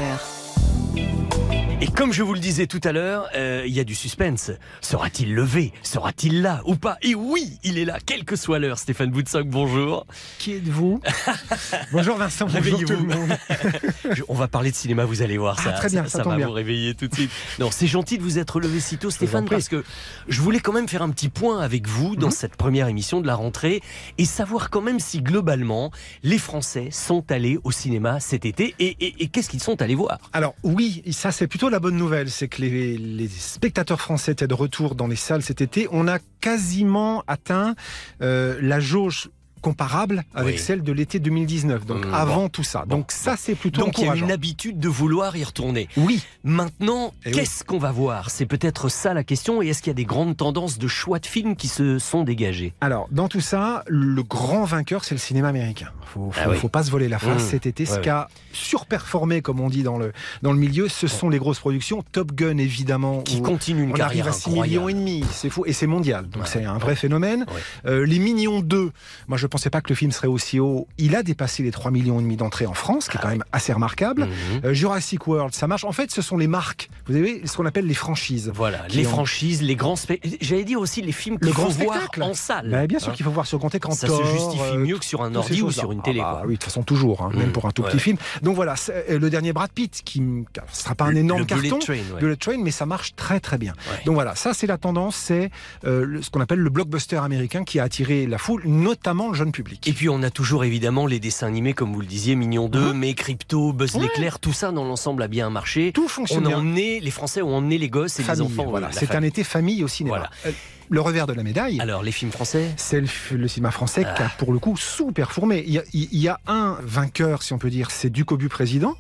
Et 1.83 1.87
comme 1.87 2.13
je 2.13 2.23
vous 2.23 2.35
le 2.35 2.41
disais 2.41 2.67
tout 2.67 2.81
à 2.85 2.93
l'heure, 2.93 3.27
euh, 3.35 3.65
il 3.67 3.73
y 3.73 3.81
a 3.81 3.85
du 3.85 3.95
suspense. 3.95 4.51
Sera-t-il 4.83 5.35
levé? 5.35 5.73
Sera-t-il 5.83 6.43
là 6.43 6.61
ou 6.67 6.75
pas? 6.77 6.99
Et 7.01 7.15
oui, 7.15 7.59
il 7.65 7.79
est 7.79 7.87
là, 7.87 7.97
quelle 8.05 8.25
que 8.27 8.37
soit 8.37 8.59
l'heure. 8.59 8.79
Stéphane 8.79 9.11
Boutsock, 9.11 9.47
bonjour. 9.49 10.07
Qui 10.39 10.53
êtes-vous? 10.57 11.01
Bonjour 11.93 12.17
Vincent, 12.17 12.47
bonjour 12.47 12.79
tout 12.81 12.87
Réveillez-vous. 12.87 13.07
le 13.07 13.15
monde. 13.17 13.37
Je- 14.15 14.23
On 14.29 14.35
va 14.35 14.47
parler 14.47 14.71
de 14.71 14.77
cinéma, 14.77 15.05
vous 15.07 15.23
allez 15.23 15.39
voir. 15.39 15.57
Ah, 15.61 15.63
Ça, 15.65 15.73
très 15.73 15.89
bien, 15.89 16.07
ça 16.07 16.19
tombe 16.23 16.33
va 16.33 16.37
bien. 16.37 16.47
vous 16.49 16.53
réveiller 16.53 16.95
tout 16.95 17.09
de 17.09 17.15
suite. 17.15 17.31
Non, 17.59 17.71
c'est 17.71 17.87
gentil 17.87 18.19
de 18.19 18.23
vous 18.23 18.39
être 18.39 18.61
levé 18.61 18.79
si 18.81 18.99
tôt, 18.99 19.11
Stéphane, 19.11 19.49
parce 19.49 19.69
que 19.69 19.83
je 20.29 20.41
voulais 20.43 20.61
quand 20.61 20.73
même 20.73 20.89
faire 20.89 21.03
un 21.03 21.11
petit 21.11 21.29
point 21.31 21.61
avec 21.61 21.87
vous 21.89 22.15
dans 22.17 22.27
Mhm. 22.27 22.33
cette 22.33 22.57
première 22.57 22.89
émission 22.89 23.21
de 23.23 23.27
la 23.27 23.35
rentrée 23.35 23.81
et 24.19 24.25
savoir 24.27 24.69
quand 24.71 24.83
même 24.83 25.01
si 25.01 25.23
globalement 25.23 25.91
les 26.23 26.39
Français 26.39 26.89
sont 26.93 27.25
allés 27.31 27.59
au 27.65 27.71
cinéma 27.73 28.21
cet 28.21 28.45
été 28.45 28.75
et, 28.79 28.97
et- 29.01 29.15
et 29.25 29.29
qu'est-ce 29.29 29.49
qu'ils 29.49 29.63
sont 29.63 29.81
allés 29.83 29.95
voir? 29.95 30.19
Alors 30.33 30.55
oui, 30.63 31.03
ça 31.11 31.33
c'est 31.33 31.47
plutôt 31.47 31.70
la 31.71 31.81
bonne 31.81 31.97
nouvelle, 31.97 32.31
c'est 32.31 32.49
que 32.49 32.61
les, 32.63 33.29
spectateurs 33.29 34.01
français 34.01 34.33
étaient 34.33 34.49
de 34.49 34.55
retour 34.55 34.95
dans 34.95 35.07
les 35.07 35.17
salles 35.17 35.43
cet 35.43 35.61
été. 35.61 35.87
On 35.93 36.09
a 36.09 36.19
quasiment 36.41 37.23
atteint 37.27 37.75
euh, 38.23 38.59
la 38.61 38.81
jauge 38.81 39.31
comparable 39.61 40.25
avec 40.35 40.57
Oui. 40.57 40.61
celle 40.61 40.83
de 40.83 40.93
l'été 40.93 41.19
2019, 41.19 41.87
donc 41.87 42.07
Mmh, 42.07 42.15
avant 42.15 42.37
bon. 42.43 42.49
tout 42.49 42.63
ça. 42.65 42.85
Donc 42.87 43.13
ça 43.13 43.37
c'est 43.37 43.55
plutôt 43.55 43.81
Donc 43.83 43.99
il 43.99 44.07
y 44.07 44.09
a 44.09 44.17
une 44.17 44.31
habitude 44.33 44.79
de 44.79 44.89
vouloir 44.89 45.37
y 45.37 45.45
retourner. 45.45 45.89
Oui. 45.97 46.23
Maintenant, 46.45 47.13
Eh 47.25 47.29
oui. 47.29 47.35
qu'est-ce 47.35 47.65
qu'on 47.65 47.79
va 47.79 47.93
voir? 47.93 48.31
C'est 48.31 48.47
peut-être 48.47 48.89
ça 48.89 49.15
la 49.15 49.25
question. 49.25 49.63
Et 49.63 49.69
est-ce 49.69 49.83
qu'il 49.83 49.91
y 49.91 49.93
a 49.93 49.95
des 49.95 50.05
grandes 50.05 50.37
tendances 50.37 50.79
de 50.79 50.89
choix 50.89 51.19
de 51.19 51.27
films 51.27 51.57
qui 51.57 51.69
se 51.69 51.99
sont 51.99 52.25
dégagées? 52.25 52.73
Alors, 52.81 53.09
dans 53.11 53.29
tout 53.29 53.41
ça, 53.41 53.85
le 53.87 54.23
grand 54.23 54.65
vainqueur, 54.65 55.05
c'est 55.05 55.15
le 55.15 55.19
cinéma 55.21 55.49
américain. 55.49 55.89
Faut, 56.07 56.31
faut, 56.33 56.41
Ah 56.45 56.51
oui. 56.51 56.57
faut 56.57 56.69
pas 56.69 56.83
se 56.83 56.91
voler 56.91 57.09
la 57.09 57.19
face. 57.19 57.43
Mmh. 57.45 57.47
Cet 57.51 57.67
été, 57.67 57.85
ce 57.87 57.95
Ouais, 57.95 58.01
qui 58.01 58.09
a 58.09 58.29
surperformé, 58.53 59.43
comme 59.43 59.61
on 59.61 59.69
dit 59.69 59.83
dans 59.83 59.99
le, 59.99 60.13
dans 60.43 60.53
le 60.53 60.59
milieu, 60.59 60.89
ce 60.89 61.07
sont 61.07 61.29
les 61.29 61.39
grosses 61.39 61.59
productions. 61.61 62.03
Top 62.13 62.33
Gun, 62.33 62.59
évidemment. 62.59 63.23
Qui 63.23 63.43
continue 63.43 63.83
une 63.83 63.91
on 63.91 63.95
carrière 63.95 64.27
arrive 64.27 64.29
à 64.29 64.33
6 64.33 64.49
incroyable. 64.51 64.69
millions 64.69 64.89
et 64.89 64.95
demi. 64.95 65.25
C'est 65.33 65.51
fou. 65.51 65.65
Et 65.67 65.73
c'est 65.73 65.87
mondial. 65.87 66.29
Donc, 66.29 66.47
c'est 66.47 66.65
un 66.65 66.79
vrai 66.79 66.95
phénomène. 66.97 67.47
Euh, 67.87 68.07
les 68.07 68.19
Minions 68.19 68.61
2, 68.61 68.91
moi, 69.29 69.39
je 69.39 69.47
pensais 69.51 69.71
pas 69.71 69.81
que 69.81 69.89
le 69.91 69.95
film 69.95 70.11
serait 70.13 70.29
aussi 70.29 70.59
haut. 70.61 70.87
Il 70.99 71.15
a 71.17 71.23
dépassé 71.23 71.63
les 71.63 71.71
3 71.71 71.91
millions 71.91 72.19
et 72.19 72.23
demi 72.23 72.37
d'entrées 72.37 72.67
en 72.67 72.75
France, 72.75 73.07
Ah 73.09 73.13
qui 73.13 73.19
est 73.19 73.21
quand 73.21 73.29
même 73.29 73.45
assez 73.53 73.73
remarquable. 73.73 74.23
Mhm. 74.27 74.61
Euh, 74.65 74.73
Jurassic 74.75 75.27
World, 75.27 75.55
ça 75.55 75.67
marche. 75.67 75.85
En 75.85 75.93
fait, 75.93 76.11
ce 76.11 76.23
sont 76.23 76.37
les 76.37 76.47
marques. 76.47 76.89
Vous 77.07 77.17
avez 77.17 77.47
ce 77.47 77.57
qu'on 77.57 77.67
appelle 77.67 77.87
les 77.87 77.95
franchises. 77.95 78.51
Voilà, 78.55 78.87
les 78.89 79.07
ont- 79.07 79.11
franchises, 79.11 79.63
les 79.63 79.77
grands 79.77 79.97
spectacles. 79.97 80.37
J'allais 80.41 80.65
dire 80.65 80.81
aussi 80.81 81.03
les 81.03 81.13
films 81.13 81.39
qu'il 81.39 81.53
faut 81.53 81.69
voir 81.69 82.09
en 82.21 82.35
salle. 82.35 82.71
Bah, 82.71 82.87
bien 82.87 82.99
sûr 82.99 83.11
Hein. 83.11 83.15
qu'il 83.15 83.25
faut 83.25 83.31
voir 83.31 83.47
sur 83.47 83.59
grand 83.59 83.75
écran. 83.75 83.93
Ça 83.93 84.07
Thor, 84.07 84.19
se 84.25 84.33
justifie 84.33 84.75
euh, 84.75 84.79
mieux 84.79 84.99
que 84.99 85.05
sur 85.05 85.23
un 85.23 85.35
ordi 85.35 85.63
ou 85.63 85.71
sur 85.71 85.93
une 85.93 86.01
Ah 86.01 86.05
télé. 86.05 86.21
bah 86.21 86.31
quoi. 86.39 86.43
oui, 86.47 86.55
de 86.55 86.59
toute 86.59 86.65
façon, 86.65 86.83
toujours, 86.83 87.23
hein, 87.23 87.31
même 87.35 87.49
Mm. 87.49 87.53
pour 87.53 87.67
un 87.67 87.71
tout 87.71 87.83
Ouais. 87.83 87.91
petit 87.91 87.99
film. 88.01 88.17
Donc 88.43 88.55
voilà, 88.57 88.75
euh, 88.91 89.19
le 89.19 89.31
dernier 89.31 89.53
Brad 89.53 89.71
Pitt, 89.73 90.03
qui 90.05 90.21
ne 90.21 90.45
sera 90.73 90.95
pas 90.95 91.07
un 91.07 91.15
énorme 91.15 91.41
le 91.41 91.47
Bullet 91.47 91.69
carton, 91.71 91.79
Train, 91.85 91.95
ouais. 91.95 92.21
Bullet 92.21 92.37
Train, 92.37 92.59
mais 92.63 92.71
ça 92.71 92.87
marche 92.87 93.15
très 93.17 93.41
très 93.41 93.59
bien. 93.59 93.73
Donc 94.07 94.15
voilà, 94.15 94.35
ça 94.37 94.55
c'est 94.55 94.67
la 94.67 94.79
tendance, 94.79 95.17
c'est 95.17 95.51
euh, 95.85 96.19
ce 96.23 96.31
qu'on 96.31 96.41
appelle 96.41 96.61
le 96.61 96.71
blockbuster 96.71 97.17
américain 97.17 97.65
qui 97.65 97.81
a 97.81 97.85
attiré 97.85 98.27
la 98.27 98.39
foule, 98.39 98.63
notamment 98.67 99.29
le 99.29 99.35
jeune 99.41 99.53
public. 99.53 99.87
Et 99.89 99.93
puis 99.93 100.09
on 100.09 100.23
a 100.23 100.31
toujours 100.31 100.65
évidemment 100.65 101.07
les 101.07 101.19
dessins 101.19 101.47
animés, 101.49 101.73
comme 101.75 101.93
vous 101.93 102.01
le 102.01 102.07
disiez, 102.07 102.37
Mignon 102.37 102.69
2, 102.69 102.93
mais 102.93 103.15
Crypto, 103.15 103.73
Buzz 103.73 103.95
Ouais. 103.97 104.03
l'éclair, 104.03 104.39
tout 104.39 104.53
ça 104.53 104.71
dans 104.73 104.85
l'ensemble 104.85 105.23
a 105.23 105.29
bien 105.29 105.51
marché. 105.51 105.93
Tout 105.93 106.09
fonctionne 106.09 106.43
On 106.45 106.47
a 106.47 106.49
bien. 106.51 106.59
emmené, 106.59 107.01
les 107.01 107.11
Français 107.11 107.43
ont 107.43 107.57
emmené 107.57 107.79
les 107.79 107.89
gosses 107.89 108.19
et 108.21 108.23
Famille, 108.23 108.47
les 108.49 108.53
enfants. 108.61 108.71
voilà, 108.71 108.87
euh, 108.89 108.93
c'est 108.93 109.15
un 109.15 109.23
été 109.23 109.43
famille 109.45 109.83
au 109.85 109.89
cinéma. 109.89 110.31
Voilà. 110.45 110.55
Le 110.93 111.01
revers 111.01 111.27
de 111.29 111.33
la 111.33 111.43
médaille. 111.45 111.81
Alors 111.81 112.03
les 112.03 112.11
films 112.13 112.33
français 112.33 112.69
C'est 112.77 113.01
le, 113.01 113.47
cinéma 113.49 113.71
français 113.71 114.03
qui 114.03 114.09
a 114.23 114.27
Ah. 114.27 114.31
pour 114.39 114.53
le 114.53 114.59
coup 114.59 114.77
sous-performé. 114.77 115.63
Il 115.67 115.73
y, 115.73 115.79
a, 115.79 115.83
il 115.93 116.19
y 116.19 116.29
a 116.29 116.39
un 116.49 116.77
vainqueur, 116.83 117.43
si 117.43 117.53
on 117.53 117.59
peut 117.59 117.71
dire, 117.71 117.91
c'est 117.93 118.11
Duc 118.11 118.33
au 118.33 118.37
but 118.37 118.49
président, 118.49 118.97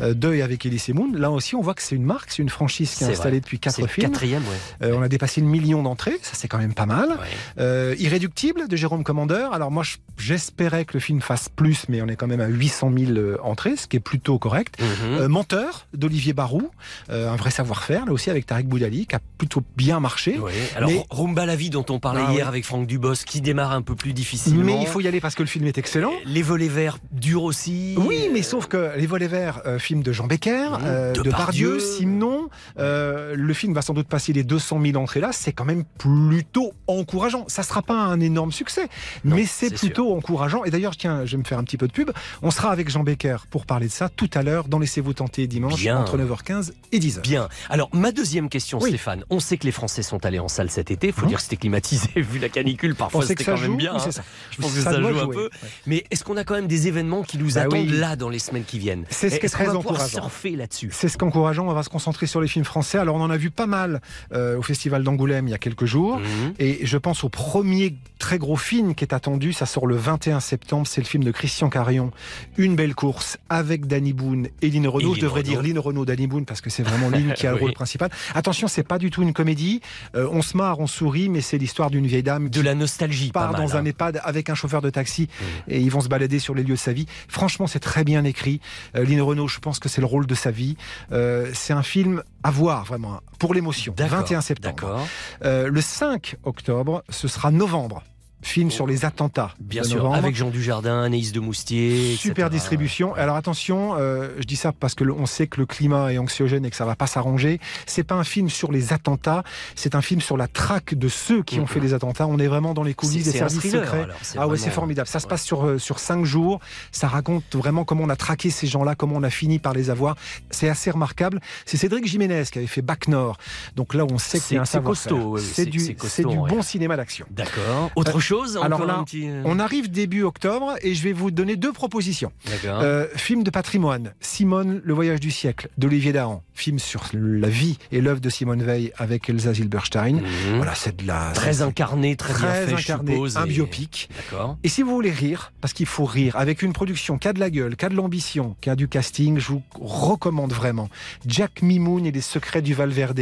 euh, 0.00 0.14
Deuil 0.14 0.40
avec 0.40 0.64
Elise 0.64 0.88
Moon. 0.90 1.10
Là 1.14 1.30
aussi, 1.30 1.54
on 1.56 1.60
voit 1.60 1.74
que 1.74 1.82
c'est 1.82 1.96
une 1.96 2.04
marque, 2.04 2.30
c'est 2.30 2.42
une 2.42 2.48
franchise 2.48 2.94
qui 2.94 3.04
est, 3.04 3.08
installée 3.08 3.32
vrai. 3.32 3.40
depuis 3.40 3.56
C'est 3.56 3.62
quatre 3.70 3.80
le 3.80 3.86
films. 3.88 4.10
quatrième, 4.10 4.42
ouais. 4.42 4.86
Euh, 4.88 4.94
on 4.96 5.02
a 5.02 5.08
dépassé 5.08 5.40
le 5.40 5.46
million 5.48 5.82
d'entrées, 5.82 6.18
ça 6.22 6.32
c'est 6.34 6.48
quand 6.48 6.58
même 6.58 6.74
pas 6.74 6.86
mal. 6.86 7.18
Euh, 7.58 7.94
Irréductible 7.98 8.68
de 8.68 8.76
Jérôme 8.76 9.02
Commandeur. 9.04 9.52
Alors 9.52 9.70
moi, 9.70 9.82
je- 9.82 9.96
j'espérais 10.18 10.84
que 10.84 10.92
le 10.94 11.00
film 11.00 11.20
fasse 11.20 11.48
plus, 11.48 11.86
mais 11.88 12.00
on 12.02 12.06
est 12.08 12.16
quand 12.16 12.26
même 12.28 12.40
à 12.40 12.46
800 12.48 12.92
000 12.96 13.12
euh, 13.12 13.36
entrées, 13.42 13.76
ce 13.76 13.86
qui 13.88 13.96
est 13.96 14.00
plutôt 14.00 14.38
correct. 14.38 14.80
Mhm. 14.80 15.26
Menteur 15.26 15.86
d'Olivier 15.92 16.32
Barou, 16.34 16.70
un 17.10 17.36
vrai 17.36 17.50
savoir-faire 17.50 18.06
là 18.06 18.12
aussi 18.12 18.30
avec 18.30 18.46
Tarek 18.46 18.66
Boudali, 18.68 19.06
qui 19.06 19.16
a 19.16 19.20
plutôt 19.38 19.62
bien 19.76 19.98
marché. 20.00 20.38
Ouais. 20.38 20.52
Alors 20.76 20.90
Mais- 20.90 21.04
La 21.34 21.56
vie 21.56 21.70
dont 21.70 21.84
on 21.90 21.98
parlait 21.98 22.22
Ah 22.26 22.32
hier 22.32 22.44
oui. 22.44 22.48
avec 22.48 22.64
Franck 22.64 22.86
Dubos, 22.86 23.14
qui 23.26 23.40
démarre 23.40 23.72
un 23.72 23.82
peu 23.82 23.94
plus 23.94 24.12
difficilement. 24.12 24.64
Mais 24.64 24.80
il 24.80 24.86
faut 24.86 25.00
y 25.00 25.08
aller 25.08 25.20
parce 25.20 25.34
que 25.34 25.42
le 25.42 25.48
film 25.48 25.66
est 25.66 25.76
excellent. 25.76 26.12
Les 26.24 26.42
volets 26.42 26.68
verts 26.68 26.98
durent 27.10 27.42
aussi. 27.42 27.94
Oui, 27.98 28.28
mais 28.32 28.42
sauf 28.42 28.66
que 28.66 28.92
Les 28.96 29.06
Volets 29.06 29.26
Verts, 29.26 29.60
euh, 29.66 29.78
film 29.78 30.02
de 30.02 30.12
Jean 30.12 30.26
Becker, 30.26 30.68
euh, 30.84 31.12
de. 31.12 31.30
Pardieu, 31.30 31.80
Simon, 31.80 32.48
euh, 32.78 33.34
le 33.36 33.54
film 33.54 33.72
va 33.74 33.82
sans 33.82 33.94
doute 33.94 34.06
passer 34.06 34.32
les 34.32 34.44
200 34.44 34.80
000 34.84 34.96
entrées 35.02 35.20
là, 35.20 35.30
c'est 35.32 35.52
quand 35.52 35.64
même 35.64 35.84
plutôt 35.98 36.72
encourageant. 36.86 37.44
Ça 37.48 37.62
sera 37.62 37.82
pas 37.82 37.94
un 37.94 38.20
énorme 38.20 38.52
succès, 38.52 38.88
mais 39.24 39.44
c'est 39.46 39.74
plutôt 39.74 40.14
encourageant. 40.14 40.64
Et 40.64 40.70
d'ailleurs, 40.70 40.96
tiens, 40.96 41.24
je 41.24 41.32
vais 41.32 41.38
me 41.38 41.44
faire 41.44 41.58
un 41.58 41.64
petit 41.64 41.76
peu 41.78 41.88
de 41.88 41.92
pub. 41.92 42.10
On 42.42 42.50
sera 42.50 42.70
avec 42.70 42.88
Jean 42.90 43.02
Becker 43.02 43.36
pour 43.50 43.66
parler 43.66 43.86
de 43.86 43.92
ça 43.92 44.08
tout 44.08 44.30
à 44.34 44.42
l'heure 44.42 44.68
dans 44.68 44.78
Laissez-vous 44.82 45.12
tenter 45.14 45.46
dimanche 45.46 45.80
Bien. 45.80 45.98
entre 45.98 46.18
9h15 46.18 46.72
et 46.90 46.98
10h. 46.98 47.20
Bien. 47.22 47.48
Alors, 47.70 47.88
ma 47.92 48.10
deuxième 48.12 48.48
question, 48.48 48.80
Stéphane. 48.80 49.24
On 49.30 49.38
sait 49.40 49.56
que 49.56 49.64
les 49.64 49.72
Français 49.72 50.02
sont 50.02 50.24
allés 50.26 50.40
en 50.40 50.48
salle 50.48 50.70
cet 50.70 50.90
été. 50.90 51.12
Faut 51.22 51.28
dire 51.28 51.36
que 51.38 51.42
c'était 51.42 51.56
climatisé, 51.56 52.08
vu 52.16 52.38
la 52.38 52.48
canicule. 52.48 52.94
Parfois, 52.94 53.24
c'était 53.26 53.44
quand 53.44 53.58
même 53.60 53.76
bien. 53.76 53.94
hein. 53.94 53.98
ça. 54.10 54.22
Je 54.50 54.60
pense 54.60 54.72
que 54.74 54.80
Ça 54.80 54.92
ça, 54.92 55.00
joue 55.00 55.06
un 55.08 55.26
peu. 55.28 55.44
ouais. 55.44 55.48
Mais 55.86 56.04
est-ce 56.10 56.24
qu'on 56.24 56.36
a 56.36 56.44
quand 56.44 56.54
même 56.54 56.66
des 56.66 56.88
événements 56.88 57.22
qui 57.22 57.38
nous 57.38 57.52
Bah 57.54 57.62
attendent 57.62 57.72
oui. 57.72 57.88
là 57.88 58.16
dans 58.16 58.28
les 58.28 58.38
semaines 58.38 58.64
qui 58.64 58.78
viennent? 58.78 59.04
C'est 59.10 59.30
ce 59.30 59.36
qui 59.36 59.42
est 59.42 59.44
Est-ce 59.46 59.52
qu'on 59.56 59.64
très 59.64 59.72
va 59.72 59.78
pouvoir 59.78 59.94
encourageant. 60.02 60.30
là-dessus? 60.56 60.88
C'est 60.92 61.08
ce 61.08 61.16
qu'encourageant. 61.18 61.66
On 61.68 61.72
va 61.72 61.82
se 61.82 61.88
concentrer 61.88 62.26
sur 62.26 62.40
les 62.40 62.48
films 62.48 62.64
français. 62.64 62.98
Alors, 62.98 63.16
on 63.16 63.20
en 63.20 63.30
a 63.30 63.36
vu 63.36 63.50
pas 63.50 63.66
mal 63.66 64.00
euh, 64.32 64.58
au 64.58 64.62
Festival 64.62 65.02
d'Angoulême 65.04 65.48
il 65.48 65.50
y 65.50 65.54
a 65.54 65.58
quelques 65.58 65.84
jours. 65.86 66.18
Mhm. 66.18 66.54
Et 66.58 66.80
je 66.84 66.98
pense 66.98 67.24
au 67.24 67.28
premier 67.28 67.94
très 68.18 68.38
gros 68.38 68.56
film 68.56 68.94
qui 68.94 69.04
est 69.04 69.14
attendu. 69.14 69.52
Ça 69.52 69.66
sort 69.66 69.86
le 69.86 69.96
21 69.96 70.40
septembre. 70.40 70.86
C'est 70.86 71.00
le 71.00 71.06
film 71.06 71.24
de 71.24 71.30
Christian 71.30 71.68
Carion, 71.70 72.10
Une 72.56 72.76
belle 72.76 72.94
course, 72.94 73.38
avec 73.48 73.86
Danny 73.86 74.12
Boone 74.12 74.48
et 74.62 74.70
Lynn 74.70 74.86
Renaud. 74.86 75.12
Et 75.12 75.16
Je 75.16 75.20
devrais 75.20 75.42
dire. 75.42 75.62
Lynn 75.62 75.78
Renaud, 75.78 76.04
Danny 76.04 76.26
Boone, 76.26 76.44
parce 76.44 76.60
que 76.60 76.70
c'est 76.70 76.82
vraiment 76.82 77.08
Lynn 77.08 77.32
qui 77.36 77.46
a 77.46 77.50
le 77.50 77.56
Oui. 77.56 77.62
rôle 77.62 77.72
principal. 77.72 78.10
Attention, 78.34 78.68
c'est 78.68 78.82
pas 78.82 78.98
du 78.98 79.10
tout 79.10 79.22
une 79.22 79.32
comédie. 79.32 79.80
Euh, 80.14 80.28
on 80.32 80.42
se 80.42 80.56
marre, 80.56 80.80
on 80.80 80.86
mais 81.02 81.40
c'est 81.40 81.58
l'histoire 81.58 81.90
d'une 81.90 82.06
vieille 82.06 82.22
dame 82.22 82.48
De 82.48 82.60
la 82.60 82.74
nostalgie, 82.74 83.30
pas 83.30 83.40
part 83.40 83.52
mal, 83.52 83.60
dans 83.60 83.76
hein. 83.76 83.80
un 83.80 83.84
EHPAD 83.84 84.20
avec 84.22 84.50
un 84.50 84.54
chauffeur 84.54 84.80
de 84.82 84.90
taxi 84.90 85.28
et 85.68 85.80
ils 85.80 85.90
vont 85.90 86.00
se 86.00 86.08
balader 86.08 86.38
sur 86.38 86.54
les 86.54 86.62
lieux 86.62 86.74
de 86.74 86.78
sa 86.78 86.92
vie. 86.92 87.06
Franchement, 87.28 87.66
c'est 87.66 87.80
très 87.80 88.04
bien 88.04 88.24
écrit. 88.24 88.60
Euh, 88.96 89.04
Lynn 89.04 89.20
Renault, 89.20 89.48
je 89.48 89.58
pense 89.58 89.78
que 89.78 89.88
c'est 89.88 90.00
le 90.00 90.06
rôle 90.06 90.26
de 90.26 90.34
sa 90.34 90.50
vie. 90.50 90.76
Euh, 91.12 91.50
c'est 91.54 91.72
un 91.72 91.82
film 91.82 92.22
à 92.42 92.50
voir 92.50 92.84
vraiment 92.84 93.20
pour 93.38 93.54
l'émotion. 93.54 93.94
D'accord, 93.96 94.20
21 94.20 94.40
septembre. 94.40 94.74
D'accord. 94.74 95.08
Euh, 95.44 95.68
le 95.68 95.80
5 95.80 96.36
octobre, 96.44 97.02
ce 97.08 97.28
sera 97.28 97.50
novembre. 97.50 98.02
Film 98.42 98.70
sur 98.72 98.86
les 98.88 99.04
attentats. 99.04 99.54
Bien 99.60 99.84
sûr, 99.84 99.98
novembre. 99.98 100.16
avec 100.16 100.34
Jean 100.34 100.50
Dujardin, 100.50 101.02
Anaïs 101.04 101.30
de 101.32 101.38
Moustier. 101.40 102.16
Super 102.16 102.46
etc. 102.46 102.58
distribution. 102.58 103.14
Alors 103.14 103.36
attention, 103.36 103.94
euh, 103.96 104.30
je 104.38 104.44
dis 104.44 104.56
ça 104.56 104.72
parce 104.72 104.94
que 104.94 105.04
le- 105.04 105.12
on 105.12 105.26
sait 105.26 105.46
que 105.46 105.60
le 105.60 105.66
climat 105.66 106.12
est 106.12 106.18
anxiogène 106.18 106.64
et 106.64 106.70
que 106.70 106.76
ça 106.76 106.84
va 106.84 106.96
pas 106.96 107.06
s'arranger. 107.06 107.60
C'est 107.86 108.02
pas 108.02 108.16
un 108.16 108.24
film 108.24 108.48
sur 108.50 108.72
les 108.72 108.92
attentats, 108.92 109.44
c'est 109.76 109.94
un 109.94 110.02
film 110.02 110.20
sur 110.20 110.36
la 110.36 110.48
traque 110.48 110.94
de 110.94 111.08
ceux 111.08 111.42
qui 111.42 111.60
ont 111.60 111.66
fait 111.66 111.78
les 111.80 111.94
attentats. 111.94 112.26
On 112.26 112.38
est 112.38 112.48
vraiment 112.48 112.74
dans 112.74 112.82
les 112.82 112.94
coulisses 112.94 113.24
des 113.24 113.30
services 113.30 113.58
thriller, 113.58 113.84
secrets. 113.84 114.02
alors, 114.02 114.16
Ah 114.36 114.48
ouais, 114.48 114.58
c'est 114.58 114.70
formidable. 114.70 115.08
Ça 115.08 115.20
se 115.20 115.26
passe 115.26 115.44
sur 115.44 115.64
euh, 115.66 115.78
sur 115.78 115.98
cinq 116.00 116.24
jours. 116.24 116.58
Ça 116.90 117.06
raconte 117.08 117.44
vraiment 117.54 117.84
comment 117.84 118.02
on 118.04 118.08
a 118.10 118.16
traqué 118.16 118.50
ces 118.50 118.66
gens-là, 118.66 118.94
comment 118.96 119.16
on 119.16 119.22
a 119.22 119.30
fini 119.30 119.60
par 119.60 119.72
les 119.72 119.88
avoir. 119.88 120.16
C'est 120.50 120.68
assez 120.68 120.90
remarquable. 120.90 121.40
C'est 121.64 121.76
Cédric 121.76 122.06
Jiménez 122.06 122.42
qui 122.50 122.58
avait 122.58 122.66
fait 122.66 122.82
Bac 122.82 123.06
Nord. 123.08 123.36
Donc 123.76 123.94
là, 123.94 124.04
on 124.10 124.18
sait 124.18 124.38
que 124.38 124.44
C'est- 124.44 124.56
un 124.56 124.64
c'est 124.64 124.82
costaud, 124.82 125.38
C'est 125.38 125.66
du 125.66 125.94
costaud, 125.94 126.28
du 126.28 126.36
bon 126.36 126.62
cinéma 126.62 126.96
d'action. 126.96 127.24
D'accord. 127.30 127.90
Autre 127.94 128.16
Euh, 128.16 128.20
chose 128.32 128.58
Alors 128.62 128.84
là, 128.86 129.02
petit, 129.04 129.28
euh, 129.28 129.42
on 129.44 129.58
arrive 129.58 129.90
début 129.90 130.22
octobre 130.22 130.74
et 130.82 130.94
je 130.94 131.02
vais 131.02 131.12
vous 131.12 131.30
donner 131.30 131.56
deux 131.56 131.72
propositions. 131.72 132.32
Euh, 132.64 133.06
film 133.16 133.42
de 133.42 133.50
patrimoine, 133.50 134.12
Simone, 134.20 134.80
le 134.84 134.94
voyage 134.94 135.20
du 135.20 135.30
siècle, 135.30 135.68
d'Olivier 135.78 136.12
Dahan. 136.12 136.42
Film 136.54 136.78
sur 136.78 137.04
la 137.14 137.48
vie 137.48 137.78
et 137.92 138.00
l'œuvre 138.00 138.20
de 138.20 138.28
Simone 138.28 138.62
Veil 138.62 138.92
avec 138.98 139.28
Elsa 139.30 139.54
Zilberstein. 139.54 140.16
Mhm. 140.16 140.56
Voilà, 140.58 140.74
c'est 140.74 140.96
de 140.96 141.06
la... 141.06 141.32
Très 141.34 141.62
incarné, 141.62 142.14
très, 142.14 142.34
bien 142.34 142.52
fait, 142.52 142.74
incarné, 142.74 143.12
suppose, 143.14 143.36
un 143.38 143.44
et- 143.46 143.48
biopic. 143.48 144.08
D'accord. 144.16 144.58
Et 144.62 144.68
si 144.68 144.82
vous 144.82 144.90
voulez 144.94 145.10
rire, 145.10 145.52
parce 145.60 145.72
qu'il 145.72 145.86
faut 145.86 146.04
rire, 146.04 146.36
avec 146.36 146.62
une 146.62 146.72
production 146.72 147.18
qui 147.18 147.26
a 147.28 147.32
de 147.32 147.40
la 147.40 147.50
gueule, 147.50 147.74
qui 147.76 147.84
a 147.84 147.88
de 147.88 147.94
l'ambition, 147.94 148.54
qui 148.60 148.68
a 148.70 148.76
du 148.76 148.86
casting, 148.86 149.38
je 149.38 149.48
vous 149.48 149.62
recommande 149.80 150.52
vraiment. 150.52 150.88
Jack 151.26 151.62
Mimoun 151.62 152.04
et 152.06 152.12
les 152.12 152.20
secrets 152.20 152.62
du 152.62 152.74
Valverde, 152.74 153.20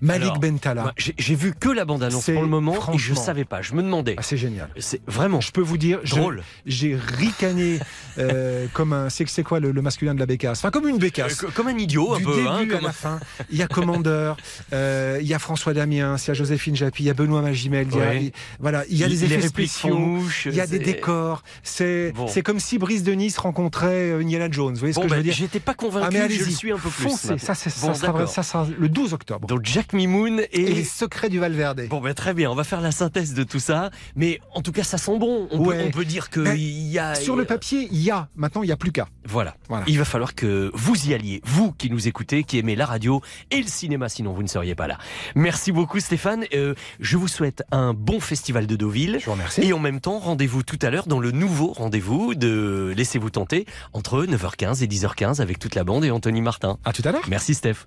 Malik 0.00 0.24
Alors, 0.24 0.38
Bentala. 0.40 0.92
j'ai- 0.96 1.34
vu 1.34 1.54
que 1.58 1.68
la 1.68 1.84
bande-annonce 1.84 2.30
pour 2.30 2.42
le 2.42 2.48
moment 2.48 2.72
et 2.72 2.76
je 2.76 2.80
franchement, 2.80 3.16
savais 3.16 3.44
pas. 3.44 3.62
Je 3.62 3.74
me 3.74 3.82
demandais. 3.82 4.14
Ah, 4.18 4.22
génial. 4.48 4.68
C'est 4.78 5.00
vraiment. 5.06 5.40
Je 5.40 5.50
peux 5.52 5.60
vous 5.60 5.78
dire, 5.78 6.00
Drôle. 6.04 6.42
J'ai 6.66 6.96
ricané 6.96 7.78
euh, 8.18 8.66
comme 8.72 8.92
un. 8.92 9.08
C'est 9.10 9.28
c'est 9.28 9.42
quoi 9.42 9.60
le, 9.60 9.72
le 9.72 9.82
masculin 9.82 10.14
de 10.14 10.20
la 10.20 10.26
bécasse? 10.26 10.58
Enfin, 10.58 10.70
comme 10.70 10.88
une 10.88 10.98
bécasse. 10.98 11.42
Euh, 11.44 11.48
comme 11.54 11.68
un 11.68 11.76
idiot, 11.78 12.14
un 12.14 12.18
du 12.18 12.24
peu, 12.24 12.34
début 12.36 12.46
hein, 12.48 12.56
à 12.62 12.66
comme 12.66 12.84
la 12.84 12.92
fin. 12.92 13.20
Il 13.50 13.58
y 13.58 13.62
a 13.62 13.66
Commandeur, 13.66 14.36
euh, 14.72 15.18
il 15.20 15.26
y 15.26 15.34
a 15.34 15.38
François 15.38 15.74
Damiens, 15.74 16.16
il 16.16 16.28
y 16.28 16.30
a 16.30 16.34
Joséphine 16.34 16.76
Japy, 16.76 17.04
il 17.04 17.06
y 17.06 17.10
a 17.10 17.14
Benoît 17.14 17.42
Magimel. 17.42 17.88
il 17.90 17.96
y 17.98 18.00
a- 18.00 18.30
voilà, 18.60 18.84
il 18.88 18.96
y 18.98 19.04
a 19.04 19.08
des 19.08 19.24
effets 19.24 19.40
spéciaux, 19.48 20.18
il 20.46 20.54
y 20.54 20.60
a 20.60 20.66
des 20.66 20.78
décors. 20.78 21.42
C'est 21.62 22.12
Bon. 22.14 22.28
c'est 22.28 22.42
comme 22.42 22.60
si 22.60 22.78
Brice 22.78 23.02
de 23.02 23.12
Nice 23.12 23.38
rencontrait 23.38 24.10
euh, 24.10 24.20
Indiana 24.20 24.48
Jones. 24.50 24.74
Vous 24.74 24.80
voyez 24.80 24.92
ce 24.92 24.98
Bon, 24.98 25.02
que 25.02 25.08
je 25.08 25.14
bah, 25.14 25.16
veux 25.18 25.22
dire? 25.22 25.34
j'étais 25.34 25.60
pas 25.60 25.74
convaincu, 25.74 26.06
Ah, 26.06 26.10
mais 26.28 26.34
je 26.34 26.44
le 26.44 26.50
suis 26.50 26.70
un 26.72 26.76
peu 26.78 26.88
plus 26.90 27.04
Foncez, 27.04 27.38
ça, 27.38 27.54
c'est- 27.54 27.70
ça 27.70 27.88
Bon, 28.12 28.26
ça 28.26 28.42
sera 28.42 28.66
le 28.78 28.88
12 28.88 29.12
octobre. 29.14 29.46
Donc 29.48 29.64
Jack 29.64 29.92
Mimoun 29.92 30.40
et... 30.52 30.60
Et 30.62 30.72
les 30.74 30.84
secrets 30.84 31.28
du 31.28 31.38
Valverde. 31.38 31.86
Bon, 31.88 32.00
ben 32.00 32.14
très 32.14 32.34
bien, 32.34 32.50
on 32.50 32.54
va 32.54 32.64
faire 32.64 32.80
la 32.80 32.92
synthèse 32.92 33.34
de 33.34 33.42
tout 33.44 33.58
ça. 33.58 33.90
Mais 34.16 34.33
en 34.54 34.62
tout 34.62 34.72
cas, 34.72 34.82
ça 34.84 34.98
sent 34.98 35.18
bon. 35.18 35.48
On, 35.50 35.64
Ouais. 35.64 35.78
peut, 35.78 35.84
on 35.88 35.90
peut 35.90 36.04
dire 36.04 36.30
qu'il 36.30 36.42
Ben, 36.44 36.56
y 36.58 36.98
a. 36.98 37.14
Sur 37.14 37.36
le 37.36 37.44
papier, 37.44 37.88
il 37.90 38.02
y 38.02 38.10
a. 38.10 38.28
Maintenant, 38.36 38.62
il 38.62 38.66
n'y 38.66 38.72
a 38.72 38.76
plus 38.76 38.92
qu'à. 38.92 39.06
Voilà. 39.26 39.54
Voilà. 39.68 39.84
Il 39.88 39.98
va 39.98 40.04
falloir 40.04 40.34
que 40.34 40.70
vous 40.74 41.08
y 41.08 41.14
alliez, 41.14 41.40
vous 41.44 41.72
qui 41.72 41.90
nous 41.90 42.08
écoutez, 42.08 42.44
qui 42.44 42.58
aimez 42.58 42.76
la 42.76 42.86
radio 42.86 43.20
et 43.50 43.58
le 43.60 43.66
cinéma, 43.66 44.08
sinon 44.08 44.32
vous 44.32 44.42
ne 44.42 44.48
seriez 44.48 44.74
pas 44.74 44.86
là. 44.86 44.98
Merci 45.34 45.72
beaucoup 45.72 46.00
Stéphane. 46.00 46.44
Euh, 46.54 46.74
je 47.00 47.16
vous 47.16 47.28
souhaite 47.28 47.62
un 47.72 47.94
bon 47.94 48.20
festival 48.20 48.66
de 48.66 48.76
Deauville. 48.76 49.18
Je 49.20 49.26
vous 49.26 49.32
remercie. 49.32 49.62
Et 49.62 49.72
en 49.72 49.78
même 49.78 50.00
temps, 50.00 50.18
rendez-vous 50.18 50.62
tout 50.62 50.78
à 50.82 50.90
l'heure 50.90 51.06
dans 51.06 51.20
le 51.20 51.30
nouveau 51.30 51.72
rendez-vous 51.72 52.34
de 52.34 52.92
Laissez-vous 52.96 53.30
tenter 53.30 53.66
entre 53.92 54.24
9h15 54.24 54.82
et 54.82 54.86
10h15 54.86 55.40
avec 55.40 55.58
toute 55.58 55.74
la 55.74 55.84
bande 55.84 56.04
et 56.04 56.10
Anthony 56.10 56.40
Martin. 56.42 56.78
À 56.84 56.92
tout 56.92 57.02
à 57.04 57.12
l'heure. 57.12 57.22
Merci 57.28 57.54
Steph. 57.54 57.86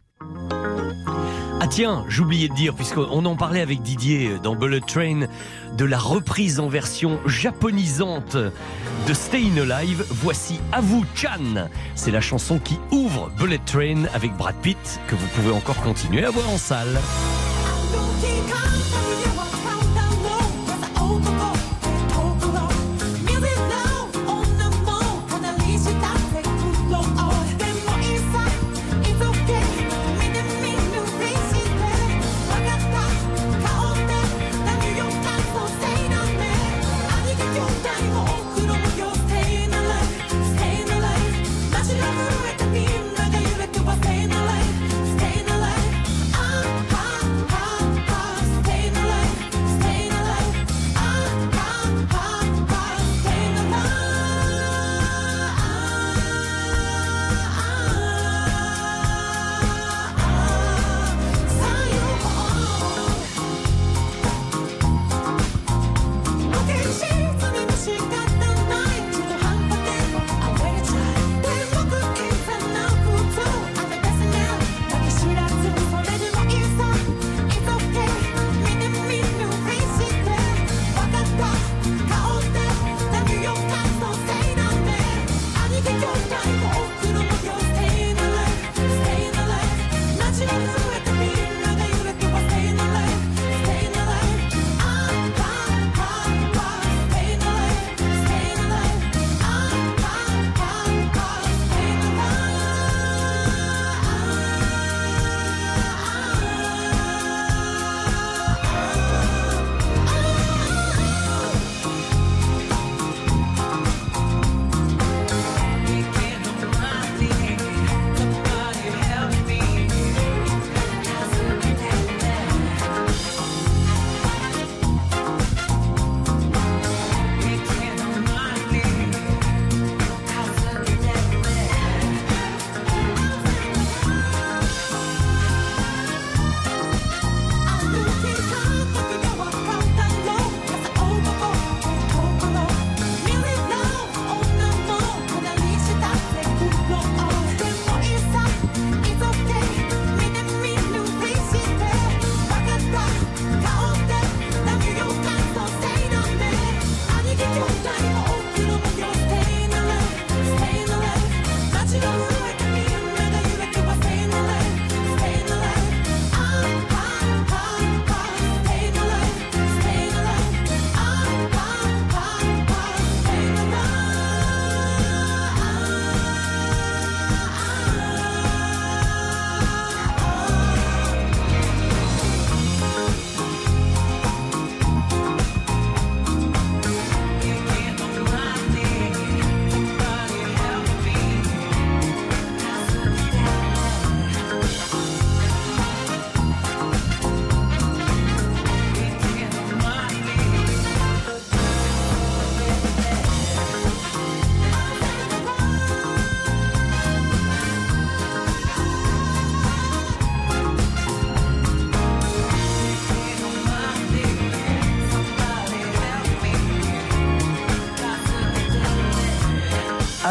Ah 1.68 1.69
tiens, 1.69 2.06
j'oubliais 2.07 2.48
de 2.48 2.53
dire, 2.53 2.73
puisqu'on 2.73 3.26
en 3.26 3.35
parlait 3.35 3.60
avec 3.60 3.81
Didier 3.81 4.39
dans 4.41 4.56
Bullet 4.56 4.80
Train, 4.80 5.27
de 5.77 5.84
la 5.84 5.98
reprise 5.98 6.61
en 6.61 6.69
version 6.69 7.19
japonisante 7.26 8.38
de 8.38 9.14
Stayin' 9.14 9.69
Alive, 9.69 10.06
voici 10.10 10.61
À 10.72 10.80
vous 10.80 11.03
Chan. 11.14 11.68
C'est 11.94 12.11
la 12.11 12.22
chanson 12.22 12.57
qui 12.57 12.80
ouvre 12.91 13.30
Bullet 13.38 13.60
Train 13.65 14.06
avec 14.14 14.31
Brad 14.38 14.56
Pitt, 14.61 15.02
que 15.07 15.15
vous 15.15 15.27
pouvez 15.35 15.52
encore 15.52 15.81
continuer 15.81 16.23
à 16.23 16.30
voir 16.30 16.49
en 16.49 16.57
salle. 16.57 16.98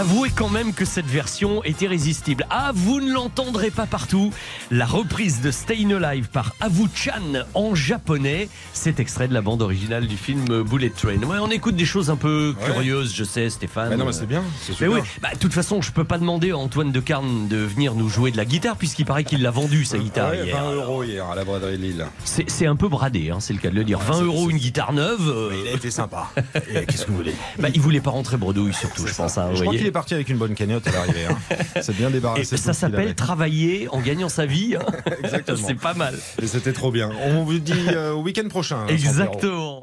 Avouez 0.08 0.30
quand 0.30 0.50
même 0.50 0.72
que 0.72 0.84
cette 0.84 1.06
version 1.06 1.64
est 1.64 1.82
irrésistible. 1.82 2.46
Ah, 2.48 2.70
vous 2.72 3.00
ne 3.00 3.12
l'entendrez 3.12 3.72
pas 3.72 3.86
partout. 3.86 4.32
La 4.72 4.84
reprise 4.84 5.42
de 5.42 5.52
Stayin' 5.52 5.92
Alive 6.02 6.28
par 6.28 6.52
Avu-chan 6.60 7.44
en 7.54 7.76
japonais. 7.76 8.48
C'est 8.72 8.98
extrait 8.98 9.28
de 9.28 9.32
la 9.34 9.40
bande 9.40 9.62
originale 9.62 10.08
du 10.08 10.16
film 10.16 10.64
Bullet 10.64 10.90
Train. 10.90 11.22
Ouais, 11.22 11.36
on 11.40 11.52
écoute 11.52 11.76
des 11.76 11.84
choses 11.84 12.10
un 12.10 12.16
peu 12.16 12.52
curieuses, 12.64 13.14
je 13.14 13.22
sais, 13.22 13.48
Stéphane. 13.48 13.90
Mais 13.90 13.96
non, 13.96 14.06
mais 14.06 14.12
c'est 14.12 14.26
bien, 14.26 14.42
Mais 14.80 14.88
oui, 14.88 14.98
bah, 15.22 15.28
de 15.34 15.38
toute 15.38 15.52
façon, 15.52 15.82
je 15.82 15.92
peux 15.92 16.02
pas 16.02 16.18
demander 16.18 16.50
à 16.50 16.56
Antoine 16.58 16.90
de 16.90 16.98
Carne 16.98 17.46
de 17.46 17.58
venir 17.58 17.94
nous 17.94 18.08
jouer 18.08 18.32
de 18.32 18.36
la 18.36 18.44
guitare, 18.44 18.76
puisqu'il 18.76 19.04
paraît 19.06 19.22
qu'il 19.22 19.40
l'a 19.40 19.52
vendu, 19.52 19.84
sa 19.84 19.98
guitare, 19.98 20.30
Ouais, 20.30 20.46
hier. 20.46 20.56
20 20.60 20.72
euros 20.72 21.04
hier 21.04 21.24
à 21.26 21.36
la 21.36 21.44
braderie 21.44 21.78
Lille. 21.78 22.04
C'est 22.24 22.66
un 22.66 22.74
peu 22.74 22.88
bradé, 22.88 23.30
hein, 23.30 23.38
c'est 23.38 23.52
le 23.52 23.60
cas 23.60 23.70
de 23.70 23.76
le 23.76 23.84
dire. 23.84 24.00
20 24.00 24.22
euros 24.22 24.50
une 24.50 24.58
guitare 24.58 24.92
neuve. 24.92 25.28
euh, 25.28 25.62
Il 25.64 25.68
a 25.68 25.76
été 25.76 25.92
sympa. 25.92 26.28
Qu'est-ce 26.88 27.04
que 27.06 27.12
vous 27.12 27.18
voulez? 27.18 27.34
Bah, 27.60 27.68
il 27.72 27.80
voulait 27.80 28.00
pas 28.00 28.10
rentrer 28.10 28.36
bredouille, 28.36 28.74
surtout, 28.74 29.06
je 29.06 29.14
pense. 29.14 29.38
hein, 29.38 29.50
Je 29.54 29.62
crois 29.62 29.76
qu'il 29.76 29.86
est 29.86 29.92
parti 29.92 30.14
avec 30.14 30.28
une 30.28 30.38
bonne 30.38 30.54
cagnotte 30.54 30.88
à 30.88 30.90
l'arrivée. 30.90 31.26
Hein. 31.30 31.56
C'est 31.82 31.96
bien 31.96 32.10
débarrassé. 32.10 32.56
ça 32.56 32.72
s'appelle 32.72 33.14
travailler 33.14 33.86
en 33.92 34.00
gagnant 34.00 34.28
sa 34.28 34.44
vie. 34.44 34.55
Hein. 34.74 34.84
Exactement. 35.22 35.58
C'est 35.66 35.74
pas 35.74 35.94
mal. 35.94 36.14
Et 36.42 36.46
c'était 36.46 36.72
trop 36.72 36.90
bien. 36.90 37.10
On 37.24 37.44
vous 37.44 37.58
dit 37.58 37.72
euh, 37.92 38.12
au 38.12 38.22
week-end 38.22 38.48
prochain. 38.48 38.78
hein. 38.80 38.86
Exactement. 38.88 39.75